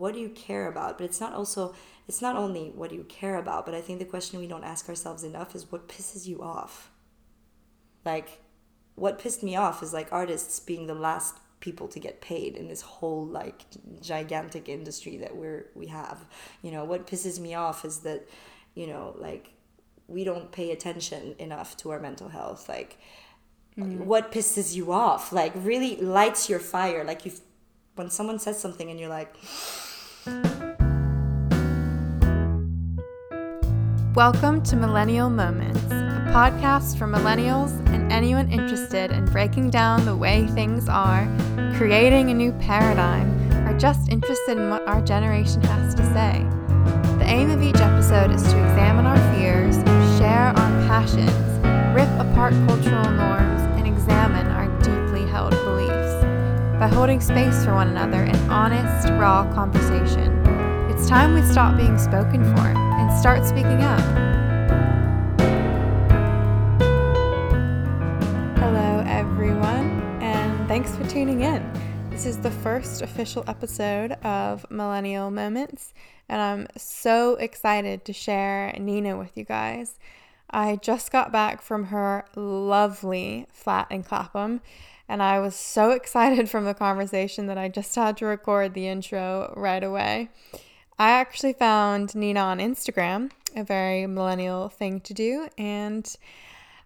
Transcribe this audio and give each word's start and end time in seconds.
what 0.00 0.14
do 0.14 0.20
you 0.20 0.30
care 0.30 0.66
about? 0.66 0.98
But 0.98 1.04
it's 1.04 1.20
not 1.20 1.34
also 1.34 1.74
it's 2.08 2.22
not 2.22 2.34
only 2.34 2.72
what 2.74 2.90
do 2.90 2.96
you 2.96 3.04
care 3.04 3.36
about 3.36 3.64
but 3.64 3.74
i 3.74 3.80
think 3.80 4.00
the 4.00 4.04
question 4.04 4.40
we 4.40 4.48
don't 4.48 4.64
ask 4.64 4.88
ourselves 4.88 5.22
enough 5.22 5.54
is 5.54 5.70
what 5.70 5.88
pisses 5.88 6.26
you 6.26 6.42
off? 6.42 6.90
Like 8.04 8.40
what 8.96 9.18
pissed 9.18 9.42
me 9.42 9.56
off 9.56 9.82
is 9.82 9.92
like 9.92 10.08
artists 10.10 10.58
being 10.60 10.86
the 10.86 10.94
last 10.94 11.36
people 11.60 11.86
to 11.88 11.98
get 11.98 12.20
paid 12.22 12.56
in 12.56 12.68
this 12.68 12.80
whole 12.80 13.26
like 13.26 13.64
gigantic 14.00 14.68
industry 14.68 15.18
that 15.18 15.36
we're 15.36 15.66
we 15.74 15.86
have. 15.86 16.24
You 16.62 16.70
know 16.70 16.84
what 16.84 17.06
pisses 17.06 17.38
me 17.38 17.54
off 17.54 17.84
is 17.84 17.98
that 18.00 18.28
you 18.74 18.86
know 18.86 19.14
like 19.18 19.52
we 20.08 20.24
don't 20.24 20.50
pay 20.50 20.72
attention 20.72 21.34
enough 21.38 21.76
to 21.78 21.90
our 21.90 22.00
mental 22.00 22.28
health. 22.28 22.68
Like 22.68 22.98
mm. 23.78 23.98
what 23.98 24.32
pisses 24.32 24.74
you 24.74 24.92
off? 24.92 25.32
Like 25.32 25.52
really 25.56 25.96
lights 25.96 26.48
your 26.48 26.58
fire. 26.58 27.04
Like 27.04 27.26
you 27.26 27.32
when 27.94 28.10
someone 28.10 28.38
says 28.38 28.58
something 28.58 28.90
and 28.90 28.98
you're 28.98 29.08
like 29.10 29.34
welcome 34.14 34.62
to 34.62 34.76
millennial 34.76 35.30
moments 35.30 35.82
a 35.90 36.32
podcast 36.32 36.98
for 36.98 37.06
millennials 37.06 37.70
and 37.94 38.12
anyone 38.12 38.50
interested 38.50 39.10
in 39.10 39.24
breaking 39.26 39.70
down 39.70 40.04
the 40.04 40.14
way 40.14 40.46
things 40.48 40.88
are 40.88 41.26
creating 41.76 42.30
a 42.30 42.34
new 42.34 42.52
paradigm 42.60 43.30
or 43.66 43.78
just 43.78 44.10
interested 44.10 44.58
in 44.58 44.68
what 44.68 44.86
our 44.86 45.00
generation 45.00 45.62
has 45.62 45.94
to 45.94 46.04
say. 46.12 46.44
The 47.18 47.24
aim 47.24 47.50
of 47.50 47.62
each 47.62 47.76
episode 47.76 48.30
is 48.30 48.42
to 48.42 48.48
examine 48.48 49.06
our 49.06 49.16
fears 49.34 49.76
share 50.18 50.52
our 50.54 50.86
passions 50.86 51.30
rip 51.94 52.08
apart 52.20 52.52
cultural 52.66 53.10
norms 53.10 53.62
and 53.78 53.86
examine 53.86 54.46
by 56.80 56.88
holding 56.88 57.20
space 57.20 57.62
for 57.62 57.74
one 57.74 57.88
another 57.88 58.22
in 58.22 58.34
honest, 58.48 59.06
raw 59.10 59.44
conversation. 59.52 60.34
It's 60.88 61.06
time 61.06 61.34
we 61.34 61.42
stop 61.42 61.76
being 61.76 61.98
spoken 61.98 62.42
for 62.56 62.68
and 62.68 63.20
start 63.20 63.44
speaking 63.44 63.82
up. 63.82 64.00
Hello, 68.56 69.04
everyone, 69.06 70.00
and 70.22 70.66
thanks 70.68 70.96
for 70.96 71.06
tuning 71.06 71.42
in. 71.42 71.70
This 72.08 72.24
is 72.24 72.38
the 72.38 72.50
first 72.50 73.02
official 73.02 73.44
episode 73.46 74.12
of 74.24 74.64
Millennial 74.70 75.30
Moments, 75.30 75.92
and 76.30 76.40
I'm 76.40 76.66
so 76.78 77.34
excited 77.34 78.06
to 78.06 78.14
share 78.14 78.74
Nina 78.80 79.18
with 79.18 79.36
you 79.36 79.44
guys. 79.44 79.98
I 80.50 80.76
just 80.76 81.12
got 81.12 81.30
back 81.30 81.60
from 81.60 81.84
her 81.84 82.24
lovely 82.34 83.46
flat 83.52 83.88
in 83.90 84.02
Clapham 84.02 84.62
and 85.10 85.24
I 85.24 85.40
was 85.40 85.56
so 85.56 85.90
excited 85.90 86.48
from 86.48 86.64
the 86.64 86.72
conversation 86.72 87.46
that 87.46 87.58
I 87.58 87.68
just 87.68 87.94
had 87.96 88.16
to 88.18 88.26
record 88.26 88.74
the 88.74 88.86
intro 88.86 89.52
right 89.56 89.82
away. 89.82 90.30
I 91.00 91.10
actually 91.10 91.52
found 91.52 92.14
Nina 92.14 92.38
on 92.38 92.58
Instagram, 92.58 93.32
a 93.56 93.64
very 93.64 94.06
millennial 94.06 94.68
thing 94.68 95.00
to 95.00 95.12
do, 95.12 95.48
and 95.58 96.14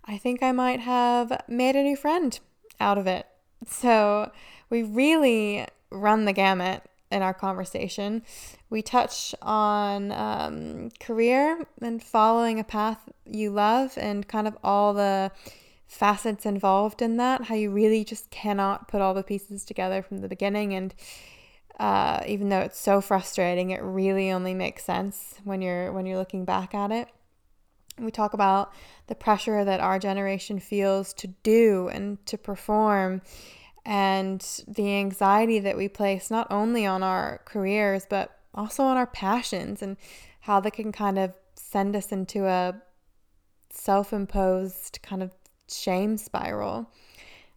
I 0.07 0.17
think 0.17 0.43
I 0.43 0.53
might 0.53 0.81
have 0.81 1.43
made 1.49 1.77
a 1.77 1.83
new 1.83 1.97
friend 1.97 2.39
out 2.81 2.97
of 2.97 3.07
it. 3.07 3.27
So 3.69 4.33
we 4.71 4.83
really 4.83 5.67
run 5.91 6.25
the 6.25 6.33
gamut 6.33 6.83
in 7.11 7.21
our 7.21 7.35
conversation. 7.35 8.23
We 8.71 8.81
touch 8.81 9.35
on 9.43 10.13
um, 10.13 10.91
career 10.99 11.67
and 11.83 12.03
following 12.03 12.59
a 12.59 12.65
path 12.65 13.01
you 13.27 13.51
love 13.51 13.99
and 13.99 14.27
kind 14.27 14.49
of 14.49 14.57
all 14.65 14.95
the 14.95 15.31
facets 15.95 16.45
involved 16.45 17.01
in 17.01 17.17
that, 17.19 17.45
how 17.45 17.55
you 17.55 17.71
really 17.71 18.05
just 18.05 18.31
cannot 18.31 18.89
put 18.89 19.01
all 19.01 19.15
the 19.15 19.23
pieces 19.23 19.65
together 19.65 20.03
from 20.03 20.19
the 20.19 20.29
beginning. 20.29 20.75
And 20.75 20.95
uh, 21.79 22.21
even 22.27 22.49
though 22.49 22.61
it's 22.61 22.79
so 22.79 23.01
frustrating, 23.01 23.71
it 23.71 23.83
really 23.83 24.31
only 24.31 24.55
makes 24.55 24.85
sense 24.85 25.37
when 25.45 25.63
you're 25.63 25.93
when 25.93 26.05
you're 26.05 26.19
looking 26.19 26.45
back 26.45 26.75
at 26.75 26.91
it. 26.91 27.09
We 27.99 28.11
talk 28.11 28.35
about 28.35 28.73
the 29.07 29.15
pressure 29.15 29.65
that 29.65 29.81
our 29.81 30.01
generation 30.01 30.59
feels 30.59 31.15
to 31.15 31.29
do 31.29 31.89
and 31.89 32.25
to 32.27 32.37
perform, 32.37 33.23
and 33.85 34.41
the 34.67 34.97
anxiety 34.97 35.61
that 35.61 35.77
we 35.77 35.89
place 35.89 36.31
not 36.31 36.49
only 36.51 36.85
on 36.87 37.03
our 37.03 37.41
careers 37.45 38.05
but 38.09 38.37
also 38.53 38.83
on 38.83 38.97
our 38.97 39.07
passions 39.07 39.81
and 39.83 39.97
how 40.41 40.59
they 40.61 40.71
can 40.71 40.91
kind 40.91 41.19
of 41.19 41.35
send 41.55 41.95
us 41.95 42.11
into 42.11 42.47
a 42.47 42.75
self 43.71 44.13
imposed 44.13 45.01
kind 45.03 45.23
of 45.23 45.31
shame 45.69 46.17
spiral. 46.17 46.91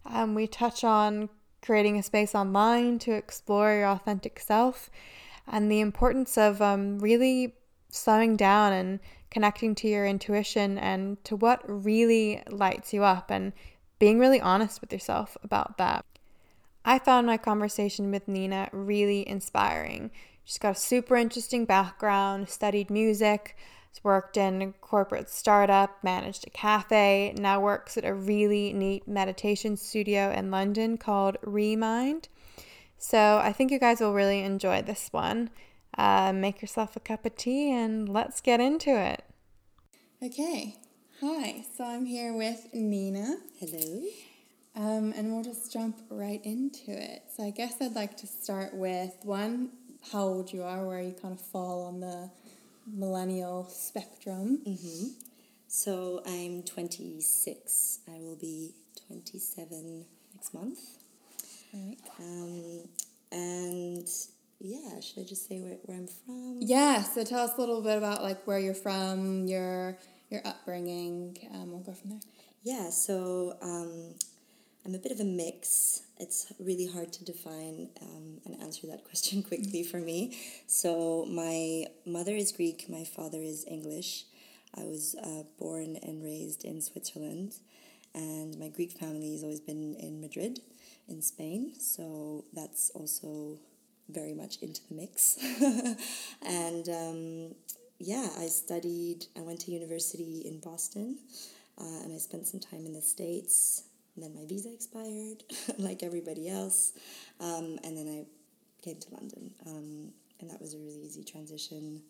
Um, 0.05 0.35
we 0.35 0.47
touch 0.47 0.83
on 0.83 1.29
creating 1.61 1.97
a 1.97 2.03
space 2.03 2.33
online 2.33 2.99
to 2.99 3.11
explore 3.11 3.73
your 3.73 3.87
authentic 3.87 4.39
self 4.39 4.89
and 5.47 5.71
the 5.71 5.79
importance 5.79 6.37
of 6.37 6.61
um, 6.61 6.99
really 6.99 7.55
slowing 7.89 8.35
down 8.35 8.73
and 8.73 8.99
connecting 9.29 9.75
to 9.75 9.87
your 9.87 10.05
intuition 10.05 10.77
and 10.77 11.23
to 11.23 11.35
what 11.35 11.61
really 11.67 12.41
lights 12.49 12.93
you 12.93 13.03
up 13.03 13.29
and 13.29 13.53
being 13.99 14.19
really 14.19 14.39
honest 14.39 14.81
with 14.81 14.93
yourself 14.93 15.37
about 15.43 15.77
that. 15.77 16.05
I 16.85 16.99
found 16.99 17.27
my 17.27 17.37
conversation 17.37 18.11
with 18.11 18.27
Nina 18.27 18.69
really 18.71 19.27
inspiring. 19.27 20.11
She's 20.45 20.57
got 20.57 20.77
a 20.77 20.79
super 20.79 21.17
interesting 21.17 21.65
background, 21.65 22.47
studied 22.47 22.89
music, 22.89 23.57
worked 24.03 24.37
in 24.37 24.73
corporate 24.81 25.29
startup, 25.29 26.03
managed 26.03 26.45
a 26.47 26.49
cafe, 26.49 27.33
now 27.37 27.59
works 27.59 27.97
at 27.97 28.05
a 28.05 28.13
really 28.13 28.73
neat 28.73 29.07
meditation 29.07 29.77
studio 29.77 30.31
in 30.31 30.51
London 30.51 30.97
called 30.97 31.37
Remind. 31.41 32.29
So 32.97 33.39
I 33.43 33.51
think 33.51 33.71
you 33.71 33.79
guys 33.79 34.01
will 34.01 34.13
really 34.13 34.41
enjoy 34.41 34.81
this 34.81 35.09
one. 35.11 35.49
Uh, 35.97 36.31
make 36.33 36.61
yourself 36.61 36.95
a 36.95 36.99
cup 36.99 37.25
of 37.25 37.35
tea 37.35 37.71
and 37.71 38.07
let's 38.09 38.41
get 38.41 38.59
into 38.59 38.89
it. 38.89 39.23
Okay, 40.23 40.75
hi. 41.21 41.63
So 41.75 41.83
I'm 41.83 42.05
here 42.05 42.33
with 42.33 42.67
Nina. 42.73 43.37
Hello. 43.59 44.03
Um, 44.75 45.13
and 45.15 45.33
we'll 45.33 45.43
just 45.43 45.73
jump 45.73 45.99
right 46.09 46.39
into 46.43 46.91
it. 46.91 47.23
So 47.35 47.43
I 47.43 47.49
guess 47.49 47.75
I'd 47.81 47.95
like 47.95 48.15
to 48.17 48.27
start 48.27 48.75
with 48.75 49.15
one, 49.23 49.71
how 50.11 50.23
old 50.23 50.53
you 50.53 50.61
are, 50.61 50.85
where 50.85 51.01
you 51.01 51.13
kind 51.19 51.33
of 51.33 51.41
fall 51.41 51.85
on 51.85 51.99
the 51.99 52.29
millennial 52.87 53.65
spectrum. 53.69 54.61
Mm-hmm. 54.65 55.07
So 55.67 56.21
I'm 56.25 56.63
26. 56.63 57.99
I 58.07 58.19
will 58.19 58.37
be 58.37 58.73
27 59.07 60.05
next 60.33 60.53
month. 60.53 60.79
Right. 61.73 61.97
Um, 62.19 62.87
and 63.31 64.07
yeah, 64.59 64.99
should 65.01 65.19
I 65.19 65.25
just 65.25 65.47
say 65.47 65.59
where, 65.59 65.77
where 65.83 65.97
I'm 65.97 66.07
from? 66.07 66.57
Yeah. 66.61 67.03
So 67.03 67.23
tell 67.23 67.41
us 67.43 67.51
a 67.57 67.59
little 67.59 67.81
bit 67.81 67.97
about 67.97 68.23
like 68.23 68.45
where 68.47 68.59
you're 68.59 68.73
from, 68.73 69.47
your 69.47 69.97
your 70.29 70.41
upbringing. 70.45 71.37
Um, 71.53 71.71
we'll 71.71 71.81
go 71.81 71.93
from 71.93 72.11
there. 72.11 72.19
Yeah. 72.63 72.89
So 72.89 73.57
um, 73.61 74.15
I'm 74.87 74.95
a 74.95 74.99
bit 74.99 75.11
of 75.11 75.19
a 75.19 75.25
mix. 75.25 76.03
It's 76.17 76.53
really 76.61 76.87
hard 76.87 77.11
to 77.11 77.25
define 77.25 77.89
um, 78.01 78.39
and 78.45 78.55
answer 78.61 78.87
that 78.87 79.03
question 79.09 79.43
quickly 79.43 79.83
for 79.83 79.99
me. 79.99 80.37
So, 80.65 81.25
my 81.29 81.87
mother 82.05 82.31
is 82.31 82.53
Greek, 82.53 82.85
my 82.87 83.03
father 83.03 83.41
is 83.41 83.65
English. 83.69 84.23
I 84.75 84.85
was 84.85 85.13
uh, 85.21 85.43
born 85.59 85.97
and 86.01 86.23
raised 86.23 86.63
in 86.63 86.81
Switzerland, 86.81 87.55
and 88.15 88.57
my 88.57 88.69
Greek 88.69 88.93
family 88.93 89.33
has 89.33 89.43
always 89.43 89.59
been 89.59 89.95
in 89.95 90.21
Madrid, 90.21 90.61
in 91.09 91.21
Spain. 91.21 91.73
So, 91.77 92.45
that's 92.53 92.89
also 92.91 93.59
very 94.07 94.33
much 94.33 94.55
into 94.61 94.79
the 94.87 94.95
mix. 94.95 95.37
and 96.41 96.87
um, 96.87 97.55
yeah, 97.99 98.29
I 98.39 98.47
studied, 98.47 99.25
I 99.35 99.41
went 99.41 99.59
to 99.61 99.71
university 99.71 100.43
in 100.45 100.61
Boston, 100.61 101.17
uh, 101.77 102.03
and 102.03 102.13
I 102.13 102.19
spent 102.19 102.47
some 102.47 102.61
time 102.61 102.85
in 102.85 102.93
the 102.93 103.01
States 103.01 103.83
and 104.17 104.25
then 104.25 104.33
my 104.35 104.47
visa 104.47 104.73
expired, 104.73 105.43
like 105.77 106.01
everybody 106.01 106.49
else. 106.49 106.93
Um, 107.39 107.77
and 107.83 107.95
then 107.95 108.07
I 108.07 108.83
came 108.83 108.97
to 108.97 109.13
London. 109.13 109.51
Um, 109.67 110.11
and 110.39 110.49
that 110.49 110.59
was 110.59 110.73
a 110.73 110.77
really 110.77 111.01
easy 111.05 111.23
transition 111.23 112.01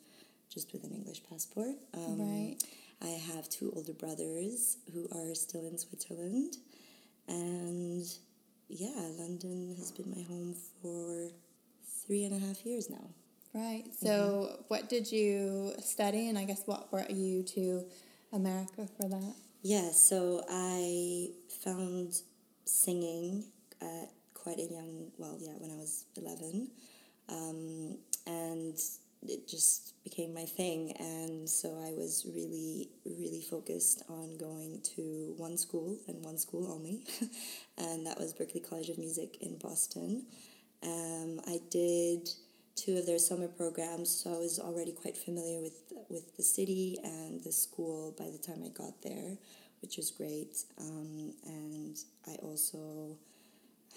just 0.52 0.72
with 0.72 0.84
an 0.84 0.92
English 0.92 1.22
passport. 1.28 1.76
Um, 1.92 2.18
right. 2.18 2.56
I 3.02 3.08
have 3.34 3.48
two 3.50 3.72
older 3.76 3.92
brothers 3.92 4.78
who 4.92 5.06
are 5.12 5.34
still 5.34 5.66
in 5.66 5.76
Switzerland. 5.76 6.56
And 7.28 8.06
yeah, 8.68 9.08
London 9.18 9.74
has 9.78 9.92
been 9.92 10.10
my 10.10 10.22
home 10.22 10.54
for 10.80 11.28
three 12.06 12.24
and 12.24 12.34
a 12.42 12.46
half 12.46 12.64
years 12.64 12.88
now. 12.88 13.10
Right. 13.54 13.84
So, 14.00 14.08
mm-hmm. 14.08 14.62
what 14.68 14.88
did 14.88 15.12
you 15.12 15.74
study? 15.80 16.28
And 16.28 16.38
I 16.38 16.44
guess 16.44 16.62
what 16.64 16.90
brought 16.90 17.10
you 17.10 17.42
to 17.42 17.84
America 18.32 18.88
for 18.96 19.08
that? 19.08 19.34
Yeah, 19.62 19.90
so 19.90 20.44
I 20.48 21.30
found 21.64 22.14
singing 22.64 23.44
at 23.82 24.10
quite 24.32 24.58
a 24.58 24.62
young, 24.62 25.10
well, 25.18 25.36
yeah, 25.40 25.54
when 25.58 25.72
I 25.72 25.76
was 25.76 26.04
11. 26.16 26.70
Um, 27.28 27.98
and 28.26 28.78
it 29.26 29.48
just 29.48 29.94
became 30.04 30.32
my 30.32 30.44
thing. 30.44 30.94
And 31.00 31.48
so 31.50 31.70
I 31.70 31.90
was 31.90 32.24
really, 32.32 32.90
really 33.04 33.40
focused 33.40 34.04
on 34.08 34.36
going 34.38 34.80
to 34.96 35.34
one 35.36 35.58
school 35.58 35.98
and 36.06 36.24
one 36.24 36.38
school 36.38 36.70
only. 36.70 37.04
and 37.78 38.06
that 38.06 38.18
was 38.18 38.32
Berklee 38.34 38.68
College 38.68 38.90
of 38.90 38.98
Music 38.98 39.38
in 39.40 39.58
Boston. 39.58 40.26
Um, 40.84 41.40
I 41.48 41.58
did 41.68 42.28
two 42.78 42.96
of 42.96 43.06
their 43.06 43.18
summer 43.18 43.48
programs, 43.48 44.08
so 44.10 44.32
I 44.34 44.38
was 44.38 44.58
already 44.58 44.92
quite 44.92 45.16
familiar 45.16 45.60
with 45.60 45.92
with 46.08 46.36
the 46.36 46.42
city 46.42 46.98
and 47.02 47.42
the 47.42 47.52
school 47.52 48.14
by 48.18 48.30
the 48.30 48.38
time 48.38 48.62
I 48.64 48.68
got 48.68 49.02
there, 49.02 49.36
which 49.82 49.96
was 49.96 50.10
great. 50.10 50.64
Um, 50.80 51.32
and 51.44 51.96
I 52.26 52.36
also 52.36 53.16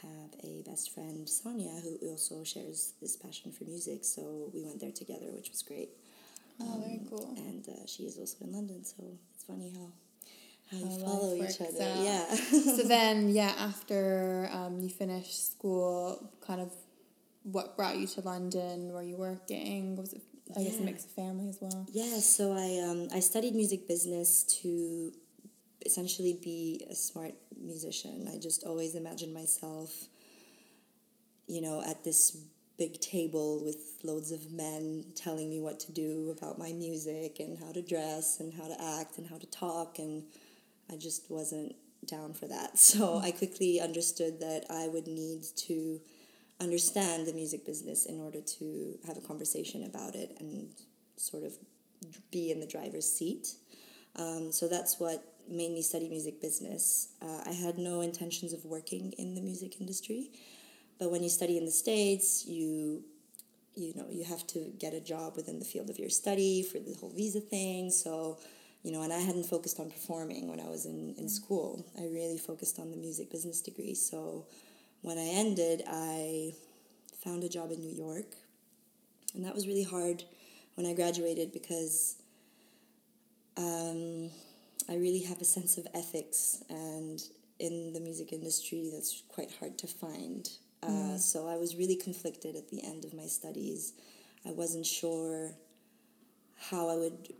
have 0.01 0.31
a 0.43 0.63
best 0.63 0.93
friend, 0.93 1.29
Sonia, 1.29 1.79
who 1.83 1.95
also 2.09 2.43
shares 2.43 2.93
this 3.01 3.15
passion 3.15 3.51
for 3.51 3.65
music. 3.65 4.03
So 4.03 4.49
we 4.53 4.63
went 4.63 4.79
there 4.81 4.91
together, 4.91 5.27
which 5.31 5.49
was 5.49 5.61
great. 5.61 5.89
Oh, 6.59 6.73
um, 6.73 6.81
very 6.81 7.01
cool. 7.09 7.33
And 7.37 7.67
uh, 7.69 7.85
she 7.85 8.03
is 8.03 8.17
also 8.17 8.37
in 8.41 8.51
London, 8.53 8.83
so 8.83 9.03
it's 9.33 9.43
funny 9.43 9.73
how 9.75 9.89
how 10.71 10.77
you 10.77 10.85
how 10.85 11.05
follow 11.05 11.35
each 11.35 11.61
other. 11.61 11.83
Out. 11.83 12.03
Yeah. 12.03 12.35
so 12.35 12.83
then, 12.95 13.29
yeah, 13.29 13.53
after 13.59 14.49
um, 14.51 14.79
you 14.79 14.89
finished 14.89 15.51
school, 15.53 16.31
kind 16.45 16.61
of 16.61 16.71
what 17.43 17.75
brought 17.75 17.97
you 17.97 18.07
to 18.07 18.21
London? 18.21 18.91
Were 18.91 19.03
you 19.03 19.17
working? 19.17 19.95
Was 19.95 20.13
it, 20.13 20.21
I 20.55 20.61
yeah. 20.61 20.69
guess, 20.69 20.79
a 20.79 20.83
mix 20.83 21.05
of 21.05 21.11
family 21.11 21.49
as 21.49 21.57
well? 21.61 21.85
Yeah, 21.91 22.19
so 22.19 22.53
I, 22.53 22.87
um, 22.89 23.07
I 23.13 23.19
studied 23.19 23.55
music 23.55 23.87
business 23.87 24.43
to 24.61 25.11
essentially 25.85 26.37
be 26.41 26.85
a 26.89 26.95
smart 26.95 27.33
musician. 27.59 28.29
I 28.31 28.37
just 28.37 28.63
always 28.63 28.95
imagined 28.95 29.33
myself, 29.33 29.91
you 31.47 31.61
know, 31.61 31.81
at 31.85 32.03
this 32.03 32.37
big 32.77 32.99
table 32.99 33.63
with 33.63 33.99
loads 34.03 34.31
of 34.31 34.51
men 34.51 35.05
telling 35.15 35.49
me 35.49 35.59
what 35.59 35.79
to 35.79 35.91
do 35.91 36.33
about 36.35 36.57
my 36.57 36.71
music 36.73 37.39
and 37.39 37.59
how 37.59 37.71
to 37.71 37.81
dress 37.81 38.39
and 38.39 38.53
how 38.53 38.67
to 38.67 38.75
act 38.99 39.17
and 39.17 39.27
how 39.27 39.37
to 39.37 39.45
talk 39.47 39.99
and 39.99 40.23
I 40.91 40.95
just 40.97 41.29
wasn't 41.29 41.75
down 42.05 42.33
for 42.33 42.47
that. 42.47 42.71
So 42.77 43.19
I 43.19 43.31
quickly 43.31 43.79
understood 43.79 44.39
that 44.39 44.65
I 44.69 44.87
would 44.87 45.07
need 45.07 45.43
to 45.67 46.01
understand 46.61 47.27
the 47.27 47.33
music 47.33 47.65
business 47.65 48.05
in 48.05 48.19
order 48.19 48.39
to 48.41 48.97
have 49.07 49.17
a 49.17 49.21
conversation 49.21 49.83
about 49.83 50.15
it 50.15 50.37
and 50.39 50.69
sort 51.17 51.43
of 51.43 51.53
be 52.31 52.51
in 52.51 52.59
the 52.59 52.67
driver's 52.67 53.11
seat. 53.11 53.55
Um, 54.15 54.51
so 54.51 54.67
that's 54.67 54.99
what 54.99 55.23
made 55.49 55.71
me 55.71 55.81
study 55.81 56.07
music 56.07 56.41
business. 56.41 57.09
Uh, 57.21 57.41
I 57.45 57.51
had 57.51 57.77
no 57.77 58.01
intentions 58.01 58.53
of 58.53 58.63
working 58.65 59.13
in 59.17 59.35
the 59.35 59.41
music 59.41 59.79
industry, 59.79 60.29
but 60.99 61.11
when 61.11 61.23
you 61.23 61.29
study 61.29 61.57
in 61.57 61.65
the 61.65 61.71
states, 61.71 62.45
you 62.45 63.03
you 63.73 63.93
know 63.95 64.05
you 64.09 64.25
have 64.25 64.45
to 64.47 64.59
get 64.77 64.93
a 64.93 64.99
job 64.99 65.37
within 65.37 65.57
the 65.57 65.65
field 65.65 65.89
of 65.89 65.97
your 65.97 66.09
study 66.09 66.61
for 66.61 66.77
the 66.79 66.93
whole 66.99 67.09
visa 67.09 67.39
thing. 67.39 67.89
So 67.89 68.37
you 68.83 68.91
know, 68.91 69.03
and 69.03 69.13
I 69.13 69.19
hadn't 69.19 69.45
focused 69.45 69.79
on 69.79 69.91
performing 69.91 70.49
when 70.49 70.59
I 70.59 70.67
was 70.67 70.85
in, 70.85 71.13
in 71.17 71.29
school. 71.29 71.85
I 71.99 72.03
really 72.05 72.39
focused 72.39 72.79
on 72.79 72.89
the 72.89 72.97
music 72.97 73.29
business 73.29 73.61
degree. 73.61 73.93
So 73.93 74.47
when 75.01 75.17
I 75.17 75.27
ended, 75.27 75.83
I 75.87 76.53
found 77.23 77.43
a 77.43 77.49
job 77.49 77.71
in 77.71 77.79
New 77.79 77.95
York. 77.95 78.35
And 79.33 79.45
that 79.45 79.55
was 79.55 79.67
really 79.67 79.83
hard 79.83 80.23
when 80.75 80.85
I 80.85 80.93
graduated 80.93 81.51
because 81.51 82.15
um, 83.57 84.29
I 84.89 84.95
really 84.95 85.23
have 85.23 85.41
a 85.41 85.45
sense 85.45 85.77
of 85.77 85.87
ethics, 85.93 86.63
and 86.69 87.21
in 87.59 87.93
the 87.93 87.99
music 87.99 88.33
industry, 88.33 88.89
that's 88.93 89.23
quite 89.27 89.51
hard 89.59 89.77
to 89.79 89.87
find. 89.87 90.49
Uh, 90.83 90.87
mm. 90.87 91.19
So 91.19 91.47
I 91.47 91.57
was 91.57 91.75
really 91.75 91.95
conflicted 91.95 92.55
at 92.55 92.69
the 92.69 92.83
end 92.83 93.05
of 93.05 93.13
my 93.13 93.25
studies. 93.25 93.93
I 94.45 94.51
wasn't 94.51 94.85
sure 94.85 95.51
how 96.57 96.89
I 96.89 96.95
would 96.95 97.33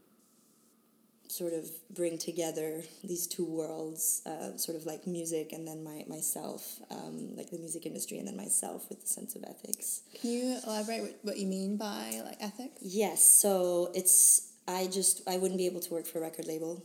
sort 1.31 1.53
of 1.53 1.69
bring 1.89 2.17
together 2.17 2.81
these 3.03 3.25
two 3.25 3.45
worlds, 3.45 4.21
uh, 4.25 4.57
sort 4.57 4.77
of 4.77 4.85
like 4.85 5.07
music 5.07 5.53
and 5.53 5.65
then 5.65 5.83
my 5.83 6.03
myself, 6.07 6.79
um, 6.91 7.35
like 7.37 7.49
the 7.49 7.57
music 7.57 7.85
industry 7.85 8.17
and 8.17 8.27
then 8.27 8.35
myself 8.35 8.89
with 8.89 9.01
the 9.01 9.07
sense 9.07 9.35
of 9.35 9.43
ethics. 9.43 10.01
Can 10.19 10.29
you 10.31 10.57
elaborate 10.67 11.01
what, 11.01 11.19
what 11.21 11.37
you 11.37 11.47
mean 11.47 11.77
by 11.77 12.21
like 12.25 12.37
ethics? 12.41 12.79
Yes, 12.81 13.23
so 13.23 13.91
it's 13.95 14.51
I 14.67 14.87
just 14.87 15.21
I 15.27 15.37
wouldn't 15.37 15.57
be 15.57 15.65
able 15.65 15.79
to 15.79 15.93
work 15.93 16.05
for 16.05 16.19
a 16.19 16.21
record 16.21 16.47
label, 16.47 16.83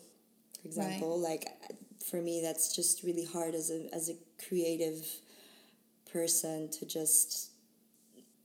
for 0.62 0.68
example. 0.68 1.20
Right. 1.20 1.44
Like 1.44 1.48
for 2.08 2.22
me, 2.22 2.40
that's 2.40 2.74
just 2.74 3.02
really 3.02 3.24
hard 3.24 3.54
as 3.54 3.70
a 3.70 3.92
as 3.92 4.08
a 4.08 4.14
creative 4.48 5.04
person 6.12 6.70
to 6.70 6.86
just 6.86 7.50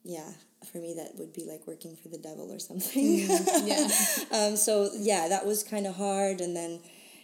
yeah 0.03 0.31
for 0.71 0.77
me 0.77 0.93
that 0.95 1.17
would 1.17 1.33
be 1.33 1.45
like 1.45 1.65
working 1.67 1.95
for 1.95 2.09
the 2.09 2.17
devil 2.17 2.51
or 2.51 2.59
something. 2.59 3.27
Mm, 3.27 3.67
yeah. 3.67 3.87
Um, 4.37 4.55
so 4.55 4.89
yeah 4.95 5.27
that 5.27 5.45
was 5.45 5.63
kind 5.63 5.85
of 5.85 5.95
hard 5.95 6.41
and 6.41 6.55
then 6.55 6.79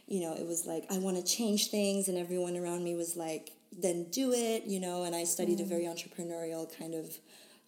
you 0.07 0.21
know 0.21 0.33
it 0.33 0.45
was 0.45 0.65
like 0.65 0.85
i 0.89 0.97
want 0.97 1.17
to 1.17 1.23
change 1.23 1.69
things 1.69 2.07
and 2.07 2.17
everyone 2.17 2.57
around 2.57 2.83
me 2.83 2.95
was 2.95 3.15
like 3.15 3.51
then 3.71 4.05
do 4.11 4.33
it 4.33 4.63
you 4.65 4.79
know 4.79 5.03
and 5.03 5.15
i 5.15 5.23
studied 5.23 5.59
mm. 5.59 5.61
a 5.61 5.65
very 5.65 5.83
entrepreneurial 5.83 6.65
kind 6.77 6.93
of 6.93 7.17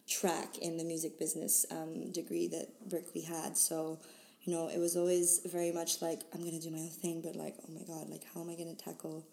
track 0.06 0.58
in 0.58 0.76
the 0.76 0.84
music 0.84 1.18
business 1.18 1.64
um, 1.70 2.10
degree 2.10 2.48
that 2.48 2.66
Berklee 2.88 3.24
had. 3.24 3.56
So 3.56 4.00
you 4.42 4.52
know 4.52 4.68
it 4.68 4.78
was 4.78 4.96
always 4.96 5.40
very 5.44 5.70
much 5.70 6.00
like 6.00 6.22
i'm 6.32 6.40
going 6.40 6.58
to 6.58 6.60
do 6.60 6.70
my 6.70 6.78
own 6.78 6.88
thing 6.88 7.20
but 7.20 7.36
like 7.36 7.54
oh 7.62 7.72
my 7.72 7.82
god 7.82 8.08
like 8.08 8.22
how 8.34 8.40
am 8.40 8.48
i 8.48 8.54
going 8.54 8.74
to 8.74 8.84
tackle 8.84 9.24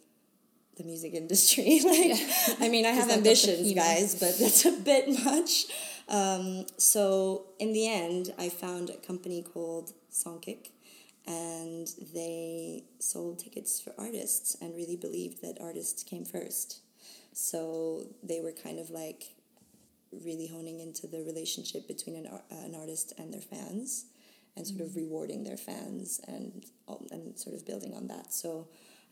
the 0.78 0.84
music 0.84 1.14
industry. 1.14 1.82
like, 1.86 2.20
yeah. 2.20 2.56
I 2.60 2.70
mean, 2.70 2.86
I 2.86 2.90
have 2.90 3.10
ambitions, 3.10 3.74
guys, 3.74 4.16
but 4.16 4.38
that's 4.38 4.66
a 4.66 4.72
bit 4.72 5.10
much. 5.24 5.66
Um, 6.08 6.66
so 6.78 7.48
in 7.60 7.74
the 7.74 7.88
end, 7.92 8.34
I 8.38 8.50
found 8.50 8.90
a 8.90 8.98
company 8.98 9.44
called 9.44 9.94
Songkick, 10.12 10.70
and 11.26 11.88
they 12.14 12.86
sold 13.00 13.40
tickets 13.40 13.82
for 13.82 13.94
artists 13.98 14.56
and 14.62 14.76
really 14.76 14.96
believed 14.96 15.42
that 15.42 15.58
artists 15.60 16.04
came 16.04 16.24
first. 16.24 16.82
So 17.34 18.08
they 18.24 18.40
were 18.40 18.54
kind 18.54 18.80
of 18.80 18.90
like 18.90 19.26
really 20.12 20.48
honing 20.48 20.80
into 20.80 21.06
the 21.06 21.24
relationship 21.24 21.88
between 21.88 22.16
an, 22.16 22.28
uh, 22.28 22.40
an 22.64 22.76
artist 22.76 23.14
and 23.18 23.34
their 23.34 23.42
fans 23.42 24.06
and 24.56 24.66
sort 24.66 24.82
of 24.82 24.88
mm-hmm. 24.88 25.02
rewarding 25.02 25.44
their 25.44 25.58
fans 25.58 26.22
and 26.28 26.66
and 27.12 27.38
sort 27.38 27.56
of 27.56 27.66
building 27.66 27.94
on 27.94 28.08
that. 28.08 28.34
So 28.34 28.68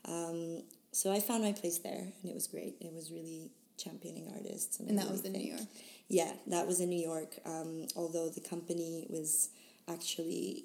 um, 0.06 0.62
so 0.96 1.12
I 1.12 1.20
found 1.20 1.42
my 1.42 1.52
place 1.52 1.76
there, 1.76 2.06
and 2.22 2.30
it 2.30 2.34
was 2.34 2.46
great. 2.46 2.76
It 2.80 2.90
was 2.90 3.10
really 3.12 3.50
championing 3.76 4.32
artists, 4.34 4.80
and, 4.80 4.88
and 4.88 4.98
that 4.98 5.02
really 5.02 5.12
was 5.12 5.24
in 5.26 5.32
New 5.32 5.52
York. 5.52 5.60
Yeah, 6.08 6.32
that 6.46 6.66
was 6.66 6.80
in 6.80 6.88
New 6.88 7.06
York. 7.06 7.34
Um, 7.44 7.86
although 7.94 8.30
the 8.30 8.40
company 8.40 9.06
was 9.10 9.50
actually 9.86 10.64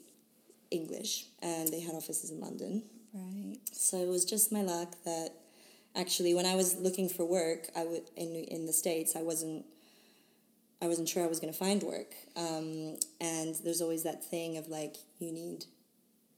English, 0.69 1.25
and 1.41 1.67
they 1.67 1.81
had 1.81 1.95
offices 1.95 2.31
in 2.31 2.39
London. 2.39 2.81
Right. 3.13 3.57
So 3.73 3.97
it 3.97 4.07
was 4.07 4.23
just 4.23 4.53
my 4.53 4.61
luck 4.61 4.95
that 5.03 5.31
actually 5.97 6.33
when 6.33 6.45
I 6.45 6.55
was 6.55 6.77
looking 6.77 7.09
for 7.09 7.25
work, 7.25 7.67
I 7.75 7.83
would 7.83 8.09
in 8.15 8.33
in 8.33 8.67
the 8.67 8.73
states, 8.73 9.17
I 9.17 9.23
wasn't. 9.23 9.65
I 10.83 10.87
wasn't 10.87 11.09
sure 11.09 11.23
I 11.23 11.27
was 11.27 11.41
going 11.41 11.53
to 11.53 11.59
find 11.59 11.83
work, 11.83 12.11
um, 12.37 12.97
and 13.19 13.53
there's 13.63 13.81
always 13.81 14.03
that 14.03 14.23
thing 14.23 14.57
of 14.57 14.69
like 14.69 14.95
you 15.19 15.31
need 15.31 15.65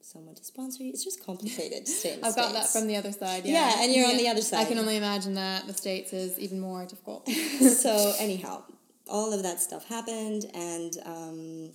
someone 0.03 0.35
to 0.35 0.43
sponsor 0.43 0.83
you. 0.83 0.89
It's 0.89 1.03
just 1.03 1.25
complicated 1.25 1.85
to 1.85 1.91
stay 1.91 2.13
in 2.13 2.21
the 2.21 2.27
I've 2.27 2.35
got 2.35 2.53
that 2.53 2.69
from 2.69 2.87
the 2.87 2.95
other 2.95 3.11
side. 3.11 3.45
Yeah, 3.45 3.53
yeah 3.53 3.83
and 3.83 3.93
you're 3.93 4.05
yeah. 4.05 4.11
on 4.11 4.17
the 4.17 4.27
other 4.27 4.41
side. 4.41 4.59
I 4.59 4.65
can 4.65 4.77
only 4.77 4.97
imagine 4.97 5.33
that 5.35 5.67
the 5.67 5.73
States 5.73 6.13
is 6.13 6.37
even 6.39 6.59
more 6.59 6.85
difficult. 6.85 7.27
so, 7.29 8.13
anyhow, 8.19 8.63
all 9.07 9.33
of 9.33 9.43
that 9.43 9.61
stuff 9.61 9.87
happened, 9.87 10.45
and 10.53 10.93
um, 11.05 11.69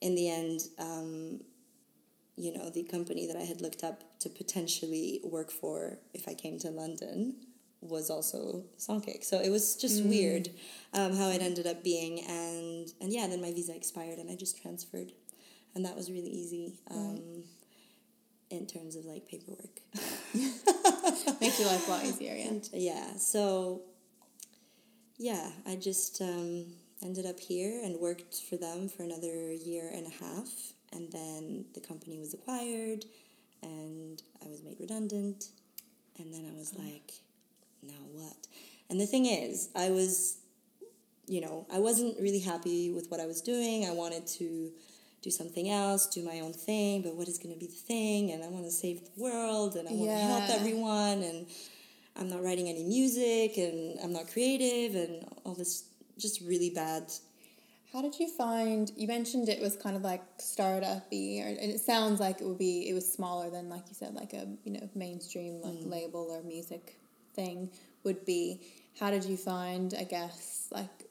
in 0.00 0.14
the 0.14 0.30
end, 0.30 0.60
um, 0.78 1.40
you 2.36 2.52
know, 2.52 2.70
the 2.70 2.82
company 2.84 3.26
that 3.26 3.36
I 3.36 3.44
had 3.44 3.60
looked 3.60 3.82
up 3.82 4.18
to 4.20 4.28
potentially 4.28 5.20
work 5.24 5.50
for 5.50 5.98
if 6.12 6.28
I 6.28 6.34
came 6.34 6.58
to 6.60 6.70
London 6.70 7.36
was 7.80 8.10
also 8.10 8.64
Songkick. 8.78 9.24
So 9.24 9.40
it 9.40 9.50
was 9.50 9.76
just 9.76 10.02
mm. 10.02 10.08
weird 10.08 10.50
um, 10.92 11.16
how 11.16 11.28
it 11.30 11.40
ended 11.40 11.66
up 11.66 11.82
being, 11.82 12.20
and 12.28 12.92
and 13.00 13.12
yeah, 13.12 13.26
then 13.26 13.40
my 13.40 13.52
visa 13.52 13.74
expired, 13.74 14.18
and 14.18 14.30
I 14.30 14.36
just 14.36 14.60
transferred 14.60 15.12
and 15.76 15.84
that 15.84 15.94
was 15.94 16.10
really 16.10 16.30
easy 16.30 16.72
um, 16.90 17.12
right. 17.12 17.44
in 18.50 18.66
terms 18.66 18.96
of 18.96 19.04
like 19.04 19.28
paperwork. 19.28 19.80
Makes 21.40 21.60
your 21.60 21.68
life 21.68 21.86
a 21.86 21.90
lot 21.90 22.04
easier, 22.04 22.34
yeah. 22.34 22.48
And, 22.48 22.68
yeah, 22.72 23.16
so 23.18 23.82
yeah, 25.18 25.50
I 25.66 25.76
just 25.76 26.22
um, 26.22 26.64
ended 27.02 27.26
up 27.26 27.38
here 27.38 27.82
and 27.84 28.00
worked 28.00 28.36
for 28.48 28.56
them 28.56 28.88
for 28.88 29.02
another 29.02 29.52
year 29.52 29.90
and 29.92 30.06
a 30.06 30.24
half, 30.24 30.48
and 30.94 31.12
then 31.12 31.66
the 31.74 31.80
company 31.80 32.18
was 32.18 32.32
acquired, 32.32 33.04
and 33.62 34.22
I 34.42 34.48
was 34.48 34.62
made 34.62 34.78
redundant, 34.80 35.50
and 36.18 36.32
then 36.32 36.50
I 36.50 36.56
was 36.56 36.74
oh. 36.74 36.82
like, 36.82 37.12
now 37.82 38.02
what? 38.14 38.46
And 38.88 38.98
the 38.98 39.06
thing 39.06 39.26
is, 39.26 39.68
I 39.76 39.90
was, 39.90 40.38
you 41.26 41.42
know, 41.42 41.66
I 41.70 41.80
wasn't 41.80 42.18
really 42.18 42.40
happy 42.40 42.92
with 42.92 43.10
what 43.10 43.20
I 43.20 43.26
was 43.26 43.42
doing. 43.42 43.84
I 43.84 43.90
wanted 43.90 44.26
to 44.38 44.70
do 45.22 45.30
something 45.30 45.70
else, 45.70 46.06
do 46.06 46.22
my 46.22 46.40
own 46.40 46.52
thing, 46.52 47.02
but 47.02 47.16
what 47.16 47.28
is 47.28 47.38
going 47.38 47.52
to 47.52 47.58
be 47.58 47.66
the 47.66 47.72
thing? 47.72 48.32
And 48.32 48.44
I 48.44 48.48
want 48.48 48.64
to 48.64 48.70
save 48.70 49.00
the 49.00 49.20
world 49.20 49.76
and 49.76 49.88
I 49.88 49.92
want 49.92 50.10
yeah. 50.10 50.18
to 50.18 50.24
help 50.24 50.60
everyone 50.60 51.22
and 51.22 51.46
I'm 52.18 52.28
not 52.28 52.42
writing 52.42 52.68
any 52.68 52.84
music 52.84 53.58
and 53.58 53.98
I'm 54.02 54.12
not 54.12 54.28
creative 54.28 54.94
and 54.94 55.24
all 55.44 55.54
this 55.54 55.84
just 56.18 56.40
really 56.40 56.70
bad. 56.70 57.12
How 57.92 58.02
did 58.02 58.18
you 58.18 58.28
find? 58.28 58.90
You 58.96 59.06
mentioned 59.06 59.48
it 59.48 59.60
was 59.60 59.76
kind 59.76 59.96
of 59.96 60.02
like 60.02 60.22
startup-y, 60.38 61.40
or, 61.42 61.48
and 61.48 61.70
it 61.70 61.80
sounds 61.80 62.20
like 62.20 62.40
it 62.40 62.46
would 62.46 62.58
be. 62.58 62.88
It 62.88 62.94
was 62.94 63.10
smaller 63.10 63.48
than, 63.48 63.70
like 63.70 63.84
you 63.88 63.94
said, 63.94 64.14
like 64.14 64.32
a 64.32 64.46
you 64.64 64.72
know 64.72 64.88
mainstream 64.94 65.62
like 65.62 65.78
mm. 65.78 65.90
label 65.90 66.28
or 66.30 66.42
music 66.42 66.98
thing 67.34 67.70
would 68.02 68.24
be. 68.26 68.60
How 68.98 69.10
did 69.10 69.24
you 69.24 69.36
find? 69.36 69.94
I 69.98 70.04
guess 70.04 70.68
like 70.70 71.04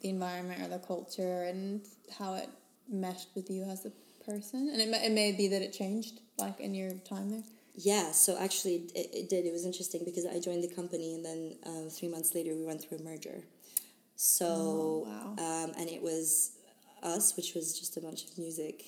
the 0.00 0.10
environment 0.10 0.62
or 0.62 0.68
the 0.68 0.78
culture 0.78 1.44
and 1.44 1.80
how 2.18 2.34
it 2.34 2.48
meshed 2.92 3.28
with 3.34 3.50
you 3.50 3.62
as 3.64 3.86
a 3.86 3.92
person? 4.24 4.68
And 4.72 4.80
it 4.80 4.88
may, 4.88 5.06
it 5.06 5.12
may 5.12 5.32
be 5.32 5.48
that 5.48 5.62
it 5.62 5.72
changed 5.72 6.20
like 6.38 6.60
in 6.60 6.74
your 6.74 6.92
time 7.08 7.30
there. 7.30 7.42
Yeah, 7.74 8.12
so 8.12 8.36
actually 8.38 8.90
it, 8.94 9.08
it 9.14 9.28
did. 9.30 9.46
It 9.46 9.52
was 9.52 9.64
interesting 9.64 10.02
because 10.04 10.26
I 10.26 10.38
joined 10.40 10.62
the 10.62 10.74
company 10.74 11.14
and 11.14 11.24
then 11.24 11.56
um, 11.66 11.88
three 11.90 12.08
months 12.08 12.34
later 12.34 12.54
we 12.54 12.64
went 12.64 12.82
through 12.82 12.98
a 12.98 13.02
merger. 13.02 13.42
So, 14.16 14.46
Oh, 14.46 15.04
wow. 15.06 15.64
um, 15.64 15.72
and 15.78 15.88
it 15.88 16.02
was 16.02 16.52
us, 17.02 17.34
which 17.36 17.54
was 17.54 17.78
just 17.78 17.96
a 17.96 18.00
bunch 18.00 18.24
of 18.24 18.36
music 18.38 18.84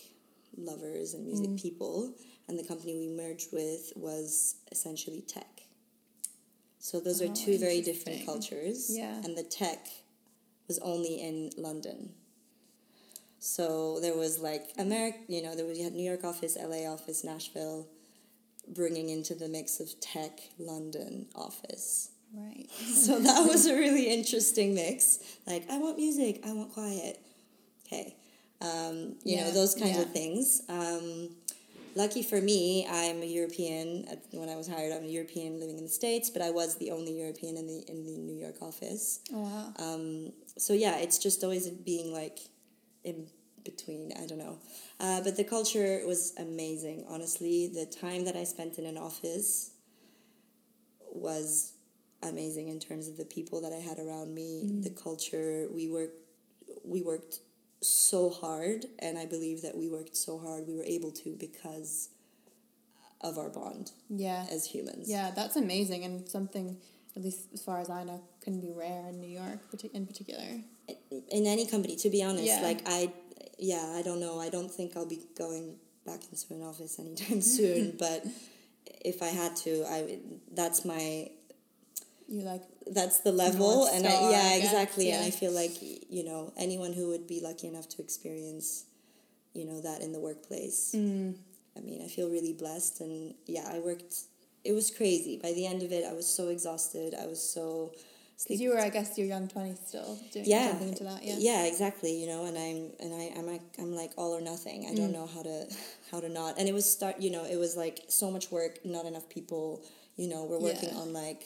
lovers 0.56 1.14
and 1.14 1.26
music 1.26 1.50
Mm. 1.50 1.60
people, 1.60 2.14
and 2.46 2.56
the 2.58 2.62
company 2.62 2.94
we 2.96 3.08
merged 3.08 3.52
with 3.52 3.92
was 3.96 4.56
essentially 4.70 5.22
tech. 5.22 5.62
So 6.78 7.00
those 7.00 7.20
are 7.22 7.28
two 7.28 7.58
very 7.58 7.80
different 7.80 8.24
cultures. 8.26 8.86
Yeah. 8.96 9.16
And 9.24 9.36
the 9.36 9.42
tech 9.42 9.88
was 10.68 10.78
only 10.80 11.20
in 11.20 11.50
London. 11.56 12.10
So 13.44 14.00
there 14.00 14.16
was 14.16 14.38
like 14.38 14.70
America, 14.78 15.18
you 15.28 15.42
know, 15.42 15.54
there 15.54 15.66
was 15.66 15.76
you 15.76 15.84
had 15.84 15.92
New 15.92 16.02
York 16.02 16.24
office, 16.24 16.56
LA 16.58 16.90
office, 16.90 17.22
Nashville, 17.22 17.86
bringing 18.74 19.10
into 19.10 19.34
the 19.34 19.48
mix 19.48 19.80
of 19.80 20.00
tech 20.00 20.40
London 20.58 21.26
office. 21.34 22.10
Right. 22.32 22.66
So 22.86 23.18
that 23.18 23.46
was 23.46 23.66
a 23.66 23.74
really 23.74 24.10
interesting 24.10 24.74
mix. 24.74 25.18
Like, 25.46 25.70
I 25.70 25.76
want 25.76 25.98
music, 25.98 26.40
I 26.46 26.54
want 26.54 26.72
quiet. 26.72 27.20
Okay. 27.86 28.16
Um, 28.62 29.16
you 29.24 29.36
know, 29.36 29.50
those 29.50 29.74
kinds 29.74 29.98
yeah. 29.98 30.02
of 30.04 30.10
things. 30.10 30.62
Um, 30.70 31.28
lucky 31.94 32.22
for 32.22 32.40
me, 32.40 32.86
I'm 32.90 33.20
a 33.22 33.26
European. 33.26 34.06
When 34.30 34.48
I 34.48 34.56
was 34.56 34.68
hired, 34.68 34.90
I'm 34.90 35.04
a 35.04 35.08
European 35.08 35.60
living 35.60 35.76
in 35.76 35.84
the 35.84 35.90
States, 35.90 36.30
but 36.30 36.40
I 36.40 36.50
was 36.50 36.78
the 36.78 36.92
only 36.92 37.12
European 37.12 37.58
in 37.58 37.66
the, 37.66 37.84
in 37.90 38.06
the 38.06 38.16
New 38.16 38.40
York 38.40 38.62
office. 38.62 39.20
Oh, 39.34 39.42
wow. 39.42 39.72
Um, 39.78 40.32
so 40.56 40.72
yeah, 40.72 40.96
it's 40.96 41.18
just 41.18 41.44
always 41.44 41.68
being 41.68 42.10
like 42.10 42.38
in 43.04 43.26
between. 43.64 44.12
I 44.20 44.26
don't 44.26 44.38
know, 44.38 44.58
uh, 45.00 45.20
but 45.22 45.36
the 45.36 45.44
culture 45.44 46.02
was 46.06 46.34
amazing. 46.38 47.04
Honestly, 47.08 47.68
the 47.68 47.86
time 47.86 48.24
that 48.24 48.36
I 48.36 48.44
spent 48.44 48.78
in 48.78 48.86
an 48.86 48.98
office 48.98 49.70
was 51.12 51.72
amazing 52.22 52.68
in 52.68 52.80
terms 52.80 53.08
of 53.08 53.16
the 53.16 53.24
people 53.24 53.60
that 53.62 53.72
I 53.72 53.76
had 53.80 53.98
around 53.98 54.34
me, 54.34 54.80
the 54.82 54.90
culture. 54.90 55.68
We 55.72 55.88
worked, 55.88 56.16
we 56.84 57.02
worked 57.02 57.38
so 57.80 58.30
hard, 58.30 58.86
and 58.98 59.18
I 59.18 59.26
believe 59.26 59.62
that 59.62 59.76
we 59.76 59.88
worked 59.88 60.16
so 60.16 60.38
hard. 60.38 60.66
We 60.66 60.74
were 60.74 60.84
able 60.84 61.12
to 61.12 61.36
because 61.38 62.08
of 63.20 63.38
our 63.38 63.48
bond 63.48 63.92
Yeah. 64.10 64.46
as 64.50 64.66
humans. 64.66 65.08
Yeah, 65.08 65.30
that's 65.30 65.56
amazing 65.56 66.04
and 66.04 66.28
something, 66.28 66.76
at 67.16 67.22
least 67.22 67.40
as 67.54 67.62
far 67.62 67.80
as 67.80 67.88
I 67.90 68.04
know, 68.04 68.22
can 68.42 68.60
be 68.60 68.70
rare 68.70 69.06
in 69.08 69.20
New 69.20 69.28
York 69.28 69.60
in 69.92 70.06
particular. 70.06 70.62
In 71.30 71.46
any 71.46 71.66
company 71.66 71.96
to 71.96 72.10
be 72.10 72.22
honest. 72.22 72.44
Yeah. 72.44 72.60
like 72.62 72.80
i 72.86 73.10
yeah 73.58 73.94
i 73.98 74.02
don't 74.02 74.20
know. 74.20 74.40
I 74.40 74.48
don't 74.50 74.70
think 74.70 74.96
i'll 74.96 75.06
be 75.06 75.20
going 75.38 75.76
back 76.04 76.20
into 76.30 76.54
an 76.54 76.62
office 76.62 76.98
anytime 76.98 77.40
soon 77.56 77.96
but 77.98 78.24
if 79.04 79.22
i 79.22 79.28
had 79.28 79.56
to 79.64 79.84
i 79.88 80.18
that's 80.52 80.84
my 80.84 81.30
You 82.28 82.40
like, 82.42 82.62
that's 82.98 83.18
the 83.20 83.32
level 83.32 83.86
and 83.86 84.06
I, 84.06 84.30
yeah 84.30 84.54
exactly. 84.56 85.10
And 85.12 85.24
i 85.24 85.30
feel 85.30 85.52
like 85.52 85.74
you 86.16 86.24
know 86.24 86.52
anyone 86.56 86.92
who 86.92 87.08
would 87.08 87.26
be 87.26 87.40
lucky 87.40 87.66
enough 87.68 87.88
to 87.94 88.02
experience 88.02 88.84
you 89.52 89.64
know 89.68 89.80
that 89.82 90.00
in 90.00 90.10
the 90.12 90.20
workplace 90.28 90.92
mm, 90.96 91.34
i 91.76 91.80
mean 91.80 92.02
i 92.02 92.08
feel 92.08 92.28
really 92.36 92.52
blessed. 92.52 93.00
And 93.00 93.34
yeah 93.46 93.66
i 93.74 93.78
worked 93.78 94.14
it 94.64 94.72
was 94.72 94.90
crazy. 94.90 95.34
By 95.46 95.52
the 95.52 95.66
end 95.66 95.82
of 95.82 95.92
it 95.92 96.04
i 96.04 96.14
was 96.20 96.26
so 96.26 96.48
exhausted. 96.48 97.14
I 97.14 97.26
was 97.26 97.42
so 97.56 97.92
because 98.42 98.60
you 98.60 98.70
were, 98.70 98.80
I 98.80 98.90
guess, 98.90 99.16
your 99.16 99.26
young 99.28 99.46
20s 99.48 99.86
still 99.86 100.18
doing, 100.32 100.44
yeah 100.46 100.68
jumping 100.68 100.88
into 100.88 101.04
that. 101.04 101.22
Yeah. 101.22 101.36
yeah 101.38 101.64
exactly 101.66 102.12
you 102.20 102.26
know 102.26 102.44
and 102.46 102.56
i'm 102.58 102.90
and 103.00 103.14
i 103.14 103.30
i'm 103.38 103.46
like 103.46 103.62
i'm 103.78 103.94
like 103.94 104.12
all 104.16 104.32
or 104.36 104.40
nothing 104.40 104.86
i 104.86 104.92
Mm. 104.92 104.96
don't 104.96 105.12
know 105.12 105.26
how 105.26 105.42
to 105.42 105.66
how 106.10 106.20
to 106.20 106.28
not 106.28 106.58
and 106.58 106.68
it 106.68 106.74
was 106.74 106.90
start 106.90 107.20
you 107.20 107.30
know 107.30 107.44
it 107.44 107.56
was 107.56 107.76
like 107.76 108.00
so 108.08 108.30
much 108.30 108.50
work 108.50 108.78
not 108.84 109.04
enough 109.06 109.28
people 109.28 109.82
you 110.16 110.28
know 110.28 110.44
we're 110.44 110.58
working 110.60 110.90
Yeah. 110.92 111.00
on 111.02 111.12
like 111.12 111.42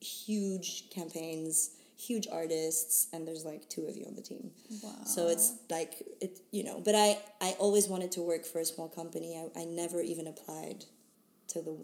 huge 0.00 0.90
campaigns 0.90 1.70
huge 1.96 2.26
artists 2.32 3.08
and 3.12 3.28
there's 3.28 3.44
like 3.44 3.68
two 3.68 3.84
of 3.86 3.94
you 3.96 4.06
on 4.06 4.14
the 4.16 4.22
team 4.22 4.50
Wow. 4.82 4.94
so 5.04 5.28
it's 5.28 5.52
like 5.68 6.02
it 6.22 6.40
you 6.50 6.64
know 6.64 6.80
but 6.82 6.94
i 6.94 7.18
i 7.42 7.50
always 7.58 7.86
wanted 7.88 8.10
to 8.12 8.22
work 8.22 8.46
for 8.46 8.58
a 8.60 8.64
small 8.64 8.88
company 8.88 9.36
i, 9.36 9.60
I 9.60 9.64
never 9.66 10.00
even 10.00 10.26
applied 10.26 10.86
to 11.48 11.60
the 11.60 11.76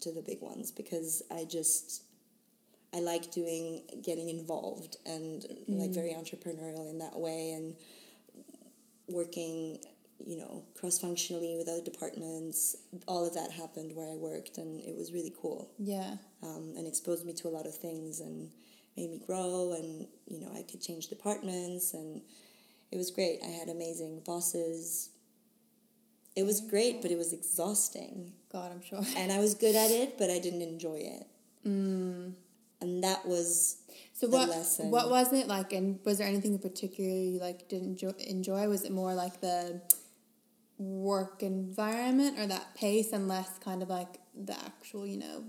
to 0.00 0.10
the 0.10 0.22
big 0.22 0.40
ones 0.40 0.72
because 0.72 1.22
i 1.30 1.44
just 1.44 2.02
i 2.94 3.00
like 3.00 3.30
doing 3.30 3.82
getting 4.02 4.28
involved 4.28 4.96
and 5.06 5.46
like 5.68 5.90
very 5.90 6.10
entrepreneurial 6.12 6.88
in 6.90 6.98
that 6.98 7.18
way 7.18 7.52
and 7.52 7.74
working 9.08 9.78
you 10.26 10.36
know 10.36 10.62
cross 10.78 10.98
functionally 10.98 11.56
with 11.56 11.68
other 11.68 11.82
departments. 11.82 12.76
All 13.06 13.26
of 13.26 13.34
that 13.34 13.50
happened 13.50 13.92
where 13.94 14.10
i 14.10 14.16
worked 14.16 14.58
and 14.58 14.80
it 14.80 14.96
was 14.96 15.12
really 15.12 15.32
cool. 15.40 15.70
Yeah. 15.78 16.16
um, 16.42 16.74
and 16.76 16.86
exposed 16.86 17.24
me 17.24 17.32
to 17.34 17.48
a 17.48 17.50
lot 17.50 17.66
of 17.66 17.74
things 17.74 18.20
and 18.20 18.50
made 18.96 19.10
me 19.10 19.18
grow 19.26 19.72
and 19.78 20.06
you 20.26 20.40
know 20.40 20.50
i 20.54 20.62
could 20.62 20.80
change 20.80 21.08
departments 21.08 21.94
and 21.94 22.22
it 22.92 22.96
was 22.96 23.10
great. 23.10 23.38
I 23.44 23.50
had 23.50 23.68
amazing 23.68 24.22
bosses. 24.26 25.10
It 26.36 26.44
was 26.44 26.60
great 26.60 27.02
but 27.02 27.10
it 27.10 27.18
was 27.18 27.32
exhausting. 27.32 28.32
God, 28.52 28.72
I'm 28.72 28.82
sure. 28.82 29.00
and 29.16 29.32
i 29.32 29.38
was 29.38 29.54
good 29.54 29.74
at 29.76 29.90
it 29.90 30.18
but 30.18 30.28
i 30.30 30.38
didn't 30.38 30.62
enjoy 30.62 30.98
it. 31.18 31.26
Mm. 31.66 32.34
And 32.80 33.02
that 33.04 33.26
was 33.26 33.76
So 34.14 34.26
the 34.26 34.36
what 34.36 34.48
lesson. 34.48 34.90
what 34.90 35.10
was 35.10 35.32
it 35.32 35.46
like, 35.46 35.72
and 35.72 35.98
was 36.04 36.18
there 36.18 36.26
anything 36.28 36.52
in 36.54 36.58
particular 36.58 37.10
you 37.10 37.38
like 37.40 37.68
didn't 37.68 38.02
enjoy? 38.26 38.68
Was 38.68 38.84
it 38.84 38.92
more 38.92 39.14
like 39.14 39.40
the 39.40 39.82
work 40.78 41.42
environment 41.42 42.38
or 42.38 42.46
that 42.46 42.74
pace, 42.74 43.12
and 43.12 43.28
less 43.28 43.50
kind 43.58 43.82
of 43.82 43.88
like 43.88 44.18
the 44.34 44.56
actual 44.64 45.06
you 45.06 45.18
know 45.18 45.44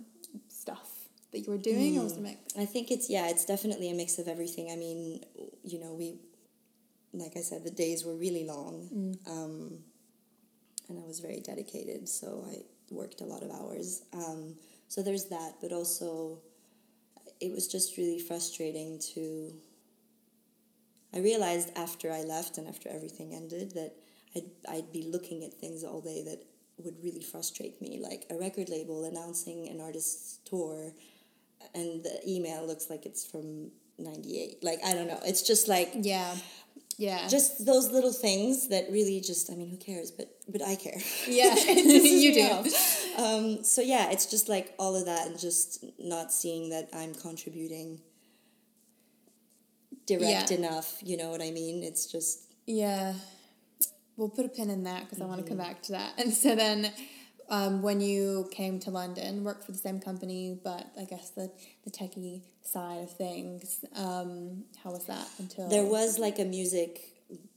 stuff 0.50 0.90
that 1.32 1.40
you 1.40 1.52
were 1.52 1.58
doing, 1.58 1.98
or 1.98 2.04
was 2.04 2.14
it 2.14 2.20
a 2.20 2.22
mix? 2.22 2.58
I 2.58 2.66
think 2.66 2.92
it's 2.92 3.10
yeah, 3.10 3.30
it's 3.30 3.46
definitely 3.46 3.90
a 3.90 3.94
mix 3.94 4.20
of 4.20 4.28
everything. 4.28 4.70
I 4.72 4.76
mean, 4.76 5.24
you 5.64 5.80
know, 5.80 5.94
we 5.94 6.16
like 7.14 7.34
I 7.38 7.42
said, 7.42 7.64
the 7.64 7.72
days 7.72 8.06
were 8.06 8.16
really 8.16 8.46
long, 8.46 9.18
um, 9.28 9.80
and 10.90 11.00
I 11.00 11.06
was 11.06 11.20
very 11.20 11.40
dedicated, 11.42 12.08
so 12.08 12.46
I 12.50 12.64
worked 12.90 13.22
a 13.22 13.26
lot 13.26 13.44
of 13.44 13.52
hours. 13.52 14.04
Um, 14.14 14.56
so 14.88 15.02
there's 15.02 15.26
that, 15.26 15.56
but 15.62 15.72
also 15.72 16.40
it 17.42 17.52
was 17.52 17.68
just 17.68 17.98
really 17.98 18.20
frustrating 18.20 19.00
to. 19.14 19.54
I 21.14 21.20
realized 21.20 21.72
after 21.76 22.10
I 22.12 22.22
left 22.22 22.58
and 22.58 22.68
after 22.68 22.88
everything 22.88 23.34
ended 23.34 23.72
that 23.72 23.94
I'd 24.36 24.50
I'd 24.70 24.92
be 24.94 25.04
looking 25.04 25.44
at 25.44 25.54
things 25.54 25.84
all 25.84 26.02
day 26.02 26.24
that 26.24 26.46
would 26.78 27.04
really 27.04 27.22
frustrate 27.22 27.82
me, 27.82 28.00
like 28.02 28.26
a 28.30 28.36
record 28.36 28.70
label 28.70 29.04
announcing 29.06 29.68
an 29.68 29.82
artist's 29.82 30.40
tour 30.46 30.94
and 31.76 32.04
the 32.04 32.20
email 32.28 32.66
looks 32.66 32.90
like 32.90 33.06
it's 33.06 33.26
from 33.26 33.72
98 34.00 34.64
like 34.64 34.80
i 34.86 34.94
don't 34.94 35.08
know. 35.08 35.20
It's 35.24 35.42
just 35.42 35.68
like 35.68 35.92
Yeah, 35.96 36.36
yeah, 36.98 37.28
just 37.28 37.66
those 37.66 37.92
little 37.92 38.14
things 38.14 38.70
that 38.70 38.86
really 38.90 39.22
just 39.22 39.52
i 39.52 39.56
mean 39.56 39.70
who 39.70 39.78
cares? 39.78 40.12
But 40.12 40.30
but 40.52 40.62
i 40.62 40.76
care 40.76 41.00
yeah. 41.28 41.56
You 42.24 42.34
do. 42.34 43.24
um, 43.24 43.64
so 43.64 43.82
yeah 43.82 44.12
it's 44.12 44.26
just 44.28 44.48
like 44.50 44.74
all 44.78 44.96
of 44.96 45.06
that 45.06 45.28
and 45.28 45.40
just 45.40 45.84
not 46.00 46.32
seeing 46.32 46.70
that 46.70 46.90
i'm 46.94 47.14
contributing 47.14 48.00
direct 50.08 50.52
Yeah. 50.52 50.58
enough 50.58 50.98
you 51.04 51.18
know 51.18 51.30
what 51.30 51.42
i 51.42 51.52
mean 51.52 51.84
it's 51.84 52.06
just 52.06 52.54
Yeah. 52.66 53.14
We'll 54.18 54.30
put 54.30 54.46
a 54.46 54.50
pin 54.50 54.70
in 54.70 54.84
that 54.84 55.06
because 55.06 55.20
I 55.22 55.26
want 55.26 55.42
to 55.42 55.48
come 55.48 55.58
Mm-hmm. 55.58 55.68
back 55.68 55.82
to 55.84 55.92
that. 55.94 56.14
And 56.20 56.32
so 56.34 56.54
then, 56.56 56.92
um, 57.50 57.82
when 57.82 58.02
you 58.02 58.48
came 58.52 58.80
to 58.82 58.92
London, 58.92 59.44
worked 59.44 59.64
for 59.66 59.72
the 59.72 59.78
same 59.78 60.00
company, 60.00 60.60
but 60.64 60.86
I 61.00 61.06
guess 61.06 61.30
the, 61.32 61.50
the 61.86 61.90
techie 61.92 62.42
side 62.62 63.02
of 63.04 63.12
things, 63.18 63.84
um, 63.96 64.66
how 64.84 64.92
was 64.92 65.06
that 65.08 65.28
until? 65.40 65.70
there 65.70 65.86
was 65.86 66.20
like 66.20 66.38
a 66.40 66.46
music 66.46 67.11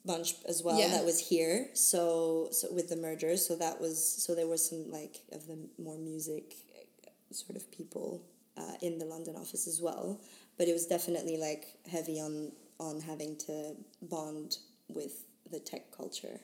bunch 0.05 0.35
as 0.49 0.63
well 0.63 0.79
Yeah. 0.79 0.89
that 0.89 1.05
was 1.05 1.19
here 1.19 1.69
so 1.75 2.49
so 2.53 2.73
with 2.73 2.89
the 2.89 2.97
merger 2.97 3.37
so 3.37 3.57
that 3.57 3.81
was 3.81 3.97
so 4.25 4.35
there 4.35 4.47
was 4.47 4.69
some 4.69 4.91
like 4.91 5.21
of 5.33 5.47
the 5.47 5.59
more 5.79 5.99
music 5.99 6.55
sort 7.31 7.57
of 7.57 7.71
people 7.73 8.23
uh, 8.57 8.75
in 8.83 8.99
the 8.99 9.05
london 9.05 9.35
office 9.37 9.67
as 9.67 9.81
well 9.81 10.21
but 10.59 10.69
it 10.69 10.73
was 10.73 10.87
definitely 10.87 11.37
like 11.37 11.65
heavy 11.91 12.21
on 12.21 12.53
on 12.79 13.01
having 13.01 13.37
to 13.37 13.75
bond 14.03 14.59
with 14.89 15.25
the 15.51 15.59
tech 15.59 15.91
culture 15.97 16.39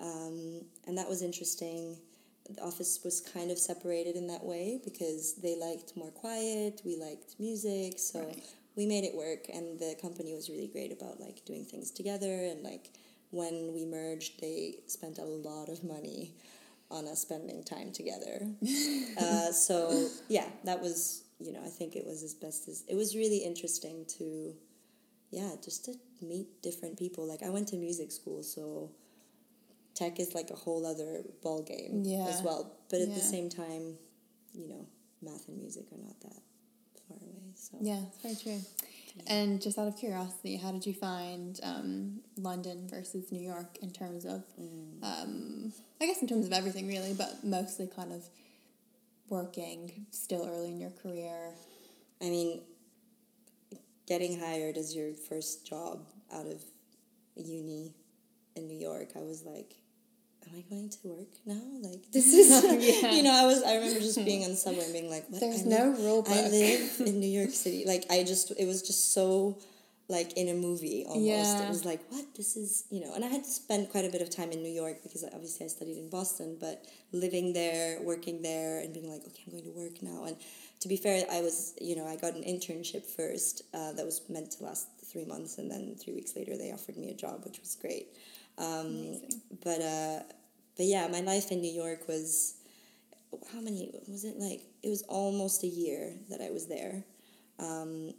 um, 0.00 0.62
and 0.86 0.96
that 0.98 1.08
was 1.08 1.22
interesting 1.22 1.96
the 2.50 2.62
office 2.62 3.00
was 3.04 3.20
kind 3.20 3.50
of 3.50 3.58
separated 3.58 4.16
in 4.16 4.26
that 4.26 4.42
way 4.44 4.80
because 4.84 5.34
they 5.42 5.54
liked 5.56 5.96
more 5.96 6.10
quiet 6.10 6.80
we 6.84 6.96
liked 6.96 7.34
music 7.38 7.98
so 7.98 8.20
Right. 8.20 8.44
We 8.78 8.86
made 8.86 9.04
it 9.04 9.14
work 9.14 9.42
and 9.52 9.78
the 9.78 9.92
company 10.00 10.32
was 10.32 10.48
really 10.48 10.68
great 10.68 10.92
about 10.98 11.20
like 11.20 11.44
doing 11.44 11.64
things 11.64 11.90
together 11.90 12.32
and 12.50 12.62
like 12.62 12.86
when 13.30 13.72
we 13.74 13.84
merged 13.84 14.40
they 14.40 14.76
spent 14.86 15.18
a 15.18 15.24
lot 15.48 15.68
of 15.68 15.82
money 15.84 16.32
on 16.90 17.06
us 17.12 17.20
spending 17.20 17.62
time 17.62 17.90
together 17.92 18.36
uh, 19.24 19.50
so 19.52 20.08
yeah 20.28 20.48
that 20.64 20.80
was 20.80 21.24
you 21.38 21.52
know 21.52 21.62
i 21.64 21.68
think 21.78 21.96
it 21.96 22.06
was 22.06 22.22
as 22.22 22.34
best 22.34 22.68
as 22.68 22.84
it 22.88 22.94
was 22.94 23.14
really 23.14 23.38
interesting 23.38 24.06
to 24.18 24.54
yeah, 25.30 25.50
just 25.62 25.84
to 25.86 25.94
meet 26.22 26.62
different 26.62 26.98
people. 26.98 27.26
Like 27.28 27.42
I 27.42 27.50
went 27.50 27.68
to 27.68 27.76
music 27.76 28.12
school, 28.12 28.42
so 28.42 28.90
tech 29.94 30.18
is 30.20 30.34
like 30.34 30.50
a 30.50 30.56
whole 30.56 30.86
other 30.86 31.22
ball 31.42 31.62
game 31.62 32.02
Yeah. 32.04 32.26
as 32.28 32.42
well. 32.42 32.76
But 32.90 33.00
at 33.00 33.14
the 33.14 33.20
same 33.20 33.48
time, 33.50 33.98
you 34.54 34.68
know, 34.68 34.86
math 35.20 35.48
and 35.48 35.58
music 35.58 35.84
are 35.92 35.98
not 35.98 36.18
that. 36.20 36.40
So 37.58 37.76
Yeah, 37.80 38.00
it's 38.06 38.22
very 38.22 38.36
true. 38.36 38.64
And 39.26 39.60
just 39.60 39.78
out 39.78 39.88
of 39.88 39.96
curiosity, 39.96 40.56
how 40.56 40.70
did 40.70 40.86
you 40.86 40.94
find 40.94 41.58
um, 41.64 42.20
London 42.36 42.86
versus 42.88 43.32
New 43.32 43.40
York 43.42 43.76
in 43.82 43.90
terms 43.90 44.24
of, 44.24 44.44
Mm. 44.60 45.02
um, 45.02 45.72
I 46.00 46.06
guess 46.06 46.22
in 46.22 46.28
terms 46.28 46.46
of 46.46 46.52
everything 46.52 46.86
really, 46.86 47.14
but 47.14 47.42
mostly 47.42 47.88
kind 47.88 48.12
of 48.12 48.22
working 49.28 50.06
still 50.12 50.46
early 50.46 50.68
in 50.68 50.80
your 50.80 50.90
career? 51.02 51.52
I 52.22 52.30
mean, 52.30 52.62
getting 54.06 54.38
hired 54.38 54.76
as 54.76 54.94
your 54.94 55.12
first 55.14 55.66
job 55.66 56.06
out 56.32 56.46
of 56.46 56.62
uni 57.36 57.94
in 58.54 58.68
New 58.68 58.78
York, 58.78 59.10
I 59.16 59.20
was 59.20 59.42
like, 59.44 59.74
am 60.52 60.58
I 60.58 60.62
going 60.70 60.88
to 60.90 60.98
work 61.08 61.28
now? 61.46 61.60
Like 61.88 62.10
this 62.12 62.32
is, 62.34 62.48
Yeah. 63.02 63.12
you 63.12 63.22
know, 63.22 63.32
I 63.32 63.46
was. 63.46 63.62
I 63.62 63.74
remember 63.76 64.00
just 64.00 64.24
being 64.24 64.44
on 64.44 64.50
the 64.50 64.56
subway 64.56 64.84
and 64.84 64.92
being 64.92 65.10
like, 65.10 65.28
what? 65.28 65.40
There's 65.40 65.62
I 65.66 65.68
no 65.68 65.90
live- 65.90 65.98
rule 65.98 66.24
I 66.28 66.48
live 66.48 67.00
in 67.06 67.20
New 67.20 67.28
York 67.40 67.50
City. 67.50 67.84
Like 67.86 68.04
I 68.10 68.24
just, 68.24 68.50
it 68.58 68.66
was 68.66 68.82
just 68.82 69.12
so. 69.12 69.58
Like 70.10 70.38
in 70.38 70.48
a 70.48 70.54
movie, 70.54 71.04
almost. 71.06 71.20
Yeah. 71.26 71.66
It 71.66 71.68
was 71.68 71.84
like, 71.84 72.00
what? 72.08 72.24
This 72.34 72.56
is, 72.56 72.84
you 72.90 73.02
know. 73.04 73.12
And 73.14 73.22
I 73.22 73.28
had 73.28 73.44
spent 73.44 73.90
quite 73.90 74.06
a 74.06 74.08
bit 74.08 74.22
of 74.22 74.30
time 74.30 74.52
in 74.52 74.62
New 74.62 74.72
York 74.72 75.02
because 75.02 75.22
obviously 75.22 75.66
I 75.66 75.68
studied 75.68 75.98
in 75.98 76.08
Boston, 76.08 76.56
but 76.58 76.86
living 77.12 77.52
there, 77.52 78.00
working 78.00 78.40
there, 78.40 78.80
and 78.80 78.94
being 78.94 79.10
like, 79.12 79.20
okay, 79.26 79.42
I'm 79.46 79.52
going 79.52 79.64
to 79.64 79.78
work 79.78 80.02
now. 80.02 80.24
And 80.24 80.34
to 80.80 80.88
be 80.88 80.96
fair, 80.96 81.26
I 81.30 81.42
was, 81.42 81.74
you 81.78 81.94
know, 81.94 82.06
I 82.06 82.16
got 82.16 82.32
an 82.32 82.42
internship 82.42 83.04
first 83.04 83.60
uh, 83.74 83.92
that 83.92 84.06
was 84.06 84.22
meant 84.30 84.52
to 84.52 84.64
last 84.64 84.86
three 85.04 85.26
months, 85.26 85.58
and 85.58 85.70
then 85.70 85.94
three 86.02 86.14
weeks 86.14 86.34
later 86.34 86.56
they 86.56 86.72
offered 86.72 86.96
me 86.96 87.10
a 87.10 87.14
job, 87.14 87.44
which 87.44 87.60
was 87.60 87.76
great. 87.78 88.06
Um, 88.58 89.20
but 89.62 89.80
uh, 89.80 90.20
but 90.76 90.86
yeah, 90.86 91.08
my 91.08 91.20
life 91.20 91.50
in 91.50 91.60
New 91.60 91.72
York 91.72 92.08
was 92.08 92.54
how 93.52 93.60
many 93.60 93.90
was 94.08 94.24
it 94.24 94.36
like? 94.38 94.62
It 94.82 94.88
was 94.88 95.02
almost 95.02 95.62
a 95.64 95.68
year 95.68 96.14
that 96.30 96.40
I 96.40 96.50
was 96.50 96.66
there. 96.66 97.04
Um, 97.58 98.12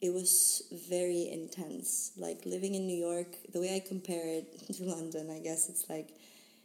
it 0.00 0.12
was 0.12 0.62
very 0.88 1.28
intense. 1.30 2.12
Like 2.16 2.44
living 2.44 2.74
in 2.74 2.86
New 2.86 2.96
York, 2.96 3.36
the 3.52 3.60
way 3.60 3.74
I 3.74 3.80
compare 3.86 4.26
it 4.26 4.66
to 4.74 4.84
London, 4.84 5.30
I 5.30 5.40
guess 5.40 5.68
it's 5.68 5.88
like 5.88 6.10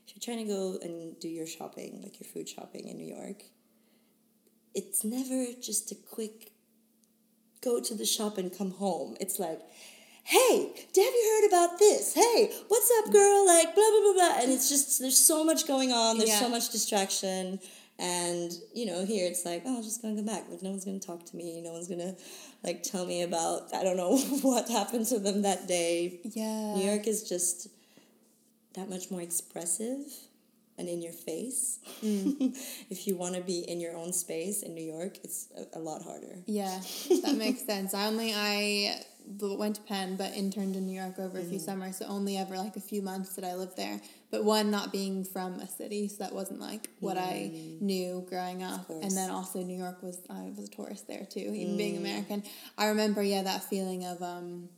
if 0.07 0.15
you're 0.15 0.35
trying 0.35 0.45
to 0.45 0.51
go 0.51 0.77
and 0.81 1.19
do 1.19 1.27
your 1.27 1.47
shopping, 1.47 2.01
like 2.03 2.19
your 2.19 2.27
food 2.27 2.49
shopping 2.49 2.87
in 2.87 2.97
New 2.97 3.13
York, 3.15 3.43
it's 4.73 5.03
never 5.03 5.45
just 5.61 5.91
a 5.91 5.95
quick 5.95 6.51
go 7.61 7.79
to 7.79 7.93
the 7.93 8.05
shop 8.05 8.37
and 8.37 8.55
come 8.55 8.71
home. 8.71 9.15
It's 9.19 9.39
like, 9.39 9.59
hey, 10.23 10.67
have 10.75 10.95
you 10.95 11.39
heard 11.41 11.47
about 11.49 11.79
this? 11.79 12.13
Hey, 12.13 12.51
what's 12.67 12.91
up, 12.99 13.11
girl? 13.11 13.45
Like, 13.47 13.73
blah, 13.75 13.83
blah, 13.89 14.01
blah, 14.01 14.13
blah. 14.13 14.41
And 14.41 14.51
it's 14.51 14.69
just, 14.69 14.99
there's 14.99 15.17
so 15.17 15.43
much 15.43 15.67
going 15.67 15.91
on. 15.91 16.17
There's 16.17 16.29
Yeah. 16.29 16.39
so 16.39 16.49
much 16.49 16.69
distraction. 16.69 17.59
And, 17.97 18.51
you 18.73 18.85
know, 18.85 19.05
here 19.05 19.27
it's 19.27 19.43
like, 19.45 19.63
oh, 19.65 19.77
I'm 19.77 19.83
just 19.83 20.01
going 20.01 20.15
to 20.15 20.21
come 20.21 20.25
back. 20.33 20.49
Like, 20.49 20.61
no 20.63 20.69
one's 20.69 20.85
going 20.85 20.99
to 20.99 21.05
talk 21.05 21.25
to 21.25 21.35
me. 21.35 21.61
No 21.61 21.73
one's 21.73 21.87
going 21.87 21.99
to, 21.99 22.15
like, 22.63 22.83
tell 22.83 23.05
me 23.05 23.23
about, 23.23 23.73
I 23.73 23.83
don't 23.83 23.97
know 23.97 24.17
what 24.41 24.69
happened 24.69 25.05
to 25.07 25.19
them 25.19 25.41
that 25.41 25.67
day. 25.67 26.19
Yeah. 26.23 26.75
New 26.75 26.85
York 26.85 27.07
is 27.07 27.27
just 27.27 27.67
that 28.75 28.89
much 28.89 29.11
more 29.11 29.21
expressive 29.21 30.05
and 30.77 30.87
in 30.87 31.01
your 31.01 31.11
face. 31.11 31.79
Mm. 32.01 32.55
if 32.89 33.05
you 33.05 33.17
want 33.17 33.35
to 33.35 33.41
be 33.41 33.59
in 33.67 33.81
your 33.81 33.97
own 33.97 34.13
space 34.13 34.63
in 34.63 34.73
New 34.75 34.83
York, 34.83 35.17
it's 35.23 35.49
a, 35.57 35.77
a 35.77 35.81
lot 35.81 36.01
harder. 36.03 36.37
Yeah, 36.45 36.79
that 37.23 37.35
makes 37.35 37.61
sense. 37.65 37.93
I 37.93 38.05
only 38.05 38.33
I 38.33 39.03
went 39.37 39.75
to 39.75 39.81
Penn, 39.81 40.15
but 40.15 40.33
interned 40.35 40.75
in 40.75 40.85
New 40.87 40.99
York 40.99 41.19
over 41.19 41.37
a 41.37 41.41
Mm-hmm. 41.41 41.49
few 41.49 41.59
summers, 41.59 41.97
so 41.97 42.05
only 42.07 42.37
ever 42.37 42.57
like 42.57 42.75
a 42.75 42.81
few 42.81 43.01
months 43.01 43.35
that 43.35 43.45
I 43.45 43.55
lived 43.55 43.77
there. 43.77 44.01
But 44.31 44.43
one 44.43 44.69
not 44.71 44.91
being 44.91 45.23
from 45.23 45.59
a 45.59 45.67
city, 45.67 46.07
so 46.07 46.23
that 46.23 46.33
wasn't 46.33 46.59
like 46.59 46.89
what 46.99 47.17
I 47.17 47.51
knew 47.79 48.25
growing 48.29 48.63
up. 48.63 48.87
Mm. 48.87 49.03
And 49.03 49.11
then 49.17 49.29
also 49.29 49.61
New 49.61 49.77
York 49.77 50.01
was 50.03 50.19
I 50.29 50.51
was 50.55 50.65
a 50.67 50.71
tourist 50.71 51.07
there 51.07 51.25
too, 51.29 51.39
even 51.55 51.77
being 51.77 51.95
Mm. 51.95 51.99
American. 51.99 52.43
I 52.77 52.87
remember 52.87 53.21
yeah 53.23 53.43
that 53.43 53.63
feeling 53.63 54.05
of 54.05 54.21
um. 54.21 54.69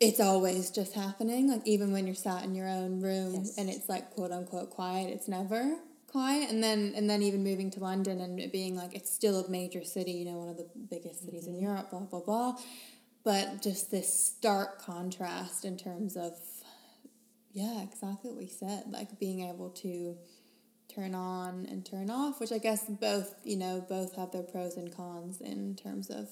It's 0.00 0.18
always 0.20 0.70
just 0.70 0.94
happening. 0.94 1.48
Like 1.48 1.62
even 1.64 1.92
when 1.92 2.06
you're 2.06 2.16
sat 2.16 2.42
in 2.44 2.54
your 2.54 2.68
own 2.68 3.00
room 3.00 3.34
Yes. 3.34 3.54
and 3.56 3.70
it's 3.70 3.88
like 3.88 4.10
quote 4.10 4.32
unquote 4.32 4.70
quiet, 4.70 5.10
it's 5.10 5.28
never 5.28 5.76
quiet. 6.08 6.50
And 6.50 6.62
then 6.62 6.92
and 6.96 7.08
then 7.08 7.22
even 7.22 7.44
moving 7.44 7.70
to 7.72 7.80
London 7.80 8.20
and 8.20 8.40
it 8.40 8.50
being 8.50 8.74
like 8.74 8.94
it's 8.96 9.10
still 9.14 9.44
a 9.44 9.48
major 9.48 9.84
city, 9.84 10.12
you 10.12 10.24
know, 10.24 10.38
one 10.38 10.48
of 10.48 10.56
the 10.56 10.66
biggest 10.90 11.24
cities 11.24 11.46
in 11.46 11.60
Europe, 11.60 11.90
blah 11.90 12.00
blah 12.00 12.20
blah. 12.20 12.56
But 13.24 13.62
just 13.62 13.90
this 13.90 14.12
stark 14.12 14.82
contrast 14.82 15.64
in 15.64 15.76
terms 15.76 16.16
of 16.16 16.32
yeah, 17.52 17.82
exactly 17.82 18.30
what 18.30 18.38
we 18.38 18.48
said. 18.48 18.84
Like 18.90 19.18
being 19.18 19.48
able 19.48 19.70
to 19.70 20.16
turn 20.94 21.14
on 21.14 21.66
and 21.70 21.84
turn 21.84 22.10
off, 22.10 22.40
which 22.40 22.52
I 22.52 22.58
guess 22.58 22.84
both, 22.88 23.34
you 23.44 23.56
know, 23.56 23.84
both 23.88 24.16
have 24.16 24.32
their 24.32 24.42
pros 24.42 24.76
and 24.76 24.94
cons 24.94 25.40
in 25.40 25.76
terms 25.76 26.10
of 26.10 26.28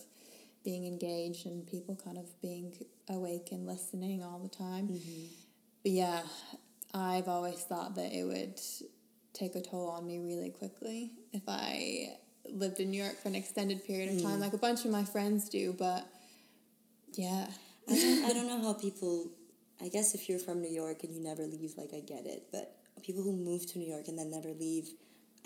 being 0.64 0.86
engaged 0.86 1.46
and 1.46 1.66
people 1.66 1.98
kind 2.02 2.18
of 2.18 2.26
being 2.42 2.74
awake 3.08 3.48
and 3.52 3.66
listening 3.66 4.22
all 4.22 4.38
the 4.38 4.48
time. 4.48 4.88
Mm-hmm. 4.88 5.26
But 5.82 5.92
yeah, 5.92 6.22
I've 6.92 7.28
always 7.28 7.60
thought 7.60 7.94
that 7.94 8.12
it 8.12 8.24
would 8.24 8.60
take 9.32 9.54
a 9.54 9.62
toll 9.62 9.88
on 9.88 10.06
me 10.06 10.18
really 10.18 10.50
quickly 10.50 11.12
if 11.32 11.42
I 11.46 12.16
lived 12.44 12.80
in 12.80 12.90
New 12.90 13.02
York 13.02 13.16
for 13.22 13.28
an 13.28 13.34
extended 13.34 13.84
period 13.86 14.14
of 14.14 14.22
time, 14.22 14.38
mm. 14.38 14.40
like 14.40 14.52
a 14.52 14.58
bunch 14.58 14.84
of 14.84 14.90
my 14.90 15.04
friends 15.04 15.48
do. 15.48 15.72
But 15.72 16.06
yeah, 17.14 17.46
I 17.88 17.94
don't, 17.94 18.24
I 18.24 18.32
don't 18.32 18.46
know 18.46 18.62
how 18.62 18.74
people. 18.74 19.30
I 19.82 19.88
guess 19.88 20.14
if 20.14 20.28
you're 20.28 20.38
from 20.38 20.60
New 20.60 20.70
York 20.70 21.04
and 21.04 21.14
you 21.14 21.22
never 21.22 21.42
leave, 21.42 21.74
like 21.78 21.90
I 21.94 22.00
get 22.00 22.26
it. 22.26 22.48
But 22.52 22.76
people 23.02 23.22
who 23.22 23.32
move 23.32 23.66
to 23.72 23.78
New 23.78 23.88
York 23.88 24.08
and 24.08 24.18
then 24.18 24.30
never 24.30 24.50
leave, 24.50 24.90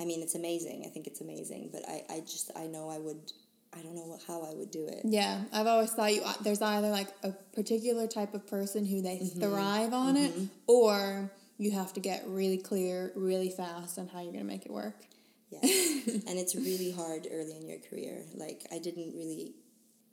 I 0.01 0.05
mean, 0.05 0.23
it's 0.23 0.35
amazing. 0.35 0.83
I 0.85 0.89
think 0.89 1.07
it's 1.07 1.21
amazing. 1.21 1.71
But 1.73 1.89
I, 1.89 2.03
I 2.11 2.21
just, 2.21 2.51
I 2.57 2.67
know 2.67 2.89
I 2.89 2.99
would. 2.99 3.33
I 3.77 3.83
don't 3.83 3.97
know 3.97 4.17
how 4.29 4.41
I 4.43 4.55
would 4.55 4.71
do 4.71 4.87
it. 4.87 5.01
yeah, 5.03 5.43
I've 5.53 5.67
always 5.67 5.91
thought 5.91 6.15
you 6.15 6.23
uh, 6.23 6.33
there's 6.43 6.63
either 6.63 6.91
like 6.91 7.09
a 7.25 7.33
particular 7.55 8.07
type 8.07 8.33
of 8.33 8.47
person 8.47 8.87
who 8.87 9.03
they 9.03 9.17
mm-hmm. 9.17 9.41
thrive 9.41 9.93
on 9.93 10.17
it, 10.17 10.31
mm-hmm. 10.31 10.47
or 10.69 11.33
you 11.59 11.73
have 11.73 11.93
to 11.95 12.01
get 12.01 12.23
really 12.29 12.59
clear, 12.59 13.11
really 13.17 13.51
fast 13.51 13.99
on 13.99 14.07
how 14.07 14.21
you're 14.21 14.33
gonna 14.33 14.45
make 14.45 14.65
it 14.65 14.73
work. 14.73 14.95
Yes. 15.51 16.07
and 16.27 16.39
it's 16.39 16.55
really 16.55 16.93
hard 16.93 17.27
early 17.31 17.57
in 17.57 17.69
your 17.69 17.79
career. 17.79 18.23
Like 18.35 18.67
I 18.73 18.79
didn't 18.79 19.15
really 19.17 19.55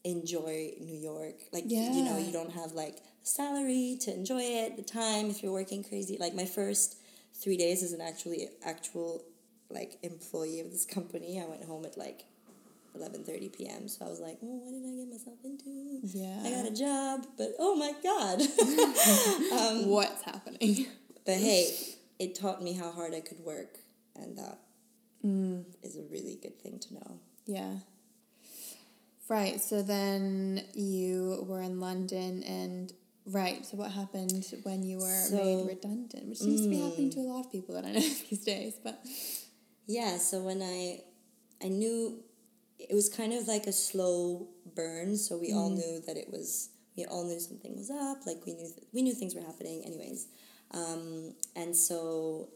enjoy 0.03 0.73
New 0.79 0.97
York. 0.97 1.35
Like 1.51 1.65
you 1.69 2.03
know, 2.03 2.17
you 2.17 2.31
don't 2.31 2.51
have 2.51 2.71
like 2.73 2.97
salary 3.23 3.97
to 4.01 4.13
enjoy 4.13 4.41
it, 4.41 4.75
the 4.77 4.83
time 4.83 5.29
if 5.29 5.43
you're 5.43 5.51
working 5.51 5.83
crazy. 5.83 6.17
Like 6.19 6.33
my 6.35 6.45
first 6.45 6.97
three 7.33 7.57
days 7.57 7.83
as 7.83 7.93
an 7.93 8.01
actually 8.01 8.49
actual 8.65 9.23
like 9.69 9.97
employee 10.03 10.59
of 10.59 10.71
this 10.71 10.85
company, 10.85 11.41
I 11.41 11.45
went 11.47 11.63
home 11.63 11.85
at 11.85 11.97
like 11.97 12.25
eleven 12.95 13.23
thirty 13.23 13.49
PM. 13.49 13.87
So 13.87 14.05
I 14.05 14.09
was 14.09 14.19
like, 14.19 14.37
Oh, 14.43 14.57
what 14.63 14.71
did 14.71 14.83
I 14.85 14.95
get 14.97 15.09
myself 15.09 15.37
into? 15.43 15.99
Yeah. 16.03 16.41
I 16.43 16.49
got 16.49 16.71
a 16.71 16.75
job, 16.75 17.27
but 17.37 17.49
oh 17.59 17.75
my 17.75 17.93
god. 18.03 18.41
Um, 19.51 19.87
What's 19.89 20.21
happening? 20.23 20.87
But 21.25 21.35
hey, 21.47 21.69
it 22.19 22.35
taught 22.35 22.61
me 22.61 22.73
how 22.73 22.91
hard 22.91 23.13
I 23.13 23.19
could 23.21 23.39
work 23.39 23.77
and 24.15 24.37
that 24.37 24.59
Mm. 25.23 25.65
is 25.83 25.97
a 25.97 26.01
really 26.11 26.39
good 26.41 26.59
thing 26.59 26.79
to 26.79 26.93
know. 26.95 27.19
Yeah. 27.45 27.73
Right. 29.29 29.61
So 29.61 29.81
then 29.81 30.63
you 30.73 31.45
were 31.47 31.61
in 31.61 31.79
London 31.79 32.43
and 32.43 32.91
right. 33.25 33.65
So 33.65 33.77
what 33.77 33.91
happened 33.91 34.45
when 34.63 34.83
you 34.83 34.97
were 34.97 35.25
So- 35.29 35.37
made 35.37 35.67
redundant, 35.67 36.27
which 36.29 36.39
seems 36.39 36.61
to 36.61 36.69
be 36.69 36.79
happening 36.79 37.09
to 37.11 37.19
a 37.19 37.21
lot 37.21 37.45
of 37.45 37.51
people 37.51 37.75
that 37.75 37.85
I 37.85 37.91
know 37.93 37.99
these 38.29 38.43
days. 38.43 38.73
But 38.83 38.99
Yeah, 39.87 40.17
so 40.17 40.41
when 40.41 40.61
I 40.61 41.03
I 41.63 41.67
knew 41.69 42.23
it 42.79 42.93
was 42.95 43.07
kind 43.09 43.33
of 43.33 43.47
like 43.47 43.67
a 43.67 43.71
slow 43.73 44.47
burn, 44.75 45.15
so 45.17 45.37
we 45.37 45.53
all 45.53 45.69
knew 45.69 46.01
that 46.07 46.17
it 46.17 46.29
was 46.31 46.69
we 46.97 47.05
all 47.05 47.23
knew 47.25 47.39
something 47.39 47.75
was 47.77 47.89
up, 47.89 48.25
like 48.25 48.45
we 48.45 48.53
knew 48.53 48.69
we 48.91 49.01
knew 49.01 49.13
things 49.13 49.33
were 49.35 49.41
happening 49.41 49.83
anyways. 49.85 50.27
Um, 50.71 51.35
and 51.55 51.75
so 51.75 52.49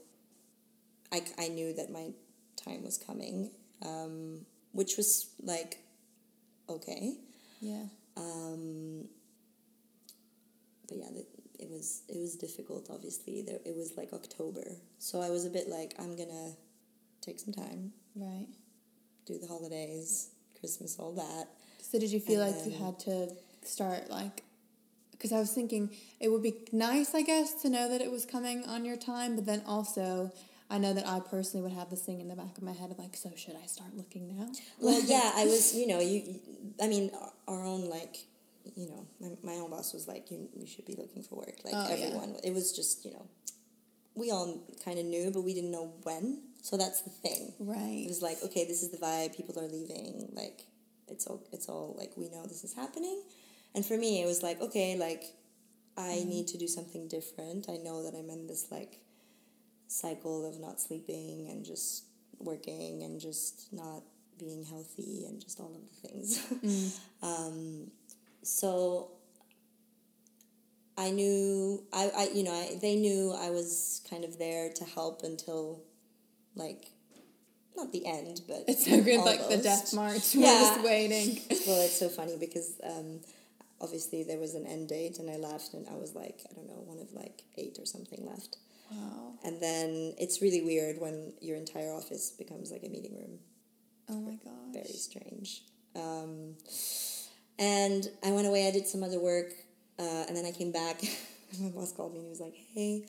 I, 1.12 1.22
I 1.38 1.48
knew 1.48 1.72
that 1.74 1.90
my 1.90 2.08
time 2.56 2.82
was 2.82 2.98
coming, 2.98 3.50
um, 3.82 4.44
which 4.72 4.96
was 4.96 5.28
like 5.42 5.78
okay. 6.68 7.14
yeah. 7.60 7.84
Um, 8.16 9.08
but 10.88 10.98
yeah, 10.98 11.08
the, 11.12 11.26
it 11.58 11.70
was 11.70 12.02
it 12.08 12.16
was 12.18 12.36
difficult. 12.36 12.88
Obviously, 12.90 13.42
there 13.42 13.58
it 13.64 13.74
was 13.76 13.92
like 13.96 14.12
October, 14.12 14.64
so 14.98 15.20
I 15.20 15.30
was 15.30 15.44
a 15.44 15.50
bit 15.50 15.68
like 15.68 15.94
I'm 15.98 16.16
gonna 16.16 16.52
take 17.20 17.38
some 17.40 17.52
time, 17.52 17.92
Right. 18.14 18.46
do 19.26 19.38
the 19.38 19.46
holidays, 19.48 20.28
Christmas, 20.60 20.96
all 20.98 21.12
that. 21.14 21.48
So 21.82 21.98
did 21.98 22.10
you 22.10 22.20
feel 22.20 22.40
And 22.40 22.54
like 22.56 22.66
you 22.66 22.72
had 22.84 22.98
to 23.00 23.28
start 23.64 24.08
like 24.10 24.42
because 25.12 25.32
I 25.32 25.38
was 25.38 25.50
thinking 25.52 25.90
it 26.20 26.30
would 26.30 26.42
be 26.42 26.54
nice, 26.72 27.14
I 27.14 27.22
guess, 27.22 27.54
to 27.62 27.70
know 27.70 27.88
that 27.88 28.00
it 28.00 28.10
was 28.10 28.24
coming 28.26 28.64
on 28.64 28.84
your 28.84 28.96
time, 28.96 29.34
but 29.34 29.46
then 29.46 29.62
also 29.66 30.30
I 30.68 30.78
know 30.78 30.92
that 30.94 31.06
I 31.06 31.20
personally 31.20 31.62
would 31.62 31.76
have 31.78 31.90
this 31.90 32.02
thing 32.02 32.20
in 32.20 32.28
the 32.28 32.34
back 32.34 32.56
of 32.58 32.62
my 32.62 32.72
head 32.72 32.90
of 32.90 32.98
like, 32.98 33.16
so 33.16 33.30
should 33.36 33.54
I 33.62 33.66
start 33.66 33.96
looking 33.96 34.36
now? 34.36 34.48
Well, 34.80 35.00
yeah, 35.06 35.32
I 35.34 35.44
was, 35.44 35.74
you 35.74 35.86
know, 35.86 36.00
you. 36.00 36.40
I 36.80 36.88
mean, 36.88 37.10
our- 37.14 37.32
our 37.48 37.64
own 37.64 37.88
like 37.88 38.26
you 38.74 38.88
know, 38.88 39.06
my, 39.20 39.52
my 39.52 39.58
own 39.58 39.70
boss 39.70 39.92
was 39.92 40.08
like, 40.08 40.30
you, 40.30 40.48
you 40.56 40.66
should 40.66 40.86
be 40.86 40.94
looking 40.96 41.22
for 41.22 41.36
work. 41.36 41.56
Like 41.64 41.74
Oh, 41.76 41.86
yeah. 41.88 42.06
everyone, 42.06 42.36
it 42.42 42.52
was 42.52 42.72
just, 42.72 43.04
you 43.04 43.12
know, 43.12 43.26
we 44.14 44.30
all 44.30 44.60
kind 44.84 44.98
of 44.98 45.04
knew, 45.04 45.30
but 45.30 45.42
we 45.42 45.54
didn't 45.54 45.70
know 45.70 45.92
when. 46.02 46.42
So 46.62 46.76
that's 46.76 47.02
the 47.02 47.10
thing. 47.10 47.52
Right. 47.60 48.02
It 48.04 48.08
was 48.08 48.22
like, 48.22 48.42
okay, 48.42 48.64
this 48.64 48.82
is 48.82 48.90
the 48.90 48.96
vibe. 48.96 49.36
People 49.36 49.58
are 49.60 49.68
leaving. 49.68 50.30
Like, 50.32 50.62
it's 51.08 51.26
all, 51.26 51.42
it's 51.52 51.68
all 51.68 51.94
like 51.96 52.12
we 52.16 52.28
know 52.28 52.44
this 52.44 52.64
is 52.64 52.74
happening. 52.74 53.22
And 53.74 53.84
for 53.84 53.96
me, 53.96 54.22
it 54.22 54.26
was 54.26 54.42
like, 54.42 54.60
okay, 54.60 54.96
like, 54.96 55.24
I 55.96 56.16
mm-hmm. 56.18 56.28
need 56.28 56.48
to 56.48 56.58
do 56.58 56.66
something 56.66 57.08
different. 57.08 57.68
I 57.68 57.76
know 57.76 58.02
that 58.02 58.16
I'm 58.18 58.30
in 58.30 58.46
this 58.46 58.66
like 58.70 59.00
cycle 59.86 60.48
of 60.48 60.58
not 60.58 60.80
sleeping 60.80 61.48
and 61.48 61.64
just 61.64 62.04
working 62.38 63.02
and 63.02 63.20
just 63.20 63.72
not 63.72 64.02
being 64.38 64.64
healthy 64.64 65.24
and 65.26 65.40
just 65.40 65.60
all 65.60 65.72
of 65.74 65.82
the 66.02 66.08
things. 66.08 67.00
um, 67.22 67.90
so 68.42 69.10
I 70.98 71.10
knew 71.10 71.84
I, 71.92 72.10
I 72.16 72.28
you 72.34 72.42
know 72.44 72.52
I, 72.52 72.78
they 72.80 72.96
knew 72.96 73.34
I 73.38 73.50
was 73.50 74.02
kind 74.08 74.24
of 74.24 74.38
there 74.38 74.70
to 74.74 74.84
help 74.84 75.22
until 75.24 75.82
like 76.54 76.86
not 77.76 77.92
the 77.92 78.06
end 78.06 78.40
but 78.48 78.64
It's 78.68 78.86
so 78.86 79.02
good, 79.02 79.20
like 79.20 79.48
the 79.48 79.58
death 79.58 79.92
march. 79.94 80.34
Yeah. 80.34 80.52
We're 80.52 80.74
just 80.76 80.84
waiting. 80.84 81.40
well 81.66 81.82
it's 81.82 81.98
so 81.98 82.08
funny 82.08 82.36
because 82.38 82.80
um, 82.82 83.20
obviously 83.80 84.22
there 84.22 84.38
was 84.38 84.54
an 84.54 84.66
end 84.66 84.88
date 84.88 85.18
and 85.18 85.28
I 85.30 85.36
left 85.36 85.74
and 85.74 85.86
I 85.88 85.94
was 85.96 86.14
like 86.14 86.40
I 86.50 86.54
don't 86.54 86.68
know 86.68 86.82
one 86.86 86.98
of 86.98 87.12
like 87.12 87.42
eight 87.58 87.78
or 87.78 87.84
something 87.86 88.24
left 88.26 88.56
Wow. 88.90 89.32
and 89.44 89.60
then 89.60 90.14
it's 90.16 90.40
really 90.40 90.62
weird 90.62 91.00
when 91.00 91.32
your 91.40 91.56
entire 91.56 91.92
office 91.92 92.30
becomes 92.30 92.70
like 92.70 92.84
a 92.84 92.88
meeting 92.88 93.16
room 93.16 93.40
Oh 94.08 94.20
my 94.20 94.36
gosh. 94.44 94.72
very 94.72 94.84
strange. 94.94 95.62
Um, 95.94 96.54
and 97.58 98.06
I 98.24 98.30
went 98.32 98.46
away. 98.46 98.68
I 98.68 98.70
did 98.70 98.86
some 98.86 99.02
other 99.02 99.18
work, 99.20 99.52
uh, 99.98 100.24
and 100.28 100.36
then 100.36 100.44
I 100.44 100.52
came 100.52 100.72
back. 100.72 101.02
my 101.60 101.68
boss 101.70 101.92
called 101.92 102.12
me 102.12 102.18
and 102.18 102.26
he 102.26 102.30
was 102.30 102.40
like, 102.40 102.54
"Hey, 102.74 103.06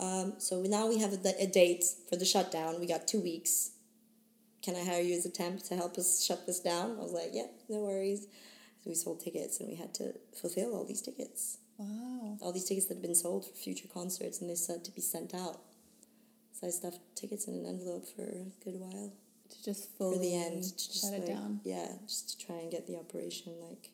um, 0.00 0.34
so 0.38 0.62
now 0.62 0.86
we 0.88 0.98
have 0.98 1.12
a, 1.12 1.42
a 1.42 1.46
date 1.46 1.84
for 2.08 2.16
the 2.16 2.24
shutdown. 2.24 2.80
We 2.80 2.86
got 2.86 3.06
two 3.06 3.20
weeks. 3.20 3.70
Can 4.62 4.74
I 4.74 4.84
hire 4.84 5.02
you 5.02 5.14
as 5.16 5.26
a 5.26 5.30
temp 5.30 5.62
to 5.64 5.76
help 5.76 5.96
us 5.98 6.24
shut 6.24 6.46
this 6.46 6.60
down?" 6.60 6.96
I 6.98 7.02
was 7.02 7.12
like, 7.12 7.30
"Yeah, 7.32 7.46
no 7.68 7.80
worries." 7.80 8.26
So 8.82 8.90
we 8.90 8.94
sold 8.94 9.20
tickets, 9.20 9.60
and 9.60 9.68
we 9.68 9.76
had 9.76 9.92
to 9.94 10.14
fulfill 10.40 10.74
all 10.74 10.84
these 10.84 11.02
tickets, 11.02 11.58
Wow. 11.78 12.38
all 12.40 12.52
these 12.52 12.64
tickets 12.64 12.86
that 12.86 12.94
had 12.94 13.02
been 13.02 13.14
sold 13.14 13.44
for 13.46 13.52
future 13.54 13.88
concerts, 13.92 14.40
and 14.40 14.48
they 14.50 14.54
said 14.54 14.84
to 14.84 14.90
be 14.90 15.00
sent 15.02 15.34
out. 15.34 15.60
So 16.52 16.66
I 16.66 16.70
stuffed 16.70 17.00
tickets 17.14 17.46
in 17.46 17.54
an 17.54 17.66
envelope 17.66 18.06
for 18.16 18.22
a 18.22 18.46
good 18.64 18.80
while 18.80 19.12
To 19.50 19.64
just 19.64 19.96
fully 19.96 20.16
for 20.16 20.20
the 20.22 20.34
end 20.34 20.62
to 20.64 20.76
just 20.76 21.00
shut 21.02 21.14
it 21.14 21.26
down. 21.26 21.60
yeah 21.64 21.88
just 22.06 22.30
to 22.40 22.46
try 22.46 22.56
and 22.56 22.70
get 22.70 22.86
the 22.86 22.96
operation 22.96 23.52
like 23.68 23.90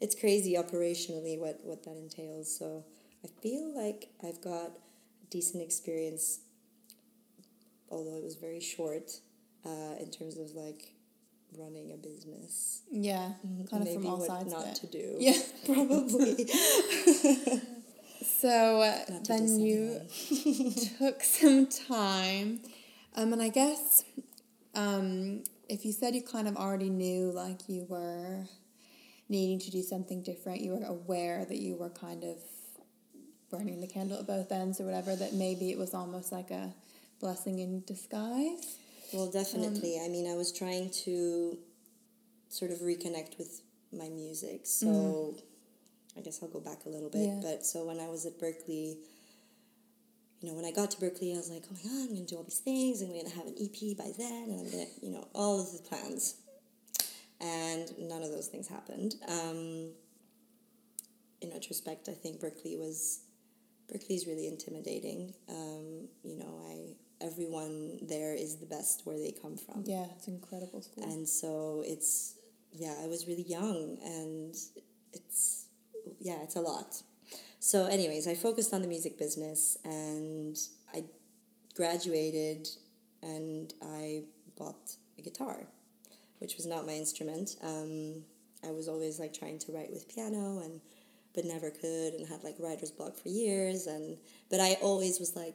it's 0.00 0.14
crazy 0.14 0.54
operationally 0.54 1.38
what 1.38 1.60
what 1.64 1.82
that 1.84 1.96
entails 1.96 2.56
so 2.58 2.84
i 3.24 3.28
feel 3.42 3.74
like 3.76 4.08
i've 4.24 4.40
got 4.42 4.70
decent 5.30 5.62
experience 5.62 6.40
although 7.90 8.16
it 8.16 8.24
was 8.24 8.36
very 8.36 8.60
short 8.60 9.10
uh, 9.64 9.94
in 10.00 10.10
terms 10.10 10.36
of 10.38 10.50
like 10.54 10.92
running 11.58 11.92
a 11.92 11.96
business 11.96 12.82
Yeah. 12.90 13.32
Kind 13.70 13.82
of 13.82 13.84
Maybe 13.84 13.94
from 13.94 14.06
all 14.06 14.18
what 14.18 14.26
sides. 14.28 14.52
not 14.52 14.66
of 14.66 14.74
to 14.80 14.86
do 14.88 15.16
Yeah. 15.18 15.32
probably 15.66 16.46
So 18.40 18.80
uh, 18.82 18.98
then 19.28 19.58
you 19.58 20.00
took 20.98 21.22
some 21.22 21.66
time, 21.66 22.60
um, 23.14 23.32
and 23.32 23.40
I 23.40 23.48
guess 23.48 24.04
um, 24.76 25.42
if 25.68 25.84
you 25.84 25.92
said 25.92 26.14
you 26.14 26.22
kind 26.22 26.46
of 26.46 26.56
already 26.56 26.90
knew, 26.90 27.32
like 27.32 27.68
you 27.68 27.86
were 27.88 28.44
needing 29.28 29.58
to 29.58 29.70
do 29.70 29.82
something 29.82 30.22
different, 30.22 30.60
you 30.60 30.72
were 30.72 30.84
aware 30.86 31.44
that 31.44 31.56
you 31.56 31.76
were 31.76 31.90
kind 31.90 32.22
of 32.22 32.36
burning 33.50 33.80
the 33.80 33.86
candle 33.86 34.18
at 34.18 34.26
both 34.26 34.52
ends 34.52 34.80
or 34.80 34.84
whatever. 34.84 35.16
That 35.16 35.34
maybe 35.34 35.70
it 35.70 35.78
was 35.78 35.94
almost 35.94 36.30
like 36.30 36.50
a 36.50 36.72
blessing 37.20 37.58
in 37.58 37.82
disguise. 37.86 38.78
Well, 39.12 39.30
definitely. 39.30 40.00
I 40.04 40.08
mean, 40.08 40.30
I 40.30 40.34
was 40.34 40.52
trying 40.52 40.90
to 41.04 41.58
sort 42.48 42.70
of 42.70 42.78
reconnect 42.78 43.38
with 43.38 43.62
my 43.92 44.08
music. 44.08 44.60
So 44.64 45.36
I 46.16 46.20
guess 46.20 46.42
I'll 46.42 46.48
go 46.48 46.60
back 46.60 46.84
a 46.86 46.88
little 46.88 47.10
bit. 47.10 47.28
Yeah. 47.28 47.40
But 47.42 47.64
so 47.64 47.84
when 47.84 48.00
I 48.00 48.08
was 48.08 48.26
at 48.26 48.38
Berklee, 48.38 48.96
you 50.40 50.48
know, 50.48 50.54
when 50.54 50.64
I 50.64 50.70
got 50.70 50.90
to 50.92 50.96
Berklee, 50.98 51.34
I 51.34 51.38
was 51.38 51.50
like, 51.50 51.64
oh 51.70 51.74
my 51.74 51.82
God, 51.82 52.02
I'm 52.02 52.14
going 52.14 52.26
to 52.26 52.34
do 52.34 52.36
all 52.36 52.44
these 52.44 52.58
things. 52.58 53.00
I'm 53.02 53.08
going 53.08 53.24
to 53.26 53.34
have 53.36 53.46
an 53.46 53.54
EP 53.60 53.96
by 53.96 54.10
then. 54.18 54.50
And 54.50 54.60
I'm 54.60 54.70
going 54.70 54.86
to, 54.86 55.06
you 55.06 55.10
know, 55.12 55.28
all 55.34 55.60
of 55.60 55.72
the 55.72 55.82
plans. 55.88 56.36
And 57.40 57.90
none 57.98 58.22
of 58.22 58.30
those 58.30 58.48
things 58.48 58.68
happened. 58.68 59.14
Um, 59.28 59.90
in 61.40 61.50
retrospect, 61.52 62.08
I 62.08 62.12
think 62.12 62.40
Berklee 62.40 62.78
was 62.78 63.20
Berklee's 63.92 64.26
really 64.26 64.46
intimidating. 64.46 65.34
Um, 65.48 66.08
you 66.22 66.36
know, 66.38 66.60
I 66.68 66.96
everyone 67.24 67.98
there 68.02 68.34
is 68.34 68.56
the 68.56 68.66
best 68.66 69.02
where 69.04 69.18
they 69.18 69.32
come 69.32 69.56
from, 69.56 69.84
Yeah, 69.86 70.04
it's 70.16 70.28
an 70.28 70.34
incredible 70.34 70.82
school. 70.82 71.04
and 71.04 71.26
so 71.28 71.82
it's 71.86 72.34
yeah. 72.72 72.94
I 73.02 73.06
was 73.06 73.26
really 73.26 73.44
young, 73.46 73.98
and 74.04 74.54
it's 75.12 75.66
yeah, 76.20 76.42
it's 76.42 76.56
a 76.56 76.60
lot. 76.60 77.02
So, 77.66 77.86
anyways, 77.86 78.28
I 78.28 78.36
focused 78.36 78.72
on 78.72 78.80
the 78.80 78.86
music 78.86 79.18
business, 79.18 79.76
and 79.84 80.56
I 80.94 81.02
graduated, 81.74 82.68
and 83.24 83.74
I 83.82 84.22
bought 84.56 84.94
a 85.18 85.22
guitar, 85.22 85.66
which 86.38 86.56
was 86.58 86.64
not 86.64 86.86
my 86.86 86.92
instrument. 86.92 87.56
Um, 87.64 88.22
I 88.64 88.70
was 88.70 88.86
always 88.86 89.18
like 89.18 89.34
trying 89.34 89.58
to 89.58 89.72
write 89.72 89.90
with 89.92 90.08
piano 90.08 90.60
and 90.62 90.80
but 91.34 91.44
never 91.44 91.70
could 91.70 92.14
and 92.14 92.24
had 92.28 92.44
like 92.44 92.54
writer's 92.60 92.90
block 92.90 93.18
for 93.18 93.28
years 93.28 93.86
and 93.86 94.16
but 94.48 94.58
I 94.58 94.74
always 94.80 95.20
was 95.20 95.36
like 95.36 95.54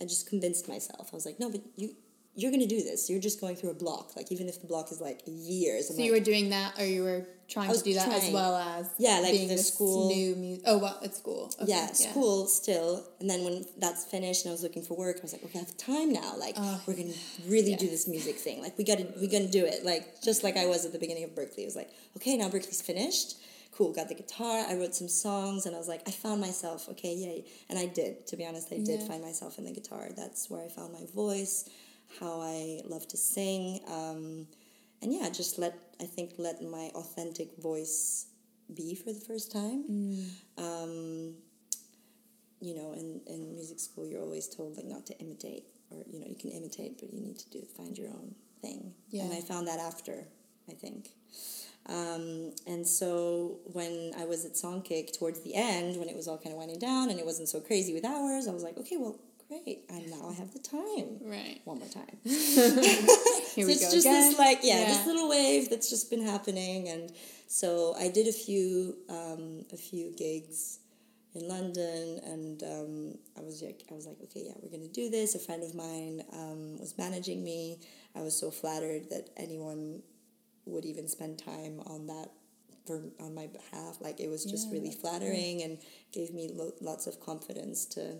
I 0.00 0.04
just 0.04 0.28
convinced 0.28 0.66
myself. 0.68 1.10
I 1.12 1.14
was 1.14 1.24
like, 1.24 1.38
no, 1.38 1.50
but 1.50 1.60
you 1.76 1.94
you're 2.40 2.50
gonna 2.50 2.66
do 2.66 2.82
this. 2.82 3.08
You're 3.10 3.20
just 3.20 3.40
going 3.40 3.56
through 3.56 3.70
a 3.70 3.74
block. 3.74 4.16
Like 4.16 4.30
even 4.32 4.48
if 4.48 4.60
the 4.60 4.66
block 4.66 4.90
is 4.92 5.00
like 5.00 5.20
years. 5.26 5.90
I'm 5.90 5.96
so 5.96 6.00
like, 6.02 6.06
you 6.06 6.12
were 6.12 6.20
doing 6.20 6.50
that, 6.50 6.78
or 6.78 6.84
you 6.86 7.02
were 7.02 7.26
trying 7.48 7.72
to 7.72 7.82
do 7.82 7.94
that 7.94 8.08
as 8.08 8.30
well 8.32 8.54
as 8.56 8.88
Yeah, 8.98 9.18
like 9.20 9.32
being 9.32 9.48
the 9.48 9.58
school- 9.58 10.08
new 10.08 10.36
music. 10.36 10.64
Oh, 10.66 10.78
well, 10.78 10.98
at 11.02 11.14
school. 11.16 11.52
Okay, 11.60 11.70
yeah, 11.72 11.86
school 11.92 12.46
still. 12.46 13.04
And 13.20 13.28
then 13.28 13.44
when 13.44 13.64
that's 13.78 14.04
finished 14.04 14.44
and 14.44 14.50
I 14.50 14.52
was 14.52 14.62
looking 14.62 14.82
for 14.82 14.96
work, 14.96 15.16
I 15.18 15.22
was 15.22 15.32
like, 15.32 15.44
okay, 15.44 15.58
I 15.58 15.62
have 15.62 15.76
time 15.76 16.12
now. 16.12 16.34
Like 16.38 16.56
we're 16.86 16.94
gonna 16.94 17.12
really 17.46 17.74
do 17.74 17.88
this 17.88 18.06
music 18.08 18.36
thing. 18.36 18.62
Like 18.62 18.78
we 18.78 18.84
gotta 18.84 19.06
we're 19.20 19.30
gonna 19.30 19.48
do 19.60 19.64
it. 19.64 19.84
Like 19.84 20.22
just 20.22 20.42
like 20.44 20.56
I 20.56 20.66
was 20.66 20.84
at 20.86 20.92
the 20.92 20.98
beginning 20.98 21.24
of 21.24 21.30
Berklee. 21.30 21.58
It 21.66 21.66
was 21.66 21.76
like, 21.76 21.90
okay, 22.16 22.36
now 22.36 22.48
Berklee's 22.48 22.82
finished. 22.82 23.36
Cool, 23.72 23.92
got 23.94 24.08
the 24.08 24.14
guitar, 24.14 24.66
I 24.68 24.74
wrote 24.74 24.94
some 24.94 25.08
songs 25.08 25.64
and 25.64 25.74
I 25.74 25.78
was 25.78 25.88
like, 25.88 26.02
I 26.06 26.10
found 26.10 26.40
myself, 26.40 26.88
okay, 26.90 27.14
yay. 27.14 27.44
And 27.70 27.78
I 27.78 27.86
did, 27.86 28.26
to 28.26 28.36
be 28.36 28.44
honest, 28.44 28.66
I 28.70 28.76
did 28.78 29.00
Yeah. 29.00 29.06
find 29.06 29.22
myself 29.22 29.58
in 29.58 29.64
the 29.64 29.70
guitar. 29.72 30.08
That's 30.14 30.50
where 30.50 30.60
I 30.62 30.68
found 30.68 30.92
my 30.92 31.06
voice, 31.14 31.66
how 32.18 32.40
I 32.40 32.80
love 32.84 33.06
to 33.08 33.16
sing. 33.16 33.80
Um, 33.86 34.46
and 35.02 35.12
yeah, 35.12 35.28
just 35.30 35.58
let 35.58 35.74
I 36.00 36.04
think 36.04 36.32
let 36.38 36.62
my 36.62 36.90
authentic 36.94 37.56
voice 37.58 38.26
be 38.74 38.94
for 38.94 39.12
the 39.12 39.20
first 39.20 39.52
time. 39.52 39.84
Um, 40.58 41.34
you 42.60 42.74
know, 42.74 42.92
in, 42.92 43.20
in 43.26 43.54
music 43.54 43.80
school, 43.80 44.06
you're 44.06 44.20
always 44.20 44.48
told 44.48 44.76
like 44.76 44.86
not 44.86 45.06
to 45.06 45.18
imitate, 45.18 45.64
or 45.90 46.04
you 46.10 46.20
know, 46.20 46.26
you 46.26 46.36
can 46.36 46.50
imitate, 46.50 47.00
but 47.00 47.12
you 47.12 47.20
need 47.20 47.38
to 47.38 47.50
do 47.50 47.62
find 47.76 47.96
your 47.96 48.08
own 48.08 48.34
thing. 48.60 48.92
Yeah. 49.10 49.24
And 49.24 49.32
I 49.32 49.40
found 49.40 49.66
that 49.68 49.78
after, 49.78 50.24
I 50.68 50.74
think. 50.74 51.10
Um, 51.86 52.52
and 52.66 52.86
so 52.86 53.58
when 53.64 54.12
I 54.18 54.26
was 54.26 54.44
at 54.44 54.52
Songkick 54.52 55.18
towards 55.18 55.40
the 55.40 55.54
end, 55.54 55.96
when 55.96 56.08
it 56.08 56.16
was 56.16 56.28
all 56.28 56.36
kind 56.36 56.52
of 56.52 56.58
winding 56.58 56.78
down 56.78 57.10
and 57.10 57.18
it 57.18 57.24
wasn't 57.24 57.48
so 57.48 57.60
crazy 57.60 57.94
with 57.94 58.04
hours, 58.04 58.46
I 58.46 58.52
was 58.52 58.62
like, 58.62 58.76
okay, 58.78 58.96
well, 58.98 59.18
great, 59.50 59.84
I 59.90 59.98
now 60.08 60.28
I 60.30 60.34
have 60.34 60.52
the 60.52 60.60
time. 60.60 61.08
Right. 61.36 61.60
One 61.64 61.78
more 61.80 61.88
time. 61.88 62.16
Here 62.24 63.64
so 63.64 63.66
we 63.66 63.72
it's 63.74 63.84
go 63.86 63.90
just 63.90 64.06
again. 64.06 64.30
this 64.30 64.38
like 64.38 64.60
yeah, 64.62 64.80
Yeah. 64.82 64.88
this 64.92 65.06
little 65.06 65.28
wave 65.28 65.70
that's 65.70 65.90
just 65.90 66.10
been 66.10 66.24
happening 66.24 66.88
and 66.88 67.12
so 67.48 67.94
I 67.98 68.08
did 68.08 68.26
a 68.28 68.32
few 68.32 68.96
um, 69.08 69.64
a 69.72 69.76
few 69.76 70.12
gigs 70.16 70.78
in 71.34 71.48
London 71.48 72.20
and 72.24 72.62
um, 72.62 73.18
I 73.38 73.42
was 73.42 73.62
like 73.62 73.82
I 73.90 73.94
was 73.94 74.06
like 74.06 74.18
okay 74.24 74.42
yeah 74.46 74.52
we're 74.62 74.70
gonna 74.76 74.88
do 75.02 75.10
this 75.10 75.34
a 75.34 75.38
friend 75.38 75.62
of 75.62 75.74
mine 75.74 76.22
um, 76.32 76.78
was 76.78 76.94
managing 76.98 77.42
me 77.44 77.80
I 78.16 78.20
was 78.22 78.38
so 78.38 78.50
flattered 78.50 79.10
that 79.10 79.30
anyone 79.36 80.02
would 80.66 80.84
even 80.84 81.08
spend 81.08 81.38
time 81.38 81.80
on 81.86 82.06
that 82.06 82.28
for 82.86 83.02
on 83.20 83.34
my 83.34 83.46
behalf 83.48 83.98
like 84.00 84.20
it 84.20 84.28
was 84.28 84.44
just 84.44 84.68
Yeah, 84.68 84.74
really 84.78 84.90
flattering 84.92 85.62
and 85.62 85.78
gave 86.12 86.32
me 86.32 86.50
lo- 86.52 86.72
lots 86.80 87.06
of 87.06 87.20
confidence 87.20 87.84
to 87.96 88.16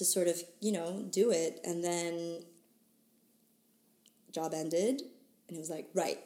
to 0.00 0.04
sort 0.06 0.28
of 0.28 0.42
you 0.62 0.72
know 0.72 1.06
do 1.10 1.30
it. 1.30 1.60
And 1.62 1.84
then 1.84 2.40
job 4.32 4.54
ended 4.54 5.02
and 5.46 5.56
it 5.56 5.60
was 5.60 5.68
like 5.68 5.88
right. 5.94 6.18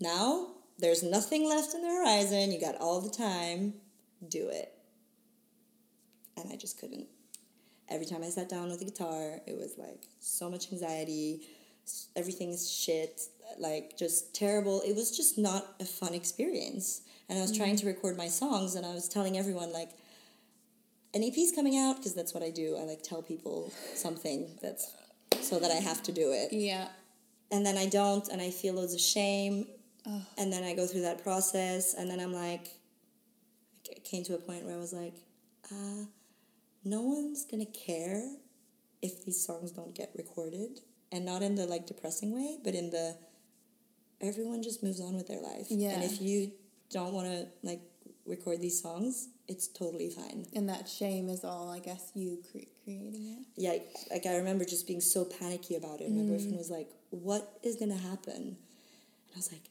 Now 0.00 0.52
there's 0.78 1.02
nothing 1.02 1.48
left 1.48 1.74
in 1.74 1.82
the 1.82 1.88
horizon. 1.88 2.52
You 2.52 2.60
got 2.60 2.76
all 2.76 3.00
the 3.00 3.10
time. 3.10 3.74
Do 4.28 4.48
it. 4.48 4.72
And 6.36 6.52
i 6.52 6.56
just 6.56 6.78
couldn't. 6.78 7.08
Every 7.88 8.06
time 8.06 8.22
i 8.22 8.28
sat 8.28 8.48
down 8.48 8.68
with 8.68 8.78
the 8.78 8.84
guitar 8.84 9.40
it 9.44 9.56
was 9.56 9.74
like 9.76 10.06
so 10.20 10.48
much 10.48 10.72
anxiety. 10.72 11.48
S- 11.84 12.10
everything 12.14 12.50
is 12.50 12.70
shit. 12.70 13.22
Like 13.58 13.98
just 13.98 14.36
terrible. 14.36 14.82
It 14.82 14.94
was 14.94 15.16
just 15.16 15.36
not 15.36 15.74
a 15.80 15.84
fun 15.84 16.14
experience. 16.14 17.02
And 17.28 17.40
I 17.40 17.42
was 17.42 17.56
trying 17.56 17.74
mm-hmm. 17.74 17.88
to 17.88 17.92
record 17.94 18.16
my 18.18 18.28
songs, 18.28 18.74
and 18.74 18.84
I 18.84 18.92
was 18.92 19.08
telling 19.08 19.38
everyone 19.38 19.72
like, 19.72 19.88
an 21.14 21.22
EP's 21.22 21.52
coming 21.52 21.78
out 21.78 21.96
because 21.96 22.14
that's 22.14 22.34
what 22.34 22.42
I 22.42 22.50
do. 22.50 22.76
I 22.76 22.82
like 22.82 23.02
tell 23.02 23.22
people 23.22 23.72
something 23.94 24.58
that's 24.62 24.92
so 25.40 25.58
that 25.58 25.70
I 25.70 25.76
have 25.76 26.02
to 26.04 26.12
do 26.12 26.32
it, 26.32 26.52
Yeah. 26.52 26.88
and 27.50 27.64
then 27.66 27.76
I 27.76 27.86
don't, 27.86 28.26
and 28.28 28.40
I 28.40 28.50
feel 28.50 28.74
loads 28.74 28.94
of 28.94 29.00
shame, 29.00 29.66
and 30.38 30.52
then 30.52 30.64
I 30.64 30.74
go 30.74 30.86
through 30.86 31.02
that 31.02 31.22
process, 31.22 31.94
and 31.94 32.10
then 32.10 32.20
I'm 32.20 32.32
like, 32.32 32.78
I 33.90 33.98
came 34.00 34.24
to 34.24 34.34
a 34.34 34.38
point 34.38 34.64
where 34.64 34.74
I 34.74 34.78
was 34.78 34.92
like, 34.92 35.14
uh, 35.70 36.04
no 36.84 37.02
one's 37.02 37.44
gonna 37.44 37.66
care 37.66 38.22
if 39.02 39.24
these 39.24 39.44
songs 39.44 39.70
don't 39.72 39.94
get 39.94 40.10
recorded, 40.16 40.80
and 41.12 41.24
not 41.24 41.42
in 41.42 41.54
the 41.54 41.66
like 41.66 41.86
depressing 41.86 42.32
way, 42.34 42.58
but 42.64 42.74
in 42.74 42.90
the 42.90 43.16
everyone 44.20 44.62
just 44.62 44.82
moves 44.82 45.00
on 45.00 45.14
with 45.16 45.26
their 45.28 45.40
life, 45.40 45.66
Yeah. 45.70 45.90
and 45.90 46.02
if 46.04 46.20
you 46.22 46.52
don't 46.90 47.12
want 47.12 47.26
to 47.28 47.48
like 47.62 47.80
record 48.26 48.60
these 48.60 48.80
songs, 48.80 49.28
it's 49.48 49.66
totally 49.68 50.08
fine. 50.10 50.46
And 50.54 50.68
that 50.68 50.88
shame 50.88 51.28
is 51.28 51.44
all, 51.44 51.70
I 51.70 51.78
guess, 51.78 52.10
you 52.14 52.38
cre- 52.50 52.68
creating 52.84 53.26
it. 53.38 53.46
yeah, 53.56 53.76
like 54.10 54.26
I 54.26 54.36
remember 54.36 54.64
just 54.64 54.86
being 54.86 55.00
so 55.00 55.24
panicky 55.24 55.74
about 55.76 56.00
it. 56.00 56.10
My 56.10 56.22
Mm. 56.22 56.28
boyfriend 56.30 56.56
was 56.56 56.70
like, 56.70 56.90
"What 57.10 57.58
is 57.62 57.76
gonna 57.76 57.96
happen?" 58.10 58.34
And 58.42 58.56
I 59.34 59.36
was 59.36 59.50
like, 59.52 59.68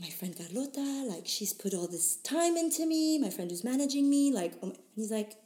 "My 0.00 0.08
friend 0.10 0.34
Carlota, 0.36 0.80
like 1.08 1.26
she's 1.26 1.52
put 1.52 1.74
all 1.74 1.86
this 1.88 2.16
time 2.16 2.56
into 2.56 2.86
me. 2.86 3.18
My 3.18 3.30
friend 3.30 3.50
who's 3.50 3.64
managing 3.64 4.08
me, 4.08 4.32
like." 4.32 4.54
Um, 4.62 4.70
and 4.70 4.78
he's 4.94 5.10
like, 5.10 5.36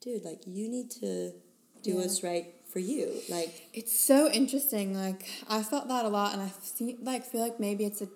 "Dude, 0.00 0.24
like 0.24 0.42
you 0.46 0.68
need 0.68 0.90
to 1.02 1.32
do 1.82 1.90
Yeah. 1.92 1.96
what's 1.96 2.22
right 2.22 2.52
for 2.68 2.78
you. 2.80 3.20
Like, 3.28 3.68
It's 3.72 3.96
so 3.98 4.30
interesting. 4.30 4.94
Like 4.94 5.24
I 5.48 5.62
felt 5.62 5.88
that 5.88 6.04
a 6.04 6.08
lot, 6.08 6.32
and 6.34 6.42
I 6.42 6.52
see, 6.62 6.96
like 7.02 7.24
feel 7.24 7.40
like 7.40 7.58
maybe 7.58 7.84
it's 7.84 8.02
a 8.02 8.08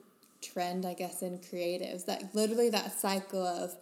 trend, 0.43 0.85
I 0.87 0.95
guess, 0.95 1.23
in 1.23 1.39
creatives. 1.39 2.05
That 2.07 2.35
literally 2.35 2.71
that 2.71 2.99
cycle 2.99 3.43
of 3.47 3.75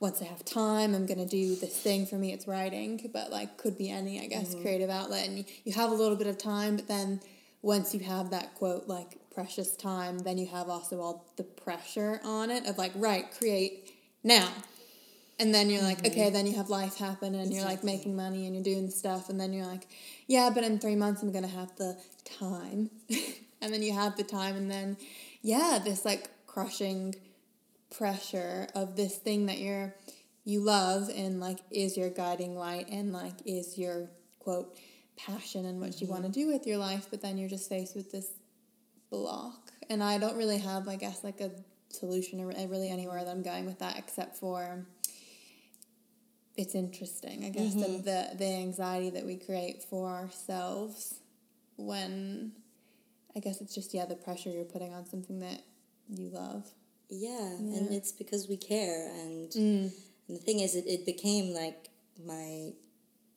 once 0.00 0.20
I 0.20 0.26
have 0.26 0.44
time, 0.44 0.94
I'm 0.94 1.06
gonna 1.06 1.26
do 1.26 1.54
this 1.56 1.78
thing. 1.78 2.06
For 2.06 2.16
me, 2.16 2.32
it's 2.32 2.46
writing, 2.46 3.10
but 3.12 3.30
like 3.30 3.56
could 3.56 3.78
be 3.78 3.90
any, 3.90 4.20
I 4.20 4.26
guess, 4.26 4.50
mm-hmm. 4.50 4.62
creative 4.62 4.90
outlet. 4.90 5.28
And 5.28 5.44
you, 5.64 5.72
have 5.72 5.90
a 5.90 5.94
little 5.94 6.16
bit 6.16 6.26
of 6.26 6.38
time, 6.38 6.76
but 6.76 6.88
then 6.88 7.20
once 7.62 7.94
you 7.94 8.00
have 8.00 8.30
that 8.30 8.54
quote 8.54 8.86
like 8.86 9.18
precious 9.34 9.76
time, 9.76 10.18
then 10.20 10.38
you 10.38 10.46
have 10.46 10.68
also 10.68 11.00
all 11.00 11.26
the 11.36 11.44
pressure 11.44 12.20
on 12.24 12.50
it 12.50 12.66
of 12.66 12.78
like 12.78 12.92
right, 12.94 13.26
create 13.38 13.92
now. 14.22 14.48
And 15.38 15.52
then 15.52 15.68
you're 15.68 15.82
like, 15.82 16.00
okay, 16.06 16.26
mm-hmm. 16.26 16.32
then 16.32 16.46
you 16.46 16.56
have 16.56 16.70
life 16.70 16.96
happen 16.96 17.34
and 17.34 17.52
you're 17.52 17.64
like 17.64 17.82
making 17.82 18.14
money 18.14 18.46
and 18.46 18.54
you're 18.54 18.62
doing 18.62 18.88
stuff. 18.90 19.28
And 19.28 19.40
then 19.40 19.52
you're 19.52 19.66
like, 19.66 19.88
yeah, 20.28 20.50
but 20.54 20.62
in 20.62 20.78
three 20.78 20.94
months 20.94 21.22
I'm 21.22 21.32
going 21.32 21.44
to 21.44 21.50
have 21.50 21.74
the 21.76 21.98
time. 22.24 22.90
and 23.60 23.72
then 23.72 23.82
you 23.82 23.92
have 23.92 24.16
the 24.16 24.22
time. 24.22 24.54
And 24.54 24.70
then, 24.70 24.96
yeah, 25.42 25.80
this 25.82 26.04
like 26.04 26.30
crushing 26.46 27.16
pressure 27.96 28.68
of 28.74 28.96
this 28.96 29.16
thing 29.16 29.46
that 29.46 29.58
you're, 29.58 29.94
you 30.44 30.60
love 30.60 31.08
and 31.14 31.40
like 31.40 31.58
is 31.70 31.96
your 31.96 32.10
guiding 32.10 32.56
light 32.56 32.88
and 32.90 33.12
like 33.12 33.34
is 33.46 33.78
your 33.78 34.08
quote 34.38 34.76
passion 35.16 35.64
and 35.64 35.80
what 35.80 36.00
you 36.00 36.06
want 36.06 36.22
to 36.22 36.28
mm-hmm. 36.28 36.48
do 36.48 36.52
with 36.52 36.66
your 36.66 36.78
life. 36.78 37.06
But 37.10 37.22
then 37.22 37.38
you're 37.38 37.48
just 37.48 37.68
faced 37.68 37.94
with 37.96 38.12
this 38.12 38.28
block. 39.10 39.72
And 39.88 40.02
I 40.02 40.18
don't 40.18 40.36
really 40.36 40.58
have, 40.58 40.88
I 40.88 40.96
guess, 40.96 41.22
like 41.24 41.40
a 41.40 41.50
solution 41.88 42.40
or 42.40 42.50
uh, 42.50 42.66
really 42.66 42.90
anywhere 42.90 43.24
that 43.24 43.30
I'm 43.30 43.42
going 43.42 43.66
with 43.66 43.78
that 43.78 43.98
except 43.98 44.36
for 44.36 44.84
it's 46.56 46.74
interesting, 46.74 47.44
I 47.44 47.48
guess, 47.48 47.74
the, 47.74 47.80
mm-hmm. 47.80 48.02
the 48.04 48.36
the 48.36 48.44
anxiety 48.44 49.10
that 49.10 49.26
we 49.26 49.36
create 49.36 49.82
for 49.82 50.08
ourselves 50.08 51.20
when 51.76 52.52
I 53.34 53.40
guess 53.40 53.60
it's 53.60 53.74
just 53.74 53.92
yeah, 53.92 54.06
the 54.06 54.14
pressure 54.14 54.50
you're 54.50 54.64
putting 54.64 54.94
on 54.94 55.06
something 55.06 55.40
that 55.40 55.62
you 56.08 56.28
love. 56.28 56.70
Yeah, 57.10 57.48
and 57.56 57.92
it's 57.92 58.12
because 58.12 58.48
we 58.48 58.56
care. 58.56 59.10
And, 59.22 59.50
Mm. 59.50 59.92
and 60.28 60.36
the 60.36 60.42
thing 60.42 60.60
is, 60.60 60.74
it, 60.74 60.86
it 60.86 61.04
became 61.06 61.52
like 61.54 61.88
my 62.24 62.72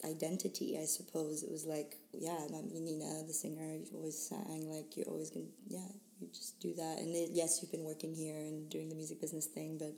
identity, 0.05 0.77
I 0.81 0.85
suppose. 0.85 1.43
It 1.43 1.51
was 1.51 1.65
like, 1.65 1.97
yeah, 2.13 2.37
I'm 2.53 2.69
Nina, 2.73 3.23
the 3.27 3.33
singer. 3.33 3.75
You've 3.75 3.93
always 3.93 4.17
sang, 4.17 4.69
like, 4.69 4.95
you're 4.97 5.07
always 5.07 5.29
to, 5.31 5.43
yeah, 5.67 5.87
you 6.19 6.27
just 6.33 6.59
do 6.59 6.73
that. 6.75 6.99
And 6.99 7.15
it, 7.15 7.29
yes, 7.33 7.59
you've 7.61 7.71
been 7.71 7.83
working 7.83 8.13
here 8.13 8.37
and 8.37 8.69
doing 8.69 8.89
the 8.89 8.95
music 8.95 9.19
business 9.21 9.45
thing, 9.45 9.77
but 9.77 9.93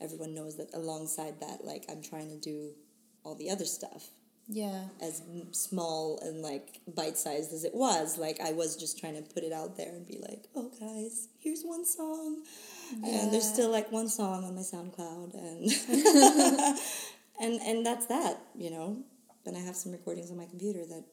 everyone 0.00 0.34
knows 0.34 0.56
that 0.56 0.70
alongside 0.74 1.40
that, 1.40 1.64
like, 1.64 1.84
I'm 1.90 2.02
trying 2.02 2.28
to 2.30 2.36
do 2.38 2.70
all 3.24 3.34
the 3.34 3.50
other 3.50 3.64
stuff. 3.64 4.10
Yeah. 4.48 4.84
As 5.00 5.22
small 5.52 6.18
and 6.22 6.42
like 6.42 6.80
bite 6.94 7.16
sized 7.16 7.52
as 7.52 7.64
it 7.64 7.74
was, 7.74 8.18
like 8.18 8.40
I 8.40 8.52
was 8.52 8.76
just 8.76 8.98
trying 8.98 9.14
to 9.16 9.22
put 9.22 9.42
it 9.42 9.52
out 9.52 9.76
there 9.76 9.90
and 9.90 10.06
be 10.06 10.18
like, 10.20 10.48
"Oh, 10.54 10.70
guys, 10.78 11.28
here's 11.38 11.62
one 11.62 11.84
song," 11.84 12.42
and 13.02 13.32
there's 13.32 13.50
still 13.50 13.70
like 13.70 13.90
one 13.90 14.08
song 14.08 14.44
on 14.44 14.54
my 14.54 14.60
SoundCloud, 14.60 15.34
and 15.34 16.78
and 17.40 17.60
and 17.62 17.86
that's 17.86 18.06
that, 18.06 18.40
you 18.54 18.70
know. 18.70 19.02
Then 19.44 19.56
I 19.56 19.60
have 19.60 19.76
some 19.76 19.92
recordings 19.92 20.30
on 20.30 20.38
my 20.38 20.46
computer 20.46 20.86
that 20.86 21.04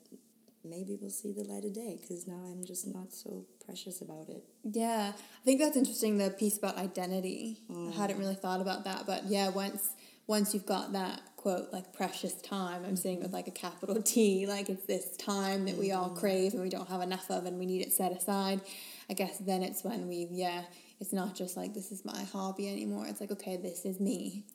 maybe 0.63 0.97
will 1.01 1.09
see 1.09 1.31
the 1.31 1.43
light 1.43 1.65
of 1.65 1.73
day 1.73 1.97
because 1.99 2.27
now 2.27 2.45
I'm 2.45 2.65
just 2.65 2.87
not 2.87 3.11
so 3.13 3.45
precious 3.65 4.01
about 4.01 4.29
it. 4.29 4.43
Yeah, 4.63 5.13
I 5.15 5.45
think 5.45 5.59
that's 5.59 5.77
interesting. 5.77 6.17
The 6.17 6.29
piece 6.29 6.57
about 6.57 6.77
identity. 6.77 7.59
I 7.69 7.91
hadn't 7.91 8.17
mm. 8.17 8.19
really 8.19 8.35
thought 8.35 8.61
about 8.61 8.83
that, 8.85 9.05
but 9.05 9.25
yeah, 9.25 9.49
once 9.49 9.89
once 10.27 10.53
you've 10.53 10.65
got 10.65 10.93
that 10.93 11.21
quote 11.35 11.71
like 11.73 11.93
precious 11.93 12.33
time, 12.41 12.83
I'm 12.85 12.95
saying 12.95 13.21
with 13.21 13.33
like 13.33 13.47
a 13.47 13.51
capital 13.51 14.01
T, 14.01 14.45
like 14.49 14.69
it's 14.69 14.85
this 14.85 15.15
time 15.17 15.65
that 15.65 15.77
we 15.77 15.91
all 15.91 16.09
mm-hmm. 16.09 16.19
crave 16.19 16.53
and 16.53 16.61
we 16.61 16.69
don't 16.69 16.89
have 16.89 17.01
enough 17.01 17.29
of, 17.29 17.45
and 17.45 17.57
we 17.57 17.65
need 17.65 17.81
it 17.81 17.93
set 17.93 18.11
aside. 18.11 18.61
I 19.09 19.13
guess 19.13 19.37
then 19.39 19.63
it's 19.63 19.83
when 19.83 20.07
we 20.07 20.27
yeah, 20.31 20.63
it's 20.99 21.13
not 21.13 21.35
just 21.35 21.57
like 21.57 21.73
this 21.73 21.91
is 21.91 22.05
my 22.05 22.23
hobby 22.31 22.69
anymore. 22.69 23.05
It's 23.07 23.21
like 23.21 23.31
okay, 23.31 23.57
this 23.57 23.85
is 23.85 23.99
me, 23.99 24.45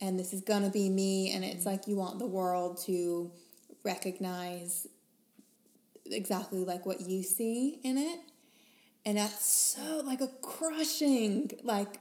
and 0.00 0.18
this 0.18 0.32
is 0.32 0.40
gonna 0.40 0.70
be 0.70 0.88
me, 0.88 1.32
and 1.32 1.44
it's 1.44 1.60
mm-hmm. 1.60 1.70
like 1.70 1.86
you 1.86 1.96
want 1.96 2.18
the 2.18 2.26
world 2.26 2.80
to 2.86 3.30
recognize 3.84 4.86
exactly 6.10 6.64
like 6.64 6.84
what 6.84 7.00
you 7.00 7.22
see 7.22 7.78
in 7.84 7.96
it 7.96 8.18
and 9.04 9.16
that's 9.16 9.46
so 9.46 10.02
like 10.04 10.20
a 10.20 10.28
crushing 10.42 11.50
like 11.62 11.98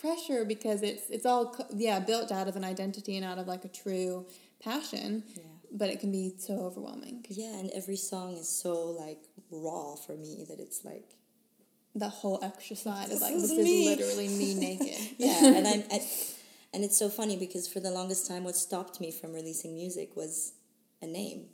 pressure 0.00 0.44
because 0.44 0.82
it's 0.82 1.08
it's 1.10 1.26
all 1.26 1.54
yeah 1.74 1.98
built 2.00 2.30
out 2.32 2.48
of 2.48 2.56
an 2.56 2.64
identity 2.64 3.16
and 3.16 3.24
out 3.24 3.38
of 3.38 3.46
like 3.46 3.64
a 3.64 3.68
true 3.68 4.26
passion 4.62 5.22
Yeah. 5.34 5.42
but 5.72 5.88
it 5.90 6.00
can 6.00 6.10
be 6.12 6.34
so 6.38 6.54
overwhelming. 6.60 7.24
Yeah, 7.30 7.58
and 7.58 7.70
every 7.70 7.96
song 7.96 8.36
is 8.36 8.48
so 8.48 8.72
like 8.90 9.22
raw 9.50 9.94
for 9.96 10.16
me 10.16 10.44
that 10.48 10.60
it's 10.60 10.84
like 10.84 11.14
the 11.94 12.08
whole 12.08 12.38
extra 12.42 12.76
side 12.76 13.04
of 13.04 13.10
This 13.10 13.20
like 13.22 13.34
is 13.34 13.48
this 13.48 13.58
me. 13.58 13.86
is 13.88 13.98
literally 13.98 14.28
me 14.28 14.54
naked. 14.66 15.14
Yeah 15.18 15.44
and 15.56 15.66
i'm 15.66 15.82
I, 15.90 16.00
and 16.74 16.84
it's 16.84 16.98
so 16.98 17.08
funny 17.08 17.36
because 17.38 17.66
for 17.66 17.80
the 17.80 17.90
longest 17.90 18.26
time 18.28 18.44
what 18.44 18.56
stopped 18.56 19.00
me 19.00 19.10
from 19.10 19.32
releasing 19.32 19.74
music 19.74 20.14
was 20.16 20.52
a 21.00 21.06
name. 21.06 21.46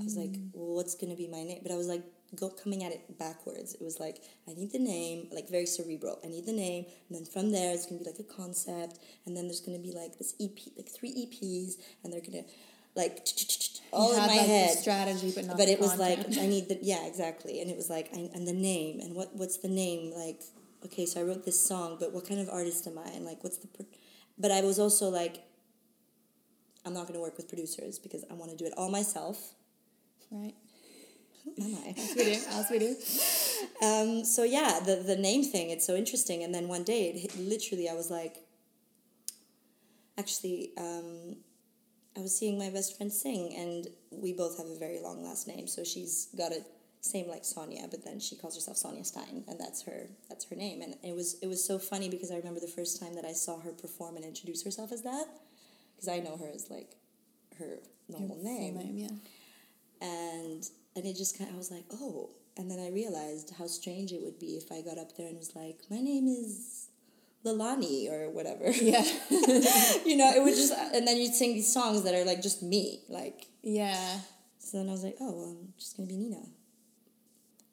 I 0.00 0.04
was 0.04 0.16
like 0.16 0.30
mm. 0.32 0.50
well 0.52 0.74
what's 0.76 0.94
going 0.94 1.10
to 1.10 1.16
be 1.16 1.28
my 1.28 1.42
name? 1.44 1.60
But 1.62 1.72
i 1.72 1.76
was 1.76 1.86
like 1.88 2.02
go 2.34 2.48
coming 2.48 2.82
at 2.82 2.92
it 2.92 3.18
backwards 3.18 3.74
it 3.74 3.82
was 3.82 4.00
like 4.00 4.22
i 4.48 4.52
need 4.54 4.72
the 4.72 4.78
name 4.78 5.28
like 5.32 5.48
very 5.50 5.66
cerebral 5.66 6.18
i 6.24 6.28
need 6.28 6.46
the 6.46 6.52
name 6.52 6.84
and 7.08 7.18
then 7.18 7.24
from 7.24 7.52
there 7.52 7.74
it's 7.74 7.86
going 7.86 7.98
to 7.98 8.04
be 8.04 8.10
like 8.10 8.18
a 8.18 8.34
concept 8.36 8.98
and 9.26 9.36
then 9.36 9.46
there's 9.46 9.60
going 9.60 9.76
to 9.76 9.82
be 9.82 9.92
like 9.92 10.18
this 10.18 10.34
ep 10.40 10.58
like 10.76 10.88
three 10.88 11.12
eps 11.12 11.74
and 12.02 12.12
they're 12.12 12.20
going 12.20 12.42
to 12.42 12.44
like 12.94 13.26
all 13.92 14.12
in 14.12 14.18
my 14.18 14.32
head 14.32 14.76
strategy 14.76 15.32
but 15.34 15.46
not 15.46 15.56
but 15.56 15.68
it 15.68 15.80
was 15.80 15.98
like. 15.98 16.18
I 16.38 16.46
need 16.46 16.68
the 16.68 16.78
yeah 16.82 17.06
exactly, 17.06 17.60
and 17.60 17.70
it 17.70 17.76
was 17.76 17.88
like 17.88 18.08
I, 18.14 18.30
and 18.34 18.46
the 18.46 18.52
name 18.52 19.00
and 19.00 19.14
what 19.14 19.34
what's 19.34 19.58
the 19.58 19.68
name 19.68 20.12
like? 20.14 20.42
Okay, 20.84 21.06
so 21.06 21.20
I 21.20 21.22
wrote 21.22 21.44
this 21.44 21.64
song, 21.64 21.96
but 22.00 22.12
what 22.12 22.26
kind 22.26 22.40
of 22.40 22.48
artist 22.48 22.86
am 22.88 22.98
I? 22.98 23.08
And 23.10 23.24
like, 23.24 23.42
what's 23.44 23.58
the? 23.58 23.68
But 24.36 24.50
I 24.50 24.62
was 24.62 24.78
also 24.78 25.08
like, 25.08 25.44
I'm 26.84 26.92
not 26.92 27.02
going 27.02 27.14
to 27.14 27.20
work 27.20 27.36
with 27.36 27.48
producers 27.48 27.98
because 27.98 28.24
I 28.30 28.34
want 28.34 28.50
to 28.50 28.56
do 28.56 28.64
it 28.64 28.74
all 28.76 28.90
myself. 28.90 29.54
right 30.30 30.54
am 31.46 31.76
I? 31.86 31.94
as 31.98 32.14
we 32.16 32.24
do 32.24 32.40
as 32.50 32.70
we 32.70 32.78
do 32.78 32.96
Um, 33.82 34.24
so 34.24 34.44
yeah, 34.44 34.80
the 34.84 34.96
the 34.96 35.16
name 35.16 35.42
thing, 35.44 35.70
it's 35.70 35.86
so 35.86 35.94
interesting. 35.96 36.42
And 36.42 36.54
then 36.54 36.68
one 36.68 36.84
day, 36.84 37.08
it 37.10 37.18
hit, 37.18 37.36
literally, 37.38 37.88
I 37.88 37.94
was 37.94 38.10
like, 38.10 38.36
actually, 40.18 40.72
um, 40.78 41.36
I 42.16 42.20
was 42.20 42.36
seeing 42.36 42.58
my 42.58 42.70
best 42.70 42.96
friend 42.96 43.12
sing, 43.12 43.54
and 43.56 43.88
we 44.10 44.32
both 44.32 44.58
have 44.58 44.66
a 44.66 44.78
very 44.78 45.00
long 45.00 45.24
last 45.24 45.48
name. 45.48 45.66
So 45.66 45.84
she's 45.84 46.28
got 46.36 46.52
a 46.52 46.64
same 47.00 47.26
like 47.28 47.44
Sonia, 47.44 47.88
but 47.90 48.04
then 48.04 48.20
she 48.20 48.36
calls 48.36 48.54
herself 48.54 48.76
Sonia 48.76 49.04
Stein, 49.04 49.44
and 49.48 49.58
that's 49.58 49.82
her 49.82 50.08
that's 50.28 50.44
her 50.50 50.56
name. 50.56 50.82
And 50.82 50.94
it 51.02 51.14
was 51.14 51.38
it 51.42 51.48
was 51.48 51.64
so 51.64 51.78
funny 51.78 52.08
because 52.08 52.30
I 52.30 52.36
remember 52.36 52.60
the 52.60 52.68
first 52.68 53.00
time 53.00 53.14
that 53.14 53.24
I 53.24 53.32
saw 53.32 53.58
her 53.60 53.72
perform 53.72 54.16
and 54.16 54.24
introduce 54.24 54.62
herself 54.62 54.92
as 54.92 55.02
that, 55.02 55.26
because 55.94 56.08
I 56.08 56.20
know 56.20 56.36
her 56.36 56.50
as 56.54 56.70
like 56.70 56.96
her 57.58 57.78
normal 58.08 58.36
name 58.42 58.76
name 58.76 58.98
yeah 58.98 59.08
and 60.02 60.68
and 60.96 61.04
it 61.04 61.16
just 61.16 61.38
kind 61.38 61.50
of 61.50 61.56
I 61.56 61.58
was 61.58 61.70
like 61.70 61.84
oh 61.92 62.30
and 62.56 62.70
then 62.70 62.78
I 62.78 62.90
realized 62.90 63.52
how 63.58 63.66
strange 63.66 64.12
it 64.12 64.22
would 64.22 64.38
be 64.38 64.56
if 64.56 64.70
I 64.70 64.82
got 64.82 64.98
up 64.98 65.16
there 65.16 65.28
and 65.28 65.38
was 65.38 65.54
like 65.54 65.78
my 65.90 66.00
name 66.00 66.28
is 66.28 66.88
Lilani 67.44 68.10
or 68.10 68.30
whatever 68.30 68.70
yeah 68.70 69.02
you 70.04 70.16
know 70.16 70.30
it 70.34 70.42
would 70.42 70.54
just 70.54 70.72
and 70.94 71.06
then 71.06 71.18
you'd 71.18 71.34
sing 71.34 71.54
these 71.54 71.72
songs 71.72 72.02
that 72.02 72.14
are 72.14 72.24
like 72.24 72.42
just 72.42 72.62
me 72.62 73.00
like 73.08 73.46
yeah 73.62 74.20
so 74.58 74.78
then 74.78 74.88
I 74.88 74.92
was 74.92 75.04
like 75.04 75.16
oh 75.20 75.32
well, 75.32 75.56
I'm 75.60 75.74
just 75.78 75.96
gonna 75.96 76.08
be 76.08 76.16
Nina 76.16 76.42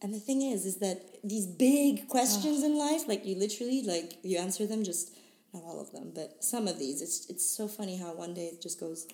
and 0.02 0.14
the 0.14 0.20
thing 0.20 0.42
is, 0.42 0.66
is 0.66 0.78
that 0.78 1.02
these 1.24 1.46
big 1.46 2.08
questions 2.08 2.64
in 2.64 2.78
life, 2.78 3.08
like 3.08 3.26
you 3.26 3.36
literally, 3.36 3.84
like 3.84 4.14
you 4.24 4.38
answer 4.38 4.66
them 4.66 4.84
just 4.84 5.14
not 5.54 5.64
all 5.64 5.82
of 5.82 5.92
them, 5.92 6.12
but 6.16 6.44
some 6.44 6.68
of 6.68 6.80
these. 6.80 7.02
It's 7.02 7.30
it's 7.30 7.46
so 7.46 7.68
funny 7.68 7.98
how 7.98 8.14
one 8.14 8.34
day 8.34 8.46
it 8.46 8.62
just 8.62 8.80
goes. 8.80 9.08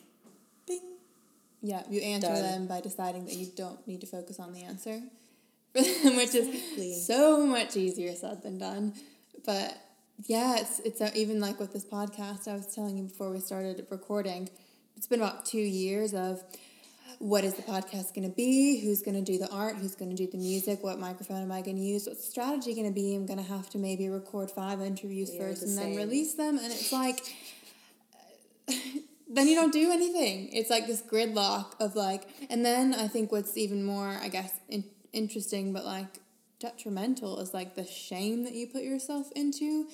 Yeah, 1.65 1.81
you 1.89 1.99
answer 2.01 2.27
Done. 2.27 2.43
them 2.43 2.67
by 2.67 2.79
deciding 2.79 3.25
that 3.25 3.33
you 3.33 3.47
don't 3.55 3.85
need 3.87 4.01
to 4.01 4.07
focus 4.07 4.39
on 4.39 4.53
the 4.53 4.61
answer, 4.61 5.01
which 5.73 5.87
Exactly. 5.87 6.91
is 6.91 7.07
so 7.07 7.43
much 7.45 7.75
easier 7.75 8.13
said 8.13 8.43
than 8.43 8.59
done. 8.59 8.93
But 9.45 9.75
yeah, 10.27 10.57
it's 10.59 10.79
it's 10.81 11.01
uh, 11.01 11.09
even 11.15 11.39
like 11.39 11.59
with 11.59 11.73
this 11.73 11.83
podcast. 11.83 12.47
I 12.47 12.53
was 12.53 12.67
telling 12.67 12.97
you 12.99 13.05
before 13.05 13.31
we 13.31 13.39
started 13.39 13.83
recording. 13.89 14.47
It's 14.95 15.07
been 15.07 15.19
about 15.19 15.45
two 15.45 15.57
years 15.57 16.13
of 16.13 16.43
what 17.17 17.43
is 17.43 17.55
the 17.55 17.63
podcast 17.63 18.13
going 18.13 18.29
to 18.29 18.35
be? 18.35 18.79
Who's 18.81 19.01
going 19.01 19.15
to 19.15 19.31
do 19.31 19.39
the 19.39 19.49
art? 19.49 19.75
Who's 19.77 19.95
going 19.95 20.11
to 20.11 20.15
do 20.15 20.29
the 20.29 20.37
music? 20.37 20.83
What 20.83 20.99
microphone 20.99 21.41
am 21.41 21.51
I 21.51 21.61
going 21.61 21.77
to 21.77 21.83
use? 21.83 22.05
What's 22.05 22.25
the 22.25 22.31
strategy 22.31 22.75
going 22.75 22.87
to 22.87 22.93
be? 22.93 23.15
I'm 23.15 23.25
going 23.25 23.43
to 23.43 23.49
have 23.51 23.69
to 23.71 23.79
maybe 23.79 24.07
record 24.07 24.51
five 24.51 24.81
interviews 24.81 25.31
We 25.31 25.39
first 25.39 25.63
and 25.63 25.75
then 25.77 25.95
release 25.95 26.35
them, 26.35 26.59
and 26.59 26.67
it's 26.67 26.91
like 26.91 27.19
then 29.27 29.47
you 29.47 29.55
don't 29.55 29.73
do 29.73 29.91
anything. 29.91 30.49
It's 30.53 30.69
like 30.69 30.87
this 30.87 31.01
gridlock 31.01 31.79
of 31.79 31.95
like, 31.95 32.27
and 32.49 32.63
then 32.65 32.93
I 32.93 33.07
think 33.07 33.31
what's 33.31 33.57
even 33.57 33.83
more, 33.83 34.17
I 34.21 34.27
guess, 34.29 34.51
in, 34.69 34.83
interesting 35.13 35.73
but 35.73 35.85
like 35.85 36.19
detrimental 36.59 37.39
is 37.39 37.53
like 37.53 37.75
the 37.75 37.85
shame 37.85 38.43
that 38.43 38.53
you 38.53 38.67
put 38.67 38.83
yourself 38.83 39.31
into 39.35 39.87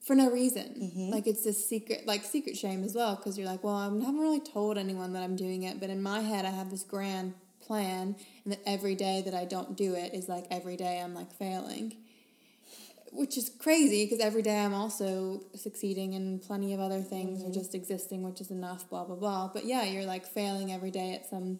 for 0.00 0.16
no 0.16 0.30
reason. 0.30 0.74
Mm-hmm. 0.80 1.10
Like 1.10 1.26
it's 1.26 1.44
this 1.44 1.64
secret, 1.64 2.06
like 2.06 2.24
secret 2.24 2.56
shame 2.56 2.82
as 2.82 2.94
well, 2.94 3.16
because 3.16 3.38
you're 3.38 3.46
like, 3.46 3.62
well, 3.62 3.74
I 3.74 3.84
haven't 3.84 4.18
really 4.18 4.40
told 4.40 4.78
anyone 4.78 5.12
that 5.12 5.22
I'm 5.22 5.36
doing 5.36 5.62
it, 5.62 5.78
but 5.78 5.90
in 5.90 6.02
my 6.02 6.20
head, 6.20 6.44
I 6.44 6.50
have 6.50 6.70
this 6.70 6.82
grand 6.82 7.34
plan, 7.60 8.16
and 8.44 8.52
that 8.52 8.60
every 8.66 8.94
day 8.94 9.22
that 9.24 9.34
I 9.34 9.44
don't 9.44 9.76
do 9.76 9.94
it 9.94 10.14
is 10.14 10.28
like 10.28 10.46
every 10.50 10.76
day 10.76 11.00
I'm 11.00 11.14
like 11.14 11.32
failing 11.32 11.96
which 13.12 13.36
is 13.36 13.50
crazy 13.58 14.04
because 14.04 14.20
every 14.20 14.42
day 14.42 14.58
I'm 14.58 14.74
also 14.74 15.42
succeeding 15.54 16.12
in 16.12 16.38
plenty 16.38 16.72
of 16.74 16.80
other 16.80 17.00
things 17.00 17.40
or 17.40 17.44
mm-hmm. 17.44 17.52
just 17.54 17.74
existing, 17.74 18.22
which 18.22 18.40
is 18.40 18.50
enough, 18.50 18.88
blah, 18.88 19.04
blah, 19.04 19.16
blah. 19.16 19.50
But 19.52 19.64
yeah, 19.64 19.84
you're 19.84 20.04
like 20.04 20.26
failing 20.26 20.72
every 20.72 20.90
day 20.90 21.14
at 21.14 21.28
some 21.28 21.58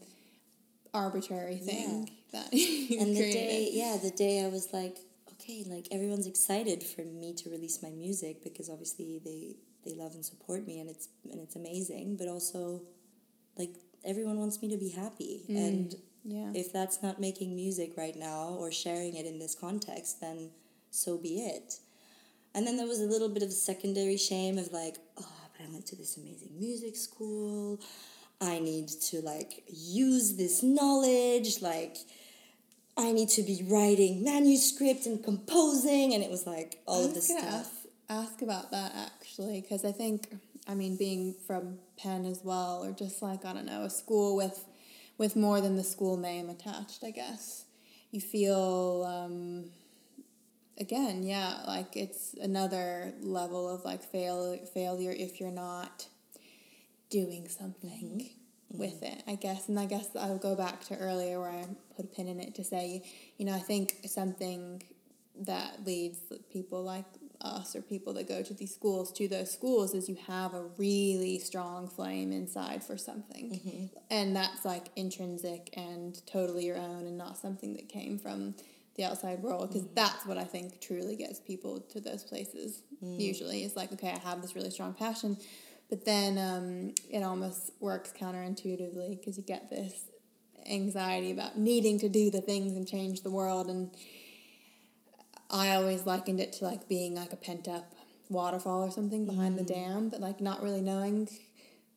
arbitrary 0.93 1.59
thing 1.59 2.11
that 2.33 2.49
you 2.53 3.01
and 3.01 3.17
the 3.17 3.33
day 3.33 3.71
yeah 3.73 3.97
the 4.03 4.11
day 4.11 4.45
i 4.45 4.49
was 4.49 4.73
like 4.73 4.99
okay 5.33 5.65
like 5.67 5.87
everyone's 5.91 6.27
excited 6.27 6.83
for 6.83 7.03
me 7.03 7.33
to 7.33 7.49
release 7.51 7.83
my 7.83 7.91
music 7.91 8.43
because 8.43 8.69
obviously 8.69 9.21
they 9.25 9.55
they 9.85 9.97
love 9.97 10.15
and 10.15 10.25
support 10.25 10.67
me 10.67 10.81
and 10.81 10.91
it's 10.91 11.09
and 11.31 11.41
it's 11.41 11.57
amazing 11.57 12.17
but 12.17 12.29
also 12.29 12.83
like 13.57 13.71
everyone 14.05 14.39
wants 14.39 14.61
me 14.63 14.69
to 14.69 14.77
be 14.77 14.89
happy 14.89 15.43
mm, 15.49 15.57
and 15.57 15.95
yeah. 16.25 16.51
if 16.55 16.73
that's 16.73 17.03
not 17.03 17.21
making 17.21 17.55
music 17.55 17.93
right 17.97 18.17
now 18.17 18.57
or 18.59 18.73
sharing 18.73 19.15
it 19.15 19.27
in 19.27 19.39
this 19.39 19.55
context 19.55 20.21
then 20.21 20.51
so 20.91 21.17
be 21.17 21.41
it 21.41 21.75
and 22.55 22.67
then 22.67 22.77
there 22.77 22.87
was 22.87 23.01
a 23.01 23.07
little 23.07 23.29
bit 23.29 23.43
of 23.43 23.53
secondary 23.53 24.17
shame 24.17 24.59
of 24.59 24.73
like 24.73 24.97
oh 25.19 25.33
but 25.57 25.67
i 25.67 25.71
went 25.71 25.87
to 25.87 25.97
this 25.97 26.17
amazing 26.17 26.51
music 26.59 26.97
school 26.97 27.81
i 28.41 28.59
need 28.59 28.89
to 28.89 29.21
like 29.21 29.63
use 29.69 30.37
this 30.37 30.63
knowledge 30.63 31.63
like 31.63 31.97
I 32.97 33.13
need 33.13 33.29
to 33.31 33.43
be 33.43 33.65
writing 33.67 34.23
manuscript 34.25 35.07
and 35.07 35.23
composing, 35.23 36.13
and 36.15 36.23
it 36.23 36.31
was 36.31 36.47
like 36.47 36.81
all 36.87 37.07
of 37.07 37.15
this 37.15 37.29
stuff. 37.29 37.45
ask, 37.45 37.71
ask 38.09 38.43
about 38.43 38.71
that 38.73 38.93
actually 38.95 39.61
because 39.61 39.85
I 39.85 39.93
think, 39.93 40.29
I 40.69 40.75
mean, 40.75 40.97
being 40.97 41.35
from 41.47 41.79
Penn 41.97 42.27
as 42.27 42.43
well, 42.45 42.85
or 42.85 42.93
just 42.93 43.23
like, 43.23 43.45
I 43.45 43.55
don't 43.55 43.67
know, 43.67 43.85
a 43.85 43.91
school 43.91 44.37
with, 44.37 44.67
with 45.17 45.35
more 45.35 45.61
than 45.61 45.77
the 45.77 45.85
school 45.85 46.17
name 46.17 46.51
attached, 46.51 47.03
I 47.05 47.11
guess, 47.11 47.65
you 48.11 48.21
feel. 48.21 49.05
Um, 49.09 49.71
again, 50.81 51.23
yeah, 51.23 51.61
like 51.67 51.97
it's 51.97 52.35
another 52.41 53.13
level 53.21 53.73
of 53.73 53.85
like 53.85 54.03
fail 54.03 54.57
failure 54.73 55.13
if 55.17 55.39
you're 55.39 55.51
not 55.51 56.07
doing 57.11 57.49
something 57.49 58.31
mm-hmm. 58.73 58.79
with 58.79 59.03
mm-hmm. 59.03 59.19
it, 59.19 59.23
I 59.27 59.35
guess. 59.35 59.69
And 59.69 59.79
I 59.79 59.87
guess 59.87 60.09
I'll 60.19 60.39
go 60.39 60.57
back 60.57 60.83
to 60.87 60.97
earlier 60.97 61.39
where 61.39 61.51
I 61.51 61.67
put 61.95 62.07
a 62.07 62.09
pin 62.09 62.27
in 62.27 62.41
it 62.41 62.55
to 62.57 62.65
say, 62.65 63.05
you 63.37 63.45
know, 63.45 63.55
I 63.55 63.61
think 63.61 63.99
something 64.07 64.83
that 65.43 65.87
leads 65.87 66.19
people 66.53 66.83
like 66.83 67.05
us 67.41 67.75
or 67.75 67.81
people 67.81 68.13
that 68.13 68.29
go 68.29 68.43
to 68.43 68.53
these 68.53 68.75
schools 68.75 69.11
to 69.13 69.27
those 69.27 69.51
schools 69.51 69.95
is 69.95 70.09
you 70.09 70.17
have 70.27 70.53
a 70.53 70.63
really 70.77 71.39
strong 71.39 71.89
flame 71.89 72.33
inside 72.33 72.83
for 72.83 72.99
something. 72.99 73.53
Mm-hmm. 73.53 73.87
And 74.11 74.37
that's 74.37 74.65
like 74.65 74.89
intrinsic 74.97 75.71
and 75.75 76.21
totally 76.27 76.67
your 76.67 76.77
own 76.77 77.07
and 77.07 77.17
not 77.17 77.39
something 77.39 77.75
that 77.75 77.89
came 77.89 78.19
from 78.19 78.55
the 78.97 79.05
outside 79.05 79.41
world 79.41 79.69
because 79.69 79.87
mm. 79.87 79.95
that's 79.95 80.27
what 80.27 80.39
I 80.39 80.45
think 80.45 80.81
truly 80.81 81.17
gets 81.17 81.41
people 81.41 81.81
to 81.93 82.01
those 82.01 82.25
places 82.25 82.83
mm. 83.03 83.21
usually. 83.21 83.65
It's 83.65 83.77
like 83.77 83.93
okay 83.93 84.11
I 84.11 84.19
have 84.19 84.43
this 84.43 84.55
really 84.55 84.71
strong 84.71 84.95
passion 84.95 85.37
but 85.91 86.05
then 86.05 86.39
um, 86.39 86.95
it 87.11 87.23
almost 87.23 87.73
works 87.81 88.13
counterintuitively 88.19 89.19
because 89.19 89.37
you 89.37 89.43
get 89.43 89.69
this 89.69 90.05
anxiety 90.71 91.33
about 91.33 91.59
needing 91.59 91.99
to 91.99 92.09
do 92.09 92.31
the 92.31 92.41
things 92.41 92.73
and 92.75 92.87
change 92.87 93.23
the 93.23 93.31
world 93.31 93.67
and 93.67 93.91
I 95.51 95.75
always 95.75 96.07
likened 96.07 96.39
it 96.39 96.53
to 96.55 96.65
like 96.65 96.89
being 96.89 97.17
like 97.17 97.33
a 97.33 97.37
pent 97.37 97.67
up 97.67 97.93
waterfall 98.29 98.85
or 98.85 98.91
something 98.91 99.27
behind 99.27 99.59
the 99.59 99.65
mm. 99.65 99.75
dam, 99.75 100.09
but 100.09 100.21
like 100.21 100.41
not 100.41 100.63
really 100.63 100.81
knowing 100.81 101.29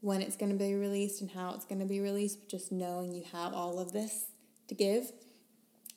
when 0.02 0.22
it's 0.22 0.36
going 0.36 0.52
to 0.52 0.58
be 0.58 0.74
released 0.74 1.22
and 1.22 1.30
how 1.30 1.54
it's 1.54 1.66
going 1.66 1.80
to 1.80 1.86
be 1.86 2.00
released, 2.00 2.40
but 2.40 2.50
just 2.50 2.72
knowing 2.72 3.14
you 3.14 3.24
have 3.32 3.54
all 3.54 3.80
of 3.80 3.94
this 3.94 4.26
to 4.68 4.76
give. 4.76 5.12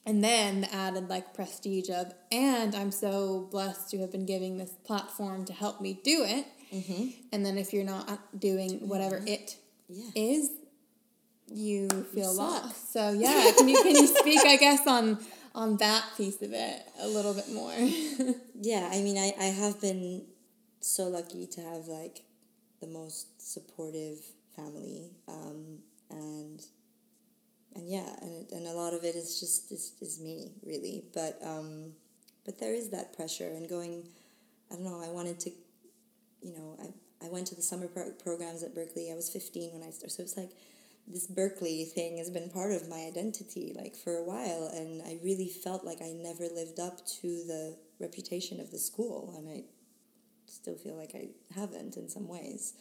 And 0.07 0.23
then 0.23 0.61
the 0.63 0.73
added 0.75 1.09
like 1.09 1.35
prestige 1.35 1.91
of, 1.91 2.15
and 2.31 2.75
I'm 2.77 2.93
so 2.93 3.49
blessed 3.51 3.91
to 3.91 3.99
have 3.99 4.13
been 4.13 4.25
giving 4.25 4.57
this 4.57 4.71
platform 4.85 5.45
to 5.47 5.53
help 5.53 5.81
me 5.81 6.01
do 6.05 6.23
it. 6.25 6.47
Mm-hmm. 6.73 7.09
And 7.33 7.45
then 7.45 7.59
if 7.59 7.73
you're 7.73 7.85
not 7.85 8.41
doing 8.41 8.89
whatever 8.89 9.21
it 9.27 9.57
Yeah. 9.89 10.11
is, 10.15 10.51
you 11.53 11.89
feel 12.15 12.35
lost. 12.35 12.93
So 12.93 13.11
yeah, 13.11 13.51
can 13.59 13.69
you 13.69 13.83
can 13.83 13.95
you 13.97 14.07
speak 14.07 14.41
I 14.47 14.57
guess 14.57 14.87
on 14.87 15.19
on 15.55 15.77
that 15.79 16.05
piece 16.17 16.41
of 16.43 16.53
it 16.53 16.83
a 17.01 17.07
little 17.09 17.35
bit 17.35 17.49
more? 17.53 17.73
Yeah, 18.59 18.89
I 18.91 19.01
mean, 19.03 19.19
I, 19.19 19.33
I 19.39 19.45
have 19.47 19.81
been 19.83 20.25
so 20.81 21.05
lucky 21.09 21.47
to 21.47 21.61
have 21.61 21.87
like 21.89 22.23
the 22.81 22.87
most 22.87 23.27
supportive 23.41 24.19
family, 24.57 25.11
um, 25.29 25.79
and 26.11 26.65
and 27.77 27.89
yeah, 27.89 28.09
and 28.23 28.51
and 28.51 28.67
a 28.67 28.73
lot 28.73 28.95
of 28.95 29.05
it 29.05 29.15
is 29.15 29.39
just 29.39 29.71
is, 29.71 29.93
is 30.01 30.21
me 30.21 30.53
really, 30.65 31.05
but 31.15 31.39
um, 31.45 31.93
but 32.45 32.59
there 32.59 32.75
is 32.75 32.91
that 32.91 33.15
pressure 33.17 33.49
and 33.49 33.69
going. 33.69 34.05
I 34.71 34.75
don't 34.75 34.85
know. 34.85 35.01
I 35.01 35.11
wanted 35.11 35.39
to, 35.41 35.51
you 36.43 36.53
know, 36.53 36.77
I 36.83 37.27
I 37.27 37.31
went 37.31 37.47
to 37.49 37.55
the 37.55 37.63
summer 37.63 37.87
pro- 37.87 38.11
programs 38.13 38.65
at 38.65 38.75
Berklee. 38.75 39.13
I 39.13 39.15
was 39.15 39.31
fifteen 39.31 39.73
when 39.73 39.83
I 39.83 39.91
started, 39.91 40.11
so 40.11 40.23
it's 40.23 40.37
like 40.37 40.51
this 41.07 41.29
Berklee 41.29 41.87
thing 41.89 42.19
has 42.19 42.31
been 42.31 42.51
part 42.51 42.73
of 42.73 42.89
my 42.89 43.05
identity 43.05 43.73
like 43.77 43.95
for 43.95 44.17
a 44.17 44.25
while 44.25 44.71
and 44.75 45.03
I 45.03 45.19
really 45.23 45.49
felt 45.49 45.85
like 45.85 46.03
I 46.03 46.11
never 46.11 46.49
lived 46.53 46.81
up 46.81 47.07
to 47.21 47.29
the 47.47 47.77
reputation 48.01 48.61
of 48.61 48.73
the 48.73 48.79
school 48.79 49.33
and 49.37 49.49
I 49.49 49.65
still 50.47 50.75
feel 50.75 50.97
like 50.97 51.15
I 51.15 51.29
haven't 51.55 51.97
in 51.97 52.09
some 52.09 52.27
ways. 52.27 52.75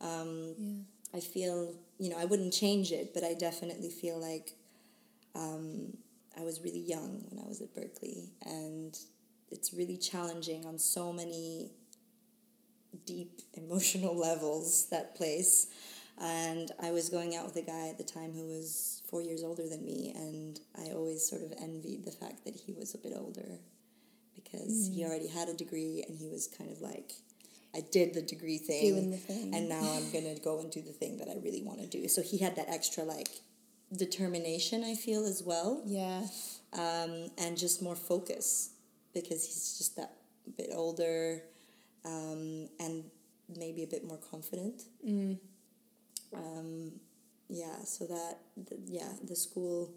Um, 0.00 0.54
yeah. 0.58 0.82
I 1.14 1.20
feel, 1.20 1.74
you 1.98 2.10
know, 2.10 2.18
I 2.18 2.24
wouldn't 2.24 2.52
change 2.52 2.92
it, 2.92 3.12
but 3.14 3.22
I 3.22 3.34
definitely 3.34 3.90
feel 3.90 4.18
like 4.18 4.52
um, 5.34 5.96
I 6.38 6.42
was 6.42 6.60
really 6.62 6.80
young 6.80 7.24
when 7.30 7.44
I 7.44 7.48
was 7.48 7.60
at 7.60 7.74
Berklee 7.74 8.30
and 8.44 8.98
it's 9.50 9.74
really 9.74 9.98
challenging 9.98 10.64
on 10.64 10.78
so 10.78 11.12
many 11.12 11.70
deep 13.06 13.40
emotional 13.54 14.16
levels, 14.16 14.86
that 14.90 15.14
place. 15.14 15.68
And 16.18 16.70
I 16.80 16.90
was 16.90 17.08
going 17.08 17.36
out 17.36 17.46
with 17.46 17.56
a 17.56 17.62
guy 17.62 17.88
at 17.88 17.98
the 17.98 18.04
time 18.04 18.32
who 18.32 18.46
was 18.46 19.02
four 19.10 19.22
years 19.22 19.42
older 19.42 19.66
than 19.68 19.84
me, 19.84 20.12
and 20.14 20.60
I 20.78 20.92
always 20.92 21.26
sort 21.26 21.42
of 21.42 21.52
envied 21.60 22.04
the 22.04 22.12
fact 22.12 22.44
that 22.44 22.54
he 22.54 22.72
was 22.72 22.94
a 22.94 22.98
bit 22.98 23.14
older 23.16 23.58
because 24.34 24.90
he 24.94 25.04
already 25.04 25.28
had 25.28 25.48
a 25.48 25.54
degree 25.54 26.04
and 26.06 26.16
he 26.16 26.28
was 26.28 26.46
kind 26.46 26.70
of 26.70 26.80
like, 26.80 27.12
I 27.74 27.80
did 27.80 28.12
the 28.14 28.22
degree 28.22 28.58
thing, 28.58 29.10
the 29.10 29.16
thing. 29.16 29.54
and 29.54 29.68
now 29.68 29.80
I'm 29.80 30.10
gonna 30.12 30.38
go 30.38 30.60
and 30.60 30.70
do 30.70 30.82
the 30.82 30.92
thing 30.92 31.16
that 31.18 31.28
I 31.28 31.36
really 31.42 31.62
want 31.62 31.80
to 31.80 31.86
do. 31.86 32.06
So 32.08 32.20
he 32.22 32.38
had 32.38 32.56
that 32.56 32.68
extra 32.68 33.02
like 33.04 33.28
determination, 33.96 34.84
I 34.84 34.94
feel 34.94 35.24
as 35.24 35.42
well, 35.42 35.82
Yeah. 35.86 36.26
um, 36.72 37.30
and 37.38 37.56
just 37.56 37.82
more 37.82 37.96
focus 37.96 38.70
because 39.14 39.44
he's 39.46 39.78
just 39.78 39.96
that 39.96 40.16
bit 40.56 40.70
older 40.74 41.42
um, 42.04 42.68
and 42.80 43.04
maybe 43.56 43.82
a 43.82 43.86
bit 43.86 44.04
more 44.04 44.18
confident. 44.18 44.82
Mm. 45.06 45.38
Um, 46.34 46.92
yeah, 47.48 47.84
so 47.84 48.06
that, 48.06 48.38
the, 48.56 48.78
yeah, 48.86 49.12
the 49.22 49.36
school, 49.36 49.92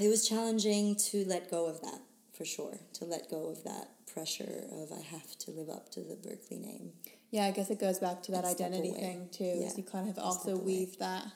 it 0.00 0.08
was 0.08 0.26
challenging 0.28 0.96
to 0.96 1.24
let 1.26 1.50
go 1.50 1.66
of 1.66 1.80
that 1.82 2.00
for 2.32 2.44
sure, 2.44 2.78
to 2.94 3.04
let 3.04 3.30
go 3.30 3.48
of 3.48 3.62
that 3.64 3.90
pressure 4.14 4.64
of 4.72 4.92
I 4.92 5.02
have 5.02 5.36
to 5.40 5.50
live 5.50 5.68
up 5.68 5.90
to 5.90 6.00
the 6.00 6.14
Berklee 6.14 6.60
name. 6.60 6.92
Yeah, 7.30 7.46
I 7.46 7.50
guess 7.50 7.68
it 7.68 7.80
goes 7.80 7.98
back 7.98 8.22
to 8.24 8.32
that 8.32 8.44
identity 8.44 8.90
away. 8.90 9.00
thing 9.00 9.28
too. 9.32 9.44
Yeah, 9.44 9.70
you 9.76 9.82
kind 9.82 10.08
of 10.08 10.18
also 10.18 10.56
weave 10.56 10.98
that 10.98 11.26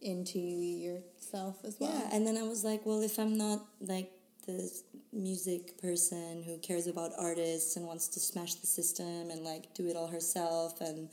into 0.00 0.38
yourself 0.38 1.58
as 1.64 1.76
well. 1.78 1.90
Yeah, 1.92 2.16
and 2.16 2.26
then 2.26 2.38
I 2.38 2.42
was 2.42 2.64
like, 2.64 2.86
well, 2.86 3.02
if 3.02 3.18
I'm 3.18 3.36
not 3.36 3.66
like 3.80 4.12
the 4.46 4.70
music 5.12 5.80
person 5.82 6.42
who 6.44 6.56
cares 6.58 6.86
about 6.86 7.10
artists 7.18 7.76
and 7.76 7.86
wants 7.86 8.08
to 8.08 8.20
smash 8.20 8.54
the 8.54 8.66
system 8.66 9.30
and 9.30 9.42
like 9.42 9.74
do 9.74 9.88
it 9.88 9.96
all 9.96 10.06
herself 10.06 10.80
and 10.80 11.08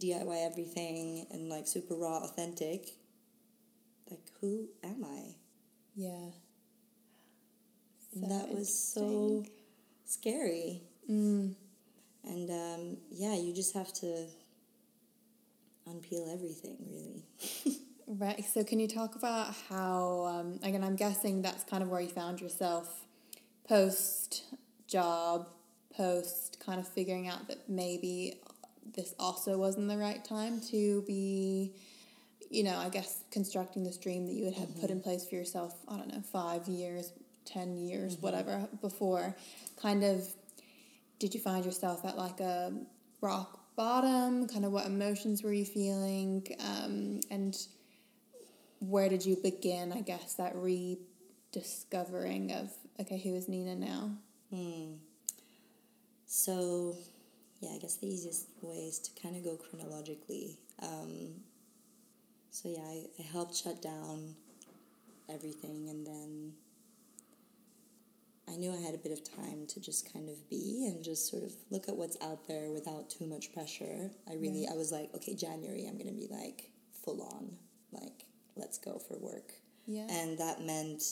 DIY 0.00 0.46
everything 0.46 1.26
and 1.30 1.48
like 1.48 1.68
super 1.68 1.94
raw, 1.94 2.18
authentic, 2.18 2.88
like 4.10 4.24
who 4.40 4.68
am 4.82 5.04
I? 5.04 5.34
Yeah. 5.94 6.30
So 8.14 8.26
that 8.26 8.48
was 8.48 8.72
so 8.72 9.44
scary. 10.06 10.82
Mm. 11.10 11.54
And 12.24 12.50
um, 12.50 12.96
yeah, 13.10 13.34
you 13.34 13.54
just 13.54 13.74
have 13.74 13.92
to 13.94 14.26
unpeel 15.88 16.32
everything, 16.32 16.76
really. 16.90 17.22
right. 18.06 18.44
So, 18.44 18.64
can 18.64 18.80
you 18.80 18.88
talk 18.88 19.14
about 19.14 19.54
how, 19.68 20.26
um, 20.26 20.58
again, 20.62 20.82
I'm 20.82 20.96
guessing 20.96 21.42
that's 21.42 21.64
kind 21.64 21.82
of 21.82 21.88
where 21.88 22.00
you 22.00 22.08
found 22.08 22.40
yourself 22.40 23.04
post 23.68 24.44
job, 24.88 25.48
post 25.96 26.58
kind 26.64 26.80
of 26.80 26.88
figuring 26.88 27.28
out 27.28 27.48
that 27.48 27.68
maybe 27.68 28.40
this 28.94 29.14
also 29.18 29.58
wasn't 29.58 29.88
the 29.88 29.96
right 29.96 30.24
time 30.24 30.60
to 30.70 31.02
be, 31.06 31.72
you 32.50 32.62
know, 32.62 32.76
I 32.76 32.88
guess 32.88 33.24
constructing 33.30 33.84
this 33.84 33.96
dream 33.96 34.26
that 34.26 34.32
you 34.32 34.44
would 34.44 34.54
have 34.54 34.68
mm-hmm. 34.68 34.80
put 34.80 34.90
in 34.90 35.00
place 35.00 35.28
for 35.28 35.34
yourself, 35.34 35.74
I 35.88 35.96
don't 35.96 36.12
know, 36.12 36.22
five 36.32 36.66
years, 36.68 37.12
10 37.46 37.76
years, 37.76 38.14
mm-hmm. 38.14 38.26
whatever, 38.26 38.68
before. 38.80 39.34
Kind 39.80 40.04
of, 40.04 40.26
did 41.18 41.34
you 41.34 41.40
find 41.40 41.64
yourself 41.64 42.04
at 42.04 42.16
like 42.16 42.40
a 42.40 42.72
rock 43.20 43.60
bottom? 43.76 44.46
Kind 44.48 44.64
of 44.64 44.72
what 44.72 44.86
emotions 44.86 45.42
were 45.42 45.52
you 45.52 45.64
feeling? 45.64 46.46
Um, 46.60 47.20
and 47.30 47.56
where 48.80 49.08
did 49.08 49.24
you 49.24 49.36
begin, 49.42 49.92
I 49.92 50.00
guess, 50.00 50.34
that 50.34 50.52
rediscovering 50.54 52.52
of, 52.52 52.70
okay, 53.00 53.18
who 53.18 53.34
is 53.34 53.48
Nina 53.48 53.76
now? 53.76 54.10
Hmm. 54.50 54.94
So, 56.26 56.96
yeah, 57.60 57.70
I 57.74 57.78
guess 57.78 57.96
the 57.96 58.08
easiest 58.08 58.48
way 58.60 58.76
is 58.76 58.98
to 58.98 59.22
kind 59.22 59.36
of 59.36 59.44
go 59.44 59.56
chronologically. 59.56 60.58
Um, 60.82 61.30
so, 62.50 62.68
yeah, 62.68 62.82
I, 62.82 63.04
I 63.18 63.22
helped 63.32 63.54
shut 63.54 63.80
down 63.80 64.34
everything 65.28 65.88
and 65.88 66.06
then 66.06 66.52
I 68.48 68.56
knew 68.56 68.72
I 68.72 68.80
had 68.80 68.94
a 68.94 68.98
bit 68.98 69.12
of 69.12 69.24
time 69.24 69.66
to 69.68 69.80
just 69.80 70.12
kind 70.12 70.28
of 70.28 70.48
be 70.48 70.86
and 70.86 71.02
just 71.02 71.28
sort 71.28 71.42
of 71.42 71.52
look 71.70 71.88
at 71.88 71.96
what's 71.96 72.16
out 72.22 72.46
there 72.46 72.70
without 72.70 73.10
too 73.10 73.26
much 73.26 73.52
pressure. 73.52 74.10
I 74.28 74.34
really, 74.34 74.62
yeah. 74.64 74.72
I 74.72 74.76
was 74.76 74.92
like, 74.92 75.10
okay, 75.14 75.34
January, 75.34 75.86
I'm 75.86 75.98
going 75.98 76.06
to 76.06 76.14
be 76.14 76.28
like 76.30 76.70
full 77.04 77.22
on, 77.22 77.56
like, 77.90 78.24
let's 78.54 78.78
go 78.78 78.98
for 78.98 79.18
work. 79.18 79.52
Yeah. 79.86 80.06
And 80.10 80.38
that 80.38 80.62
meant 80.62 81.02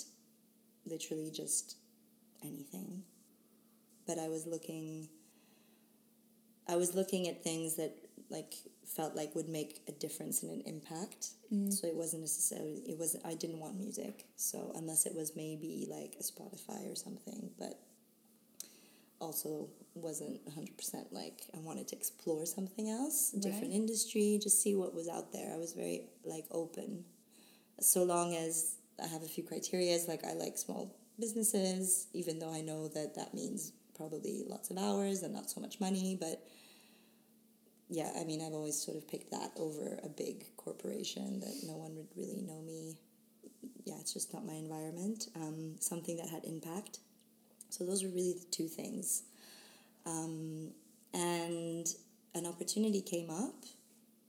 literally 0.86 1.30
just 1.30 1.76
anything. 2.42 3.02
But 4.06 4.18
I 4.18 4.28
was 4.28 4.46
looking, 4.46 5.08
I 6.68 6.76
was 6.76 6.94
looking 6.94 7.28
at 7.28 7.42
things 7.42 7.76
that 7.76 7.94
like 8.30 8.54
felt 8.86 9.14
like 9.14 9.34
would 9.34 9.48
make 9.48 9.82
a 9.88 9.92
difference 9.92 10.42
and 10.42 10.52
an 10.52 10.62
impact. 10.66 11.28
Mm. 11.52 11.72
So 11.72 11.86
it 11.86 11.94
wasn't 11.94 12.22
necessarily 12.22 12.82
it 12.86 12.98
was 12.98 13.16
I 13.24 13.34
didn't 13.34 13.60
want 13.60 13.78
music. 13.78 14.26
So 14.36 14.72
unless 14.74 15.06
it 15.06 15.14
was 15.14 15.32
maybe 15.36 15.86
like 15.90 16.16
a 16.18 16.22
Spotify 16.22 16.90
or 16.90 16.94
something, 16.94 17.50
but 17.58 17.80
also 19.20 19.68
wasn't 19.94 20.44
100% 20.46 21.12
like 21.12 21.42
I 21.54 21.58
wanted 21.58 21.88
to 21.88 21.96
explore 21.96 22.44
something 22.46 22.90
else, 22.90 23.32
a 23.32 23.40
different 23.40 23.72
industry, 23.72 24.38
just 24.42 24.60
see 24.62 24.74
what 24.74 24.94
was 24.94 25.08
out 25.08 25.32
there. 25.32 25.52
I 25.54 25.56
was 25.56 25.72
very 25.72 26.08
like 26.24 26.44
open. 26.50 27.04
So 27.80 28.02
long 28.04 28.34
as 28.34 28.76
I 29.02 29.06
have 29.06 29.22
a 29.22 29.28
few 29.28 29.44
criterias 29.44 30.08
like 30.08 30.24
I 30.24 30.34
like 30.34 30.58
small 30.58 30.94
businesses 31.18 32.08
even 32.12 32.40
though 32.40 32.52
I 32.52 32.60
know 32.60 32.88
that 32.88 33.14
that 33.14 33.34
means 33.34 33.72
probably 33.94 34.42
lots 34.48 34.70
of 34.70 34.78
hours 34.78 35.22
and 35.22 35.32
not 35.32 35.50
so 35.50 35.60
much 35.60 35.80
money, 35.80 36.16
but 36.18 36.42
yeah, 37.88 38.10
I 38.18 38.24
mean, 38.24 38.40
I've 38.44 38.52
always 38.52 38.78
sort 38.78 38.96
of 38.96 39.08
picked 39.08 39.30
that 39.30 39.52
over 39.56 39.98
a 40.02 40.08
big 40.08 40.44
corporation 40.56 41.40
that 41.40 41.54
no 41.66 41.74
one 41.74 41.94
would 41.96 42.08
really 42.16 42.42
know 42.42 42.62
me. 42.62 42.96
Yeah, 43.84 43.94
it's 44.00 44.12
just 44.12 44.32
not 44.32 44.46
my 44.46 44.54
environment. 44.54 45.28
Um, 45.36 45.76
something 45.80 46.16
that 46.16 46.28
had 46.28 46.44
impact. 46.44 47.00
So 47.68 47.84
those 47.84 48.02
were 48.02 48.10
really 48.10 48.34
the 48.34 48.46
two 48.50 48.68
things. 48.68 49.24
Um, 50.06 50.70
and 51.12 51.86
an 52.34 52.46
opportunity 52.46 53.00
came 53.00 53.30
up. 53.30 53.64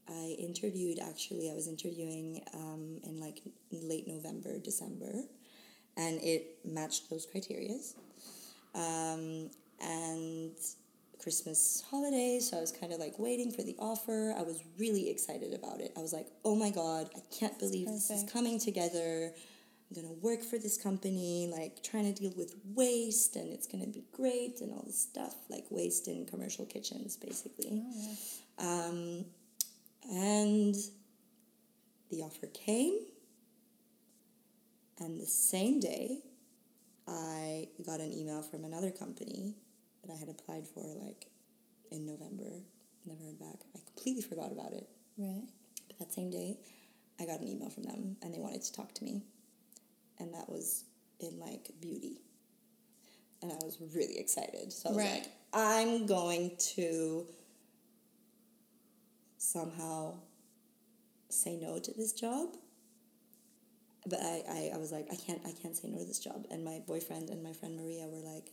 I 0.08 0.36
interviewed 0.38 0.98
actually, 1.00 1.50
I 1.50 1.54
was 1.54 1.66
interviewing 1.66 2.42
um, 2.54 3.00
in 3.04 3.20
like 3.20 3.42
late 3.72 4.06
November, 4.06 4.58
December, 4.58 5.24
and 5.96 6.20
it 6.22 6.58
matched 6.64 7.10
those 7.10 7.26
criterias. 7.26 7.94
Um, 8.74 9.50
and 9.80 10.54
Christmas 11.18 11.82
holidays, 11.90 12.50
so 12.50 12.58
I 12.58 12.60
was 12.60 12.72
kind 12.72 12.92
of 12.92 12.98
like 13.00 13.18
waiting 13.18 13.50
for 13.50 13.62
the 13.62 13.74
offer. 13.78 14.34
I 14.36 14.42
was 14.42 14.62
really 14.78 15.10
excited 15.10 15.52
about 15.54 15.80
it. 15.80 15.92
I 15.96 16.00
was 16.00 16.12
like, 16.12 16.26
oh 16.44 16.54
my 16.54 16.70
god, 16.70 17.10
I 17.16 17.20
can't 17.34 17.58
believe 17.58 17.86
this 17.86 18.10
is 18.10 18.30
coming 18.30 18.58
together. 18.58 19.32
I'm 19.88 20.02
gonna 20.02 20.14
work 20.14 20.42
for 20.42 20.58
this 20.58 20.76
company, 20.76 21.48
like 21.50 21.82
trying 21.82 22.12
to 22.12 22.20
deal 22.20 22.32
with 22.36 22.54
waste, 22.74 23.36
and 23.36 23.52
it's 23.52 23.66
gonna 23.66 23.86
be 23.86 24.04
great, 24.12 24.60
and 24.60 24.72
all 24.72 24.82
this 24.84 24.98
stuff, 25.00 25.34
like 25.48 25.64
waste 25.70 26.08
in 26.08 26.26
commercial 26.26 26.66
kitchens, 26.66 27.16
basically. 27.16 27.82
Oh, 28.58 28.88
um, 28.88 29.24
and 30.10 30.74
the 32.10 32.22
offer 32.22 32.46
came, 32.48 32.98
and 34.98 35.20
the 35.20 35.26
same 35.26 35.80
day, 35.80 36.18
I 37.08 37.68
got 37.84 38.00
an 38.00 38.12
email 38.12 38.42
from 38.42 38.64
another 38.64 38.90
company 38.90 39.54
that 40.06 40.14
I 40.14 40.18
had 40.18 40.28
applied 40.28 40.66
for 40.66 40.82
like 41.02 41.26
in 41.90 42.06
November. 42.06 42.62
Never 43.04 43.22
heard 43.24 43.38
back. 43.38 43.60
I 43.74 43.78
completely 43.86 44.22
forgot 44.22 44.52
about 44.52 44.72
it. 44.72 44.88
Right. 45.16 45.44
But 45.88 45.98
that 45.98 46.12
same 46.12 46.30
day, 46.30 46.58
I 47.20 47.26
got 47.26 47.40
an 47.40 47.48
email 47.48 47.70
from 47.70 47.84
them 47.84 48.16
and 48.22 48.34
they 48.34 48.38
wanted 48.38 48.62
to 48.62 48.72
talk 48.72 48.92
to 48.94 49.04
me. 49.04 49.22
And 50.18 50.34
that 50.34 50.48
was 50.48 50.84
in 51.20 51.38
like 51.38 51.70
beauty. 51.80 52.22
And 53.42 53.52
I 53.52 53.56
was 53.62 53.78
really 53.94 54.18
excited. 54.18 54.72
So 54.72 54.88
I 54.88 54.92
was 54.92 54.98
right. 54.98 55.12
like, 55.12 55.26
I'm 55.52 56.06
going 56.06 56.56
to 56.74 57.26
somehow 59.38 60.14
say 61.28 61.56
no 61.56 61.78
to 61.78 61.92
this 61.92 62.12
job. 62.12 62.56
But 64.08 64.20
I, 64.20 64.42
I, 64.48 64.70
I 64.74 64.78
was 64.78 64.92
like, 64.92 65.08
I 65.12 65.16
can't 65.16 65.40
I 65.44 65.52
can't 65.52 65.76
say 65.76 65.88
no 65.88 65.98
to 65.98 66.04
this 66.04 66.18
job. 66.18 66.46
And 66.50 66.64
my 66.64 66.80
boyfriend 66.86 67.28
and 67.30 67.42
my 67.42 67.52
friend 67.52 67.76
Maria 67.76 68.06
were 68.06 68.22
like, 68.34 68.52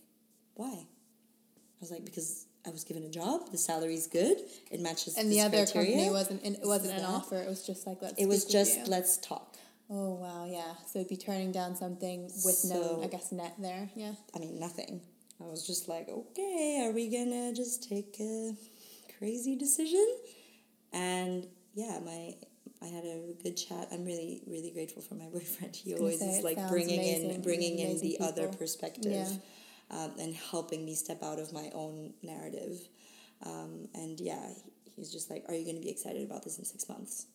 Why? 0.54 0.86
Was 1.84 1.90
like, 1.90 2.04
because 2.04 2.46
I 2.66 2.70
was 2.70 2.82
given 2.84 3.04
a 3.04 3.10
job, 3.10 3.50
the 3.52 3.58
salary's 3.58 4.06
good, 4.06 4.38
it 4.70 4.80
matches. 4.80 5.18
And 5.18 5.30
the 5.30 5.42
other 5.42 5.64
criteria. 5.64 5.90
company 5.90 6.10
wasn't 6.10 6.44
it 6.44 6.58
wasn't 6.62 6.98
an 6.98 7.04
offer. 7.04 7.36
It 7.36 7.48
was 7.48 7.66
just 7.66 7.86
like 7.86 7.98
let's. 8.00 8.18
It 8.18 8.26
was 8.26 8.44
just 8.46 8.88
let's 8.88 9.18
talk. 9.18 9.56
Oh 9.90 10.14
wow, 10.14 10.46
yeah. 10.46 10.72
So 10.86 11.00
it'd 11.00 11.10
be 11.10 11.16
turning 11.16 11.52
down 11.52 11.76
something 11.76 12.22
with 12.22 12.54
so, 12.54 12.74
no, 12.74 13.02
I 13.02 13.08
guess, 13.08 13.32
net 13.32 13.54
there. 13.58 13.90
Yeah. 13.94 14.12
I 14.34 14.38
mean, 14.38 14.58
nothing. 14.58 15.02
I 15.42 15.44
was 15.44 15.66
just 15.66 15.88
like, 15.88 16.08
okay, 16.08 16.86
are 16.86 16.92
we 16.92 17.10
gonna 17.10 17.52
just 17.52 17.86
take 17.86 18.16
a 18.18 18.54
crazy 19.18 19.56
decision? 19.56 20.06
And 20.92 21.46
yeah, 21.74 21.98
my 22.02 22.32
I 22.80 22.86
had 22.86 23.04
a 23.04 23.34
good 23.42 23.58
chat. 23.58 23.88
I'm 23.92 24.06
really 24.06 24.42
really 24.46 24.70
grateful 24.70 25.02
for 25.02 25.16
my 25.16 25.26
boyfriend. 25.32 25.76
He 25.76 25.94
always 25.94 26.22
is 26.22 26.42
like 26.42 26.56
bringing 26.70 26.98
amazing, 26.98 27.30
in 27.30 27.42
bringing 27.42 27.78
in 27.78 28.00
the 28.00 28.12
people. 28.12 28.26
other 28.26 28.48
perspective. 28.48 29.12
Yeah 29.12 29.28
um, 29.94 30.12
and 30.18 30.34
helping 30.34 30.84
me 30.84 30.94
step 30.94 31.22
out 31.22 31.38
of 31.38 31.52
my 31.52 31.70
own 31.72 32.12
narrative. 32.22 32.80
Um, 33.46 33.88
and 33.94 34.18
yeah, 34.20 34.50
he's 34.96 35.12
just 35.12 35.30
like, 35.30 35.44
Are 35.48 35.54
you 35.54 35.64
going 35.64 35.76
to 35.76 35.82
be 35.82 35.90
excited 35.90 36.24
about 36.24 36.42
this 36.42 36.58
in 36.58 36.64
six 36.64 36.88
months? 36.88 37.26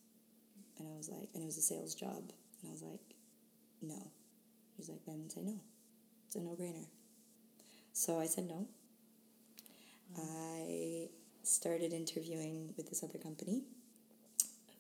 And 0.78 0.88
I 0.88 0.98
was 0.98 1.10
like, 1.10 1.30
And 1.34 1.44
it 1.44 1.46
was 1.46 1.58
a 1.58 1.62
sales 1.62 1.96
job. 1.96 2.32
And 2.62 2.70
I 2.70 2.72
was 2.72 2.82
like, 2.82 3.00
No. 3.82 4.12
He's 4.76 4.90
like, 4.90 5.00
Then 5.06 5.30
say 5.30 5.42
no. 5.42 5.60
It's 6.28 6.36
a 6.36 6.42
no 6.42 6.52
brainer. 6.52 6.86
So 7.94 8.20
I 8.20 8.26
said 8.26 8.48
no. 8.48 8.68
I 10.18 11.08
started 11.44 11.94
interviewing 11.94 12.74
with 12.76 12.90
this 12.90 13.04
other 13.04 13.20
company 13.20 13.64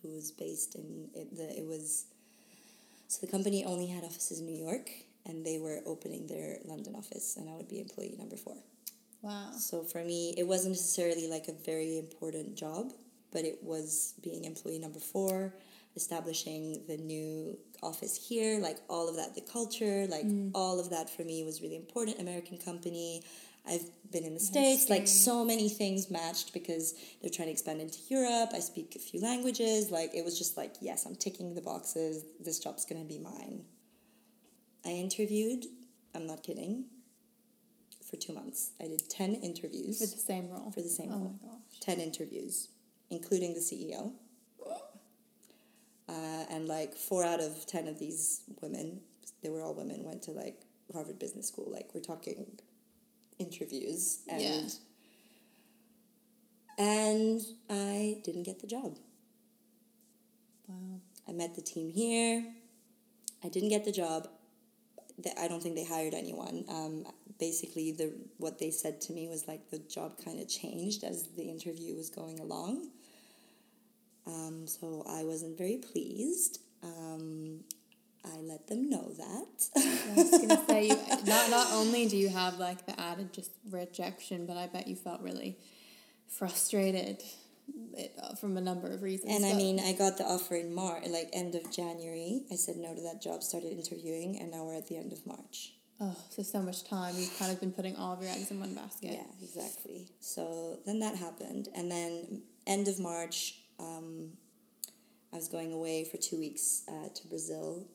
who 0.01 0.09
was 0.09 0.31
based 0.31 0.75
in 0.75 1.09
it, 1.13 1.35
the 1.35 1.57
it 1.57 1.65
was 1.65 2.05
so 3.07 3.25
the 3.25 3.31
company 3.31 3.63
only 3.65 3.87
had 3.87 4.03
offices 4.03 4.39
in 4.39 4.45
New 4.45 4.57
York 4.57 4.89
and 5.25 5.45
they 5.45 5.57
were 5.57 5.79
opening 5.85 6.27
their 6.27 6.57
London 6.65 6.95
office, 6.95 7.37
and 7.37 7.49
I 7.49 7.53
would 7.53 7.67
be 7.67 7.79
employee 7.79 8.15
number 8.17 8.37
four. 8.37 8.55
Wow. 9.21 9.51
So 9.57 9.83
for 9.83 10.03
me, 10.03 10.33
it 10.37 10.47
wasn't 10.47 10.73
necessarily 10.73 11.27
like 11.27 11.47
a 11.47 11.53
very 11.53 11.97
important 11.97 12.55
job, 12.55 12.93
but 13.31 13.43
it 13.43 13.59
was 13.61 14.13
being 14.23 14.45
employee 14.45 14.79
number 14.79 14.99
four, 14.99 15.53
establishing 15.95 16.83
the 16.87 16.97
new 16.97 17.57
office 17.83 18.15
here, 18.15 18.59
like 18.59 18.77
all 18.89 19.09
of 19.09 19.15
that, 19.17 19.35
the 19.35 19.41
culture, 19.41 20.07
like 20.09 20.25
mm. 20.25 20.51
all 20.55 20.79
of 20.79 20.89
that 20.89 21.09
for 21.09 21.23
me 21.23 21.43
was 21.43 21.61
really 21.61 21.75
important. 21.75 22.19
American 22.19 22.57
company. 22.57 23.23
I've 23.67 23.85
been 24.11 24.23
in 24.23 24.33
the 24.33 24.39
States, 24.39 24.89
like 24.89 25.07
so 25.07 25.45
many 25.45 25.69
things 25.69 26.09
matched 26.09 26.53
because 26.53 26.95
they're 27.21 27.29
trying 27.29 27.49
to 27.49 27.51
expand 27.51 27.81
into 27.81 27.99
Europe. 28.07 28.51
I 28.53 28.59
speak 28.59 28.95
a 28.95 28.99
few 28.99 29.21
languages. 29.21 29.91
Like 29.91 30.15
it 30.15 30.23
was 30.23 30.37
just 30.37 30.57
like, 30.57 30.75
yes, 30.81 31.05
I'm 31.05 31.15
ticking 31.15 31.53
the 31.53 31.61
boxes. 31.61 32.23
This 32.39 32.59
job's 32.59 32.85
gonna 32.85 33.03
be 33.03 33.19
mine. 33.19 33.65
I 34.85 34.89
interviewed, 34.89 35.65
I'm 36.15 36.25
not 36.27 36.43
kidding, 36.43 36.85
for 38.09 38.15
two 38.15 38.33
months. 38.33 38.71
I 38.81 38.87
did 38.87 39.07
10 39.09 39.35
interviews. 39.35 39.99
For 39.99 40.05
the 40.15 40.21
same 40.21 40.49
role. 40.49 40.71
For 40.71 40.81
the 40.81 40.89
same 40.89 41.09
oh 41.11 41.17
role. 41.17 41.39
my 41.43 41.49
gosh. 41.49 41.79
10 41.81 41.99
interviews, 41.99 42.69
including 43.09 43.53
the 43.53 43.59
CEO. 43.59 44.13
Uh, 46.07 46.43
and 46.49 46.67
like 46.67 46.95
four 46.95 47.23
out 47.23 47.39
of 47.39 47.67
10 47.67 47.87
of 47.87 47.99
these 47.99 48.41
women, 48.61 48.99
they 49.43 49.49
were 49.49 49.61
all 49.61 49.75
women, 49.75 50.03
went 50.03 50.23
to 50.23 50.31
like 50.31 50.59
Harvard 50.91 51.19
Business 51.19 51.47
School. 51.47 51.69
Like 51.71 51.89
we're 51.93 52.01
talking 52.01 52.47
interviews. 53.37 54.21
And, 54.27 54.41
Yeah. 54.41 54.61
and 56.79 57.41
I 57.69 58.21
didn't 58.23 58.43
get 58.43 58.59
the 58.59 58.67
job. 58.67 58.97
Wow. 60.67 60.99
I 61.27 61.31
met 61.31 61.53
the 61.55 61.61
team 61.61 61.91
here. 61.91 62.43
I 63.43 63.49
didn't 63.49 63.69
get 63.69 63.85
the 63.85 63.91
job. 63.91 64.27
Th- 65.21 65.35
I 65.39 65.47
don't 65.47 65.61
think 65.61 65.75
they 65.75 65.85
hired 65.85 66.13
anyone. 66.13 66.65
Um, 66.69 67.05
basically, 67.39 67.91
the 67.91 68.13
what 68.37 68.59
they 68.59 68.71
said 68.71 69.01
to 69.01 69.13
me 69.13 69.27
was 69.27 69.47
like 69.47 69.69
the 69.69 69.79
job 69.79 70.13
kind 70.23 70.39
of 70.39 70.47
changed 70.47 71.03
as 71.03 71.27
the 71.35 71.43
interview 71.43 71.95
was 71.95 72.09
going 72.09 72.39
along. 72.39 72.87
Um, 74.27 74.67
so 74.67 75.03
I 75.09 75.23
wasn't 75.23 75.57
very 75.57 75.77
pleased. 75.77 76.59
Um, 76.83 77.61
I 78.25 78.37
let 78.41 78.67
them 78.67 78.89
know 78.89 79.11
that. 79.17 79.69
I 79.75 80.13
was 80.15 80.31
gonna 80.31 80.65
say 80.67 80.89
not 81.25 81.49
not 81.49 81.71
only 81.71 82.07
do 82.07 82.17
you 82.17 82.29
have 82.29 82.59
like 82.59 82.85
the 82.85 82.99
added 82.99 83.33
just 83.33 83.51
rejection, 83.69 84.45
but 84.45 84.57
I 84.57 84.67
bet 84.67 84.87
you 84.87 84.95
felt 84.95 85.21
really 85.21 85.57
frustrated 86.27 87.23
it, 87.93 88.13
uh, 88.21 88.35
from 88.35 88.57
a 88.57 88.61
number 88.61 88.91
of 88.91 89.01
reasons. 89.01 89.33
and 89.35 89.45
I 89.45 89.53
mean, 89.53 89.79
I 89.79 89.93
got 89.93 90.17
the 90.17 90.23
offer 90.25 90.55
in 90.55 90.73
March, 90.73 91.03
like 91.07 91.29
end 91.33 91.55
of 91.55 91.71
January. 91.71 92.43
I 92.51 92.55
said 92.55 92.77
no 92.77 92.93
to 92.93 93.01
that 93.01 93.21
job, 93.21 93.43
started 93.43 93.71
interviewing, 93.71 94.37
and 94.39 94.51
now 94.51 94.63
we're 94.65 94.75
at 94.77 94.87
the 94.87 94.97
end 94.97 95.11
of 95.13 95.25
March. 95.25 95.73
oh, 96.01 96.15
so 96.29 96.43
so 96.43 96.61
much 96.61 96.83
time. 96.83 97.15
You've 97.17 97.37
kind 97.37 97.51
of 97.51 97.59
been 97.59 97.71
putting 97.71 97.95
all 97.95 98.13
of 98.13 98.21
your 98.21 98.31
eggs 98.31 98.51
in 98.51 98.59
one 98.59 98.73
basket. 98.73 99.11
Yeah, 99.13 99.43
exactly. 99.43 100.09
So 100.19 100.79
then 100.85 100.99
that 100.99 101.15
happened, 101.15 101.67
and 101.75 101.91
then 101.91 102.43
end 102.67 102.87
of 102.87 102.99
March, 102.99 103.55
um, 103.79 104.31
I 105.33 105.35
was 105.35 105.47
going 105.47 105.73
away 105.73 106.05
for 106.05 106.17
two 106.17 106.39
weeks 106.39 106.83
uh, 106.87 107.09
to 107.13 107.27
Brazil 107.27 107.87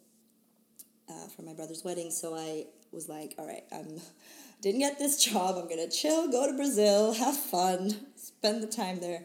uh, 1.09 1.27
for 1.35 1.43
my 1.43 1.53
brother's 1.53 1.85
wedding. 1.85 2.11
So 2.11 2.35
I 2.35 2.66
was 2.93 3.09
like, 3.09 3.35
all 3.39 3.47
right, 3.47 3.64
I'm 3.72 4.01
didn't 4.62 4.81
get 4.81 4.99
this 4.99 5.22
job. 5.22 5.57
I'm 5.59 5.68
gonna 5.68 5.91
chill, 5.91 6.31
go 6.31 6.47
to 6.51 6.57
Brazil, 6.57 7.12
have 7.12 7.37
fun, 7.37 7.95
spend 8.16 8.62
the 8.62 8.66
time 8.66 9.01
there, 9.01 9.22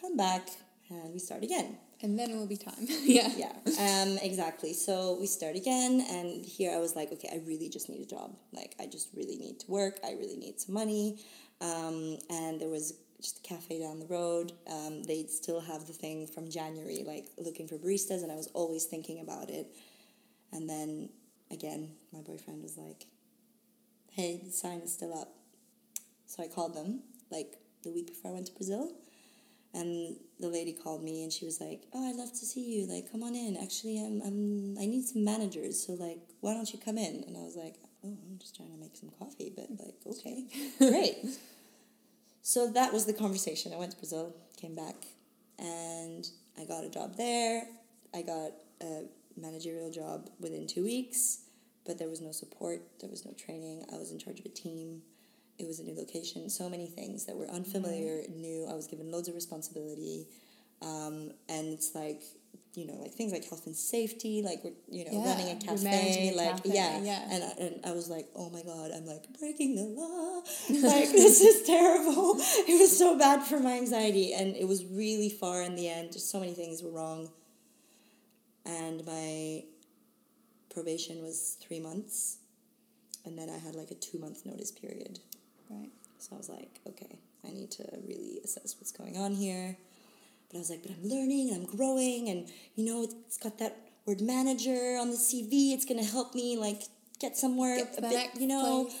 come 0.00 0.16
back, 0.16 0.48
and 0.90 1.12
we 1.12 1.18
start 1.18 1.42
again. 1.42 1.78
And 2.00 2.16
then 2.18 2.30
it 2.30 2.36
will 2.36 2.46
be 2.46 2.56
time. 2.56 2.74
yeah. 3.02 3.30
Yeah, 3.36 4.02
um, 4.02 4.18
exactly. 4.22 4.72
So 4.72 5.16
we 5.20 5.26
start 5.26 5.56
again, 5.56 6.04
and 6.08 6.44
here 6.44 6.72
I 6.72 6.78
was 6.78 6.94
like, 6.94 7.12
okay, 7.12 7.28
I 7.32 7.42
really 7.46 7.68
just 7.68 7.88
need 7.88 8.00
a 8.00 8.06
job. 8.06 8.36
Like, 8.52 8.74
I 8.80 8.86
just 8.86 9.08
really 9.14 9.36
need 9.36 9.60
to 9.60 9.70
work. 9.70 9.98
I 10.04 10.12
really 10.12 10.36
need 10.36 10.60
some 10.60 10.74
money. 10.74 11.18
Um, 11.60 12.18
and 12.30 12.60
there 12.60 12.68
was 12.68 12.94
just 13.20 13.38
a 13.38 13.42
cafe 13.42 13.80
down 13.80 13.98
the 13.98 14.06
road. 14.06 14.52
Um, 14.70 15.02
they'd 15.02 15.30
still 15.30 15.60
have 15.60 15.86
the 15.86 15.92
thing 15.92 16.26
from 16.26 16.50
January, 16.50 17.02
like 17.04 17.26
looking 17.36 17.66
for 17.66 17.76
baristas, 17.76 18.22
and 18.22 18.30
I 18.30 18.36
was 18.36 18.48
always 18.54 18.84
thinking 18.84 19.20
about 19.20 19.50
it. 19.50 19.66
And 20.52 20.68
then 20.68 21.10
again, 21.50 21.90
my 22.12 22.20
boyfriend 22.20 22.62
was 22.62 22.76
like, 22.76 23.06
hey, 24.12 24.40
the 24.44 24.52
sign 24.52 24.80
is 24.80 24.92
still 24.92 25.18
up. 25.18 25.34
So 26.26 26.42
I 26.42 26.46
called 26.46 26.74
them, 26.74 27.00
like 27.30 27.56
the 27.82 27.90
week 27.90 28.06
before 28.06 28.30
I 28.30 28.34
went 28.34 28.46
to 28.46 28.52
Brazil. 28.52 28.92
And 29.74 30.16
the 30.40 30.48
lady 30.48 30.72
called 30.72 31.04
me 31.04 31.22
and 31.22 31.32
she 31.32 31.44
was 31.44 31.60
like, 31.60 31.82
"Oh, 31.92 32.08
I'd 32.08 32.16
love 32.16 32.30
to 32.30 32.46
see 32.46 32.78
you. 32.78 32.86
Like, 32.86 33.12
come 33.12 33.22
on 33.22 33.34
in. 33.34 33.56
Actually, 33.56 33.98
I'm, 33.98 34.22
I'm 34.24 34.76
I 34.78 34.86
need 34.86 35.04
some 35.04 35.24
managers. 35.24 35.86
So 35.86 35.92
like, 35.92 36.18
why 36.40 36.54
don't 36.54 36.72
you 36.72 36.78
come 36.78 36.96
in?" 36.96 37.24
And 37.26 37.36
I 37.36 37.40
was 37.40 37.54
like, 37.56 37.76
"Oh, 38.04 38.08
I'm 38.08 38.38
just 38.38 38.56
trying 38.56 38.72
to 38.72 38.78
make 38.78 38.96
some 38.96 39.10
coffee, 39.18 39.52
but 39.54 39.68
like, 39.78 39.96
okay, 40.06 40.44
great." 40.78 41.16
So 42.42 42.70
that 42.72 42.94
was 42.94 43.04
the 43.04 43.12
conversation. 43.12 43.74
I 43.74 43.76
went 43.76 43.90
to 43.92 43.98
Brazil, 43.98 44.34
came 44.56 44.74
back, 44.74 44.96
and 45.58 46.26
I 46.58 46.64
got 46.64 46.82
a 46.84 46.88
job 46.88 47.16
there. 47.16 47.64
I 48.14 48.22
got 48.22 48.52
a 48.80 49.02
managerial 49.36 49.90
job 49.90 50.30
within 50.40 50.66
two 50.66 50.82
weeks, 50.82 51.40
but 51.84 51.98
there 51.98 52.08
was 52.08 52.20
no 52.22 52.32
support. 52.32 52.80
There 53.00 53.10
was 53.10 53.26
no 53.26 53.32
training. 53.32 53.84
I 53.92 53.96
was 53.98 54.12
in 54.12 54.18
charge 54.18 54.40
of 54.40 54.46
a 54.46 54.50
team. 54.50 55.02
It 55.58 55.66
was 55.66 55.80
a 55.80 55.82
new 55.82 55.94
location. 55.94 56.48
So 56.50 56.68
many 56.68 56.86
things 56.86 57.26
that 57.26 57.36
were 57.36 57.48
unfamiliar, 57.48 58.22
new. 58.34 58.66
I 58.70 58.74
was 58.74 58.86
given 58.86 59.10
loads 59.10 59.28
of 59.28 59.34
responsibility, 59.34 60.28
um, 60.82 61.32
and 61.48 61.68
it's 61.68 61.94
like 61.94 62.22
you 62.74 62.86
know, 62.86 62.94
like 62.94 63.12
things 63.12 63.32
like 63.32 63.44
health 63.48 63.66
and 63.66 63.74
safety, 63.74 64.42
like 64.42 64.62
we're 64.62 64.72
you 64.88 65.04
know 65.04 65.10
Yeah, 65.12 65.30
running 65.30 65.48
a 65.48 65.56
cafe, 65.56 66.32
like 66.36 66.62
cafe, 66.62 66.70
yeah, 66.74 67.00
yeah. 67.02 67.28
And 67.30 67.44
I, 67.44 67.48
and 67.58 67.80
I 67.84 67.92
was 67.92 68.08
like, 68.08 68.28
oh 68.36 68.50
my 68.50 68.62
god, 68.62 68.92
I'm 68.94 69.04
like 69.06 69.26
breaking 69.40 69.74
the 69.74 69.82
law, 69.82 70.42
like 70.88 71.10
this 71.10 71.40
is 71.40 71.66
terrible. 71.66 72.36
It 72.38 72.78
was 72.78 72.96
so 72.96 73.18
bad 73.18 73.42
for 73.42 73.58
my 73.58 73.72
anxiety, 73.72 74.32
and 74.32 74.54
it 74.54 74.68
was 74.68 74.84
really 74.84 75.28
far 75.28 75.62
in 75.62 75.74
the 75.74 75.88
end. 75.88 76.14
So 76.14 76.38
many 76.38 76.52
things 76.54 76.82
were 76.82 76.92
wrong, 76.92 77.30
and 78.64 79.04
my 79.04 79.64
probation 80.72 81.22
was 81.22 81.56
three 81.60 81.80
months, 81.80 82.38
and 83.24 83.36
then 83.36 83.48
I 83.50 83.58
had 83.58 83.74
like 83.74 83.90
a 83.90 83.96
two 83.96 84.18
month 84.18 84.46
notice 84.46 84.70
period. 84.70 85.18
Right. 85.70 85.90
So 86.18 86.34
I 86.34 86.38
was 86.38 86.48
like, 86.48 86.80
okay, 86.86 87.18
I 87.46 87.50
need 87.52 87.70
to 87.72 87.84
really 88.06 88.40
assess 88.44 88.76
what's 88.78 88.92
going 88.92 89.16
on 89.16 89.34
here. 89.34 89.76
But 90.50 90.56
I 90.56 90.60
was 90.60 90.70
like, 90.70 90.82
but 90.82 90.92
I'm 90.92 91.08
learning 91.08 91.50
and 91.50 91.62
I'm 91.62 91.76
growing, 91.76 92.28
and 92.28 92.48
you 92.74 92.84
know, 92.84 93.06
it's 93.26 93.38
got 93.38 93.58
that 93.58 93.76
word 94.06 94.20
manager 94.20 94.96
on 94.98 95.10
the 95.10 95.16
CV. 95.16 95.72
It's 95.72 95.84
gonna 95.84 96.04
help 96.04 96.34
me 96.34 96.56
like 96.56 96.82
get 97.20 97.36
somewhere 97.36 97.76
Get 97.76 97.98
a 97.98 98.02
bit, 98.02 98.30
you 98.38 98.46
know. 98.46 98.84
place. 98.84 98.96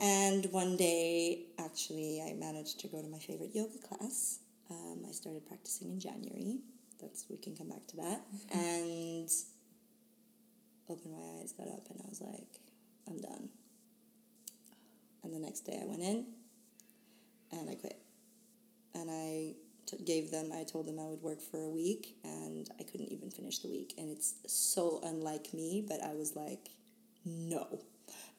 And 0.00 0.46
one 0.52 0.76
day, 0.76 1.46
actually, 1.58 2.22
I 2.22 2.34
managed 2.34 2.78
to 2.80 2.88
go 2.88 3.02
to 3.02 3.08
my 3.08 3.18
favorite 3.18 3.50
yoga 3.52 3.78
class. 3.78 4.38
Um, 4.70 5.02
I 5.08 5.12
started 5.12 5.46
practicing 5.48 5.90
in 5.90 5.98
January. 5.98 6.58
That's 7.00 7.24
we 7.28 7.36
can 7.36 7.56
come 7.56 7.70
back 7.70 7.86
to 7.88 7.96
that. 7.96 8.20
And 8.52 9.28
opened 10.88 11.12
my 11.12 11.40
eyes, 11.40 11.52
got 11.52 11.68
up, 11.68 11.86
and 11.90 12.00
I 12.04 12.08
was 12.08 12.20
like, 12.20 12.60
I'm 13.08 13.20
done. 13.20 13.48
And 15.22 15.34
the 15.34 15.38
next 15.38 15.60
day, 15.60 15.78
I 15.82 15.86
went 15.86 16.02
in, 16.02 16.26
and 17.52 17.68
I 17.68 17.74
quit. 17.74 17.98
And 18.94 19.10
I 19.10 19.54
t- 19.86 20.02
gave 20.04 20.30
them. 20.30 20.50
I 20.52 20.64
told 20.64 20.86
them 20.86 20.98
I 20.98 21.06
would 21.06 21.22
work 21.22 21.40
for 21.40 21.62
a 21.62 21.68
week, 21.68 22.16
and 22.24 22.68
I 22.78 22.82
couldn't 22.82 23.12
even 23.12 23.30
finish 23.30 23.58
the 23.58 23.68
week. 23.68 23.94
And 23.98 24.10
it's 24.10 24.34
so 24.46 25.00
unlike 25.02 25.52
me, 25.52 25.84
but 25.86 26.02
I 26.02 26.14
was 26.14 26.36
like, 26.36 26.70
no. 27.24 27.80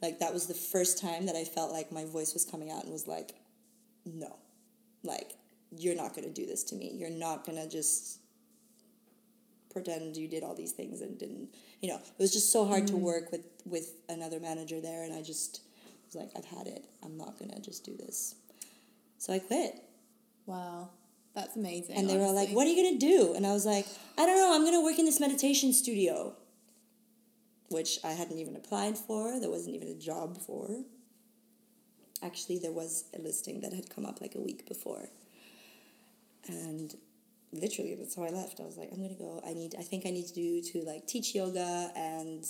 Like 0.01 0.19
that 0.19 0.34
was 0.34 0.47
the 0.47 0.53
first 0.53 0.99
time 1.01 1.25
that 1.25 1.36
I 1.36 1.43
felt 1.43 1.71
like 1.71 1.91
my 1.91 2.05
voice 2.05 2.34
was 2.34 2.45
coming 2.45 2.71
out 2.71 2.84
and 2.84 2.91
was 2.91 3.07
like, 3.07 3.36
no. 4.05 4.38
Like, 5.03 5.34
you're 5.71 5.95
not 5.95 6.15
gonna 6.15 6.30
do 6.30 6.45
this 6.45 6.63
to 6.65 6.75
me. 6.75 6.91
You're 6.93 7.09
not 7.09 7.45
gonna 7.45 7.67
just 7.67 8.19
pretend 9.69 10.17
you 10.17 10.27
did 10.27 10.43
all 10.43 10.55
these 10.55 10.71
things 10.71 11.01
and 11.01 11.17
didn't 11.17 11.53
you 11.82 11.89
know, 11.89 11.97
it 11.97 12.19
was 12.19 12.34
just 12.34 12.51
so 12.51 12.65
hard 12.65 12.88
to 12.88 12.93
mm. 12.93 12.99
work 12.99 13.32
with 13.32 13.45
with 13.65 13.93
another 14.09 14.39
manager 14.39 14.82
there 14.82 15.03
and 15.03 15.13
I 15.13 15.21
just 15.21 15.61
was 16.14 16.16
like, 16.16 16.32
I've 16.36 16.57
had 16.57 16.68
it. 16.68 16.86
I'm 17.03 17.18
not 17.18 17.38
gonna 17.39 17.60
just 17.60 17.84
do 17.84 17.95
this. 17.95 18.36
So 19.18 19.34
I 19.34 19.39
quit. 19.39 19.76
Wow. 20.45 20.89
That's 21.36 21.55
amazing. 21.55 21.95
And 21.95 22.10
they 22.10 22.18
were 22.18 22.32
like. 22.32 22.49
What 22.49 22.66
are 22.68 22.70
you 22.70 22.84
gonna 22.84 22.99
do? 22.99 23.34
And 23.36 23.45
I 23.45 23.53
was 23.53 23.66
like, 23.66 23.86
I 24.18 24.26
don't 24.26 24.38
know, 24.38 24.53
I'm 24.53 24.66
gonna 24.66 24.82
work 24.82 24.99
in 24.99 25.05
this 25.05 25.20
meditation 25.20 25.74
studio. 25.74 26.36
Which 27.70 27.99
I 28.03 28.14
hadn't 28.14 28.39
even 28.39 28.55
applied 28.55 28.97
for, 28.97 29.39
there 29.39 29.49
wasn't 29.49 29.76
even 29.76 29.89
a 29.89 29.93
job 29.93 30.39
for. 30.39 30.84
Actually, 32.24 32.57
there 32.57 32.72
was 32.72 33.05
a 33.18 33.22
listing 33.22 33.62
that 33.62 33.74
had 33.74 33.89
come 33.89 34.05
up 34.05 34.22
like 34.22 34.34
a 34.36 34.41
week 34.41 34.68
before. 34.68 35.10
And 36.47 36.95
literally, 37.53 37.93
that's 37.95 38.16
how 38.16 38.24
I 38.24 38.30
left. 38.30 38.60
I 38.60 38.64
was 38.64 38.76
like, 38.76 38.89
I'm 38.91 39.01
gonna 39.01 39.14
go. 39.14 39.41
I 39.45 39.53
need, 39.53 39.76
I 39.78 39.84
think 39.84 40.07
I 40.07 40.10
need 40.10 40.26
to 40.28 40.34
do 40.34 40.62
to 40.62 40.82
like 40.82 41.05
teach 41.05 41.36
yoga 41.36 41.91
and 41.95 42.43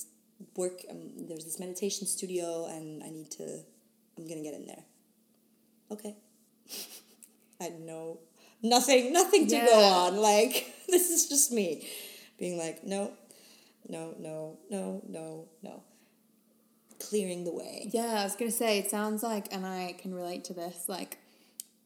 work. 0.56 0.82
Um, 0.90 1.28
there's 1.28 1.46
this 1.46 1.60
meditation 1.60 2.08
studio, 2.08 2.68
and 2.68 3.04
I 3.04 3.10
need 3.10 3.32
to, 3.32 3.60
I'm 4.18 4.28
gonna 4.28 4.44
get 4.44 4.54
in 4.54 4.66
there. 4.66 4.84
Okay. 5.92 6.16
I 7.62 7.66
had 7.66 7.80
no, 7.80 8.20
nothing, 8.62 9.12
nothing 9.12 9.48
to 9.48 9.56
go 9.56 9.84
on. 9.84 10.18
Like, 10.18 10.74
this 10.88 11.10
is 11.10 11.28
just 11.28 11.52
me 11.52 11.90
being 12.38 12.58
like, 12.58 12.84
no, 12.84 13.12
no, 13.88 14.16
no, 14.20 14.58
no, 14.70 15.02
no, 15.08 15.48
no. 15.62 15.84
Clearing 17.00 17.44
the 17.44 17.54
way. 17.54 17.90
Yeah, 17.92 18.20
I 18.20 18.24
was 18.24 18.36
gonna 18.36 18.52
say 18.52 18.80
it 18.80 18.90
sounds 18.90 19.24
like, 19.24 19.54
and 19.54 19.66
I 19.66 19.96
can 19.98 20.14
relate 20.14 20.44
to 20.46 20.54
this. 20.54 20.86
Like, 20.88 21.18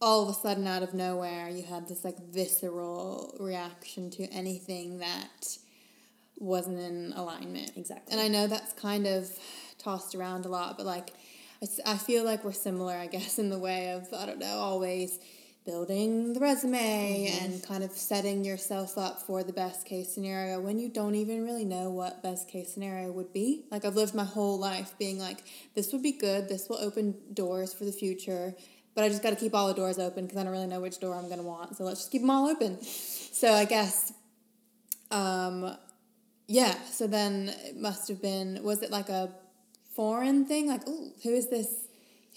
all 0.02 0.24
of 0.24 0.30
a 0.30 0.34
sudden, 0.34 0.68
out 0.68 0.84
of 0.84 0.94
nowhere, 0.94 1.50
you 1.50 1.64
had 1.64 1.88
this 1.88 2.04
like 2.04 2.18
visceral 2.20 3.36
reaction 3.40 4.10
to 4.12 4.26
anything 4.26 5.00
that 5.00 5.58
wasn't 6.38 6.80
in 6.80 7.14
alignment. 7.16 7.72
Exactly. 7.76 8.12
And 8.12 8.22
I 8.22 8.28
know 8.28 8.48
that's 8.48 8.74
kind 8.74 9.08
of 9.08 9.30
tossed 9.78 10.16
around 10.16 10.46
a 10.46 10.50
lot, 10.50 10.78
but 10.78 10.86
like, 10.86 11.12
It's, 11.62 11.80
I 11.86 11.98
feel 11.98 12.26
like 12.26 12.44
we're 12.44 12.52
similar, 12.52 12.94
I 12.94 13.08
guess, 13.08 13.40
in 13.40 13.50
the 13.50 13.58
way 13.58 13.92
of, 13.92 14.14
I 14.14 14.26
don't 14.26 14.40
know, 14.40 14.58
always 14.60 15.20
building 15.66 16.34
the 16.34 16.42
resume 16.42 16.78
mm-hmm. 16.78 17.46
and 17.46 17.64
kind 17.64 17.86
of 17.86 17.92
setting 17.92 18.44
yourself 18.44 18.98
up 18.98 19.22
for 19.22 19.44
the 19.46 19.54
best 19.54 19.86
case 19.86 20.12
scenario 20.14 20.60
when 20.60 20.78
you 20.78 20.90
don't 20.90 21.16
even 21.16 21.46
really 21.46 21.64
know 21.64 21.90
what 21.90 22.22
best 22.22 22.50
case 22.50 22.74
scenario 22.74 23.10
would 23.14 23.32
be. 23.32 23.64
Like 23.72 23.86
I've 23.86 23.96
lived 23.96 24.14
my 24.14 24.26
whole 24.26 24.60
life 24.60 24.94
being 25.00 25.18
like, 25.18 25.40
this 25.74 25.94
would 25.94 26.04
be 26.04 26.12
good, 26.12 26.50
this 26.50 26.68
will 26.68 26.80
open 26.80 27.16
doors 27.34 27.74
for 27.74 27.86
the 27.86 27.94
future, 27.94 28.54
but 28.94 29.06
I 29.06 29.08
just 29.08 29.24
got 29.24 29.30
to 29.30 29.38
keep 29.38 29.56
all 29.56 29.70
the 29.70 29.74
doors 29.74 30.00
open 30.00 30.26
because 30.26 30.38
I 30.38 30.44
don't 30.44 30.52
really 30.52 30.68
know 30.68 30.82
which 30.82 31.00
door 31.00 31.16
I'm 31.16 31.30
going 31.32 31.40
to 31.40 31.48
want. 31.48 31.78
So 31.78 31.86
let's 31.86 32.02
just 32.02 32.12
keep 32.12 32.24
them 32.24 32.30
all 32.30 32.50
open. 32.50 32.82
So 32.84 33.54
I 33.54 33.64
guess, 33.64 34.12
um, 35.12 35.78
yeah. 36.54 36.76
So 36.86 37.08
then 37.08 37.52
it 37.66 37.76
must 37.76 38.08
have 38.10 38.22
been. 38.22 38.62
Was 38.64 38.84
it 38.84 38.92
like 38.92 39.10
a 39.10 39.34
foreign 39.96 40.46
thing? 40.46 40.68
Like, 40.68 40.82
oh, 40.88 41.12
who 41.24 41.30
is 41.30 41.50
this? 41.50 41.88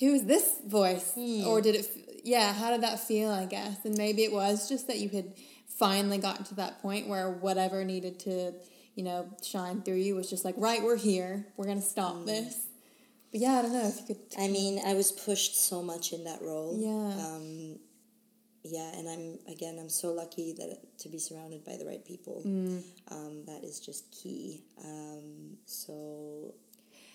Who 0.01 0.15
is 0.15 0.25
this 0.25 0.61
voice? 0.67 1.13
Hmm. 1.15 1.47
Or 1.47 1.61
did 1.61 1.75
it? 1.75 1.89
Yeah. 2.25 2.53
How 2.53 2.71
did 2.71 2.81
that 2.81 2.99
feel? 2.99 3.31
I 3.31 3.45
guess, 3.45 3.85
and 3.85 3.97
maybe 3.97 4.25
it 4.25 4.33
was 4.33 4.69
just 4.69 4.87
that 4.87 4.99
you 4.99 5.11
had 5.11 5.35
finally 5.67 6.17
gotten 6.17 6.45
to 6.47 6.55
that 6.55 6.81
point 6.81 7.07
where 7.09 7.31
whatever 7.31 7.85
needed 7.85 8.19
to, 8.21 8.55
you 8.95 9.05
know, 9.05 9.29
shine 9.43 9.83
through 9.83 9.97
you 9.97 10.17
was 10.17 10.31
just 10.31 10.45
like, 10.45 10.55
right, 10.57 10.83
we're 10.83 10.97
here. 10.97 11.47
We're 11.59 11.67
gonna 11.67 11.83
stop 11.83 12.15
mm. 12.15 12.27
this. 12.27 12.67
But 13.31 13.41
yeah, 13.41 13.59
I 13.59 13.63
don't 13.63 13.73
know 13.75 13.87
if 13.87 14.01
you 14.01 14.15
could. 14.15 14.23
I 14.39 14.49
mean, 14.49 14.81
I 14.87 14.95
was 14.95 15.13
pushed 15.13 15.57
so 15.57 15.83
much 15.83 16.15
in 16.15 16.25
that 16.25 16.41
role. 16.41 16.75
Yeah. 16.79 17.27
Um, 17.27 17.79
yeah, 18.71 18.97
and 18.97 19.09
I'm 19.09 19.39
again, 19.53 19.79
I'm 19.79 19.89
so 19.89 20.13
lucky 20.13 20.53
that 20.59 20.99
to 20.99 21.09
be 21.09 21.19
surrounded 21.19 21.65
by 21.65 21.77
the 21.77 21.87
right 21.87 22.05
people. 22.05 22.43
Mm. 22.45 22.83
Um, 23.11 23.45
that 23.47 23.65
is 23.65 23.81
just 23.81 24.11
key. 24.11 24.63
Um, 24.85 25.57
so, 25.65 26.55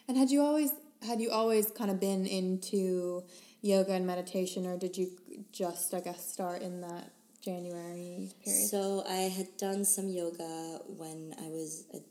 and 0.08 0.18
had 0.18 0.30
you 0.30 0.42
always 0.42 0.72
had 1.06 1.20
you 1.20 1.32
always 1.32 1.72
kind 1.72 1.90
of 1.90 2.00
been 2.00 2.26
into 2.26 3.24
yoga 3.62 3.94
and 3.94 4.06
meditation, 4.06 4.66
or 4.66 4.78
did 4.78 4.98
you 4.98 5.12
just, 5.52 5.94
I 5.94 6.00
guess, 6.00 6.32
start 6.32 6.62
in 6.62 6.82
that 6.82 7.12
January 7.42 8.30
period? 8.44 8.68
So 8.68 9.04
I 9.08 9.30
had 9.30 9.58
done 9.58 9.86
some 9.86 10.10
yoga 10.10 10.80
when 10.88 11.34
I 11.40 11.48
was 11.50 11.86
at 11.94 12.02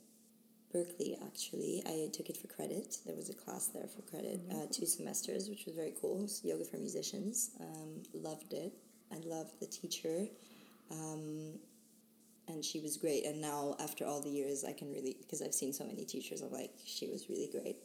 Berklee. 0.75 1.17
Actually, 1.25 1.83
I 1.87 2.09
took 2.13 2.31
it 2.31 2.37
for 2.37 2.49
credit. 2.49 2.97
There 3.07 3.17
was 3.17 3.31
a 3.31 3.35
class 3.35 3.69
there 3.69 3.89
for 3.89 4.03
credit, 4.03 4.49
mm-hmm. 4.49 4.61
uh, 4.61 4.67
two 4.73 4.87
semesters, 4.87 5.49
which 5.49 5.67
was 5.67 5.75
very 5.75 5.95
cool. 6.01 6.29
yoga 6.43 6.65
for 6.65 6.79
musicians. 6.79 7.51
Um, 7.61 8.03
loved 8.13 8.53
it 8.53 8.73
I 9.13 9.19
loved 9.27 9.61
the 9.61 9.67
teacher. 9.67 10.27
Um, 10.91 11.59
and 12.51 12.65
she 12.65 12.81
was 12.81 12.97
great. 12.97 13.25
And 13.25 13.41
now, 13.41 13.77
after 13.81 14.05
all 14.05 14.21
the 14.21 14.31
years, 14.31 14.65
I 14.65 14.73
can 14.73 14.91
really, 14.91 15.17
because 15.21 15.43
I've 15.43 15.55
seen 15.55 15.73
so 15.73 15.85
many 15.85 16.05
teachers, 16.05 16.43
I'm 16.43 16.53
like, 16.53 16.73
she 16.85 17.07
was 17.07 17.29
really 17.29 17.49
great. 17.51 17.77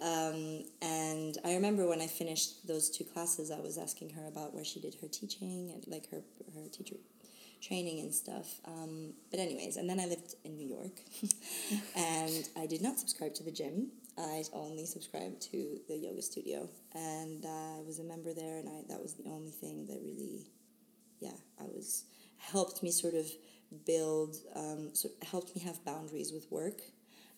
Um, 0.00 0.64
and 0.82 1.36
I 1.44 1.54
remember 1.54 1.86
when 1.86 2.00
I 2.00 2.06
finished 2.06 2.66
those 2.66 2.90
two 2.90 3.04
classes, 3.04 3.50
I 3.50 3.60
was 3.60 3.76
asking 3.76 4.10
her 4.10 4.26
about 4.26 4.54
where 4.54 4.64
she 4.64 4.80
did 4.80 4.96
her 5.02 5.08
teaching 5.08 5.72
and 5.74 5.84
like 5.86 6.10
her, 6.10 6.22
her 6.54 6.68
teacher 6.70 6.96
training 7.60 8.00
and 8.00 8.14
stuff. 8.14 8.60
Um, 8.66 9.14
but, 9.30 9.40
anyways, 9.40 9.76
and 9.76 9.88
then 9.88 9.98
I 9.98 10.06
lived 10.06 10.34
in 10.44 10.56
New 10.56 10.68
York 10.68 11.00
and 11.96 12.48
I 12.56 12.66
did 12.66 12.82
not 12.82 12.98
subscribe 12.98 13.34
to 13.34 13.42
the 13.42 13.52
gym. 13.52 13.90
I 14.16 14.44
only 14.52 14.86
subscribed 14.86 15.42
to 15.50 15.80
the 15.88 15.96
yoga 15.96 16.22
studio, 16.22 16.68
and 16.94 17.44
uh, 17.44 17.78
I 17.78 17.82
was 17.84 17.98
a 17.98 18.04
member 18.04 18.32
there, 18.32 18.58
and 18.58 18.68
I 18.68 18.82
that 18.88 19.02
was 19.02 19.14
the 19.14 19.28
only 19.28 19.50
thing 19.50 19.86
that 19.86 19.98
really 20.04 20.46
yeah, 21.24 21.36
I 21.60 21.64
was 21.64 22.04
helped 22.36 22.82
me 22.82 22.90
sort 22.90 23.14
of 23.14 23.26
build, 23.86 24.36
um, 24.54 24.94
sort 24.94 25.14
of 25.20 25.28
helped 25.28 25.56
me 25.56 25.62
have 25.62 25.84
boundaries 25.84 26.32
with 26.32 26.46
work. 26.50 26.80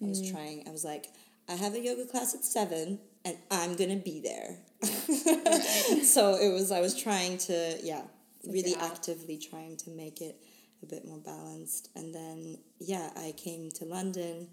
I 0.03 0.07
was 0.07 0.21
mm. 0.21 0.33
trying. 0.33 0.65
I 0.69 0.73
was 0.73 0.85
like, 0.85 1.07
I 1.49 1.53
have 1.53 1.75
a 1.75 1.81
yoga 1.81 2.05
class 2.05 2.35
at 2.35 2.45
seven, 2.45 2.99
and 3.25 3.37
I'm 3.51 3.77
gonna 3.77 3.97
be 3.97 4.21
there. 4.21 4.59
so 6.03 6.35
it 6.35 6.53
was. 6.53 6.73
I 6.73 6.81
was 6.81 7.01
trying 7.01 7.39
to, 7.39 7.79
yeah, 7.83 8.03
really 8.45 8.75
actively 8.77 9.39
trying 9.39 9.77
to 9.79 9.91
make 9.91 10.21
it 10.21 10.37
a 10.83 10.87
bit 10.87 11.07
more 11.07 11.19
balanced. 11.19 11.89
And 11.95 12.15
then, 12.15 12.59
yeah, 12.79 13.11
I 13.17 13.33
came 13.37 13.71
to 13.73 13.85
London. 13.85 14.49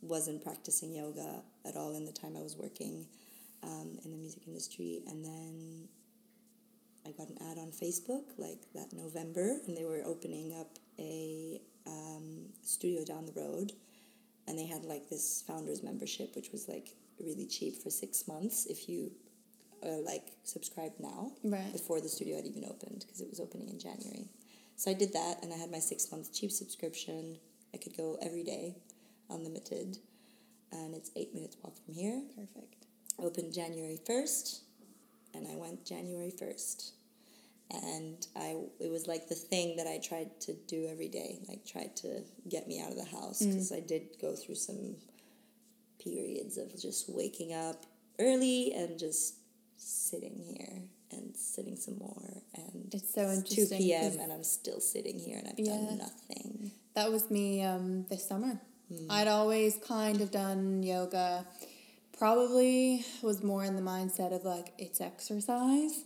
Wasn't 0.00 0.44
practicing 0.44 0.94
yoga 0.94 1.42
at 1.64 1.76
all 1.76 1.96
in 1.96 2.04
the 2.04 2.12
time 2.12 2.36
I 2.36 2.42
was 2.42 2.56
working 2.56 3.06
um, 3.64 3.98
in 4.04 4.12
the 4.12 4.16
music 4.16 4.42
industry, 4.46 5.02
and 5.08 5.24
then 5.24 5.88
I 7.08 7.12
got 7.12 7.30
an 7.30 7.38
ad 7.50 7.56
on 7.56 7.70
Facebook 7.70 8.24
like 8.36 8.60
that 8.74 8.92
November, 8.92 9.60
and 9.66 9.74
they 9.76 9.84
were 9.84 10.02
opening 10.04 10.54
up 10.60 10.78
a 10.98 11.60
um, 11.86 12.46
studio 12.62 13.02
down 13.04 13.24
the 13.24 13.32
road, 13.32 13.72
and 14.46 14.58
they 14.58 14.66
had 14.66 14.84
like 14.84 15.08
this 15.08 15.42
founders 15.46 15.82
membership, 15.82 16.36
which 16.36 16.50
was 16.52 16.68
like 16.68 16.96
really 17.18 17.46
cheap 17.46 17.82
for 17.82 17.88
six 17.88 18.28
months 18.28 18.66
if 18.66 18.88
you 18.88 19.10
uh, 19.82 20.00
like 20.04 20.32
subscribe 20.44 20.92
now 20.98 21.32
right. 21.44 21.72
before 21.72 22.00
the 22.00 22.08
studio 22.08 22.36
had 22.36 22.46
even 22.46 22.64
opened 22.64 23.04
because 23.06 23.22
it 23.22 23.30
was 23.30 23.40
opening 23.40 23.68
in 23.68 23.78
January. 23.78 24.28
So 24.76 24.90
I 24.90 24.94
did 24.94 25.12
that, 25.14 25.38
and 25.42 25.52
I 25.52 25.56
had 25.56 25.70
my 25.70 25.78
six 25.78 26.10
month 26.12 26.34
cheap 26.34 26.50
subscription. 26.50 27.38
I 27.72 27.78
could 27.78 27.96
go 27.96 28.18
every 28.20 28.44
day, 28.44 28.76
unlimited, 29.30 29.96
and 30.72 30.94
it's 30.94 31.10
eight 31.16 31.34
minutes 31.34 31.56
walk 31.62 31.74
from 31.82 31.94
here. 31.94 32.22
Perfect. 32.36 32.84
Opened 33.18 33.54
January 33.54 33.98
first, 34.06 34.64
and 35.32 35.48
I 35.48 35.56
went 35.56 35.86
January 35.86 36.30
first 36.30 36.97
and 37.70 38.26
I 38.34 38.56
it 38.80 38.90
was 38.90 39.06
like 39.06 39.28
the 39.28 39.34
thing 39.34 39.76
that 39.76 39.86
I 39.86 39.98
tried 39.98 40.40
to 40.42 40.54
do 40.66 40.88
every 40.90 41.08
day, 41.08 41.40
like 41.48 41.66
tried 41.66 41.96
to 41.96 42.22
get 42.48 42.66
me 42.66 42.80
out 42.80 42.90
of 42.90 42.96
the 42.96 43.04
house 43.04 43.40
because 43.40 43.70
mm. 43.70 43.76
I 43.76 43.80
did 43.80 44.16
go 44.20 44.34
through 44.34 44.54
some 44.54 44.96
periods 46.02 46.56
of 46.56 46.70
just 46.80 47.08
waking 47.08 47.52
up 47.52 47.84
early 48.18 48.72
and 48.74 48.98
just 48.98 49.34
sitting 49.76 50.38
here 50.38 50.82
and 51.10 51.36
sitting 51.36 51.76
some 51.76 51.98
more 51.98 52.42
and 52.54 52.92
it's 52.92 53.14
so 53.14 53.22
interesting 53.30 53.68
2 53.68 53.76
p.m. 53.76 54.18
and 54.20 54.32
I'm 54.32 54.44
still 54.44 54.80
sitting 54.80 55.18
here 55.18 55.38
and 55.38 55.48
I've 55.48 55.58
yeah, 55.58 55.72
done 55.72 55.98
nothing. 55.98 56.72
That 56.94 57.12
was 57.12 57.30
me 57.30 57.62
um, 57.62 58.06
this 58.10 58.26
summer. 58.26 58.60
Mm. 58.92 59.06
I'd 59.10 59.28
always 59.28 59.78
kind 59.86 60.20
of 60.20 60.30
done 60.30 60.82
yoga. 60.82 61.46
Probably 62.18 63.04
was 63.22 63.42
more 63.42 63.64
in 63.64 63.76
the 63.76 63.82
mindset 63.82 64.34
of 64.34 64.44
like 64.44 64.72
it's 64.78 65.00
exercise 65.00 66.02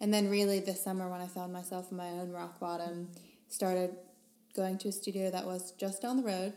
and 0.00 0.12
then 0.12 0.28
really 0.28 0.60
this 0.60 0.82
summer 0.82 1.08
when 1.08 1.20
I 1.20 1.26
found 1.26 1.52
myself 1.52 1.90
in 1.90 1.96
my 1.96 2.08
own 2.08 2.30
rock 2.30 2.60
bottom, 2.60 3.08
started 3.48 3.96
going 4.54 4.78
to 4.78 4.88
a 4.88 4.92
studio 4.92 5.30
that 5.30 5.44
was 5.44 5.72
just 5.72 6.02
down 6.02 6.16
the 6.16 6.22
road 6.22 6.52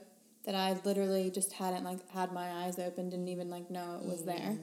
that 0.45 0.55
I 0.55 0.79
literally 0.83 1.29
just 1.29 1.53
hadn't 1.53 1.83
like 1.83 2.09
had 2.11 2.31
my 2.31 2.49
eyes 2.49 2.79
open, 2.79 3.09
didn't 3.09 3.27
even 3.27 3.49
like 3.49 3.69
know 3.69 3.99
it 4.01 4.07
was 4.07 4.23
there. 4.23 4.35
Mm. 4.35 4.59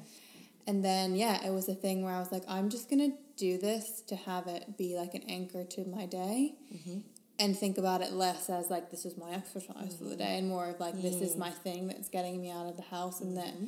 And 0.67 0.85
then 0.85 1.15
yeah, 1.15 1.47
it 1.47 1.53
was 1.53 1.69
a 1.69 1.75
thing 1.75 2.03
where 2.03 2.13
I 2.13 2.19
was 2.19 2.33
like, 2.33 2.43
I'm 2.49 2.71
just 2.71 2.91
gonna 2.91 3.11
do 3.37 3.59
this 3.59 4.03
to 4.09 4.17
have 4.17 4.47
it 4.47 4.77
be 4.77 4.97
like 4.97 5.15
an 5.15 5.23
anchor 5.29 5.65
to 5.65 5.85
my 5.85 6.07
day. 6.07 6.55
Mm-hmm. 6.75 6.99
And 7.39 7.57
think 7.57 7.77
about 7.77 8.01
it 8.01 8.13
less 8.13 8.49
as 8.49 8.71
like 8.71 8.91
this 8.91 9.05
is 9.05 9.17
my 9.19 9.31
exercise 9.31 9.77
mm-hmm. 9.77 9.99
for 9.99 10.05
the 10.05 10.11
mm-hmm. 10.11 10.19
day, 10.19 10.39
and 10.39 10.49
more 10.49 10.71
of 10.71 10.81
like 10.81 11.01
this 11.01 11.17
is 11.17 11.35
mm. 11.35 11.39
my 11.41 11.51
thing 11.51 11.87
that's 11.87 12.09
getting 12.09 12.41
me 12.41 12.51
out 12.51 12.67
of 12.67 12.77
the 12.77 12.83
house, 12.83 13.21
and 13.21 13.37
that 13.37 13.55
mm-hmm. 13.55 13.67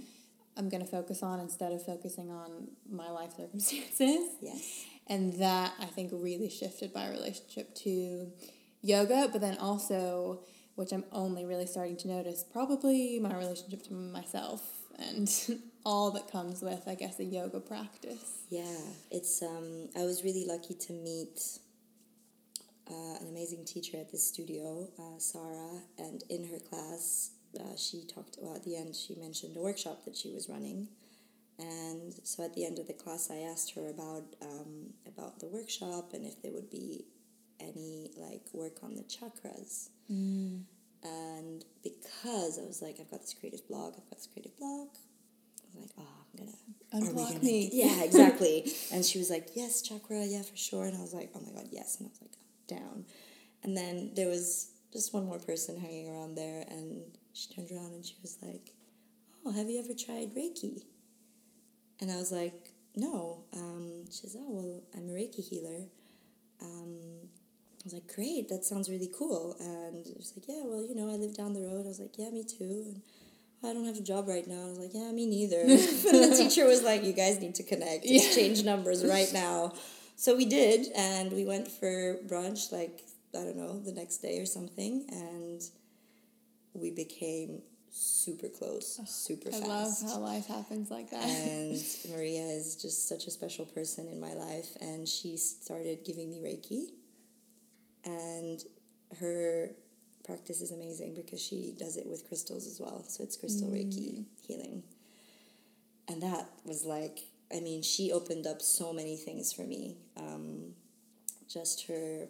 I'm 0.56 0.70
gonna 0.70 0.86
focus 0.86 1.22
on 1.22 1.38
instead 1.38 1.72
of 1.72 1.84
focusing 1.84 2.30
on 2.30 2.68
my 2.90 3.10
life 3.10 3.36
circumstances. 3.36 4.30
Yes 4.40 4.86
and 5.08 5.32
that 5.34 5.72
I 5.80 5.86
think 5.86 6.10
really 6.12 6.50
shifted 6.50 6.94
my 6.94 7.08
relationship 7.08 7.74
to 7.76 8.30
yoga, 8.82 9.28
but 9.32 9.40
then 9.40 9.56
also, 9.58 10.40
which 10.74 10.92
I'm 10.92 11.04
only 11.12 11.44
really 11.44 11.66
starting 11.66 11.96
to 11.98 12.08
notice, 12.08 12.44
probably 12.44 13.18
my 13.18 13.34
relationship 13.34 13.82
to 13.84 13.94
myself 13.94 14.62
and 14.98 15.30
all 15.84 16.10
that 16.12 16.30
comes 16.30 16.62
with, 16.62 16.86
I 16.86 16.94
guess, 16.94 17.18
a 17.20 17.24
yoga 17.24 17.60
practice. 17.60 18.44
Yeah, 18.50 18.76
it's. 19.10 19.42
Um, 19.42 19.88
I 19.96 20.04
was 20.04 20.24
really 20.24 20.44
lucky 20.46 20.74
to 20.74 20.92
meet 20.92 21.40
uh, 22.90 23.16
an 23.20 23.28
amazing 23.28 23.64
teacher 23.64 23.98
at 23.98 24.10
this 24.10 24.26
studio, 24.26 24.88
uh, 24.98 25.18
Sarah, 25.18 25.82
and 25.98 26.22
in 26.28 26.48
her 26.48 26.58
class, 26.58 27.30
uh, 27.58 27.76
she 27.76 28.04
talked. 28.06 28.38
Well, 28.40 28.56
at 28.56 28.64
the 28.64 28.76
end, 28.76 28.94
she 28.96 29.14
mentioned 29.14 29.56
a 29.56 29.60
workshop 29.60 30.04
that 30.04 30.16
she 30.16 30.30
was 30.30 30.48
running 30.48 30.88
and 31.58 32.14
so 32.22 32.44
at 32.44 32.54
the 32.54 32.64
end 32.64 32.78
of 32.78 32.86
the 32.86 32.92
class, 32.92 33.30
I 33.30 33.38
asked 33.38 33.74
her 33.74 33.88
about 33.88 34.24
um, 34.40 34.94
about 35.06 35.40
the 35.40 35.46
workshop 35.46 36.12
and 36.12 36.24
if 36.24 36.40
there 36.42 36.52
would 36.52 36.70
be 36.70 37.06
any 37.60 38.10
like 38.16 38.42
work 38.52 38.82
on 38.82 38.94
the 38.94 39.02
chakras. 39.02 39.88
Mm. 40.10 40.62
And 41.02 41.64
because 41.82 42.58
I 42.58 42.66
was 42.66 42.80
like, 42.82 42.98
I've 43.00 43.10
got 43.10 43.20
this 43.20 43.34
creative 43.34 43.66
blog, 43.68 43.94
I've 43.96 44.08
got 44.08 44.18
this 44.18 44.28
creative 44.32 44.56
blog. 44.58 44.88
I 45.62 45.80
was 45.80 45.82
like, 45.82 45.90
oh, 45.98 46.24
I'm 46.32 47.00
gonna 47.00 47.12
unblock 47.12 47.32
gonna, 47.32 47.44
me. 47.44 47.70
Yeah, 47.72 48.02
exactly. 48.02 48.72
and 48.92 49.04
she 49.04 49.18
was 49.18 49.30
like, 49.30 49.50
yes, 49.54 49.82
chakra, 49.82 50.24
yeah, 50.24 50.42
for 50.42 50.56
sure. 50.56 50.84
And 50.84 50.96
I 50.96 51.00
was 51.00 51.12
like, 51.12 51.30
oh 51.34 51.40
my 51.40 51.52
god, 51.52 51.68
yes. 51.72 51.96
And 51.98 52.06
I 52.06 52.10
was 52.10 52.20
like, 52.20 52.80
down. 52.80 53.04
And 53.64 53.76
then 53.76 54.12
there 54.14 54.28
was 54.28 54.70
just 54.92 55.12
one 55.12 55.26
more 55.26 55.38
person 55.38 55.78
hanging 55.78 56.08
around 56.08 56.36
there, 56.36 56.64
and 56.68 57.02
she 57.32 57.52
turned 57.52 57.70
around 57.72 57.92
and 57.94 58.04
she 58.04 58.14
was 58.22 58.38
like, 58.42 58.74
oh, 59.44 59.52
have 59.52 59.68
you 59.68 59.80
ever 59.80 59.94
tried 59.94 60.34
Reiki? 60.34 60.82
And 62.00 62.10
I 62.10 62.16
was 62.16 62.30
like, 62.32 62.70
no. 62.94 63.44
Um, 63.54 64.04
she 64.06 64.26
says, 64.26 64.36
oh, 64.38 64.50
well, 64.50 64.82
I'm 64.94 65.08
a 65.08 65.12
Reiki 65.12 65.46
healer. 65.46 65.86
Um, 66.62 66.98
I 67.80 67.84
was 67.84 67.92
like, 67.94 68.12
great, 68.14 68.48
that 68.48 68.64
sounds 68.64 68.88
really 68.88 69.10
cool. 69.16 69.56
And 69.60 70.04
she 70.06 70.14
was 70.14 70.32
like, 70.36 70.46
yeah, 70.48 70.62
well, 70.64 70.84
you 70.84 70.94
know, 70.94 71.08
I 71.08 71.16
live 71.16 71.36
down 71.36 71.52
the 71.54 71.62
road. 71.62 71.84
I 71.84 71.88
was 71.88 72.00
like, 72.00 72.18
yeah, 72.18 72.30
me 72.30 72.44
too. 72.44 72.84
And 72.86 73.02
I 73.62 73.72
don't 73.72 73.86
have 73.86 73.96
a 73.96 74.02
job 74.02 74.28
right 74.28 74.46
now. 74.46 74.66
I 74.66 74.68
was 74.68 74.78
like, 74.78 74.90
yeah, 74.92 75.10
me 75.12 75.26
neither. 75.26 75.60
and 75.60 75.70
the 75.70 76.34
teacher 76.36 76.66
was 76.66 76.82
like, 76.82 77.04
you 77.04 77.12
guys 77.12 77.40
need 77.40 77.54
to 77.56 77.62
connect, 77.62 78.04
exchange 78.04 78.64
numbers 78.64 79.04
right 79.04 79.30
now. 79.32 79.74
So 80.16 80.36
we 80.36 80.46
did, 80.46 80.88
and 80.96 81.32
we 81.32 81.44
went 81.44 81.68
for 81.68 82.16
brunch, 82.26 82.72
like, 82.72 83.04
I 83.34 83.44
don't 83.44 83.56
know, 83.56 83.78
the 83.78 83.92
next 83.92 84.18
day 84.18 84.40
or 84.40 84.46
something, 84.46 85.06
and 85.10 85.62
we 86.74 86.90
became 86.90 87.62
super 87.98 88.48
close, 88.48 89.00
super 89.06 89.48
I 89.48 89.52
fast. 89.52 89.64
I 89.64 90.06
love 90.06 90.12
how 90.12 90.18
life 90.20 90.46
happens 90.46 90.90
like 90.90 91.10
that. 91.10 91.24
and 91.24 91.82
Maria 92.10 92.42
is 92.42 92.76
just 92.76 93.08
such 93.08 93.26
a 93.26 93.30
special 93.30 93.66
person 93.66 94.08
in 94.08 94.20
my 94.20 94.34
life, 94.34 94.68
and 94.80 95.08
she 95.08 95.36
started 95.36 96.04
giving 96.04 96.30
me 96.30 96.40
Reiki, 96.40 96.90
and 98.04 98.62
her 99.20 99.70
practice 100.28 100.60
is 100.60 100.70
amazing 100.72 101.14
because 101.14 101.40
she 101.40 101.74
does 101.78 101.96
it 101.96 102.06
with 102.06 102.28
crystals 102.28 102.66
as 102.66 102.78
well. 102.78 103.02
So 103.08 103.24
it's 103.24 103.36
crystal 103.36 103.68
Reiki 103.68 104.26
healing. 104.46 104.82
And 106.06 106.22
that 106.22 106.48
was 106.64 106.84
like, 106.84 107.20
I 107.54 107.60
mean, 107.60 107.82
she 107.82 108.12
opened 108.12 108.46
up 108.46 108.60
so 108.60 108.92
many 108.92 109.16
things 109.16 109.52
for 109.52 109.62
me. 109.62 109.96
Um, 110.18 110.74
just 111.48 111.86
her, 111.86 112.28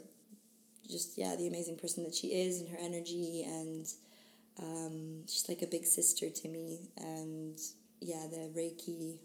just, 0.88 1.18
yeah, 1.18 1.34
the 1.36 1.48
amazing 1.48 1.76
person 1.76 2.04
that 2.04 2.14
she 2.14 2.28
is 2.28 2.60
and 2.60 2.68
her 2.68 2.78
energy. 2.80 3.44
And 3.44 3.86
um, 4.62 5.26
she's 5.26 5.46
like 5.48 5.62
a 5.62 5.66
big 5.66 5.84
sister 5.84 6.28
to 6.30 6.48
me. 6.48 6.90
And 6.96 7.59
yeah, 8.00 8.26
the 8.30 8.50
Reiki, 8.56 9.18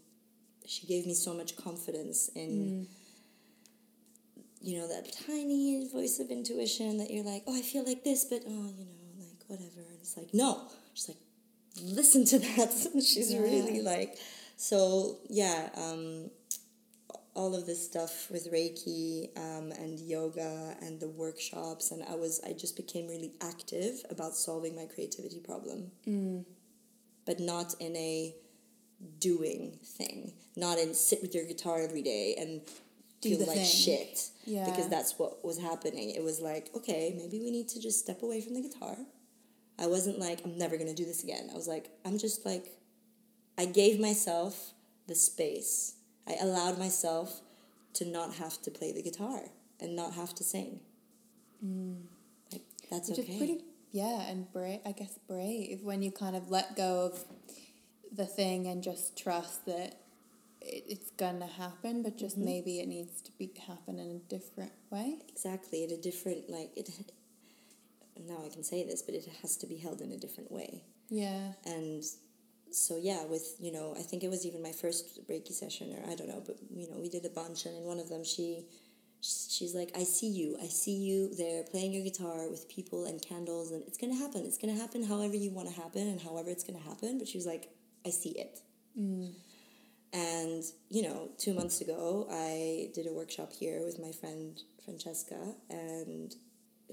she 0.66 0.86
gave 0.86 1.06
me 1.06 1.14
so 1.14 1.34
much 1.34 1.56
confidence 1.56 2.28
in 2.34 2.86
you 4.60 4.78
know, 4.78 4.88
that 4.88 5.12
tiny 5.26 5.86
voice 5.92 6.18
of 6.20 6.30
intuition 6.30 6.96
that 6.96 7.10
you're 7.10 7.24
like, 7.24 7.42
oh, 7.46 7.54
I 7.56 7.60
feel 7.60 7.84
like 7.86 8.02
this, 8.02 8.24
but 8.24 8.40
oh, 8.46 8.72
you 8.78 8.86
know, 8.86 9.18
like 9.18 9.44
whatever. 9.46 9.80
And 9.80 9.98
it's 10.00 10.16
like, 10.16 10.32
no. 10.32 10.62
She's 10.94 11.08
like, 11.08 11.18
listen 11.82 12.24
to 12.24 12.38
that. 12.38 12.72
She's 12.94 13.30
Yeah. 13.32 13.40
really 13.40 13.82
like, 13.82 14.16
so 14.56 15.18
yeah, 15.28 15.68
um, 15.76 16.30
all 17.34 17.54
of 17.54 17.66
this 17.66 17.84
stuff 17.84 18.30
with 18.30 18.52
Reiki 18.52 19.36
um, 19.36 19.72
and 19.72 19.98
yoga 19.98 20.76
and 20.80 21.00
the 21.00 21.08
workshops, 21.08 21.90
and 21.90 22.02
I 22.04 22.14
was, 22.14 22.40
I 22.46 22.52
just 22.52 22.76
became 22.76 23.08
really 23.08 23.32
active 23.42 24.02
about 24.10 24.34
solving 24.36 24.76
my 24.76 24.86
creativity 24.86 25.40
problem, 25.40 25.90
but 27.26 27.40
not 27.40 27.74
in 27.80 27.96
a 27.96 28.34
doing 29.18 29.78
thing, 29.84 30.32
not 30.56 30.78
in 30.78 30.94
sit 30.94 31.20
with 31.22 31.34
your 31.34 31.44
guitar 31.44 31.80
every 31.82 32.02
day 32.02 32.36
and 32.38 32.60
Do 33.20 33.30
feel 33.30 33.46
like 33.46 33.56
thing. 33.56 33.66
shit 33.66 34.30
Yeah. 34.44 34.64
because 34.66 34.88
that's 34.88 35.18
what 35.18 35.44
was 35.44 35.58
happening. 35.58 36.10
It 36.10 36.22
was 36.22 36.40
like, 36.40 36.70
okay, 36.76 37.14
maybe 37.16 37.40
we 37.40 37.50
need 37.50 37.68
to 37.70 37.80
just 37.80 37.98
step 37.98 38.22
away 38.22 38.40
from 38.40 38.54
the 38.54 38.62
guitar. 38.62 38.96
I 39.78 39.88
wasn't 39.88 40.20
like, 40.20 40.40
I'm 40.44 40.56
never 40.56 40.76
going 40.76 40.88
to 40.88 40.94
do 40.94 41.04
this 41.04 41.24
again. 41.24 41.48
I 41.50 41.54
was 41.54 41.66
like, 41.66 41.90
I'm 42.04 42.16
just 42.16 42.46
like, 42.46 42.66
I 43.58 43.64
gave 43.66 43.98
myself 43.98 44.72
the 45.08 45.16
space. 45.16 45.93
I 46.26 46.34
allowed 46.40 46.78
myself 46.78 47.40
to 47.94 48.04
not 48.04 48.34
have 48.34 48.60
to 48.62 48.70
play 48.70 48.92
the 48.92 49.02
guitar 49.02 49.42
and 49.80 49.94
not 49.94 50.14
have 50.14 50.34
to 50.36 50.44
sing. 50.44 50.80
Like, 52.52 52.62
that's 52.90 53.08
Which 53.10 53.20
okay. 53.20 53.38
pretty, 53.38 53.64
yeah, 53.92 54.22
and 54.30 54.50
brave. 54.52 54.80
I 54.84 54.92
guess 54.92 55.18
brave 55.28 55.82
when 55.82 56.02
you 56.02 56.10
kind 56.10 56.36
of 56.36 56.50
let 56.50 56.76
go 56.76 57.06
of 57.12 57.24
the 58.12 58.26
thing 58.26 58.66
and 58.66 58.82
just 58.82 59.16
trust 59.16 59.66
that 59.66 59.96
it, 60.60 60.84
it's 60.88 61.10
gonna 61.10 61.46
happen, 61.46 62.02
but 62.02 62.16
just 62.16 62.36
Mm-hmm. 62.36 62.44
maybe 62.46 62.80
it 62.80 62.88
needs 62.88 63.20
to 63.22 63.32
be 63.38 63.50
happen 63.66 63.98
in 63.98 64.10
a 64.10 64.18
different 64.28 64.72
way. 64.90 65.18
exactly. 65.28 65.84
In 65.84 65.90
a 65.92 65.96
different, 65.96 66.48
like, 66.50 66.70
it, 66.76 66.88
now 68.28 68.38
I 68.44 68.48
can 68.48 68.62
say 68.64 68.84
this, 68.84 69.02
but 69.02 69.14
it 69.14 69.28
has 69.42 69.56
to 69.58 69.66
be 69.66 69.76
held 69.76 70.00
in 70.00 70.12
a 70.12 70.16
different 70.16 70.50
way. 70.52 70.82
Yeah, 71.10 71.52
and 71.64 72.02
so 72.74 72.96
yeah 72.96 73.24
with 73.26 73.54
you 73.60 73.72
know 73.72 73.94
i 73.96 74.02
think 74.02 74.24
it 74.24 74.30
was 74.30 74.44
even 74.44 74.62
my 74.62 74.72
first 74.72 75.20
reiki 75.28 75.52
session 75.52 75.92
or 75.92 76.10
i 76.10 76.14
don't 76.14 76.28
know 76.28 76.42
but 76.44 76.56
you 76.74 76.88
know 76.90 76.98
we 76.98 77.08
did 77.08 77.24
a 77.24 77.28
bunch 77.30 77.66
and 77.66 77.76
in 77.76 77.84
one 77.84 78.00
of 78.00 78.08
them 78.08 78.24
she 78.24 78.64
she's 79.20 79.74
like 79.74 79.90
i 79.96 80.02
see 80.02 80.28
you 80.28 80.56
i 80.62 80.66
see 80.66 80.96
you 80.96 81.34
there 81.36 81.62
playing 81.62 81.92
your 81.92 82.04
guitar 82.04 82.48
with 82.50 82.68
people 82.68 83.06
and 83.06 83.22
candles 83.22 83.70
and 83.70 83.82
it's 83.86 83.96
gonna 83.96 84.14
happen 84.14 84.42
it's 84.44 84.58
gonna 84.58 84.74
happen 84.74 85.02
however 85.02 85.34
you 85.34 85.50
want 85.50 85.68
to 85.68 85.74
happen 85.74 86.06
and 86.08 86.20
however 86.20 86.50
it's 86.50 86.64
gonna 86.64 86.78
happen. 86.78 87.18
But 87.18 87.28
she 87.28 87.38
was 87.38 87.46
like 87.46 87.70
i 88.06 88.10
see 88.10 88.30
it. 88.30 88.60
Mm. 88.98 89.32
And 90.12 90.62
you 90.90 91.02
know 91.02 91.30
two 91.38 91.54
months 91.54 91.80
ago 91.80 92.26
i 92.30 92.90
did 92.94 93.06
a 93.06 93.12
workshop 93.12 93.52
here 93.52 93.82
with 93.84 93.98
my 93.98 94.12
friend 94.12 94.60
francesca 94.84 95.54
and 95.70 96.34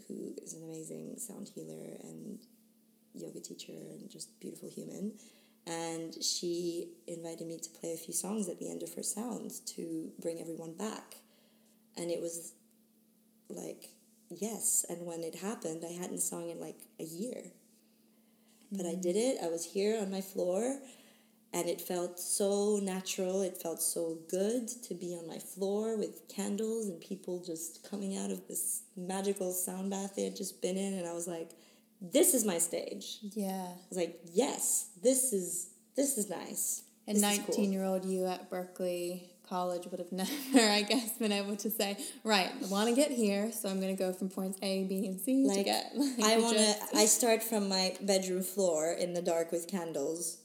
who 0.07 0.33
is 0.41 0.53
an 0.53 0.63
amazing 0.63 1.15
sound 1.17 1.49
healer 1.53 1.97
and 2.03 2.39
yoga 3.13 3.41
teacher 3.41 3.73
and 3.73 4.09
just 4.09 4.39
beautiful 4.39 4.69
human. 4.69 5.13
And 5.67 6.15
she 6.23 6.89
invited 7.07 7.47
me 7.47 7.57
to 7.59 7.69
play 7.69 7.93
a 7.93 7.97
few 7.97 8.13
songs 8.13 8.49
at 8.49 8.59
the 8.59 8.69
end 8.69 8.83
of 8.83 8.93
her 8.95 9.03
sounds 9.03 9.59
to 9.75 10.11
bring 10.19 10.41
everyone 10.41 10.73
back. 10.73 11.15
And 11.97 12.09
it 12.09 12.21
was 12.21 12.53
like, 13.49 13.89
yes. 14.29 14.85
And 14.89 15.05
when 15.05 15.23
it 15.23 15.35
happened, 15.35 15.83
I 15.87 15.93
hadn't 15.93 16.19
sung 16.19 16.49
in 16.49 16.59
like 16.59 16.79
a 16.99 17.03
year. 17.03 17.51
But 18.71 18.85
I 18.85 18.95
mm. 18.95 19.01
did 19.01 19.15
it. 19.15 19.37
I 19.43 19.47
was 19.47 19.65
here 19.65 19.99
on 19.99 20.09
my 20.09 20.21
floor 20.21 20.79
and 21.53 21.67
it 21.67 21.81
felt 21.81 22.19
so 22.19 22.79
natural. 22.81 23.41
It 23.41 23.61
felt 23.61 23.81
so 23.81 24.19
good 24.29 24.69
to 24.83 24.93
be 24.93 25.15
on 25.15 25.27
my 25.27 25.37
floor 25.37 25.97
with 25.97 26.27
candles 26.29 26.87
and 26.87 26.99
people 27.01 27.43
just 27.45 27.87
coming 27.89 28.17
out 28.17 28.31
of 28.31 28.47
this 28.47 28.83
magical 28.95 29.51
sound 29.51 29.91
bath 29.91 30.15
they 30.15 30.23
had 30.23 30.35
just 30.35 30.61
been 30.61 30.77
in. 30.77 30.93
And 30.93 31.07
I 31.07 31.13
was 31.13 31.27
like, 31.27 31.51
this 32.01 32.33
is 32.33 32.43
my 32.45 32.57
stage. 32.57 33.17
yeah. 33.21 33.67
I 33.69 33.77
was 33.89 33.97
like, 33.97 34.19
yes, 34.33 34.89
this 35.03 35.33
is 35.33 35.69
this 35.95 36.17
is 36.17 36.29
nice. 36.29 36.83
And 37.07 37.17
This 37.17 37.23
is 37.23 37.37
cool." 37.39 37.45
nineteen-year-old 37.47 38.05
you 38.05 38.25
at 38.27 38.49
Berklee 38.49 39.21
College 39.49 39.85
would 39.87 39.99
have 39.99 40.11
never, 40.13 40.31
I 40.59 40.81
guess, 40.83 41.11
been 41.17 41.31
able 41.33 41.57
to 41.57 41.69
say, 41.69 41.97
right, 42.23 42.49
I 42.63 42.67
want 42.67 42.87
to 42.89 42.95
get 42.95 43.11
here, 43.11 43.51
so 43.51 43.67
I'm 43.69 43.81
going 43.81 43.95
to 43.95 44.01
go 44.01 44.13
from 44.13 44.29
points 44.29 44.57
A, 44.61 44.85
B, 44.85 45.05
and 45.07 45.19
C 45.19 45.45
to 45.53 45.63
get. 45.63 45.91
Like, 45.95 46.23
I 46.23 46.37
want 46.45 46.57
to. 46.57 46.73
I 46.95 47.05
start 47.05 47.43
from 47.43 47.67
my 47.67 47.95
bedroom 48.01 48.43
floor 48.43 48.93
in 48.93 49.13
the 49.13 49.21
dark 49.21 49.51
with 49.51 49.67
candles, 49.67 50.37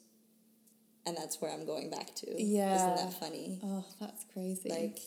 and 1.07 1.17
that's 1.17 1.41
where 1.41 1.53
I'm 1.53 1.65
going 1.67 1.89
back 1.91 2.15
to. 2.17 2.43
Yeah. 2.43 2.75
isn't 2.75 2.97
that 2.97 3.21
funny? 3.21 3.61
Oh, 3.63 3.85
that's 4.01 4.25
crazy. 4.33 4.71
Like, 4.71 4.99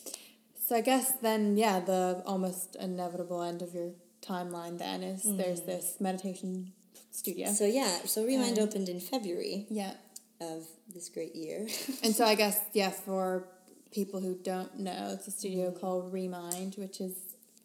So 0.66 0.76
I 0.76 0.80
guess 0.80 1.12
then, 1.20 1.56
yeah, 1.58 1.80
the 1.80 2.22
almost 2.24 2.76
inevitable 2.76 3.42
end 3.42 3.60
of 3.60 3.74
your 3.74 3.90
timeline 4.26 4.78
then 4.78 5.02
is 5.02 5.22
there's 5.24 5.62
this 5.62 5.96
meditation 6.00 6.72
studio. 7.10 7.50
so 7.52 7.64
yeah. 7.64 7.98
So 8.04 8.24
Remind 8.24 8.58
Um, 8.58 8.64
opened 8.64 8.88
in 8.88 9.00
February 9.00 9.66
yeah. 9.70 9.94
of 10.40 10.66
this 10.94 11.08
great 11.08 11.34
year. 11.34 11.66
And 12.04 12.14
so 12.14 12.24
I 12.24 12.34
guess, 12.34 12.58
yeah, 12.72 12.90
for 12.90 13.48
people 13.92 14.20
who 14.20 14.34
don't 14.42 14.78
know, 14.78 15.10
it's 15.14 15.26
a 15.26 15.30
studio 15.30 15.72
called 15.72 16.12
Remind, 16.12 16.76
which 16.76 17.00
is 17.00 17.14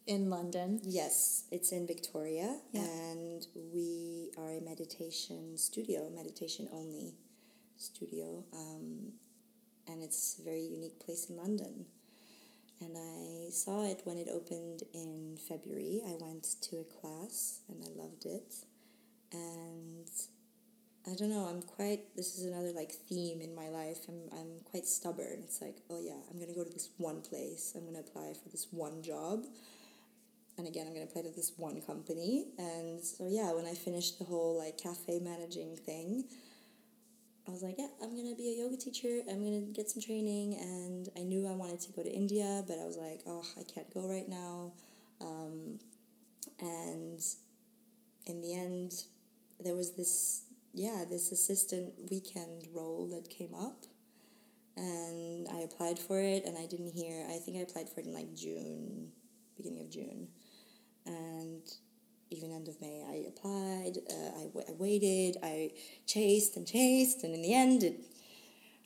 in 0.07 0.29
London. 0.29 0.79
yes, 0.83 1.43
it's 1.51 1.71
in 1.71 1.85
Victoria, 1.87 2.59
Yeah. 2.71 2.81
and 2.83 3.45
we 3.73 4.31
are 4.37 4.51
a 4.51 4.61
meditation 4.61 5.57
studio, 5.57 6.09
meditation 6.15 6.67
only 6.71 7.15
studio, 7.77 8.43
um, 8.53 9.13
and 9.87 10.03
it's 10.03 10.37
a 10.39 10.43
very 10.43 10.61
unique 10.61 10.99
place 10.99 11.29
in 11.29 11.37
London. 11.37 11.85
And 12.81 12.97
I 12.97 13.49
saw 13.51 13.85
it 13.85 14.01
when 14.03 14.17
it 14.17 14.27
opened 14.31 14.83
in 14.93 15.37
February. 15.47 16.01
I 16.05 16.15
went 16.19 16.55
to 16.61 16.77
a 16.77 16.83
class 16.83 17.61
and 17.69 17.81
I 17.83 18.01
loved 18.01 18.25
it. 18.25 18.53
And 19.31 20.09
I 21.07 21.13
don't 21.15 21.29
know, 21.29 21.45
I'm 21.45 21.61
quite 21.61 22.15
this 22.15 22.37
is 22.37 22.45
another 22.45 22.71
like 22.71 22.91
theme 22.91 23.41
in 23.41 23.53
my 23.55 23.69
life. 23.69 23.99
I'm 24.07 24.21
I'm 24.37 24.59
quite 24.65 24.85
stubborn. 24.85 25.43
It's 25.43 25.61
like, 25.61 25.77
oh 25.89 26.01
yeah, 26.01 26.17
I'm 26.29 26.39
gonna 26.39 26.55
go 26.55 26.63
to 26.63 26.69
this 26.69 26.89
one 26.97 27.21
place. 27.21 27.73
I'm 27.75 27.85
gonna 27.85 27.99
apply 27.99 28.33
for 28.41 28.49
this 28.49 28.67
one 28.71 29.01
job. 29.01 29.45
And 30.57 30.67
again, 30.67 30.87
I'm 30.87 30.93
gonna 30.93 31.05
apply 31.05 31.23
to 31.23 31.29
this 31.29 31.53
one 31.57 31.81
company. 31.81 32.47
And 32.57 33.03
so 33.03 33.27
yeah, 33.29 33.53
when 33.53 33.65
I 33.65 33.73
finished 33.73 34.19
the 34.19 34.25
whole 34.25 34.57
like 34.57 34.77
cafe 34.77 35.19
managing 35.19 35.75
thing, 35.75 36.25
I 37.47 37.51
was 37.51 37.61
like, 37.61 37.75
yeah, 37.77 37.87
I'm 38.01 38.15
gonna 38.15 38.35
be 38.35 38.49
a 38.49 38.63
yoga 38.63 38.75
teacher. 38.75 39.21
I'm 39.29 39.43
gonna 39.43 39.61
get 39.61 39.89
some 39.89 40.01
training, 40.01 40.57
and 40.59 41.09
I 41.15 41.21
knew 41.21 41.47
I 41.47 41.53
wanted 41.53 41.79
to 41.81 41.91
go 41.91 42.01
to 42.01 42.11
India, 42.11 42.63
but 42.67 42.79
I 42.79 42.85
was 42.85 42.97
like, 42.97 43.21
oh, 43.27 43.45
I 43.59 43.63
can't 43.63 43.91
go 43.93 44.09
right 44.09 44.27
now. 44.27 44.73
Um, 45.21 45.79
and 46.59 47.21
in 48.25 48.41
the 48.41 48.55
end, 48.55 48.93
there 49.63 49.75
was 49.75 49.91
this, 49.91 50.43
yeah, 50.73 51.05
this 51.07 51.31
assistant 51.31 51.93
weekend 52.09 52.67
role 52.73 53.07
that 53.13 53.29
came 53.29 53.53
up, 53.53 53.85
and 54.75 55.47
I 55.53 55.59
applied 55.59 55.99
for 55.99 56.19
it, 56.19 56.45
and 56.45 56.57
I 56.57 56.65
didn't 56.65 56.93
hear. 56.93 57.27
I 57.29 57.37
think 57.37 57.57
I 57.57 57.61
applied 57.61 57.89
for 57.89 57.99
it 57.99 58.07
in 58.07 58.13
like 58.13 58.33
June, 58.33 59.11
beginning 59.55 59.81
of 59.81 59.91
June, 59.91 60.27
and 61.05 61.61
even 62.31 62.51
end 62.51 62.67
of 62.67 62.79
May, 62.81 63.03
I 63.07 63.27
applied. 63.27 63.97
Uh, 64.09 64.61
I, 64.69 64.71
waited. 64.77 65.37
I 65.43 65.71
chased 66.05 66.57
and 66.57 66.65
chased, 66.67 67.23
and 67.23 67.33
in 67.33 67.41
the 67.41 67.53
end, 67.53 67.83
it 67.83 67.99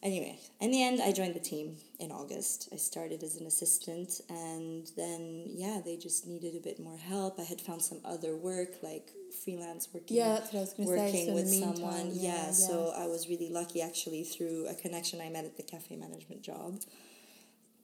anyway, 0.01 0.39
in 0.59 0.71
the 0.71 0.83
end, 0.83 1.01
I 1.01 1.11
joined 1.11 1.35
the 1.35 1.39
team 1.39 1.77
in 1.99 2.11
August. 2.11 2.69
I 2.71 2.77
started 2.77 3.23
as 3.23 3.35
an 3.35 3.45
assistant, 3.45 4.21
and 4.29 4.87
then 4.95 5.45
yeah, 5.55 5.81
they 5.83 5.97
just 5.97 6.27
needed 6.27 6.55
a 6.55 6.59
bit 6.59 6.79
more 6.79 6.97
help. 6.97 7.39
I 7.39 7.43
had 7.43 7.61
found 7.61 7.81
some 7.81 7.99
other 8.05 8.35
work, 8.35 8.81
like 8.81 9.09
freelance 9.43 9.89
working. 9.93 10.17
Yeah, 10.17 10.35
that's 10.35 10.53
what 10.53 10.59
I 10.59 10.61
was 10.61 10.73
gonna 10.73 10.89
say. 10.89 11.05
Working 11.05 11.25
So 11.27 11.33
with 11.33 11.49
meantime, 11.49 11.75
someone, 11.75 12.11
yeah, 12.13 12.45
yeah. 12.45 12.51
So 12.51 12.93
I 12.95 13.07
was 13.07 13.27
really 13.29 13.49
lucky, 13.49 13.81
actually, 13.81 14.23
through 14.23 14.67
a 14.67 14.75
connection 14.75 15.21
I 15.21 15.29
met 15.29 15.45
at 15.45 15.57
the 15.57 15.63
cafe 15.63 15.95
management 15.95 16.41
job. 16.41 16.79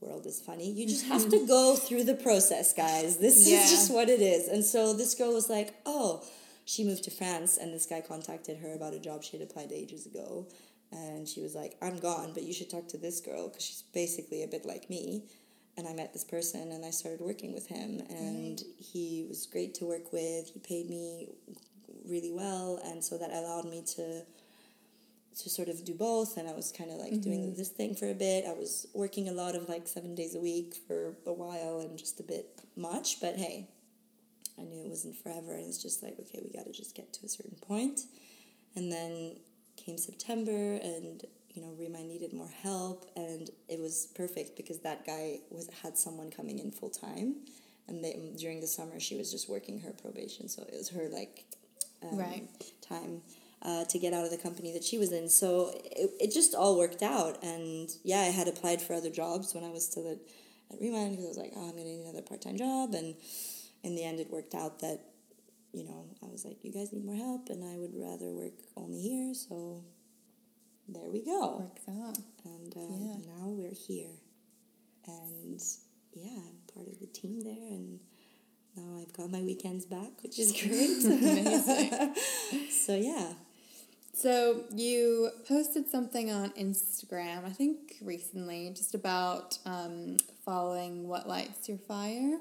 World 0.05 0.25
is 0.25 0.41
funny. 0.41 0.71
You 0.71 0.87
just 0.87 1.05
have 1.05 1.29
to 1.29 1.37
mm-hmm. 1.37 1.47
go 1.47 1.75
through 1.75 2.03
the 2.03 2.15
process, 2.15 2.73
guys. 2.73 3.17
This 3.17 3.47
Yeah. 3.47 3.63
is 3.63 3.71
just 3.71 3.91
what 3.91 4.09
it 4.09 4.21
is. 4.21 4.47
And 4.47 4.63
so 4.63 4.93
this 4.93 5.15
girl 5.15 5.33
was 5.33 5.49
like, 5.49 5.73
"Oh, 5.85 6.23
she 6.63 6.83
moved 6.83 7.03
to 7.05 7.11
France, 7.11 7.57
and 7.57 7.73
this 7.73 7.85
guy 7.85 8.01
contacted 8.01 8.57
her 8.57 8.73
about 8.73 8.93
a 8.93 8.99
job 8.99 9.23
she 9.23 9.37
had 9.37 9.47
applied 9.47 9.71
ages 9.71 10.05
ago." 10.05 10.47
And 10.91 11.27
she 11.27 11.41
was 11.41 11.55
like, 11.55 11.75
I'm 11.81 11.97
gone, 11.99 12.31
but 12.33 12.43
you 12.43 12.53
should 12.53 12.69
talk 12.69 12.87
to 12.89 12.97
this 12.97 13.19
girl 13.19 13.49
because 13.49 13.63
she's 13.63 13.83
basically 13.93 14.43
a 14.43 14.47
bit 14.47 14.65
like 14.65 14.89
me. 14.89 15.23
And 15.77 15.87
I 15.87 15.93
met 15.93 16.13
this 16.13 16.23
person 16.23 16.71
and 16.71 16.85
I 16.85 16.91
started 16.91 17.19
working 17.19 17.53
with 17.53 17.67
him. 17.67 18.01
And 18.09 18.57
mm-hmm. 18.57 18.71
he 18.79 19.25
was 19.27 19.45
great 19.45 19.73
to 19.75 19.85
work 19.85 20.13
with. 20.13 20.49
He 20.53 20.59
paid 20.59 20.89
me 20.89 21.27
really 22.07 22.31
well. 22.31 22.79
And 22.85 23.03
so 23.03 23.17
that 23.17 23.31
allowed 23.31 23.65
me 23.65 23.83
to 23.95 24.21
to 25.41 25.49
sort 25.49 25.67
of 25.67 25.83
do 25.83 25.93
both 25.93 26.37
and 26.37 26.47
I 26.47 26.53
was 26.53 26.71
kind 26.71 26.89
of 26.91 26.97
like 26.97 27.21
doing 27.21 27.53
this 27.55 27.69
thing 27.69 27.95
for 27.95 28.09
a 28.09 28.13
bit. 28.13 28.45
I 28.47 28.53
was 28.53 28.87
working 28.93 29.27
a 29.27 29.33
lot 29.33 29.55
of 29.55 29.67
like 29.67 29.87
7 29.87 30.15
days 30.15 30.35
a 30.35 30.39
week 30.39 30.75
for 30.87 31.15
a 31.25 31.33
while 31.33 31.79
and 31.79 31.97
just 31.97 32.19
a 32.19 32.23
bit 32.23 32.61
much, 32.77 33.19
but 33.19 33.35
hey, 33.35 33.67
I 34.57 34.61
knew 34.63 34.83
it 34.85 34.89
wasn't 34.89 35.15
forever 35.17 35.53
and 35.53 35.67
it's 35.67 35.81
just 35.81 36.01
like 36.03 36.17
okay, 36.19 36.39
we 36.43 36.51
got 36.51 36.65
to 36.65 36.71
just 36.71 36.95
get 36.95 37.11
to 37.13 37.25
a 37.25 37.29
certain 37.29 37.57
point. 37.67 38.01
And 38.75 38.91
then 38.91 39.35
came 39.77 39.97
September 39.97 40.51
and 40.81 41.23
you 41.53 41.61
know 41.61 41.73
Rima 41.77 41.99
needed 42.03 42.33
more 42.33 42.49
help 42.63 43.09
and 43.15 43.49
it 43.69 43.79
was 43.79 44.07
perfect 44.15 44.55
because 44.57 44.79
that 44.79 45.05
guy 45.05 45.39
was 45.49 45.69
had 45.83 45.97
someone 45.97 46.29
coming 46.31 46.59
in 46.59 46.71
full 46.71 46.89
time 46.89 47.35
and 47.87 48.03
they, 48.03 48.17
during 48.37 48.59
the 48.61 48.67
summer 48.67 48.99
she 48.99 49.15
was 49.15 49.31
just 49.31 49.49
working 49.49 49.79
her 49.81 49.91
probation 49.91 50.47
so 50.49 50.63
it 50.63 50.73
was 50.73 50.89
her 50.89 51.07
like 51.11 51.45
um, 52.03 52.17
Right. 52.17 52.47
time 52.81 53.21
uh, 53.65 53.83
to 53.85 53.97
get 53.99 54.13
out 54.13 54.23
of 54.23 54.31
the 54.31 54.37
company 54.47 54.71
that 54.71 54.83
she 54.83 54.97
was 54.97 55.11
in 55.11 55.27
so 55.27 55.71
it, 56.01 56.11
it 56.19 56.31
just 56.31 56.53
all 56.53 56.77
worked 56.77 57.01
out 57.01 57.35
and 57.43 57.89
yeah 58.03 58.19
I 58.21 58.31
had 58.39 58.47
applied 58.47 58.81
for 58.81 58.93
other 58.93 59.09
jobs 59.09 59.53
when 59.55 59.63
I 59.63 59.71
was 59.71 59.85
still 59.85 60.07
at, 60.11 60.19
at 60.73 60.79
Remind 60.81 61.11
because 61.11 61.25
I 61.25 61.29
was 61.29 61.37
like 61.37 61.53
oh 61.55 61.63
I'm 61.69 61.71
gonna 61.77 61.83
need 61.85 62.01
another 62.03 62.21
part-time 62.21 62.57
job 62.57 62.93
and 62.93 63.15
in 63.83 63.95
the 63.95 64.03
end 64.03 64.19
it 64.19 64.29
worked 64.29 64.53
out 64.55 64.79
that 64.79 64.99
you 65.73 65.83
know, 65.83 66.05
I 66.23 66.27
was 66.31 66.45
like, 66.45 66.63
you 66.63 66.71
guys 66.71 66.93
need 66.93 67.03
more 67.03 67.17
help, 67.17 67.49
and 67.49 67.61
I 67.61 67.75
would 67.77 67.91
rather 67.93 68.31
work 68.31 68.53
only 68.77 69.01
here, 69.01 69.33
so 69.33 69.83
there 70.87 71.09
we 71.11 71.19
go. 71.25 71.67
Works 71.67 71.89
out. 71.89 72.17
And 72.45 72.73
uh, 72.77 72.95
Yeah. 72.97 73.17
now 73.35 73.47
we're 73.49 73.73
here. 73.73 74.15
And 75.05 75.61
yeah, 76.13 76.39
I'm 76.47 76.59
part 76.73 76.87
of 76.87 76.99
the 77.01 77.07
team 77.07 77.41
there, 77.43 77.67
and 77.75 77.99
now 78.77 79.01
I've 79.01 79.11
got 79.11 79.29
my 79.29 79.41
weekends 79.41 79.85
back, 79.85 80.23
which 80.23 80.39
is 80.39 80.53
great. 80.53 81.03
Amazing. 81.05 82.15
so 82.71 82.95
yeah. 82.95 83.33
So 84.15 84.63
you 84.73 85.29
posted 85.45 85.89
something 85.89 86.31
on 86.31 86.51
Instagram, 86.51 87.43
I 87.45 87.49
think 87.49 87.95
recently, 88.01 88.71
just 88.73 88.95
about 88.95 89.57
um, 89.65 90.15
following 90.45 91.09
what 91.09 91.27
lights 91.27 91.67
your 91.67 91.79
fire, 91.79 92.37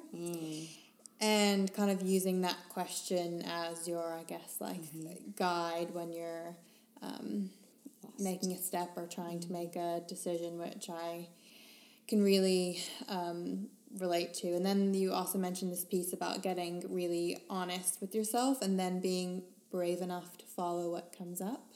and 1.20 1.74
kind 1.74 1.90
of 1.90 2.00
using 2.02 2.42
that 2.42 2.56
question 2.68 3.42
as 3.42 3.88
your, 3.88 4.14
I 4.14 4.22
guess, 4.22 4.58
like 4.60 4.82
guide 5.34 5.92
when 5.92 6.12
you're 6.12 6.54
um, 7.02 7.50
making 8.20 8.52
a 8.52 8.58
step 8.58 8.90
or 8.94 9.06
trying 9.06 9.40
to 9.40 9.50
make 9.50 9.74
a 9.74 10.00
decision, 10.06 10.60
which 10.60 10.88
I 10.88 11.26
can 12.06 12.22
really 12.22 12.84
um, 13.08 13.66
relate 13.98 14.32
to. 14.34 14.54
And 14.54 14.64
then 14.64 14.94
you 14.94 15.12
also 15.12 15.38
mentioned 15.38 15.72
this 15.72 15.84
piece 15.84 16.12
about 16.12 16.40
getting 16.40 16.84
really 16.88 17.38
honest 17.50 18.00
with 18.00 18.14
yourself 18.14 18.62
and 18.62 18.78
then 18.78 19.00
being 19.00 19.42
brave 19.74 20.00
enough 20.00 20.38
to 20.38 20.44
follow 20.46 20.92
what 20.92 21.12
comes 21.18 21.40
up, 21.40 21.72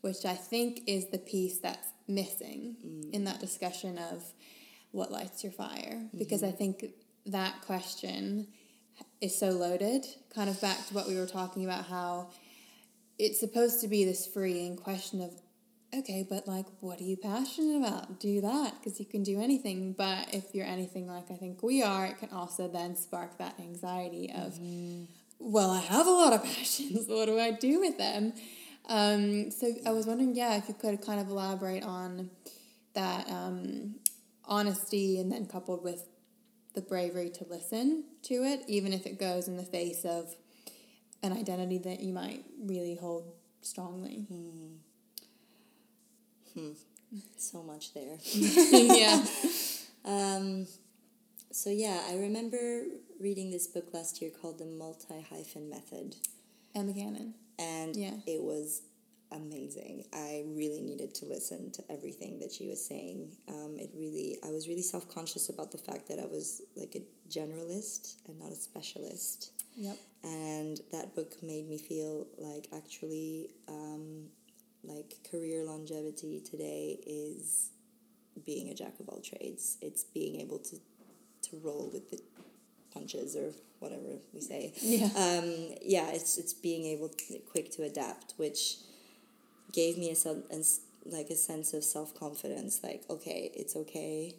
which 0.00 0.24
I 0.24 0.34
think 0.34 0.82
is 0.86 1.08
the 1.08 1.18
piece 1.18 1.58
that's 1.58 1.88
missing 2.06 2.76
in 3.12 3.24
that 3.24 3.40
discussion 3.40 3.98
of 3.98 4.22
what 4.92 5.10
lights 5.10 5.42
your 5.42 5.52
fire. 5.52 6.08
Because 6.16 6.44
I 6.44 6.48
mm-hmm. 6.48 6.56
think 6.56 6.84
that 7.26 7.60
question 7.62 8.46
is 9.20 9.36
so 9.36 9.50
loaded, 9.50 10.06
kind 10.32 10.48
of 10.48 10.60
back 10.60 10.86
to 10.86 10.94
what 10.94 11.08
we 11.08 11.16
were 11.16 11.26
talking 11.26 11.64
about, 11.64 11.86
how 11.86 12.30
it's 13.18 13.40
supposed 13.40 13.80
to 13.80 13.88
be 13.88 14.04
this 14.04 14.24
freeing 14.28 14.76
question 14.76 15.20
of 15.20 15.32
okay 15.96 16.26
but 16.28 16.48
like 16.48 16.66
what 16.80 17.00
are 17.00 17.04
you 17.04 17.16
passionate 17.16 17.78
about? 17.78 18.20
Do 18.20 18.40
that 18.40 18.74
because 18.78 19.00
you 19.00 19.06
can 19.06 19.24
do 19.24 19.40
anything. 19.40 19.94
But 19.98 20.32
if 20.32 20.54
you're 20.54 20.66
anything 20.66 21.08
like 21.08 21.30
i 21.32 21.34
think 21.34 21.60
we 21.60 21.82
are 21.82 22.06
it 22.06 22.18
can 22.18 22.30
also 22.30 22.68
then 22.68 22.94
spark 22.94 23.38
that 23.38 23.58
anxiety 23.58 24.30
of 24.30 24.54
mm-hmm. 24.54 25.04
Well 25.38 25.70
i 25.70 25.80
have 25.80 26.06
a 26.06 26.10
lot 26.10 26.32
of 26.32 26.42
passions 26.56 27.06
what 27.08 27.26
do 27.26 27.38
i 27.38 27.50
do 27.50 27.80
with 27.80 27.98
them 27.98 28.32
um, 28.86 29.50
so 29.50 29.72
i 29.86 29.92
was 29.92 30.06
wondering 30.06 30.34
yeah 30.34 30.56
if 30.56 30.68
you 30.68 30.74
could 30.74 31.00
kind 31.00 31.20
of 31.20 31.28
elaborate 31.28 31.82
on 31.82 32.30
that 32.94 33.28
um, 33.30 33.96
honesty 34.44 35.18
and 35.18 35.32
then 35.32 35.46
coupled 35.46 35.82
with 35.82 36.06
the 36.74 36.80
bravery 36.80 37.30
to 37.30 37.44
listen 37.48 38.04
to 38.22 38.34
it 38.44 38.60
even 38.66 38.92
if 38.92 39.06
it 39.06 39.18
goes 39.18 39.48
in 39.48 39.56
the 39.56 39.64
face 39.64 40.04
of 40.04 40.34
an 41.24 41.32
identity 41.32 41.78
that 41.78 42.00
you 42.00 42.12
might 42.12 42.44
really 42.62 42.94
hold 42.94 43.32
strongly. 43.62 44.26
Hmm. 44.28 44.74
Hmm. 46.52 46.72
So 47.36 47.62
much 47.62 47.94
there. 47.94 48.18
yeah. 48.34 49.24
Um, 50.06 50.66
so 51.54 51.70
yeah, 51.70 52.02
I 52.10 52.16
remember 52.16 52.82
reading 53.20 53.50
this 53.50 53.66
book 53.68 53.86
last 53.92 54.20
year 54.20 54.30
called 54.30 54.58
The 54.58 54.66
Multi 54.66 55.24
Hyphen 55.30 55.70
Method. 55.70 56.16
Emma 56.74 56.92
Gannon. 56.92 57.34
and 57.58 57.94
Yeah. 57.94 58.16
it 58.26 58.42
was 58.42 58.82
amazing. 59.30 60.04
I 60.12 60.44
really 60.48 60.80
needed 60.80 61.14
to 61.16 61.26
listen 61.26 61.70
to 61.72 61.84
everything 61.88 62.40
that 62.40 62.50
she 62.52 62.66
was 62.66 62.84
saying. 62.84 63.36
Um, 63.48 63.76
it 63.78 63.90
really, 63.94 64.38
I 64.44 64.50
was 64.50 64.66
really 64.68 64.82
self 64.82 65.08
conscious 65.08 65.48
about 65.48 65.70
the 65.70 65.78
fact 65.78 66.08
that 66.08 66.18
I 66.18 66.26
was 66.26 66.62
like 66.74 66.96
a 66.96 67.02
generalist 67.28 68.16
and 68.26 68.38
not 68.40 68.50
a 68.50 68.56
specialist. 68.56 69.52
Yep. 69.76 69.96
And 70.24 70.80
that 70.90 71.14
book 71.14 71.40
made 71.42 71.68
me 71.68 71.78
feel 71.78 72.26
like 72.38 72.66
actually, 72.74 73.50
um, 73.68 74.24
like 74.82 75.14
career 75.30 75.64
longevity 75.64 76.40
today 76.40 76.98
is 77.06 77.70
being 78.44 78.68
a 78.70 78.74
jack 78.74 78.98
of 79.00 79.08
all 79.08 79.20
trades. 79.20 79.78
It's 79.80 80.02
being 80.04 80.40
able 80.40 80.58
to 80.58 80.76
to 80.76 80.93
roll 81.62 81.90
with 81.92 82.10
the 82.10 82.20
punches 82.92 83.36
or 83.36 83.52
whatever 83.80 84.18
we 84.32 84.40
say 84.40 84.72
Yeah. 84.80 85.06
um, 85.16 85.74
yeah, 85.82 86.10
it's 86.12 86.38
it's 86.38 86.54
being 86.54 86.84
able 86.86 87.08
to, 87.08 87.38
quick 87.50 87.70
to 87.72 87.82
adapt, 87.82 88.34
which 88.36 88.76
gave 89.72 89.98
me 89.98 90.10
a, 90.10 90.14
sen- 90.14 90.44
a 90.50 90.56
s- 90.60 90.80
like 91.04 91.28
a 91.30 91.36
sense 91.36 91.74
of 91.74 91.82
self 91.84 92.14
confidence. 92.14 92.80
Like, 92.82 93.02
okay, 93.10 93.50
it's 93.54 93.76
okay. 93.76 94.34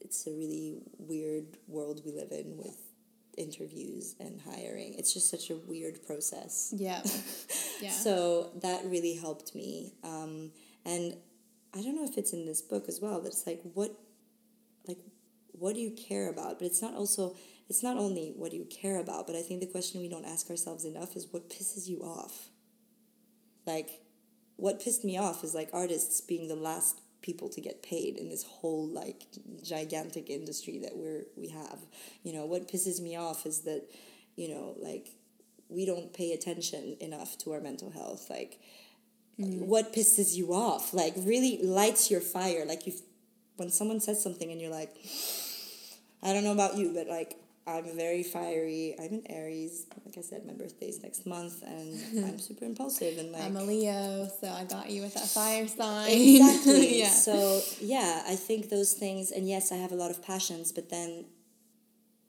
It's 0.00 0.26
a 0.26 0.30
really 0.30 0.78
weird 0.98 1.46
world 1.68 2.02
we 2.06 2.12
live 2.12 2.30
in 2.30 2.56
with 2.56 2.78
interviews 3.36 4.14
and 4.20 4.40
hiring. 4.40 4.94
It's 4.94 5.12
just 5.12 5.28
such 5.30 5.50
a 5.50 5.56
weird 5.56 6.04
process. 6.06 6.72
Yeah. 6.76 7.02
Yeah. 7.78 7.90
So 7.90 8.52
that 8.62 8.86
really 8.86 9.16
helped 9.16 9.54
me. 9.54 9.92
Um, 10.02 10.50
and 10.86 11.14
I 11.76 11.82
don't 11.82 11.94
know 11.94 12.04
if 12.06 12.16
it's 12.16 12.32
in 12.32 12.46
this 12.46 12.62
book 12.62 12.88
as 12.88 13.00
well, 13.02 13.20
but 13.20 13.26
it's 13.32 13.46
like 13.46 13.60
what 13.74 13.92
what 15.58 15.74
do 15.74 15.80
you 15.80 15.90
care 15.90 16.28
about? 16.28 16.58
But 16.58 16.66
it's 16.66 16.82
not 16.82 16.94
also 16.94 17.36
it's 17.68 17.82
not 17.82 17.96
only 17.96 18.32
what 18.36 18.52
do 18.52 18.56
you 18.56 18.64
care 18.64 18.98
about, 18.98 19.26
but 19.26 19.34
I 19.34 19.42
think 19.42 19.60
the 19.60 19.66
question 19.66 20.00
we 20.00 20.08
don't 20.08 20.24
ask 20.24 20.48
ourselves 20.50 20.84
enough 20.84 21.16
is 21.16 21.26
what 21.30 21.50
pisses 21.50 21.88
you 21.88 22.00
off? 22.00 22.50
Like 23.66 24.02
what 24.56 24.80
pissed 24.80 25.04
me 25.04 25.18
off 25.18 25.44
is 25.44 25.54
like 25.54 25.68
artists 25.72 26.20
being 26.20 26.48
the 26.48 26.56
last 26.56 27.00
people 27.22 27.48
to 27.48 27.60
get 27.60 27.82
paid 27.82 28.16
in 28.16 28.28
this 28.28 28.44
whole 28.44 28.86
like 28.86 29.24
gigantic 29.62 30.30
industry 30.30 30.78
that 30.78 30.96
we're 30.96 31.24
we 31.36 31.48
have. 31.48 31.78
You 32.22 32.32
know, 32.32 32.46
what 32.46 32.68
pisses 32.68 33.00
me 33.00 33.16
off 33.16 33.46
is 33.46 33.62
that, 33.62 33.82
you 34.36 34.48
know, 34.48 34.76
like 34.80 35.08
we 35.68 35.84
don't 35.84 36.12
pay 36.12 36.32
attention 36.32 36.96
enough 37.00 37.36
to 37.38 37.52
our 37.52 37.60
mental 37.60 37.90
health. 37.90 38.30
Like 38.30 38.60
mm. 39.38 39.60
what 39.66 39.92
pisses 39.92 40.34
you 40.34 40.54
off? 40.54 40.94
Like 40.94 41.14
really 41.18 41.60
lights 41.62 42.10
your 42.10 42.20
fire. 42.20 42.64
Like 42.64 42.86
you 42.86 42.92
when 43.56 43.70
someone 43.70 44.00
says 44.00 44.22
something 44.22 44.50
and 44.52 44.60
you're 44.60 44.70
like 44.70 44.94
I 46.22 46.32
don't 46.32 46.44
know 46.44 46.52
about 46.52 46.76
you, 46.76 46.92
but 46.94 47.06
like 47.08 47.36
I'm 47.68 47.96
very 47.96 48.22
fiery. 48.22 48.94
I'm 48.98 49.12
an 49.12 49.22
Aries. 49.28 49.86
Like 50.04 50.16
I 50.16 50.20
said, 50.20 50.46
my 50.46 50.52
birthday's 50.52 51.02
next 51.02 51.26
month, 51.26 51.62
and 51.62 52.24
I'm 52.26 52.38
super 52.38 52.64
impulsive 52.64 53.18
and 53.18 53.32
like 53.32 53.42
I'm 53.42 53.56
a 53.56 53.62
Leo, 53.64 54.28
so 54.40 54.48
I 54.48 54.64
got 54.64 54.88
you 54.88 55.02
with 55.02 55.14
that 55.14 55.26
fire 55.26 55.66
sign. 55.66 56.10
exactly. 56.10 56.98
yeah. 57.00 57.08
So 57.08 57.60
yeah, 57.80 58.22
I 58.26 58.36
think 58.36 58.70
those 58.70 58.92
things, 58.92 59.32
and 59.32 59.48
yes, 59.48 59.72
I 59.72 59.76
have 59.76 59.92
a 59.92 59.96
lot 59.96 60.10
of 60.10 60.22
passions, 60.22 60.70
but 60.72 60.90
then 60.90 61.26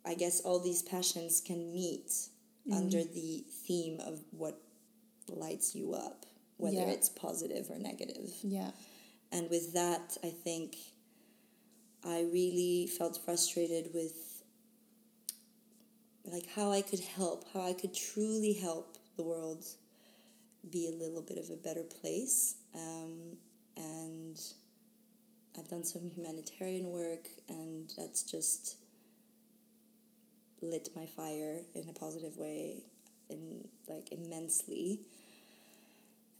I 0.06 0.16
guess 0.16 0.42
all 0.42 0.60
these 0.60 0.82
passions 0.82 1.42
can 1.46 1.72
meet 1.74 2.08
mm-hmm. 2.08 2.74
under 2.74 3.04
the 3.04 3.44
theme 3.68 4.00
of 4.00 4.20
what 4.32 4.60
lights 5.30 5.76
you 5.76 5.94
up, 5.94 6.26
whether 6.58 6.78
Yeah. 6.78 6.94
it's 6.94 7.10
positive 7.10 7.70
or 7.70 7.78
negative. 7.78 8.32
yeah. 8.42 8.72
And 9.32 9.50
with 9.50 9.74
that, 9.74 10.18
I 10.24 10.30
think 10.30 10.78
I 12.06 12.22
really 12.32 12.88
felt 12.98 13.20
frustrated 13.24 13.89
with 13.93 14.43
like 16.26 16.48
how 16.56 16.72
I 16.72 16.82
could 16.82 17.00
help, 17.00 17.45
how 17.54 17.62
I 17.62 17.74
could 17.74 17.93
truly 17.93 18.54
help 18.54 18.98
the 19.16 19.24
world 19.24 19.66
be 20.70 20.88
a 20.88 20.91
little 20.91 21.22
bit 21.22 21.38
of 21.38 21.50
a 21.50 21.56
better 21.56 21.84
place. 21.84 22.56
Um, 22.76 23.38
and 23.76 24.39
I've 25.58 25.68
done 25.70 25.84
some 25.84 26.12
humanitarian 26.16 26.88
work, 26.88 27.28
and 27.48 27.91
that's 27.98 28.24
just 28.24 28.78
lit 30.62 30.89
my 30.95 31.06
fire 31.06 31.62
in 31.74 31.88
a 31.89 31.93
positive 31.93 32.38
way, 32.38 32.84
in 33.30 33.68
like 33.88 34.12
immensely. 34.12 35.02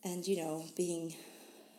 And 0.03 0.28
you 0.28 0.38
know, 0.38 0.66
being 0.76 1.16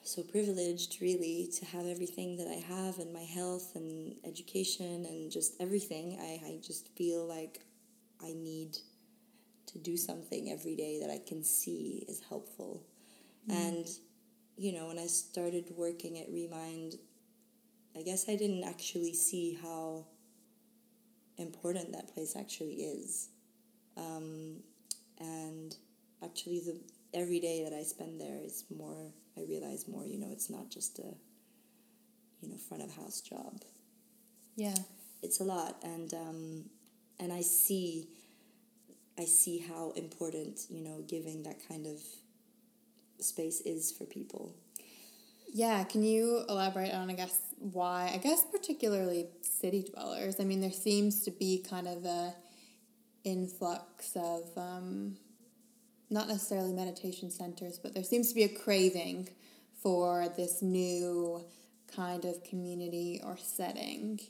so 0.09 0.23
privileged 0.23 1.01
really 1.01 1.51
to 1.59 1.65
have 1.67 1.87
everything 1.87 2.37
that 2.39 2.49
I 2.49 2.61
have 2.75 2.99
and 2.99 3.13
my 3.13 3.23
health 3.23 3.73
and 3.75 4.15
education 4.25 5.05
and 5.05 5.31
just 5.31 5.55
everything. 5.61 6.19
I, 6.21 6.49
I 6.49 6.61
just 6.63 6.89
feel 6.97 7.27
like 7.27 7.61
I 8.23 8.33
need 8.33 8.79
to 9.67 9.79
do 9.79 9.97
something 9.97 10.51
every 10.51 10.75
day 10.77 10.99
that 11.01 11.11
I 11.11 11.21
can 11.27 11.45
see 11.45 12.07
is 12.09 12.23
helpful. 12.27 12.87
Mm. 13.49 13.55
And, 13.55 13.87
you 14.57 14.73
know, 14.73 14.87
when 14.87 14.99
I 14.99 15.07
started 15.07 15.73
working 15.77 16.19
at 16.19 16.27
Remind, 16.33 16.95
I 17.97 18.03
guess 18.03 18.29
I 18.29 18.37
didn't 18.37 18.65
actually 18.65 19.13
see 19.13 19.59
how 19.61 20.07
important 21.37 21.93
that 21.93 22.15
place 22.15 22.35
actually 22.35 22.77
is. 22.77 23.29
Um, 23.97 24.61
and 25.19 25.77
actually, 26.23 26.61
the 26.61 26.81
every 27.15 27.41
day 27.41 27.65
that 27.65 27.73
I 27.73 27.83
spend 27.83 28.21
there 28.21 28.39
is 28.43 28.65
more. 28.75 29.13
I 29.39 29.49
realize 29.49 29.87
more. 29.89 30.05
You 30.05 30.19
know, 30.19 30.29
it's 30.33 30.51
not 30.51 30.71
just 30.71 30.99
a 30.99 31.15
you 32.41 32.49
know 32.49 32.57
front 32.57 32.83
of 32.83 32.95
house 32.95 33.21
job. 33.21 33.63
Yeah, 34.57 34.75
it's 35.23 35.41
a 35.41 35.45
lot, 35.45 35.77
and 35.83 36.13
um, 36.15 36.65
and 37.21 37.33
I 37.33 37.41
see. 37.41 38.09
I 39.19 39.25
see 39.25 39.59
how 39.59 39.93
important 39.97 40.61
you 40.71 40.83
know 40.83 41.03
giving 41.09 41.43
that 41.43 41.67
kind 41.69 41.87
of 41.87 42.01
space 43.21 43.61
is 43.63 43.93
for 43.93 44.05
people. 44.05 44.55
Yeah, 45.53 45.83
can 45.85 46.03
you 46.03 46.45
elaborate 46.49 46.93
on 46.93 47.11
I 47.11 47.15
guess 47.15 47.41
why 47.59 48.13
I 48.15 48.19
guess 48.19 48.45
particularly 48.45 49.27
city 49.43 49.91
dwellers? 49.93 50.39
I 50.41 50.45
mean, 50.45 50.61
there 50.61 50.71
seems 50.73 51.23
to 51.23 51.31
be 51.31 51.65
kind 51.69 51.89
of 51.89 52.05
a 52.05 52.35
influx 53.25 54.17
of 54.17 54.45
um, 54.57 55.17
not 56.11 56.29
necessarily 56.29 56.73
meditation 56.73 57.31
centers, 57.31 57.79
but 57.79 57.95
there 57.95 58.05
seems 58.05 58.29
to 58.29 58.35
be 58.35 58.45
a 58.45 58.49
craving 58.49 59.29
for 59.83 60.29
this 60.37 60.63
new 60.63 61.45
kind 61.95 62.25
of 62.25 62.43
community 62.45 63.21
or 63.25 63.37
setting, 63.37 64.21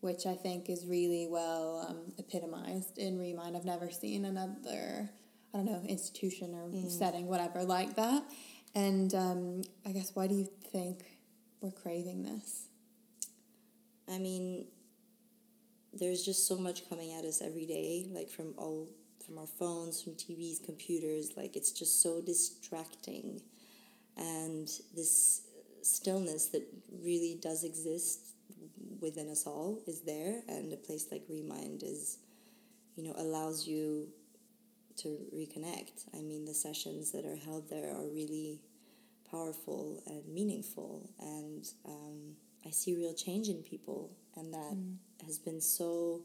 which 0.00 0.26
I 0.26 0.34
think 0.34 0.68
is 0.68 0.86
really 0.86 1.26
well 1.28 1.86
um, 1.88 2.12
epitomized 2.18 2.98
in 2.98 3.18
Remind. 3.18 3.56
I've 3.56 3.64
never 3.64 3.90
seen 3.90 4.24
another, 4.24 5.10
I 5.54 5.56
don't 5.56 5.66
know, 5.66 5.82
institution 5.88 6.54
or 6.54 6.68
mm. 6.68 6.90
setting, 6.90 7.26
whatever, 7.26 7.64
like 7.64 7.96
that. 7.96 8.22
And 8.74 9.14
um, 9.14 9.62
I 9.86 9.92
guess, 9.92 10.12
why 10.14 10.26
do 10.26 10.34
you 10.34 10.48
think 10.72 11.04
we're 11.60 11.70
craving 11.70 12.22
this? 12.22 12.66
I 14.10 14.18
mean, 14.18 14.66
there's 15.92 16.24
just 16.24 16.46
so 16.46 16.56
much 16.56 16.88
coming 16.88 17.12
at 17.12 17.24
us 17.24 17.42
every 17.42 17.66
day, 17.66 18.06
like 18.10 18.28
from 18.30 18.54
all 18.56 18.88
from 19.28 19.38
our 19.38 19.46
phones, 19.46 20.02
from 20.02 20.14
TVs, 20.14 20.64
computers. 20.64 21.32
Like 21.36 21.54
it's 21.54 21.70
just 21.70 22.02
so 22.02 22.22
distracting, 22.22 23.42
and 24.16 24.68
this 24.96 25.42
stillness 25.82 26.46
that 26.46 26.66
really 27.02 27.38
does 27.40 27.62
exist 27.62 28.20
within 29.00 29.28
us 29.28 29.46
all 29.46 29.80
is 29.86 30.00
there, 30.00 30.40
and 30.48 30.72
a 30.72 30.76
place 30.76 31.06
like 31.12 31.22
Remind 31.28 31.82
is, 31.82 32.18
you 32.96 33.04
know, 33.04 33.14
allows 33.18 33.66
you 33.66 34.08
to 34.96 35.18
reconnect. 35.34 36.08
I 36.14 36.22
mean, 36.22 36.44
the 36.44 36.54
sessions 36.54 37.12
that 37.12 37.24
are 37.24 37.36
held 37.36 37.70
there 37.70 37.94
are 37.94 38.08
really 38.08 38.60
powerful 39.30 40.02
and 40.06 40.26
meaningful, 40.26 41.10
and 41.20 41.68
um, 41.84 42.36
I 42.66 42.70
see 42.70 42.96
real 42.96 43.14
change 43.14 43.48
in 43.48 43.62
people, 43.62 44.10
and 44.36 44.54
that 44.54 44.74
mm. 44.74 44.96
has 45.26 45.38
been 45.38 45.60
so 45.60 46.22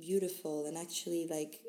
beautiful 0.00 0.66
and 0.66 0.78
actually 0.78 1.26
like 1.28 1.60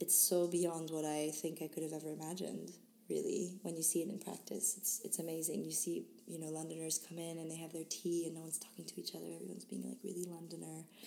it's 0.00 0.16
so 0.16 0.46
beyond 0.46 0.90
what 0.90 1.04
I 1.04 1.30
think 1.30 1.60
I 1.62 1.68
could 1.68 1.82
have 1.82 1.92
ever 1.92 2.10
imagined. 2.10 2.72
Really, 3.08 3.58
when 3.62 3.74
you 3.74 3.82
see 3.82 4.02
it 4.02 4.08
in 4.08 4.18
practice, 4.18 4.76
it's 4.76 5.00
it's 5.02 5.18
amazing. 5.18 5.64
You 5.64 5.72
see, 5.72 6.04
you 6.26 6.38
know, 6.38 6.48
Londoners 6.48 7.00
come 7.08 7.18
in 7.18 7.38
and 7.38 7.50
they 7.50 7.56
have 7.56 7.72
their 7.72 7.88
tea 7.88 8.24
and 8.26 8.34
no 8.34 8.42
one's 8.42 8.58
talking 8.58 8.84
to 8.84 9.00
each 9.00 9.14
other. 9.14 9.24
Everyone's 9.34 9.64
being 9.64 9.82
like 9.82 9.96
really 10.04 10.26
Londoner, 10.28 10.84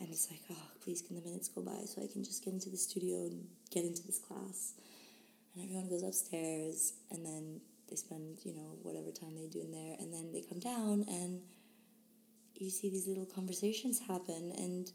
and 0.00 0.08
it's 0.08 0.30
like, 0.30 0.40
oh, 0.50 0.66
please 0.80 1.02
can 1.02 1.16
the 1.16 1.22
minutes 1.22 1.48
go 1.48 1.60
by 1.60 1.80
so 1.86 2.02
I 2.02 2.06
can 2.06 2.22
just 2.22 2.44
get 2.44 2.54
into 2.54 2.70
the 2.70 2.76
studio 2.76 3.26
and 3.26 3.48
get 3.70 3.84
into 3.84 4.06
this 4.06 4.20
class. 4.20 4.74
And 5.54 5.64
everyone 5.64 5.88
goes 5.88 6.04
upstairs, 6.04 6.92
and 7.10 7.26
then 7.26 7.60
they 7.90 7.96
spend 7.96 8.38
you 8.44 8.54
know 8.54 8.78
whatever 8.82 9.10
time 9.10 9.34
they 9.34 9.48
do 9.48 9.60
in 9.60 9.72
there, 9.72 9.96
and 9.98 10.14
then 10.14 10.30
they 10.32 10.42
come 10.42 10.60
down 10.60 11.04
and 11.08 11.40
you 12.54 12.70
see 12.70 12.90
these 12.90 13.06
little 13.06 13.26
conversations 13.26 13.98
happen, 13.98 14.52
and 14.56 14.92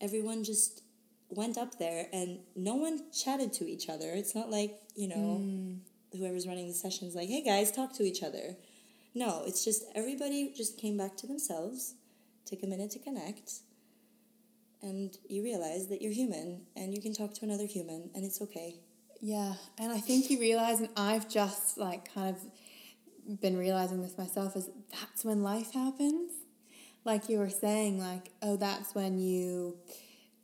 everyone 0.00 0.44
just 0.44 0.82
went 1.30 1.56
up 1.56 1.78
there 1.78 2.06
and 2.12 2.38
no 2.56 2.74
one 2.74 3.00
chatted 3.12 3.52
to 3.54 3.68
each 3.68 3.88
other. 3.88 4.10
It's 4.10 4.34
not 4.34 4.50
like, 4.50 4.78
you 4.96 5.08
know, 5.08 5.40
mm. 5.40 5.78
whoever's 6.12 6.46
running 6.46 6.68
the 6.68 6.74
session 6.74 7.08
is 7.08 7.14
like, 7.14 7.28
hey 7.28 7.42
guys, 7.42 7.70
talk 7.70 7.94
to 7.94 8.02
each 8.02 8.22
other. 8.22 8.56
No, 9.14 9.42
it's 9.46 9.64
just 9.64 9.84
everybody 9.94 10.52
just 10.56 10.78
came 10.78 10.96
back 10.96 11.16
to 11.18 11.26
themselves, 11.26 11.94
took 12.46 12.62
a 12.62 12.66
minute 12.66 12.90
to 12.92 12.98
connect, 12.98 13.60
and 14.82 15.16
you 15.28 15.42
realize 15.42 15.88
that 15.88 16.00
you're 16.00 16.12
human 16.12 16.62
and 16.76 16.94
you 16.94 17.02
can 17.02 17.12
talk 17.12 17.34
to 17.34 17.44
another 17.44 17.66
human 17.66 18.10
and 18.14 18.24
it's 18.24 18.40
okay. 18.40 18.76
Yeah, 19.20 19.54
and 19.78 19.92
I 19.92 19.98
think 19.98 20.30
you 20.30 20.40
realize, 20.40 20.80
and 20.80 20.88
I've 20.96 21.28
just 21.28 21.76
like 21.76 22.12
kind 22.14 22.34
of 22.34 23.40
been 23.40 23.58
realizing 23.58 24.00
this 24.00 24.16
myself, 24.16 24.56
is 24.56 24.70
that's 24.90 25.24
when 25.24 25.42
life 25.42 25.74
happens. 25.74 26.32
Like 27.04 27.28
you 27.28 27.38
were 27.38 27.50
saying, 27.50 27.98
like, 27.98 28.30
oh, 28.42 28.56
that's 28.56 28.94
when 28.94 29.18
you 29.18 29.76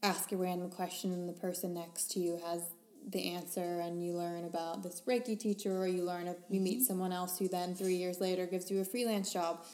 ask 0.06 0.32
a 0.32 0.36
random 0.36 0.70
question 0.70 1.12
and 1.12 1.28
the 1.28 1.32
person 1.32 1.74
next 1.74 2.10
to 2.12 2.20
you 2.20 2.40
has 2.46 2.62
the 3.08 3.32
answer 3.34 3.80
and 3.80 4.04
you 4.04 4.12
learn 4.12 4.44
about 4.44 4.82
this 4.82 5.02
Reiki 5.06 5.38
teacher 5.38 5.76
or 5.78 5.86
you 5.86 6.02
learn 6.02 6.28
a, 6.28 6.36
you 6.48 6.60
meet 6.60 6.78
mm-hmm. 6.78 6.84
someone 6.84 7.12
else 7.12 7.38
who 7.38 7.48
then 7.48 7.74
3 7.74 7.94
years 7.94 8.20
later 8.20 8.46
gives 8.46 8.70
you 8.70 8.80
a 8.80 8.84
freelance 8.84 9.32
job. 9.32 9.64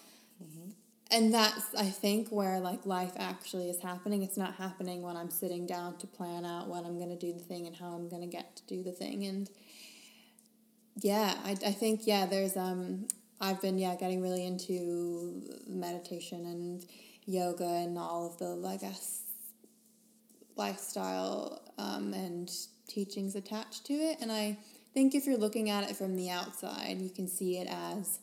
Mm-hmm. 0.42 0.70
And 1.10 1.34
that's 1.34 1.74
I 1.74 1.86
think 1.86 2.28
where 2.28 2.58
like 2.60 2.86
life 2.86 3.12
actually 3.16 3.68
is 3.68 3.80
happening. 3.80 4.22
It's 4.22 4.38
not 4.38 4.54
happening 4.54 5.02
when 5.02 5.16
I'm 5.16 5.30
sitting 5.30 5.66
down 5.66 5.98
to 5.98 6.06
plan 6.06 6.44
out 6.44 6.68
when 6.68 6.84
I'm 6.84 6.98
going 6.98 7.10
to 7.10 7.18
do 7.18 7.32
the 7.32 7.44
thing 7.44 7.66
and 7.66 7.76
how 7.76 7.92
I'm 7.92 8.08
going 8.08 8.22
to 8.22 8.28
get 8.28 8.56
to 8.56 8.66
do 8.66 8.82
the 8.82 8.92
thing 8.92 9.24
and 9.24 9.50
yeah, 11.00 11.34
I, 11.44 11.52
I 11.52 11.72
think 11.72 12.06
yeah, 12.06 12.26
there's 12.26 12.56
um 12.56 13.08
I've 13.40 13.60
been 13.60 13.78
yeah 13.78 13.94
getting 13.96 14.22
really 14.22 14.46
into 14.46 15.42
meditation 15.66 16.44
and 16.44 16.84
yoga 17.24 17.64
and 17.64 17.98
all 17.98 18.26
of 18.26 18.38
the 18.38 18.68
I 18.68 18.76
guess 18.76 19.21
lifestyle 20.56 21.62
um, 21.78 22.12
and 22.14 22.50
teachings 22.88 23.34
attached 23.34 23.86
to 23.86 23.94
it. 23.94 24.18
And 24.20 24.30
I 24.30 24.58
think 24.94 25.14
if 25.14 25.26
you're 25.26 25.38
looking 25.38 25.70
at 25.70 25.88
it 25.88 25.96
from 25.96 26.16
the 26.16 26.30
outside, 26.30 27.00
you 27.00 27.10
can 27.10 27.28
see 27.28 27.58
it 27.58 27.68
as 27.68 28.18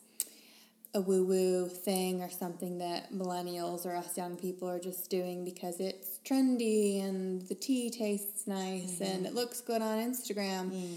a 0.92 1.00
woo 1.00 1.24
woo 1.24 1.68
thing 1.68 2.20
or 2.20 2.28
something 2.28 2.78
that 2.78 3.12
millennials 3.12 3.86
or 3.86 3.94
us 3.94 4.16
young 4.16 4.36
people 4.36 4.68
are 4.68 4.80
just 4.80 5.08
doing 5.08 5.44
because 5.44 5.78
it's 5.78 6.18
trendy 6.24 7.04
and 7.04 7.42
the 7.42 7.54
tea 7.54 7.90
tastes 7.90 8.46
nice 8.48 8.94
mm-hmm. 8.94 9.04
and 9.04 9.26
it 9.26 9.34
looks 9.34 9.60
good 9.60 9.82
on 9.82 9.98
Instagram. 9.98 10.70
Mm. 10.70 10.96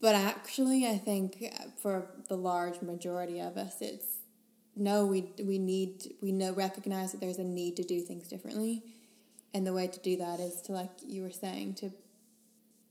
But 0.00 0.14
actually, 0.14 0.86
I 0.86 0.96
think 0.96 1.42
for 1.80 2.06
the 2.28 2.36
large 2.36 2.82
majority 2.82 3.40
of 3.40 3.56
us, 3.56 3.80
it's 3.80 4.18
no, 4.76 5.06
we, 5.06 5.32
we 5.42 5.58
need, 5.58 6.14
we 6.22 6.30
know, 6.30 6.52
recognize 6.52 7.10
that 7.10 7.20
there's 7.20 7.38
a 7.38 7.44
need 7.44 7.76
to 7.76 7.82
do 7.82 8.00
things 8.00 8.28
differently 8.28 8.84
and 9.54 9.66
the 9.66 9.72
way 9.72 9.86
to 9.86 9.98
do 10.00 10.16
that 10.16 10.40
is 10.40 10.60
to 10.62 10.72
like 10.72 10.90
you 11.06 11.22
were 11.22 11.30
saying 11.30 11.74
to 11.74 11.90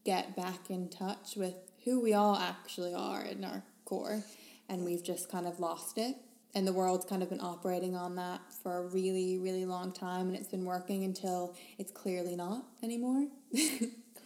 get 0.03 0.36
back 0.36 0.70
in 0.70 0.89
touch 0.89 1.36
with 1.36 1.55
who 1.84 1.99
we 1.99 2.14
all 2.14 2.36
actually 2.36 2.93
are 2.93 3.22
in 3.22 3.43
our 3.43 3.64
core. 3.86 4.24
And 4.70 4.84
we've 4.84 5.03
just 5.03 5.30
kind 5.30 5.45
of 5.45 5.60
lost 5.60 5.97
it. 5.97 6.16
And 6.55 6.66
the 6.66 6.74
world's 6.74 7.05
kind 7.05 7.22
of 7.22 7.30
been 7.30 7.41
operating 7.41 7.95
on 7.95 8.16
that 8.16 8.41
for 8.64 8.78
a 8.78 8.82
really 8.88 9.38
really 9.38 9.66
long 9.66 9.91
time. 9.91 10.28
And 10.28 10.36
it's 10.36 10.47
been 10.47 10.66
working 10.66 11.03
until 11.03 11.55
it's 11.78 11.91
clearly 11.91 12.36
not 12.36 12.64
anymore. 12.82 13.28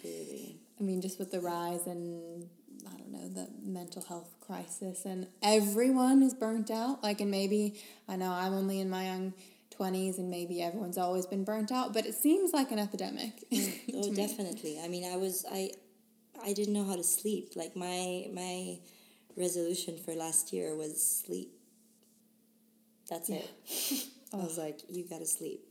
Clearly. 0.01 0.57
I 0.79 0.83
mean 0.83 1.01
just 1.01 1.19
with 1.19 1.31
the 1.31 1.39
rise 1.39 1.85
and 1.85 2.47
i 2.87 2.97
don't 2.97 3.11
know 3.11 3.27
the 3.27 3.47
mental 3.61 4.01
health 4.01 4.33
crisis 4.39 5.05
and 5.05 5.27
everyone 5.43 6.23
is 6.23 6.33
burnt 6.33 6.71
out. 6.71 7.03
Like 7.03 7.21
and 7.21 7.29
maybe 7.29 7.79
i 8.07 8.15
know 8.15 8.31
i'm 8.31 8.53
only 8.53 8.79
in 8.79 8.89
my 8.89 9.05
young 9.05 9.33
20s 9.81 10.17
and 10.19 10.29
maybe 10.29 10.61
everyone's 10.61 10.97
always 10.97 11.25
been 11.25 11.43
burnt 11.43 11.71
out 11.71 11.93
but 11.93 12.05
it 12.05 12.15
seems 12.15 12.53
like 12.53 12.71
an 12.71 12.79
epidemic 12.79 13.33
mm, 13.51 13.73
oh 13.95 14.09
definitely 14.13 14.79
i 14.83 14.87
mean 14.87 15.03
i 15.13 15.17
was 15.17 15.45
i 15.51 15.69
i 16.43 16.53
didn't 16.53 16.73
know 16.73 16.85
how 16.91 16.95
to 16.95 17.03
sleep 17.03 17.53
like 17.55 17.75
my 17.75 18.27
my 18.33 18.77
resolution 19.37 19.97
for 20.03 20.13
last 20.13 20.53
year 20.53 20.75
was 20.75 20.93
sleep 21.23 21.51
That's 23.09 23.29
it. 23.29 23.49
I 24.33 24.37
was 24.37 24.57
like, 24.57 24.79
you 24.89 25.03
gotta 25.09 25.25
sleep. 25.25 25.61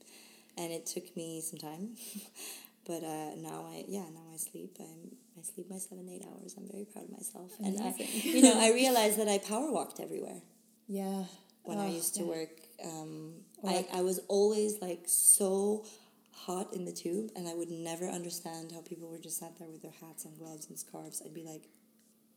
And 0.59 0.71
it 0.73 0.85
took 0.85 1.17
me 1.17 1.41
some 1.41 1.59
time. 1.59 1.97
but 2.87 3.03
uh, 3.03 3.35
now 3.37 3.65
I, 3.73 3.85
yeah, 3.89 4.05
now 4.13 4.27
I 4.35 4.37
sleep. 4.37 4.77
I'm, 4.79 5.17
I 5.39 5.43
sleep 5.43 5.67
my 5.71 5.79
seven, 5.79 6.07
eight 6.11 6.25
hours. 6.29 6.55
I'm 6.59 6.69
very 6.71 6.85
proud 6.85 7.05
of 7.07 7.13
myself. 7.13 7.51
And 7.65 7.79
I, 7.81 7.95
you 8.37 8.43
know, 8.43 8.57
I 8.61 8.73
realized 8.73 9.19
that 9.19 9.29
I 9.29 9.39
power 9.39 9.73
walked 9.73 10.01
everywhere 10.01 10.43
Yeah. 10.89 11.25
when 11.63 11.79
I 11.79 11.89
Oh, 11.89 11.95
used 12.01 12.15
to 12.17 12.23
yeah. 12.25 12.29
work. 12.37 12.51
Um, 12.85 13.35
like- 13.63 13.89
I 13.93 14.03
was 14.03 14.21
always 14.29 14.81
like 14.81 15.03
so 15.07 15.85
hot 16.33 16.73
in 16.75 16.85
the 16.85 16.93
tube, 16.93 17.31
and 17.37 17.47
I 17.47 17.55
would 17.55 17.71
never 17.71 18.07
understand 18.09 18.73
how 18.73 18.81
people 18.81 19.09
were 19.11 19.19
just 19.19 19.39
sat 19.39 19.59
there 19.59 19.69
with 19.69 19.83
their 19.83 19.93
hats 20.01 20.25
and 20.25 20.37
gloves 20.39 20.69
and 20.69 20.79
scarves. 20.79 21.23
I'd 21.25 21.35
be 21.35 21.43
like, 21.43 21.65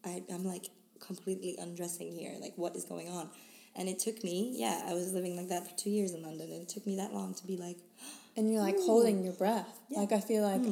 I, 0.04 0.24
I'm 0.34 0.44
like 0.46 0.68
completely 1.00 1.56
undressing 1.60 2.12
here. 2.12 2.36
Like, 2.40 2.54
what 2.58 2.76
is 2.76 2.84
going 2.84 3.10
on? 3.10 3.30
And 3.76 3.90
it 3.90 4.00
took 4.00 4.24
me, 4.24 4.54
yeah, 4.56 4.84
I 4.86 4.94
was 4.94 5.14
living 5.14 5.36
like 5.36 5.50
that 5.50 5.68
for 5.68 5.76
two 5.78 5.90
years 5.90 6.12
in 6.14 6.22
London, 6.22 6.52
and 6.52 6.62
it 6.62 6.70
took 6.70 6.86
me 6.86 6.98
that 6.98 7.14
long 7.14 7.34
to 7.36 7.48
be 7.48 7.58
like, 7.58 7.78
And 8.36 8.52
you're 8.52 8.62
like 8.62 8.78
holding 8.80 9.24
your 9.24 9.34
breath. 9.34 9.80
Yeah. 9.90 10.00
Like 10.00 10.12
I 10.12 10.20
feel 10.20 10.42
like 10.42 10.64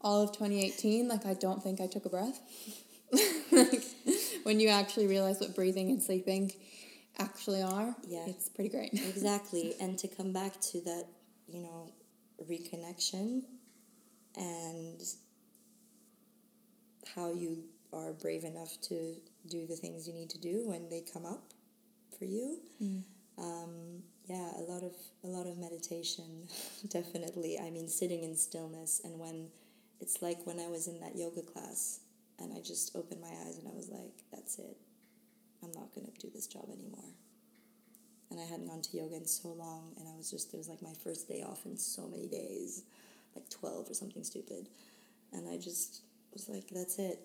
all 0.00 0.22
of 0.22 0.30
2018, 0.30 1.08
like 1.08 1.26
I 1.26 1.34
don't 1.34 1.60
think 1.60 1.80
I 1.80 1.88
took 1.88 2.06
a 2.06 2.08
breath. 2.08 2.40
like 3.52 3.82
when 4.44 4.60
you 4.60 4.68
actually 4.68 5.08
realize 5.08 5.40
what 5.40 5.54
breathing 5.56 5.90
and 5.90 6.00
sleeping 6.00 6.52
actually 7.18 7.62
are, 7.62 7.94
Yeah. 8.06 8.26
it's 8.26 8.48
pretty 8.48 8.70
great. 8.70 8.92
exactly 9.12 9.74
and 9.80 9.98
to 9.98 10.08
come 10.08 10.32
back 10.32 10.60
to 10.72 10.80
that 10.82 11.04
you 11.48 11.60
know 11.60 11.92
reconnection 12.48 13.42
and 14.36 15.02
how 17.14 17.32
you 17.32 17.64
are 17.92 18.12
brave 18.12 18.44
enough 18.44 18.80
to 18.82 19.14
do 19.48 19.66
the 19.66 19.74
things 19.76 20.06
you 20.06 20.14
need 20.14 20.30
to 20.30 20.38
do 20.38 20.62
when 20.66 20.88
they 20.90 21.00
come 21.12 21.24
up 21.24 21.52
for 22.18 22.24
you 22.26 22.58
um, 23.38 24.02
yeah 24.26 24.50
a 24.58 24.64
lot 24.68 24.82
of 24.82 24.94
a 25.24 25.26
lot 25.26 25.46
of 25.46 25.56
meditation 25.58 26.46
definitely 26.88 27.58
i 27.58 27.70
mean 27.70 27.88
sitting 27.88 28.22
in 28.22 28.36
stillness 28.36 29.00
and 29.04 29.18
when 29.18 29.48
it's 30.00 30.20
like 30.22 30.38
when 30.46 30.60
i 30.60 30.68
was 30.68 30.86
in 30.86 31.00
that 31.00 31.16
yoga 31.16 31.42
class 31.42 32.00
and 32.38 32.52
i 32.52 32.60
just 32.60 32.94
opened 32.94 33.20
my 33.20 33.32
eyes 33.46 33.56
and 33.58 33.66
i 33.68 33.74
was 33.74 33.88
like 33.88 34.12
that's 34.32 34.58
it 34.58 34.76
i'm 35.62 35.72
not 35.72 35.94
going 35.94 36.06
to 36.06 36.26
do 36.26 36.30
this 36.34 36.46
job 36.46 36.64
anymore 36.72 37.12
and 38.30 38.40
I 38.40 38.44
hadn't 38.44 38.66
gone 38.66 38.82
to 38.82 38.96
yoga 38.96 39.16
in 39.16 39.26
so 39.26 39.48
long, 39.48 39.92
and 39.98 40.06
I 40.08 40.16
was 40.16 40.30
just 40.30 40.52
it 40.52 40.56
was 40.56 40.68
like 40.68 40.82
my 40.82 40.92
first 41.02 41.28
day 41.28 41.42
off 41.42 41.64
in 41.64 41.76
so 41.76 42.06
many 42.06 42.26
days, 42.28 42.84
like 43.34 43.48
twelve 43.48 43.90
or 43.90 43.94
something 43.94 44.24
stupid, 44.24 44.68
and 45.32 45.48
I 45.48 45.56
just 45.56 46.02
was 46.32 46.48
like, 46.48 46.68
that's 46.70 46.98
it. 46.98 47.20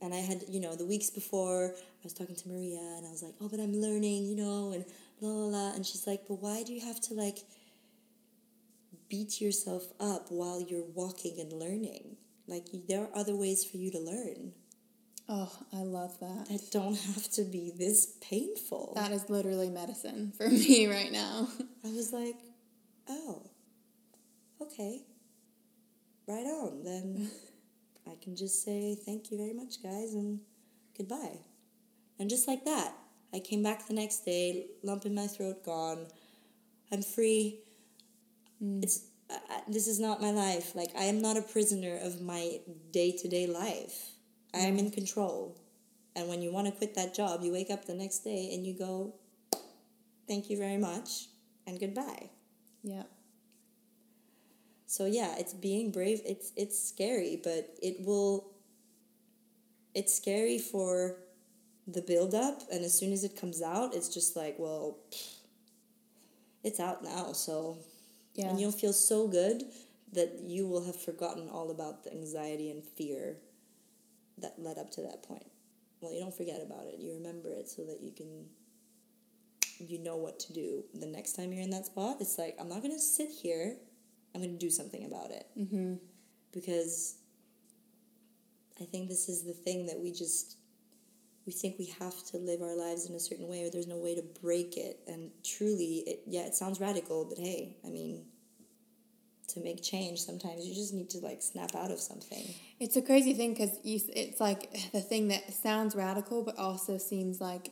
And 0.00 0.14
I 0.14 0.18
had 0.18 0.44
you 0.48 0.60
know 0.60 0.76
the 0.76 0.86
weeks 0.86 1.10
before 1.10 1.74
I 1.76 2.04
was 2.04 2.12
talking 2.12 2.36
to 2.36 2.48
Maria, 2.48 2.78
and 2.78 3.06
I 3.06 3.10
was 3.10 3.22
like, 3.22 3.34
oh, 3.40 3.48
but 3.48 3.60
I'm 3.60 3.74
learning, 3.74 4.26
you 4.26 4.36
know, 4.36 4.72
and 4.72 4.84
la 5.20 5.28
la 5.28 5.48
blah, 5.48 5.74
and 5.74 5.84
she's 5.84 6.06
like, 6.06 6.22
but 6.28 6.40
why 6.40 6.62
do 6.62 6.72
you 6.72 6.80
have 6.86 7.00
to 7.02 7.14
like 7.14 7.38
beat 9.08 9.40
yourself 9.40 9.84
up 9.98 10.30
while 10.30 10.60
you're 10.60 10.86
walking 10.94 11.40
and 11.40 11.52
learning? 11.52 12.16
Like 12.46 12.66
there 12.88 13.02
are 13.02 13.08
other 13.14 13.34
ways 13.34 13.64
for 13.64 13.76
you 13.76 13.90
to 13.90 13.98
learn 13.98 14.52
Oh, 15.28 15.52
I 15.74 15.82
love 15.82 16.18
that. 16.20 16.48
that 16.48 16.70
don't 16.70 16.96
have 16.98 17.28
to 17.32 17.42
be 17.44 17.70
this 17.76 18.14
painful. 18.22 18.92
That 18.94 19.12
is 19.12 19.28
literally 19.28 19.68
medicine 19.68 20.32
for 20.36 20.48
me 20.48 20.86
right 20.86 21.12
now. 21.12 21.48
I 21.84 21.88
was 21.90 22.12
like, 22.12 22.36
oh, 23.08 23.42
okay. 24.62 25.02
Right 26.26 26.46
on. 26.46 26.82
Then 26.84 27.30
I 28.06 28.14
can 28.22 28.36
just 28.36 28.64
say 28.64 28.94
thank 28.94 29.30
you 29.30 29.38
very 29.38 29.52
much, 29.54 29.82
guys, 29.82 30.14
and 30.14 30.40
goodbye. 30.96 31.38
And 32.18 32.28
just 32.30 32.48
like 32.48 32.64
that, 32.64 32.92
I 33.32 33.40
came 33.40 33.62
back 33.62 33.86
the 33.86 33.94
next 33.94 34.24
day, 34.24 34.66
lump 34.82 35.06
in 35.06 35.14
my 35.14 35.26
throat 35.26 35.64
gone. 35.64 36.06
I'm 36.90 37.02
free. 37.02 37.60
Mm. 38.62 38.82
It's 38.82 39.02
I, 39.30 39.34
I- 39.50 39.62
this 39.68 39.86
is 39.88 40.00
not 40.00 40.20
my 40.22 40.30
life. 40.30 40.74
Like 40.74 40.90
I 40.98 41.04
am 41.04 41.20
not 41.20 41.36
a 41.36 41.42
prisoner 41.42 41.98
of 42.02 42.20
my 42.22 42.60
day 42.92 43.12
to 43.12 43.28
day 43.28 43.46
life. 43.46 44.10
I 44.54 44.60
am 44.60 44.78
in 44.78 44.90
control. 44.90 45.56
And 46.16 46.28
when 46.28 46.42
you 46.42 46.50
want 46.52 46.66
to 46.66 46.72
quit 46.72 46.94
that 46.94 47.14
job, 47.14 47.42
you 47.42 47.52
wake 47.52 47.70
up 47.70 47.84
the 47.84 47.94
next 47.94 48.20
day 48.20 48.50
and 48.52 48.66
you 48.66 48.74
go, 48.74 49.14
"Thank 50.26 50.50
you 50.50 50.56
very 50.56 50.78
much," 50.78 51.28
and 51.66 51.78
goodbye. 51.78 52.30
yeah. 52.82 53.04
So 54.86 55.04
yeah, 55.04 55.36
it's 55.38 55.52
being 55.54 55.90
brave. 55.90 56.20
It's 56.24 56.52
it's 56.56 56.78
scary, 56.82 57.36
but 57.42 57.76
it 57.82 58.04
will. 58.04 58.52
It's 59.94 60.14
scary 60.14 60.58
for 60.58 61.16
the 61.86 62.02
build 62.02 62.34
up, 62.34 62.62
and 62.72 62.84
as 62.84 62.94
soon 62.98 63.12
as 63.12 63.24
it 63.24 63.36
comes 63.36 63.62
out, 63.62 63.94
it's 63.94 64.08
just 64.08 64.36
like, 64.36 64.58
well, 64.58 64.98
it's 66.62 66.80
out 66.80 67.02
now. 67.02 67.32
So, 67.32 67.78
Yeah. 68.34 68.48
and 68.50 68.60
you'll 68.60 68.72
feel 68.72 68.92
so 68.92 69.26
good 69.28 69.64
that 70.12 70.40
you 70.40 70.66
will 70.66 70.84
have 70.84 70.96
forgotten 71.00 71.48
all 71.48 71.70
about 71.70 72.04
the 72.04 72.12
anxiety 72.12 72.70
and 72.70 72.82
fear 72.84 73.38
that 74.42 74.54
led 74.58 74.78
up 74.78 74.90
to 74.92 75.02
that 75.02 75.22
point. 75.22 75.46
Well, 76.00 76.12
you 76.12 76.20
don't 76.20 76.34
forget 76.34 76.60
about 76.64 76.86
it. 76.86 76.98
You 76.98 77.14
remember 77.14 77.50
it 77.52 77.68
so 77.68 77.84
that 77.84 78.00
you 78.02 78.12
can. 78.12 78.46
You 79.80 80.00
know 80.00 80.16
what 80.16 80.40
to 80.40 80.52
do 80.52 80.82
the 80.92 81.06
next 81.06 81.34
time 81.34 81.52
you're 81.52 81.62
in 81.62 81.70
that 81.70 81.86
spot. 81.86 82.16
It's 82.18 82.36
like 82.36 82.56
I'm 82.58 82.68
not 82.68 82.82
gonna 82.82 82.98
sit 82.98 83.28
here 83.28 83.76
I'm 84.34 84.42
going 84.42 84.58
to 84.58 84.58
do 84.58 84.70
something 84.70 85.04
about 85.04 85.30
it. 85.30 85.46
Mm-hmm. 85.58 85.94
Because 86.52 87.16
I 88.80 88.84
think 88.84 89.08
this 89.08 89.28
is 89.28 89.44
the 89.44 89.52
thing 89.52 89.86
that 89.86 89.98
we 89.98 90.12
just 90.12 90.56
we 91.46 91.52
think 91.52 91.76
we 91.78 91.86
have 91.98 92.24
to 92.26 92.36
live 92.36 92.60
our 92.60 92.76
lives 92.76 93.08
in 93.08 93.14
a 93.14 93.20
certain 93.20 93.48
way 93.48 93.64
or 93.64 93.70
there's 93.70 93.86
no 93.86 93.96
way 93.96 94.14
to 94.14 94.22
break 94.42 94.76
it 94.76 95.00
and 95.06 95.30
truly 95.42 96.04
it 96.06 96.20
yeah 96.26 96.42
it 96.42 96.54
sounds 96.54 96.78
radical 96.78 97.24
but 97.24 97.38
hey 97.38 97.74
i 97.86 97.88
mean 97.88 98.26
to 99.48 99.60
make 99.60 99.82
change 99.82 100.20
sometimes 100.20 100.66
you 100.66 100.74
just 100.74 100.92
need 100.92 101.08
to 101.10 101.18
like 101.18 101.42
snap 101.42 101.74
out 101.74 101.90
of 101.90 101.98
something. 101.98 102.44
It's 102.80 102.96
a 102.96 103.02
crazy 103.02 103.34
thing 103.34 103.54
because 103.54 103.78
it's 103.84 104.40
like 104.40 104.70
the 104.92 105.00
thing 105.00 105.28
that 105.28 105.52
sounds 105.52 105.94
radical, 105.94 106.42
but 106.42 106.58
also 106.58 106.98
seems 106.98 107.40
like 107.40 107.70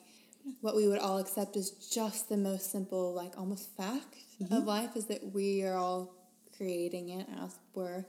what 0.61 0.77
we 0.77 0.89
would 0.89 0.99
all 0.99 1.19
accept 1.19 1.57
as 1.57 1.71
just 1.71 2.29
the 2.29 2.37
most 2.37 2.71
simple, 2.71 3.13
like 3.13 3.37
almost 3.37 3.77
fact 3.77 4.17
of 4.41 4.49
mm-hmm. 4.49 4.67
life 4.67 4.97
is 4.97 5.07
that 5.07 5.33
we 5.33 5.65
are 5.65 5.77
all 5.77 6.15
creating 6.57 7.11
it 7.11 7.27
as 7.43 7.57
we're 7.75 8.05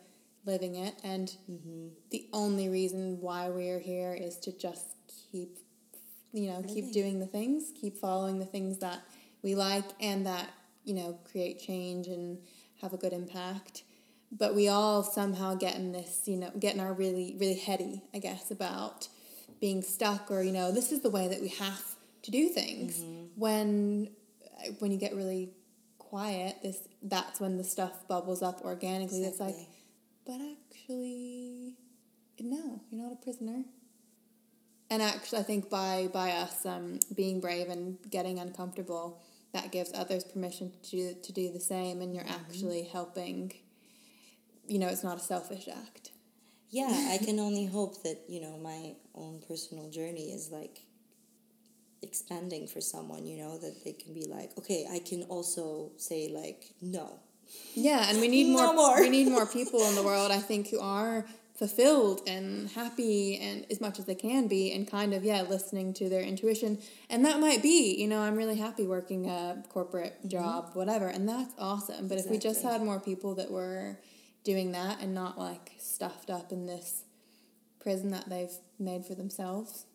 living 0.45 0.75
it. 0.75 0.95
And 1.03 1.27
mm-hmm. 1.49 1.87
the 2.11 2.27
only 2.33 2.69
reason 2.69 3.19
why 3.21 3.49
we're 3.49 3.79
here 3.79 4.13
is 4.13 4.37
to 4.39 4.57
just 4.57 4.85
keep, 5.31 5.57
you 6.31 6.49
know, 6.51 6.63
keep 6.67 6.93
doing 6.93 7.19
the 7.19 7.25
things, 7.25 7.71
keep 7.79 7.97
following 7.97 8.39
the 8.39 8.45
things 8.45 8.79
that 8.79 9.01
we 9.41 9.55
like 9.55 9.85
and 9.99 10.25
that, 10.25 10.49
you 10.83 10.93
know, 10.93 11.19
create 11.29 11.59
change 11.59 12.07
and 12.07 12.37
have 12.81 12.93
a 12.93 12.97
good 12.97 13.13
impact 13.13 13.83
but 14.31 14.55
we 14.55 14.67
all 14.67 15.03
somehow 15.03 15.55
get 15.55 15.75
in 15.75 15.91
this, 15.91 16.23
you 16.25 16.37
know, 16.37 16.51
getting 16.59 16.81
our 16.81 16.93
really, 16.93 17.35
really 17.39 17.57
heady, 17.57 18.03
I 18.13 18.19
guess, 18.19 18.51
about 18.51 19.07
being 19.61 19.81
stuck 19.81 20.29
or, 20.29 20.41
you 20.41 20.51
know, 20.51 20.71
this 20.71 20.91
is 20.91 21.01
the 21.01 21.09
way 21.09 21.27
that 21.27 21.41
we 21.41 21.47
have 21.49 21.95
to 22.23 22.31
do 22.31 22.49
things. 22.49 23.01
When 23.35 24.09
when 24.79 24.91
you 24.91 24.97
get 24.97 25.15
really 25.15 25.51
quiet, 25.97 26.57
this 26.61 26.79
that's 27.03 27.39
when 27.39 27.57
the 27.57 27.63
stuff 27.63 28.07
bubbles 28.07 28.41
up 28.41 28.61
organically. 28.61 29.23
That's 29.23 29.39
like, 29.39 29.55
but 30.25 30.39
actually, 30.41 31.75
no, 32.39 32.81
you're 32.91 33.03
not 33.03 33.13
a 33.13 33.23
prisoner. 33.23 33.63
And 34.89 35.01
actually, 35.01 35.39
I 35.39 35.43
think 35.43 35.69
by 35.69 36.09
by 36.11 36.31
us 36.31 36.65
um, 36.65 36.99
being 37.15 37.39
brave 37.39 37.69
and 37.69 37.97
getting 38.09 38.39
uncomfortable, 38.39 39.21
that 39.57 39.71
gives 39.71 39.91
others 39.93 40.23
permission 40.23 40.71
to 40.83 40.91
do, 40.91 41.15
to 41.27 41.31
do 41.33 41.51
the 41.51 41.59
same, 41.73 42.01
and 42.01 42.09
you're 42.15 42.23
mm-hmm. 42.25 42.45
actually 42.49 42.83
helping. 42.83 43.53
You 44.67 44.79
know, 44.79 44.89
it's 44.93 45.03
not 45.03 45.17
a 45.17 45.25
selfish 45.33 45.67
act. 45.83 46.11
yeah 46.69 46.95
i 47.15 47.17
can 47.27 47.39
only 47.39 47.65
hope 47.77 47.93
that 48.03 48.17
you 48.33 48.39
know 48.45 48.55
my 48.71 48.81
own 49.15 49.35
personal 49.49 49.89
journey 49.89 50.27
is 50.37 50.43
like 50.51 50.75
expanding 52.01 52.67
for 52.67 52.81
someone 52.81 53.25
you 53.25 53.37
know 53.43 53.57
that 53.57 53.83
they 53.83 53.93
can 53.93 54.13
be 54.13 54.25
like 54.25 54.51
okay 54.57 54.85
i 54.91 54.99
can 54.99 55.23
also 55.35 55.91
say 55.97 56.21
like 56.41 56.61
no 56.81 57.07
Yeah, 57.75 58.09
and 58.09 58.19
we 58.23 58.27
need 58.35 58.47
No 58.53 58.73
more, 58.73 58.73
more. 58.75 59.01
we 59.01 59.09
need 59.09 59.29
more 59.37 59.47
people 59.59 59.79
in 59.89 59.95
the 59.95 60.03
world, 60.03 60.31
I 60.31 60.41
think, 60.49 60.63
who 60.71 60.79
are 60.79 61.25
fulfilled 61.57 62.21
and 62.27 62.69
happy 62.69 63.37
and 63.39 63.65
as 63.71 63.81
much 63.81 63.97
as 63.97 64.05
they 64.05 64.15
can 64.15 64.47
be 64.47 64.71
and 64.71 64.89
kind 64.89 65.13
of 65.13 65.23
yeah 65.23 65.41
listening 65.41 65.93
to 65.93 66.07
their 66.07 66.21
intuition. 66.21 66.77
And 67.09 67.25
that 67.25 67.39
might 67.39 67.61
be 67.63 67.95
you 67.99 68.07
know 68.07 68.21
i'm 68.21 68.35
really 68.35 68.57
happy 68.57 68.85
working 68.85 69.27
a 69.29 69.63
corporate 69.69 70.17
mm-hmm. 70.19 70.29
job 70.29 70.69
whatever 70.73 71.07
and 71.07 71.27
that's 71.27 71.53
awesome. 71.57 72.07
But 72.07 72.19
if 72.19 72.27
we 72.29 72.37
just 72.37 72.63
had 72.63 72.81
more 72.81 72.99
people 72.99 73.35
that 73.35 73.49
were 73.51 73.97
doing 74.43 74.71
that 74.71 75.01
and 75.01 75.13
not 75.13 75.37
like 75.37 75.71
stuffed 75.77 76.29
up 76.29 76.51
in 76.53 76.65
this 76.67 77.03
prison 77.81 78.11
that 78.11 78.29
they've 78.29 78.53
made 78.79 79.05
for 79.05 79.13
themselves 79.15 79.85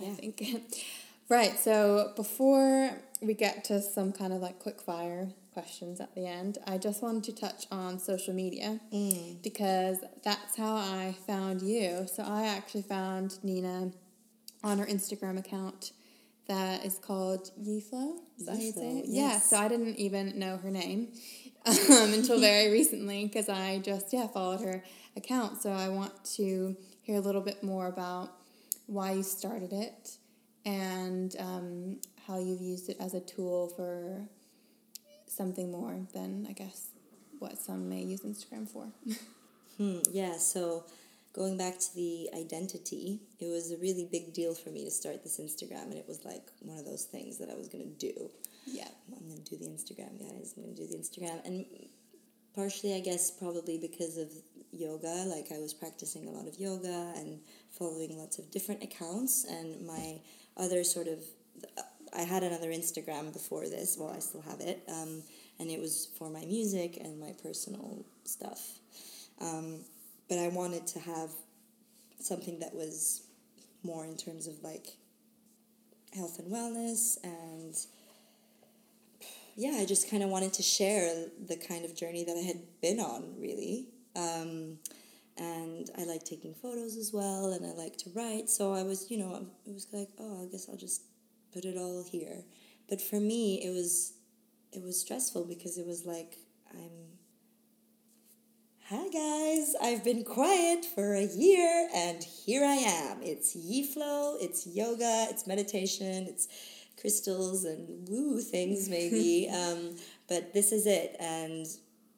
i 0.00 0.04
Yeah. 0.04 0.14
think 0.14 0.84
right 1.30 1.58
so 1.58 2.12
before 2.16 2.90
we 3.22 3.34
get 3.34 3.64
to 3.64 3.80
some 3.80 4.12
kind 4.12 4.32
of 4.32 4.40
like 4.42 4.58
quick 4.58 4.80
fire 4.82 5.30
questions 5.52 6.00
at 6.00 6.14
the 6.14 6.26
end 6.26 6.58
i 6.66 6.78
just 6.78 7.02
wanted 7.02 7.24
to 7.24 7.34
touch 7.34 7.66
on 7.70 7.98
social 7.98 8.32
media 8.34 8.80
because 9.42 9.98
that's 10.24 10.56
how 10.56 10.74
i 10.74 11.14
found 11.26 11.60
you 11.62 12.06
so 12.12 12.22
i 12.22 12.46
actually 12.46 12.82
found 12.82 13.42
nina 13.42 13.90
on 14.62 14.78
her 14.78 14.86
instagram 14.86 15.38
account 15.38 15.92
that 16.50 16.84
is 16.84 16.98
called 16.98 17.48
Yiflow. 17.62 18.16
Is 18.36 18.46
that 18.46 18.56
how 18.56 18.60
you 18.60 18.72
say 18.72 18.80
Yiflow, 18.80 18.98
it? 18.98 19.04
Yeah. 19.06 19.38
So 19.38 19.56
I 19.56 19.68
didn't 19.68 19.96
even 19.96 20.36
know 20.36 20.56
her 20.56 20.70
name 20.70 21.12
um, 21.64 22.12
until 22.12 22.40
very 22.40 22.72
recently 22.72 23.24
because 23.24 23.48
I 23.48 23.78
just 23.78 24.12
yeah 24.12 24.26
followed 24.26 24.60
her 24.62 24.82
account. 25.16 25.62
So 25.62 25.70
I 25.70 25.88
want 25.88 26.24
to 26.36 26.76
hear 27.02 27.16
a 27.16 27.20
little 27.20 27.40
bit 27.40 27.62
more 27.62 27.86
about 27.86 28.32
why 28.86 29.12
you 29.12 29.22
started 29.22 29.72
it 29.72 30.16
and 30.66 31.36
um, 31.38 32.00
how 32.26 32.40
you've 32.40 32.60
used 32.60 32.88
it 32.88 32.96
as 32.98 33.14
a 33.14 33.20
tool 33.20 33.68
for 33.76 34.20
something 35.40 35.70
more 35.70 35.96
than 36.12 36.46
I 36.50 36.52
guess 36.52 36.78
what 37.38 37.56
some 37.58 37.88
may 37.88 38.02
use 38.02 38.22
Instagram 38.32 38.68
for. 38.68 38.86
Hmm, 39.78 40.00
yeah, 40.12 40.36
so 40.36 40.84
going 41.32 41.56
back 41.56 41.78
to 41.78 41.94
the 41.94 42.28
identity, 42.36 43.18
it 43.38 43.46
was 43.46 43.72
a 43.72 43.78
really 43.78 44.06
big 44.12 44.34
deal 44.34 44.52
for 44.52 44.68
me 44.68 44.84
to 44.84 44.90
start 44.90 45.22
this 45.22 45.40
Instagram, 45.40 45.84
and 45.84 45.94
it 45.94 46.04
was 46.06 46.22
like 46.22 46.46
one 46.60 46.76
of 46.78 46.84
those 46.84 47.04
things 47.04 47.38
that 47.38 47.48
I 47.48 47.54
was 47.54 47.68
gonna 47.68 47.94
do. 48.08 48.12
yeah. 48.66 48.88
I'm 49.16 49.26
gonna 49.26 49.40
do 49.40 49.56
the 49.56 49.70
Instagram, 49.76 50.12
guys. 50.20 50.52
I'm 50.54 50.64
gonna 50.64 50.76
do 50.76 50.86
the 50.86 50.98
Instagram, 51.02 51.38
and 51.46 51.64
partially, 52.54 52.92
I 52.94 53.00
guess, 53.00 53.30
probably 53.30 53.78
because 53.78 54.18
of 54.18 54.28
yoga. 54.70 55.14
Like 55.34 55.46
I 55.50 55.58
was 55.60 55.72
practicing 55.72 56.26
a 56.26 56.30
lot 56.30 56.46
of 56.46 56.60
yoga 56.60 57.14
and 57.16 57.40
following 57.70 58.18
lots 58.18 58.38
of 58.38 58.50
different 58.50 58.82
accounts, 58.82 59.46
and 59.48 59.86
my 59.86 60.20
other 60.58 60.84
sort 60.84 61.08
of, 61.08 61.20
I 62.16 62.22
had 62.22 62.42
another 62.42 62.70
Instagram 62.70 63.32
before 63.32 63.68
this. 63.68 63.96
Well, 63.98 64.12
I 64.14 64.18
still 64.18 64.42
have 64.42 64.60
it, 64.60 64.82
um, 64.88 65.22
and 65.58 65.70
it 65.70 65.80
was 65.80 66.08
for 66.18 66.28
my 66.30 66.44
music 66.44 66.98
and 67.02 67.20
my 67.20 67.32
personal 67.42 68.04
stuff. 68.24 68.78
Um, 69.40 69.80
but 70.28 70.38
I 70.38 70.48
wanted 70.48 70.86
to 70.88 71.00
have 71.00 71.30
something 72.18 72.58
that 72.60 72.74
was 72.74 73.22
more 73.82 74.04
in 74.04 74.16
terms 74.16 74.46
of 74.46 74.62
like 74.62 74.96
health 76.14 76.38
and 76.38 76.52
wellness 76.52 77.16
and 77.24 77.74
yeah, 79.56 79.76
I 79.78 79.84
just 79.84 80.10
kind 80.10 80.22
of 80.22 80.30
wanted 80.30 80.54
to 80.54 80.62
share 80.62 81.26
the 81.46 81.56
kind 81.56 81.84
of 81.84 81.94
journey 81.94 82.24
that 82.24 82.36
I 82.36 82.40
had 82.40 82.60
been 82.80 82.98
on, 82.98 83.34
really. 83.38 83.88
Um, 84.16 84.78
and 85.36 85.90
I 85.98 86.04
like 86.04 86.24
taking 86.24 86.54
photos 86.54 86.96
as 86.96 87.12
well, 87.12 87.52
and 87.52 87.66
I 87.66 87.72
like 87.72 87.96
to 87.98 88.10
write. 88.14 88.48
So 88.48 88.72
I 88.72 88.82
was, 88.82 89.10
you 89.10 89.18
know, 89.18 89.46
it 89.66 89.72
was 89.72 89.86
like, 89.92 90.08
oh, 90.18 90.44
I 90.44 90.46
guess 90.50 90.66
I'll 90.68 90.78
just 90.78 91.02
put 91.52 91.64
it 91.64 91.76
all 91.76 92.04
here. 92.10 92.44
But 92.88 93.00
for 93.00 93.20
me, 93.20 93.62
it 93.64 93.70
was, 93.70 94.14
it 94.72 94.82
was 94.82 95.00
stressful 95.00 95.44
because 95.44 95.78
it 95.78 95.86
was 95.86 96.04
like 96.04 96.36
I'm. 96.72 96.90
Hi 98.88 99.08
guys, 99.08 99.76
I've 99.80 100.02
been 100.02 100.24
quiet 100.24 100.84
for 100.84 101.14
a 101.14 101.22
year, 101.22 101.88
and 101.94 102.24
here 102.24 102.64
I 102.64 102.74
am. 102.74 103.22
It's 103.22 103.56
Yiflow, 103.56 104.36
it's 104.40 104.66
yoga, 104.66 105.28
it's 105.30 105.46
meditation, 105.46 106.26
it's 106.26 106.48
crystals 107.00 107.64
and 107.64 108.08
woo 108.08 108.40
things 108.40 108.88
maybe. 108.88 109.48
Um, 109.54 109.96
but 110.28 110.52
this 110.52 110.72
is 110.72 110.86
it. 110.86 111.16
And 111.20 111.66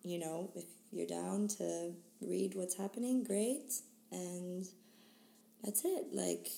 you 0.03 0.19
know 0.19 0.51
if 0.55 0.65
you're 0.91 1.07
down 1.07 1.49
to 1.49 1.93
read 2.21 2.55
what's 2.55 2.77
happening 2.77 3.25
great. 3.25 3.73
And 4.11 4.67
that's 5.65 5.85
it. 5.85 6.07
Like 6.13 6.49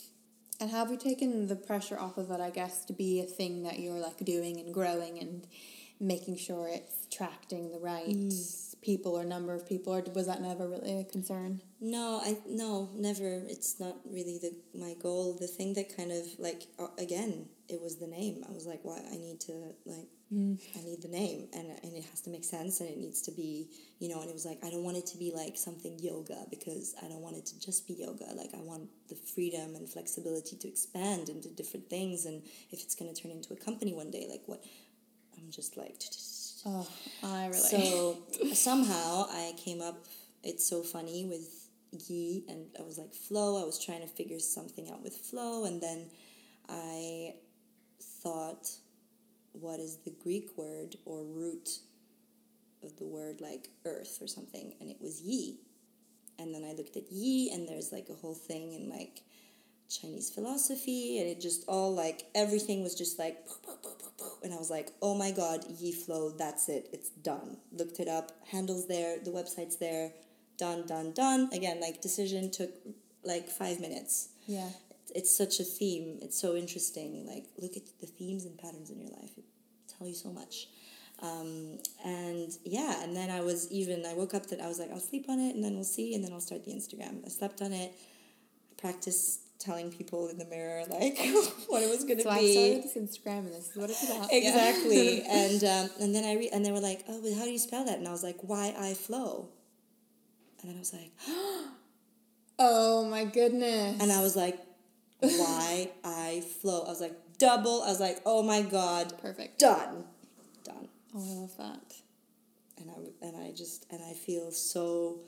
And 0.65 0.71
have 0.73 0.91
you 0.91 0.97
taken 0.97 1.47
the 1.47 1.57
pressure 1.57 2.01
off 2.01 2.17
of 2.17 2.31
it, 2.31 2.41
I 2.41 2.49
guess, 2.49 2.87
to 2.87 2.95
be 2.95 3.21
a 3.21 3.25
thing 3.25 3.65
that 3.65 3.81
you're 3.81 3.99
like 3.99 4.17
doing 4.25 4.59
and 4.59 4.73
growing 4.73 5.19
and 5.19 5.47
making 6.01 6.39
sure 6.39 6.69
it's 6.69 7.05
attracting 7.05 7.71
the 7.71 7.79
right 7.79 8.09
mm. 8.09 8.81
people 8.81 9.13
or 9.13 9.25
number 9.25 9.53
of 9.53 9.69
people, 9.69 9.95
or 9.95 10.03
was 10.15 10.27
that 10.27 10.41
never 10.41 10.67
really 10.67 11.01
a 11.01 11.05
concern? 11.05 11.61
no 11.83 12.19
i 12.25 12.39
no 12.49 12.89
never. 12.95 13.43
It's 13.47 13.79
not 13.79 13.97
really 14.11 14.39
the 14.39 14.57
my 14.75 14.95
goal. 14.95 15.37
The 15.39 15.49
thing 15.49 15.75
that 15.75 15.95
kind 15.95 16.11
of 16.11 16.25
like 16.39 16.63
again 16.99 17.51
it 17.69 17.81
was 17.81 17.97
the 17.97 18.07
name 18.07 18.45
i 18.49 18.53
was 18.53 18.67
like 18.67 18.81
why 18.83 19.01
i 19.13 19.17
need 19.17 19.41
to 19.41 19.53
like 19.87 20.09
mm. 20.33 20.61
i 20.77 20.83
need 20.83 21.01
the 21.03 21.09
name 21.09 21.49
and, 21.55 21.67
and 21.83 21.97
it 21.97 22.05
has 22.11 22.21
to 22.21 22.31
make 22.31 22.45
sense 22.45 22.81
and 22.81 22.89
it 22.89 22.99
needs 22.99 23.23
to 23.23 23.31
be 23.31 23.69
you 24.01 24.09
know 24.09 24.21
and 24.21 24.29
it 24.29 24.35
was 24.35 24.45
like 24.45 24.59
i 24.65 24.71
don't 24.71 24.85
want 24.85 24.97
it 24.97 25.07
to 25.07 25.17
be 25.17 25.33
like 25.35 25.57
something 25.57 25.99
yoga 25.99 26.45
because 26.51 26.95
i 27.03 27.09
don't 27.09 27.23
want 27.23 27.37
it 27.37 27.47
to 27.47 27.59
just 27.59 27.87
be 27.87 27.95
yoga 27.95 28.27
like 28.37 28.51
i 28.55 28.61
want 28.61 28.89
the 29.09 29.15
freedom 29.15 29.75
and 29.77 29.89
flexibility 29.89 30.57
to 30.57 30.69
expand 30.69 31.29
into 31.29 31.49
different 31.49 31.89
things 31.89 32.27
and 32.27 32.43
if 32.71 32.83
it's 32.83 32.95
going 32.95 33.13
to 33.13 33.23
turn 33.23 33.31
into 33.33 33.53
a 33.53 33.57
company 33.57 33.95
one 33.95 34.11
day 34.11 34.27
like 34.29 34.43
what 34.47 34.63
i'm 35.39 35.51
just 35.51 35.77
like 35.77 35.99
Oh, 36.67 36.89
I 37.23 37.47
really. 37.47 37.59
so 37.59 38.17
somehow 38.55 39.27
I 39.31 39.53
came 39.57 39.83
up. 39.83 40.07
It's 40.43 40.67
so 40.67 40.83
funny 40.83 41.27
with 41.27 41.69
Yi, 42.09 42.45
and 42.49 42.67
I 42.79 42.83
was 42.83 42.99
like 42.99 43.13
flow. 43.13 43.63
I 43.63 43.67
was 43.67 43.83
trying 43.85 44.01
to 44.01 44.07
figure 44.07 44.39
something 44.39 44.91
out 44.91 45.03
with 45.03 45.17
flow, 45.17 45.67
and 45.67 45.83
then 45.83 46.07
I 46.69 47.35
thought, 48.25 48.69
what 49.53 49.79
is 49.79 49.99
the 49.99 50.15
Greek 50.23 50.49
word 50.57 50.97
or 51.05 51.23
root 51.23 51.69
of 52.83 52.97
the 52.97 53.05
word 53.05 53.41
like 53.41 53.69
earth 53.85 54.19
or 54.21 54.27
something? 54.27 54.75
And 54.81 54.91
it 54.91 54.97
was 55.01 55.23
Yi. 55.23 55.59
And 56.39 56.53
then 56.53 56.65
I 56.65 56.73
looked 56.73 56.97
at 56.97 57.13
Yi, 57.13 57.51
and 57.53 57.69
there's 57.69 57.93
like 57.93 58.09
a 58.11 58.15
whole 58.15 58.35
thing 58.35 58.73
in 58.73 58.89
like 58.91 59.23
Chinese 59.89 60.31
philosophy, 60.31 61.21
and 61.21 61.29
it 61.29 61.41
just 61.41 61.65
all 61.69 61.95
like 61.95 62.25
everything 62.35 62.83
was 62.83 62.95
just 62.97 63.19
like, 63.19 63.39
and 64.43 64.53
I 64.53 64.57
was 64.57 64.71
like, 64.71 64.89
oh 65.01 65.15
my 65.15 65.31
god, 65.31 65.65
yi 65.79 65.93
flow, 65.93 66.31
that's 66.31 66.69
it, 66.69 66.89
it's 66.93 67.11
done. 67.11 67.59
Looked 67.71 68.01
it 68.01 68.09
up, 68.09 68.33
handles 68.51 68.89
there, 68.89 69.19
the 69.23 69.31
website's 69.31 69.77
there, 69.77 70.11
done, 70.59 70.87
done, 70.87 71.13
done. 71.13 71.49
Again, 71.53 71.81
like 71.81 72.01
decision 72.01 72.51
took 72.51 72.71
like 73.25 73.49
five 73.49 73.79
minutes. 73.81 74.31
yeah. 74.47 74.71
It's 75.15 75.37
such 75.37 75.61
a 75.61 75.65
theme. 75.65 76.19
It's 76.23 76.39
so 76.41 76.57
interesting. 76.57 77.27
Like 77.27 77.45
look 77.59 77.77
at 77.77 77.83
the 78.01 78.07
themes 78.07 78.45
and 78.45 78.59
patterns 78.59 78.91
in 78.91 78.99
your 79.01 79.11
life. 79.11 79.31
It 79.37 79.45
tell 79.97 80.07
you 80.09 80.15
so 80.15 80.31
much. 80.31 80.69
Um, 81.23 81.79
and 82.05 82.51
yeah, 82.65 83.03
and 83.03 83.17
then 83.17 83.31
I 83.31 83.41
was 83.41 83.71
even 83.71 84.05
I 84.05 84.15
woke 84.15 84.35
up 84.35 84.47
that 84.47 84.61
I 84.61 84.67
was 84.69 84.79
like 84.81 84.91
I'll 84.91 85.01
sleep 85.01 85.27
on 85.29 85.39
it 85.39 85.55
and 85.55 85.63
then 85.65 85.75
we'll 85.75 85.85
see 85.85 86.15
and 86.15 86.25
then 86.25 86.33
I'll 86.33 86.41
start 86.41 86.65
the 86.65 86.73
Instagram. 86.73 87.25
I 87.25 87.29
slept 87.29 87.63
on 87.63 87.73
it, 87.73 87.93
practiced 88.77 89.41
telling 89.61 89.91
people 89.91 90.29
in 90.29 90.37
the 90.37 90.45
mirror 90.47 90.83
like 90.91 91.17
what 91.69 91.83
it 91.83 91.89
was 91.89 92.03
going 92.05 92.19
to 92.19 92.25
So 92.25 92.31
I 92.31 92.41
be. 92.41 92.53
started 92.53 92.83
this 92.83 92.97
Instagram, 92.97 93.39
and 93.47 93.53
this 93.55 93.71
is 93.71 93.77
what 93.77 93.89
it's 93.91 94.03
about. 94.05 94.29
Yeah. 94.33 94.39
Exactly. 94.39 95.23
and 95.31 95.63
um, 95.65 95.91
and 96.01 96.15
then 96.15 96.25
I 96.25 96.35
re- 96.35 96.51
and 96.53 96.65
they 96.67 96.73
were 96.73 96.81
like, 96.81 97.05
"Oh, 97.09 97.21
but 97.23 97.33
how 97.39 97.45
do 97.45 97.51
you 97.51 97.59
spell 97.59 97.85
that?" 97.85 97.99
And 97.99 98.09
I 98.09 98.11
was 98.11 98.25
like, 98.25 98.43
"Y 98.43 98.75
I 98.77 98.95
flow." 98.95 99.49
And 100.61 100.71
then 100.71 100.77
I 100.77 100.81
was 100.81 100.93
like, 100.95 101.13
oh 102.59 103.05
my 103.09 103.25
goodness. 103.25 104.01
and 104.01 104.11
I 104.11 104.23
was 104.23 104.35
like, 104.37 104.59
"Y 105.27 105.91
I 106.05 106.43
flow." 106.61 106.83
I 106.83 106.89
was 106.89 107.01
like, 107.01 107.17
"Double." 107.39 107.83
I 107.83 107.89
was 107.89 108.01
like, 108.01 108.21
"Oh 108.25 108.43
my 108.43 108.63
god, 108.63 109.17
Perfect. 109.19 109.59
done, 109.59 110.05
done." 110.65 110.89
Oh, 111.15 111.21
I 111.21 111.35
love 111.41 111.57
that. 111.59 111.95
And 112.79 112.91
I 112.91 113.27
and 113.27 113.37
I 113.37 113.53
just 113.53 113.87
and 113.91 114.03
I 114.03 114.13
feel 114.13 114.51
so, 114.51 115.21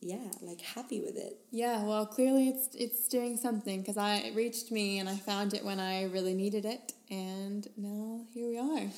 yeah, 0.00 0.30
like 0.42 0.60
happy 0.60 1.00
with 1.00 1.16
it. 1.16 1.38
Yeah, 1.50 1.84
well, 1.84 2.06
clearly 2.06 2.48
it's 2.48 2.68
it's 2.74 3.08
doing 3.08 3.36
something 3.36 3.80
because 3.80 3.96
I 3.96 4.16
it 4.16 4.34
reached 4.34 4.70
me 4.70 4.98
and 4.98 5.08
I 5.08 5.16
found 5.16 5.54
it 5.54 5.64
when 5.64 5.80
I 5.80 6.04
really 6.04 6.34
needed 6.34 6.64
it, 6.64 6.92
and 7.10 7.66
now 7.76 8.20
here 8.32 8.48
we 8.48 8.58
are. 8.58 8.90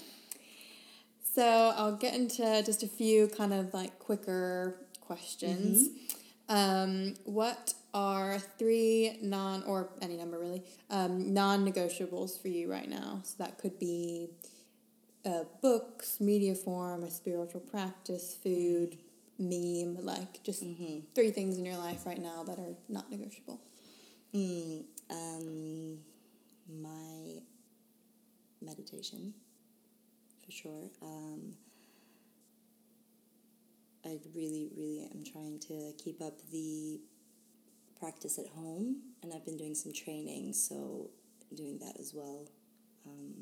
So 1.32 1.72
I'll 1.76 1.96
get 1.96 2.14
into 2.14 2.62
just 2.64 2.82
a 2.82 2.88
few 2.88 3.28
kind 3.28 3.52
of 3.52 3.72
like 3.72 3.98
quicker 3.98 4.74
questions. 5.00 5.88
Mm-hmm. 5.88 6.09
Um, 6.50 7.14
what 7.24 7.74
are 7.94 8.38
three 8.38 9.18
non 9.22 9.62
or 9.62 9.88
any 10.02 10.16
number 10.16 10.38
really 10.38 10.64
um, 10.90 11.32
non 11.32 11.64
negotiables 11.64 12.40
for 12.40 12.48
you 12.48 12.70
right 12.70 12.88
now? 12.88 13.20
So 13.22 13.36
that 13.38 13.58
could 13.58 13.78
be 13.78 14.28
uh, 15.24 15.44
books, 15.62 16.20
media 16.20 16.56
form, 16.56 17.04
a 17.04 17.10
spiritual 17.10 17.60
practice, 17.60 18.36
food, 18.42 18.98
meme, 19.38 20.04
like 20.04 20.42
just 20.42 20.64
three 21.14 21.30
things 21.30 21.56
in 21.56 21.64
your 21.64 21.76
life 21.76 22.04
right 22.04 22.20
now 22.20 22.42
that 22.42 22.58
are 22.58 22.74
not 22.88 23.10
negotiable. 23.10 23.60
Mm, 24.34 24.82
um, 25.08 25.98
my 26.68 27.40
meditation, 28.60 29.34
for 30.44 30.50
sure. 30.50 30.90
Um, 31.00 31.54
I 34.04 34.18
really, 34.34 34.70
really 34.76 35.08
am 35.14 35.24
trying 35.24 35.58
to 35.68 35.92
keep 36.02 36.22
up 36.22 36.40
the 36.50 37.00
practice 37.98 38.38
at 38.38 38.46
home, 38.48 38.96
and 39.22 39.32
I've 39.32 39.44
been 39.44 39.58
doing 39.58 39.74
some 39.74 39.92
training, 39.92 40.54
so 40.54 41.10
doing 41.54 41.78
that 41.80 41.98
as 42.00 42.12
well. 42.14 42.48
Um, 43.06 43.34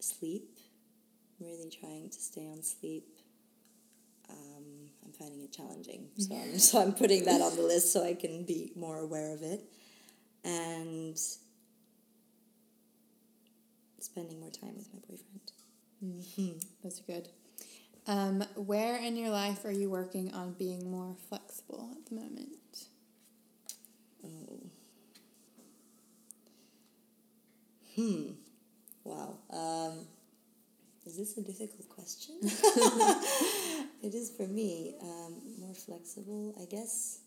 sleep, 0.00 0.58
really 1.40 1.70
trying 1.70 2.10
to 2.10 2.20
stay 2.20 2.46
on 2.46 2.62
sleep. 2.62 3.06
Um, 4.28 4.90
I'm 5.04 5.12
finding 5.12 5.40
it 5.40 5.52
challenging, 5.52 6.08
so 6.18 6.34
I'm, 6.34 6.58
so 6.58 6.82
I'm 6.82 6.92
putting 6.92 7.24
that 7.24 7.40
on 7.40 7.56
the 7.56 7.62
list 7.62 7.92
so 7.92 8.04
I 8.04 8.14
can 8.14 8.44
be 8.44 8.72
more 8.76 8.98
aware 8.98 9.32
of 9.34 9.42
it, 9.42 9.62
and 10.44 11.18
spending 14.00 14.40
more 14.40 14.50
time 14.50 14.76
with 14.76 14.88
my 14.92 15.00
boyfriend. 15.08 15.52
Those 16.84 17.00
are 17.00 17.04
good. 17.04 17.28
Um, 18.08 18.42
where 18.56 18.96
in 18.96 19.16
your 19.16 19.28
life 19.28 19.66
are 19.66 19.70
you 19.70 19.90
working 19.90 20.32
on 20.32 20.52
being 20.52 20.90
more 20.90 21.14
flexible 21.28 21.90
at 21.92 22.06
the 22.08 22.14
moment? 22.14 22.86
Oh. 24.24 24.60
Hmm. 27.94 28.30
Wow. 29.04 29.36
Um, 29.52 30.06
is 31.04 31.18
this 31.18 31.36
a 31.36 31.42
difficult 31.42 31.86
question? 31.90 32.36
it 32.42 34.14
is 34.14 34.32
for 34.34 34.46
me. 34.46 34.94
Um, 35.02 35.42
more 35.60 35.74
flexible, 35.74 36.54
I 36.58 36.64
guess. 36.64 37.20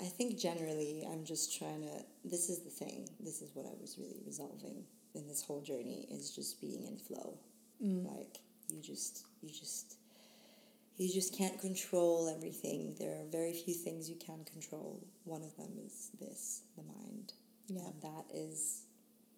I 0.00 0.06
think 0.06 0.36
generally 0.36 1.06
I'm 1.08 1.24
just 1.24 1.56
trying 1.56 1.82
to. 1.82 2.04
This 2.24 2.50
is 2.50 2.58
the 2.58 2.70
thing. 2.70 3.08
This 3.20 3.40
is 3.40 3.50
what 3.54 3.66
I 3.66 3.80
was 3.80 3.96
really 3.98 4.20
resolving 4.26 4.82
in 5.14 5.28
this 5.28 5.44
whole 5.44 5.60
journey 5.60 6.08
is 6.10 6.34
just 6.34 6.60
being 6.60 6.84
in 6.88 6.96
flow. 6.96 7.38
Like 7.82 8.38
you 8.68 8.80
just, 8.80 9.26
you 9.42 9.50
just, 9.50 9.96
you 10.96 11.12
just 11.12 11.36
can't 11.36 11.60
control 11.60 12.32
everything. 12.34 12.94
There 12.98 13.10
are 13.20 13.26
very 13.30 13.52
few 13.52 13.74
things 13.74 14.08
you 14.08 14.16
can 14.16 14.44
control. 14.44 15.04
One 15.24 15.42
of 15.42 15.56
them 15.56 15.72
is 15.84 16.10
this, 16.20 16.62
the 16.76 16.84
mind. 16.84 17.32
Yeah. 17.66 17.80
And 17.86 18.02
that 18.02 18.24
is 18.32 18.84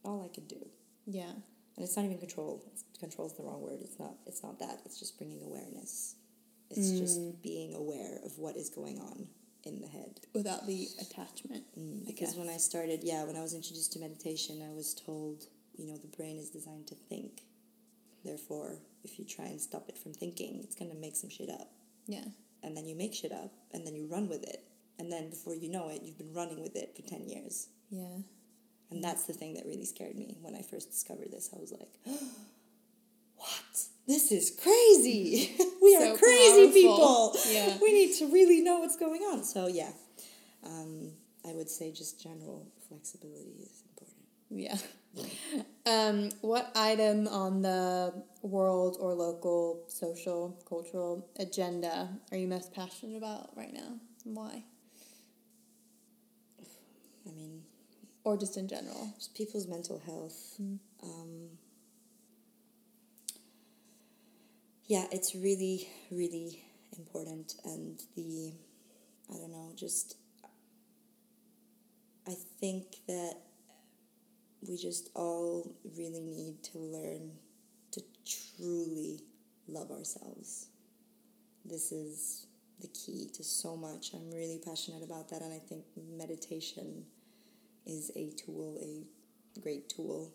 all 0.05 0.23
I 0.23 0.29
could 0.35 0.47
do. 0.47 0.67
Yeah. 1.07 1.31
And 1.77 1.85
it's 1.85 1.97
not 1.97 2.05
even 2.05 2.19
control. 2.19 2.63
It's, 2.73 2.85
control 3.01 3.27
is 3.27 3.35
the 3.35 3.43
wrong 3.43 3.63
word. 3.63 3.81
It's 3.81 3.99
not. 3.99 4.15
It's 4.27 4.43
not 4.43 4.59
that. 4.59 4.81
It's 4.85 4.99
just 4.99 5.17
bringing 5.19 5.43
awareness. 5.43 6.17
It's 6.71 6.91
just 6.91 7.43
being 7.43 7.75
aware 7.75 8.19
of 8.25 8.37
what 8.39 8.57
is 8.57 8.69
going 8.69 8.99
on 8.99 9.29
in 9.65 9.81
the 9.81 9.87
head. 9.87 10.21
Without 10.35 10.67
the 10.67 10.89
attachment. 11.01 11.65
Mm, 11.79 12.07
because 12.07 12.35
when 12.35 12.49
I 12.49 12.57
started, 12.57 13.01
yeah, 13.03 13.25
when 13.25 13.37
I 13.37 13.43
was 13.43 13.55
introduced 13.55 13.93
to 13.93 14.01
meditation, 14.01 14.63
I 14.63 14.73
was 14.75 14.95
told, 14.95 15.45
you 15.77 15.87
know, 15.87 15.97
the 15.97 16.17
brain 16.17 16.37
is 16.37 16.51
designed 16.51 16.87
to 16.89 16.95
think. 16.95 17.43
Therefore, 18.25 18.79
if 19.03 19.19
you 19.19 19.25
try 19.25 19.47
and 19.47 19.61
stop 19.61 19.89
it 19.89 19.99
from 19.99 20.13
thinking, 20.15 20.61
it's 20.63 20.75
gonna 20.75 20.95
make 20.95 21.17
some 21.17 21.31
shit 21.31 21.51
up. 21.51 21.71
Yeah. 22.07 22.25
And 22.63 22.77
then 22.77 22.87
you 22.89 22.97
make 22.97 23.15
shit 23.15 23.33
up, 23.33 23.53
and 23.73 23.87
then 23.87 23.95
you 23.95 24.07
run 24.07 24.29
with 24.29 24.43
it. 24.45 24.65
And 24.99 25.13
then 25.13 25.29
before 25.31 25.55
you 25.55 25.71
know 25.71 25.89
it, 25.91 26.03
you've 26.03 26.17
been 26.19 26.33
running 26.33 26.63
with 26.63 26.77
it 26.77 26.95
for 26.97 27.03
10 27.03 27.29
years. 27.29 27.69
Yeah. 27.91 28.19
And 28.91 29.03
that's 29.03 29.25
the 29.25 29.33
thing 29.33 29.55
that 29.55 29.67
really 29.67 29.85
scared 29.85 30.17
me 30.17 30.37
when 30.41 30.55
I 30.55 30.63
first 30.63 30.91
discovered 30.91 31.31
this. 31.31 31.51
I 31.55 31.59
was 31.61 31.73
like, 31.73 31.91
what? 33.37 33.79
This 34.07 34.31
is 34.33 34.51
crazy. 34.63 35.55
we 35.83 35.97
So 35.99 36.15
are 36.15 36.17
crazy 36.17 36.87
powerful. 36.87 37.33
people. 37.33 37.37
Yeah. 37.51 37.77
We 37.83 37.93
need 37.93 38.15
to 38.19 38.27
really 38.33 38.61
know 38.63 38.79
what's 38.81 38.97
going 38.97 39.23
on. 39.23 39.43
So, 39.45 39.67
yeah, 39.67 39.91
um, 40.65 41.11
I 41.49 41.53
would 41.53 41.69
say 41.69 41.91
just 41.91 42.23
general 42.23 42.67
flexibility 42.89 43.57
is 43.63 43.83
important. 43.91 44.25
Yeah. 44.51 44.77
Um, 45.87 46.31
what 46.41 46.71
item 46.75 47.29
on 47.29 47.61
the 47.61 48.15
world 48.43 48.97
or 48.99 49.15
local, 49.15 49.85
social, 49.89 50.59
cultural 50.67 51.29
agenda 51.39 52.09
are 52.31 52.39
you 52.39 52.49
most 52.49 52.73
passionate 52.73 53.17
about 53.19 53.51
right 53.57 53.73
now? 53.73 53.99
And 54.25 54.35
why? 54.35 54.65
I 57.27 57.31
mean, 57.33 57.63
Or 58.25 58.37
just 58.39 58.57
in 58.57 58.67
general? 58.67 59.13
just 59.17 59.35
people's 59.35 59.69
mental 59.69 59.99
health. 60.07 60.57
Um, 61.03 61.49
yeah, 64.87 65.07
it's 65.13 65.35
really, 65.35 65.89
really 66.11 66.65
important. 66.99 67.55
And 67.65 68.03
the, 68.17 68.53
I 69.31 69.35
don't 69.39 69.53
know, 69.53 69.73
just, 69.77 70.17
I 72.27 72.35
think 72.59 72.97
that 73.07 73.37
we 74.69 74.77
just 74.77 75.11
all 75.15 75.75
really 75.97 76.21
need 76.25 76.63
to 76.65 76.79
learn 76.79 77.31
to 77.93 78.03
truly 78.27 79.21
love 79.69 79.91
ourselves. 79.91 80.69
This 81.65 81.93
is 81.93 82.47
the 82.81 82.89
key 82.89 83.29
to 83.35 83.45
so 83.45 83.77
much. 83.77 84.13
I'm 84.15 84.31
really 84.31 84.61
passionate 84.65 85.03
about 85.03 85.29
that, 85.31 85.43
and 85.43 85.53
I 85.53 85.59
think 85.59 85.85
meditation 86.17 87.05
is 87.87 88.11
a 88.17 88.31
tool, 88.33 88.79
a 88.83 89.61
great 89.61 89.89
tool 89.89 90.33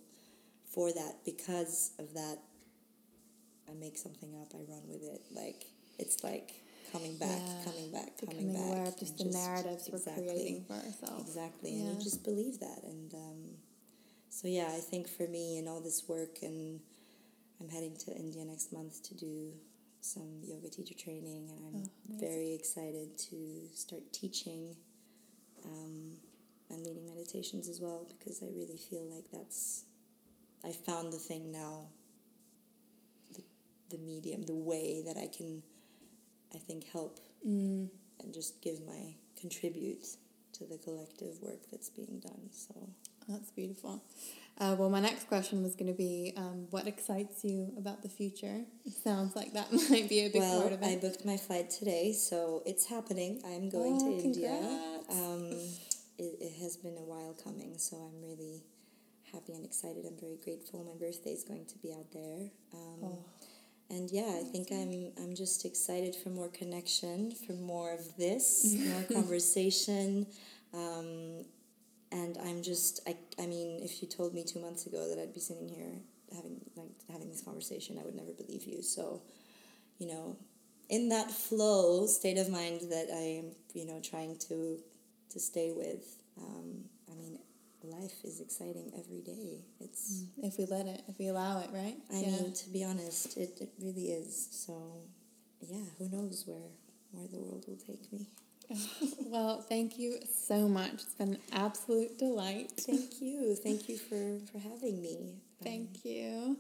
for 0.74 0.92
that. 0.94 1.16
Because 1.26 1.92
of 2.00 2.14
that, 2.14 2.38
I 3.70 3.74
make 3.74 3.98
something 3.98 4.34
up, 4.42 4.54
I 4.54 4.60
run 4.72 4.84
with 4.88 5.04
it. 5.04 5.22
Like, 5.32 5.66
it's 5.98 6.24
like 6.24 6.64
coming 6.92 7.18
back, 7.18 7.42
Yeah. 7.42 7.64
coming 7.66 7.92
back, 7.92 8.18
coming 8.20 8.38
Becoming 8.48 8.54
back. 8.54 8.72
aware 8.74 8.88
of 8.88 8.98
just 9.00 9.18
the 9.18 9.26
narratives 9.26 9.88
exactly, 9.88 10.24
we're 10.24 10.32
creating 10.32 10.64
for 10.66 10.74
ourselves. 10.74 11.28
Exactly, 11.28 11.76
and 11.76 11.86
Yeah. 11.88 11.94
you 11.94 12.02
just 12.02 12.24
believe 12.24 12.60
that. 12.60 12.84
And 12.84 13.14
um, 13.14 13.49
so, 14.42 14.48
yeah, 14.48 14.70
I 14.80 14.80
think 14.80 15.08
for 15.10 15.28
me 15.28 15.58
and 15.58 15.68
all 15.68 15.82
this 15.82 16.04
work, 16.08 16.36
and 16.42 16.80
I'm 17.60 17.70
heading 17.70 17.96
to 18.06 18.12
India 18.16 18.46
next 18.46 18.72
month 18.72 19.04
to 19.10 19.14
do 19.16 19.52
some 20.02 20.40
yoga 20.44 20.70
teacher 20.70 20.96
training, 20.96 21.50
and 21.52 21.60
I'm 21.68 21.84
Oh, 21.84 22.18
very 22.20 22.54
excited 22.54 23.18
to 23.30 23.38
start 23.74 24.02
teaching 24.14 24.76
um, 25.66 26.14
and 26.70 26.86
leading 26.86 27.06
meditations 27.06 27.68
as 27.68 27.82
well 27.82 28.08
because 28.18 28.42
I 28.42 28.48
really 28.56 28.78
feel 28.90 29.04
like 29.14 29.26
that's 29.34 29.84
I 30.64 30.72
found 30.72 31.12
the 31.12 31.18
thing 31.18 31.52
now. 31.52 31.88
The, 33.36 33.44
the 33.90 33.98
medium 34.04 34.44
the 34.44 34.56
way 34.56 35.02
that 35.06 35.18
I 35.18 35.28
can 35.28 35.62
I 36.56 36.58
think 36.60 36.86
help 36.92 37.20
Mm. 37.48 37.88
and 38.22 38.34
just 38.34 38.62
give 38.62 38.86
my 38.86 39.16
contribute 39.40 40.06
to 40.54 40.66
the 40.66 40.78
collective 40.78 41.42
work 41.42 41.60
that's 41.72 41.90
being 41.90 42.20
done 42.22 42.50
so 42.52 42.76
That's 43.30 43.52
beautiful. 43.52 44.04
Uh, 44.58 44.76
well, 44.78 44.90
my 44.90 45.00
next 45.00 45.28
question 45.30 45.64
was 45.64 45.76
going 45.76 45.88
to 45.92 45.98
be 45.98 46.34
um, 46.36 46.68
what 46.72 46.86
excites 46.88 47.46
you 47.46 47.72
about 47.78 48.02
the 48.02 48.10
future? 48.10 48.62
It 48.86 48.94
sounds 48.94 49.36
like 49.36 49.54
that 49.54 49.72
might 49.90 50.10
be 50.10 50.26
a 50.26 50.30
big 50.30 50.42
well 50.42 50.62
part 50.62 50.74
of 50.74 50.82
it. 50.82 50.86
I 50.86 50.96
booked 50.98 51.24
my 51.26 51.38
flight 51.38 51.70
today 51.70 52.12
so 52.12 52.62
it's 52.66 52.86
happening 52.88 53.42
I'm 53.46 53.70
going 53.70 53.98
Oh, 54.02 54.18
to 54.18 54.24
India 54.24 54.52
um, 55.12 55.52
it, 56.18 56.32
it 56.42 56.54
has 56.62 56.76
been 56.76 56.98
a 56.98 57.06
while 57.06 57.36
coming 57.42 57.76
so 57.78 57.96
I'm 57.98 58.22
really 58.22 58.64
happy 59.32 59.54
and 59.54 59.64
excited 59.64 60.04
I'm 60.06 60.18
very 60.20 60.40
grateful 60.44 60.84
my 60.84 60.98
birthday 61.00 61.32
is 61.32 61.44
going 61.46 61.66
to 61.68 61.78
be 61.78 61.94
out 61.94 62.12
there 62.12 62.50
um, 62.74 63.00
Oh. 63.04 63.26
And 63.92 64.12
yeah, 64.12 64.40
I 64.40 64.44
think 64.52 64.68
I'm 64.72 65.12
I'm 65.24 65.36
just 65.36 65.66
excited 65.66 66.16
for 66.16 66.30
more 66.30 66.50
connection, 66.50 67.32
for 67.48 67.54
more 67.54 67.92
of 67.92 68.16
this, 68.18 68.76
more 68.88 69.02
conversation, 69.12 70.28
um, 70.76 71.46
and 72.12 72.38
I'm 72.44 72.62
just 72.64 73.02
I, 73.08 73.16
I 73.42 73.46
mean, 73.46 73.82
if 73.84 74.02
you 74.02 74.08
told 74.08 74.34
me 74.34 74.44
two 74.44 74.60
months 74.60 74.86
ago 74.86 75.08
that 75.10 75.22
I'd 75.22 75.34
be 75.34 75.40
sitting 75.40 75.70
here 75.70 75.94
having 76.36 76.60
like 76.76 76.92
having 77.12 77.30
this 77.30 77.42
conversation, 77.42 77.98
I 78.00 78.06
would 78.06 78.16
never 78.16 78.32
believe 78.32 78.66
you. 78.66 78.82
So, 78.82 79.22
you 79.98 80.08
know, 80.08 80.38
in 80.90 81.10
that 81.10 81.32
flow 81.32 82.06
state 82.08 82.38
of 82.38 82.50
mind 82.50 82.82
that 82.90 83.08
I 83.14 83.42
am, 83.42 83.52
you 83.74 83.86
know, 83.86 84.00
trying 84.02 84.38
to 84.50 84.80
to 85.32 85.40
stay 85.40 85.72
with. 85.72 86.18
Um, 86.38 86.86
I 87.12 87.16
mean, 87.16 87.38
life 87.84 88.24
is 88.24 88.40
exciting 88.40 88.92
every 88.98 89.22
day. 89.22 89.66
It's 89.80 90.24
If 90.42 90.58
we 90.58 90.66
let 90.66 90.88
it, 90.88 91.04
if 91.08 91.20
we 91.20 91.28
allow 91.28 91.60
it, 91.60 91.70
right? 91.74 91.96
I 92.12 92.22
mean, 92.22 92.54
to 92.54 92.70
be 92.70 92.84
honest, 92.84 93.38
it, 93.38 93.58
it 93.62 93.70
really 93.80 94.08
is. 94.08 94.48
So, 94.52 95.04
yeah, 95.62 95.86
who 95.98 96.10
knows 96.10 96.44
where 96.48 96.70
where 97.12 97.28
the 97.28 97.40
world 97.40 97.66
will 97.68 97.78
take 97.78 98.12
me. 98.12 98.28
well, 99.26 99.62
thank 99.62 99.98
you 99.98 100.20
so 100.48 100.68
much. 100.68 100.94
It's 100.94 101.16
been 101.16 101.34
an 101.34 101.40
absolute 101.52 102.18
delight. 102.18 102.72
Thank 102.78 103.22
you, 103.22 103.56
thank 103.56 103.90
you 103.90 103.98
for 103.98 104.40
for 104.52 104.60
having 104.60 105.02
me. 105.02 105.18
Um, 105.62 105.64
Thank 105.64 106.06
you. 106.06 106.58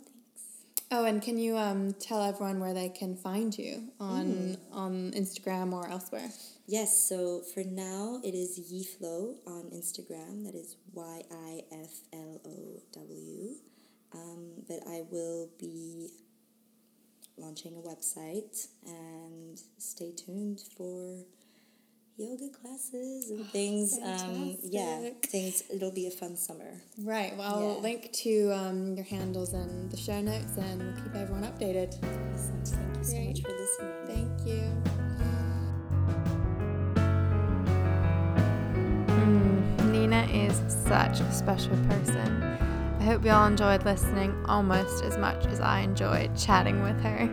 Oh, 0.91 1.05
and 1.05 1.21
can 1.21 1.37
you 1.37 1.55
um, 1.55 1.93
tell 1.93 2.23
everyone 2.23 2.59
where 2.59 2.73
they 2.73 2.89
can 2.89 3.15
find 3.15 3.55
you 3.55 3.89
on 3.99 4.57
on 4.71 5.11
Instagram 5.11 5.71
or 5.71 5.87
elsewhere? 5.87 6.29
Yes, 6.67 7.07
so 7.07 7.41
for 7.53 7.63
now 7.63 8.19
it 8.23 8.33
is 8.33 8.59
Yiflow 8.59 9.35
on 9.45 9.69
Instagram. 9.71 10.45
That 10.45 10.55
is 10.55 10.77
Y 10.93 11.21
I 11.31 11.61
F 11.71 11.91
L 12.11 12.41
O 12.45 12.81
W. 12.93 13.55
Um, 14.13 14.49
but 14.67 14.79
I 14.87 15.03
will 15.11 15.49
be 15.59 16.09
launching 17.37 17.75
a 17.75 17.87
website 17.87 18.67
and 18.85 19.61
stay 19.77 20.11
tuned 20.11 20.61
for 20.75 21.23
yoga 22.19 22.49
classes 22.61 23.29
and 23.29 23.45
things. 23.51 23.97
Um, 24.03 24.57
yeah, 24.61 25.09
things. 25.23 25.63
It'll 25.73 25.91
be 25.91 26.07
a 26.07 26.11
fun 26.11 26.35
summer. 26.35 26.73
Right. 27.01 27.35
Well, 27.37 27.55
I'll 27.55 27.75
Yeah. 27.75 27.81
link 27.81 28.11
to 28.23 28.51
um, 28.53 28.95
your 28.95 29.05
handles 29.05 29.53
in 29.53 29.87
the 29.89 29.97
show 29.97 30.21
notes 30.21 30.57
and 30.57 30.81
we'll 30.83 31.03
keep 31.03 31.15
everyone 31.15 31.43
updated. 31.43 31.93
So 31.93 32.75
thank 32.75 32.97
you 32.97 33.03
so 33.03 33.11
Great. 33.15 33.27
much 33.29 33.41
for 33.41 33.51
listening. 33.51 34.35
Thank 34.35 34.47
you. 34.47 34.59
Nina 39.91 40.23
is 40.31 40.61
such 40.85 41.19
a 41.21 41.31
special 41.31 41.75
person. 41.87 42.43
I 42.99 43.03
hope 43.03 43.23
you 43.23 43.31
all 43.31 43.47
enjoyed 43.47 43.85
listening 43.85 44.35
almost 44.45 45.03
as 45.03 45.17
much 45.17 45.45
as 45.47 45.59
I 45.61 45.79
enjoyed 45.79 46.35
chatting 46.37 46.81
with 46.83 46.99
her. 47.01 47.29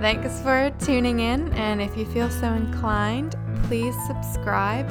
Thanks 0.00 0.40
for 0.42 0.70
tuning 0.84 1.20
in, 1.20 1.52
and 1.54 1.80
if 1.80 1.96
you 1.96 2.04
feel 2.06 2.28
so 2.30 2.52
inclined, 2.52 3.36
please 3.66 3.94
subscribe, 4.06 4.90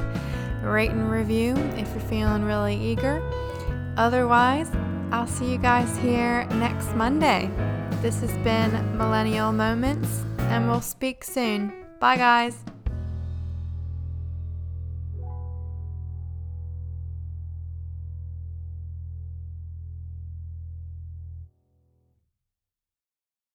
rate, 0.62 0.90
and 0.90 1.10
review 1.10 1.54
if 1.76 1.88
you're 1.90 2.08
feeling 2.08 2.44
really 2.44 2.76
eager. 2.76 3.22
Otherwise, 3.96 4.70
I'll 5.12 5.26
see 5.26 5.52
you 5.52 5.58
guys 5.58 5.96
here 5.98 6.44
next 6.46 6.94
Monday. 6.94 7.50
This 8.02 8.20
has 8.20 8.32
been 8.38 8.98
Millennial 8.98 9.52
Moments, 9.52 10.24
and 10.38 10.68
we'll 10.68 10.80
speak 10.80 11.24
soon. 11.24 11.72
Bye, 12.00 12.16
guys. 12.16 12.73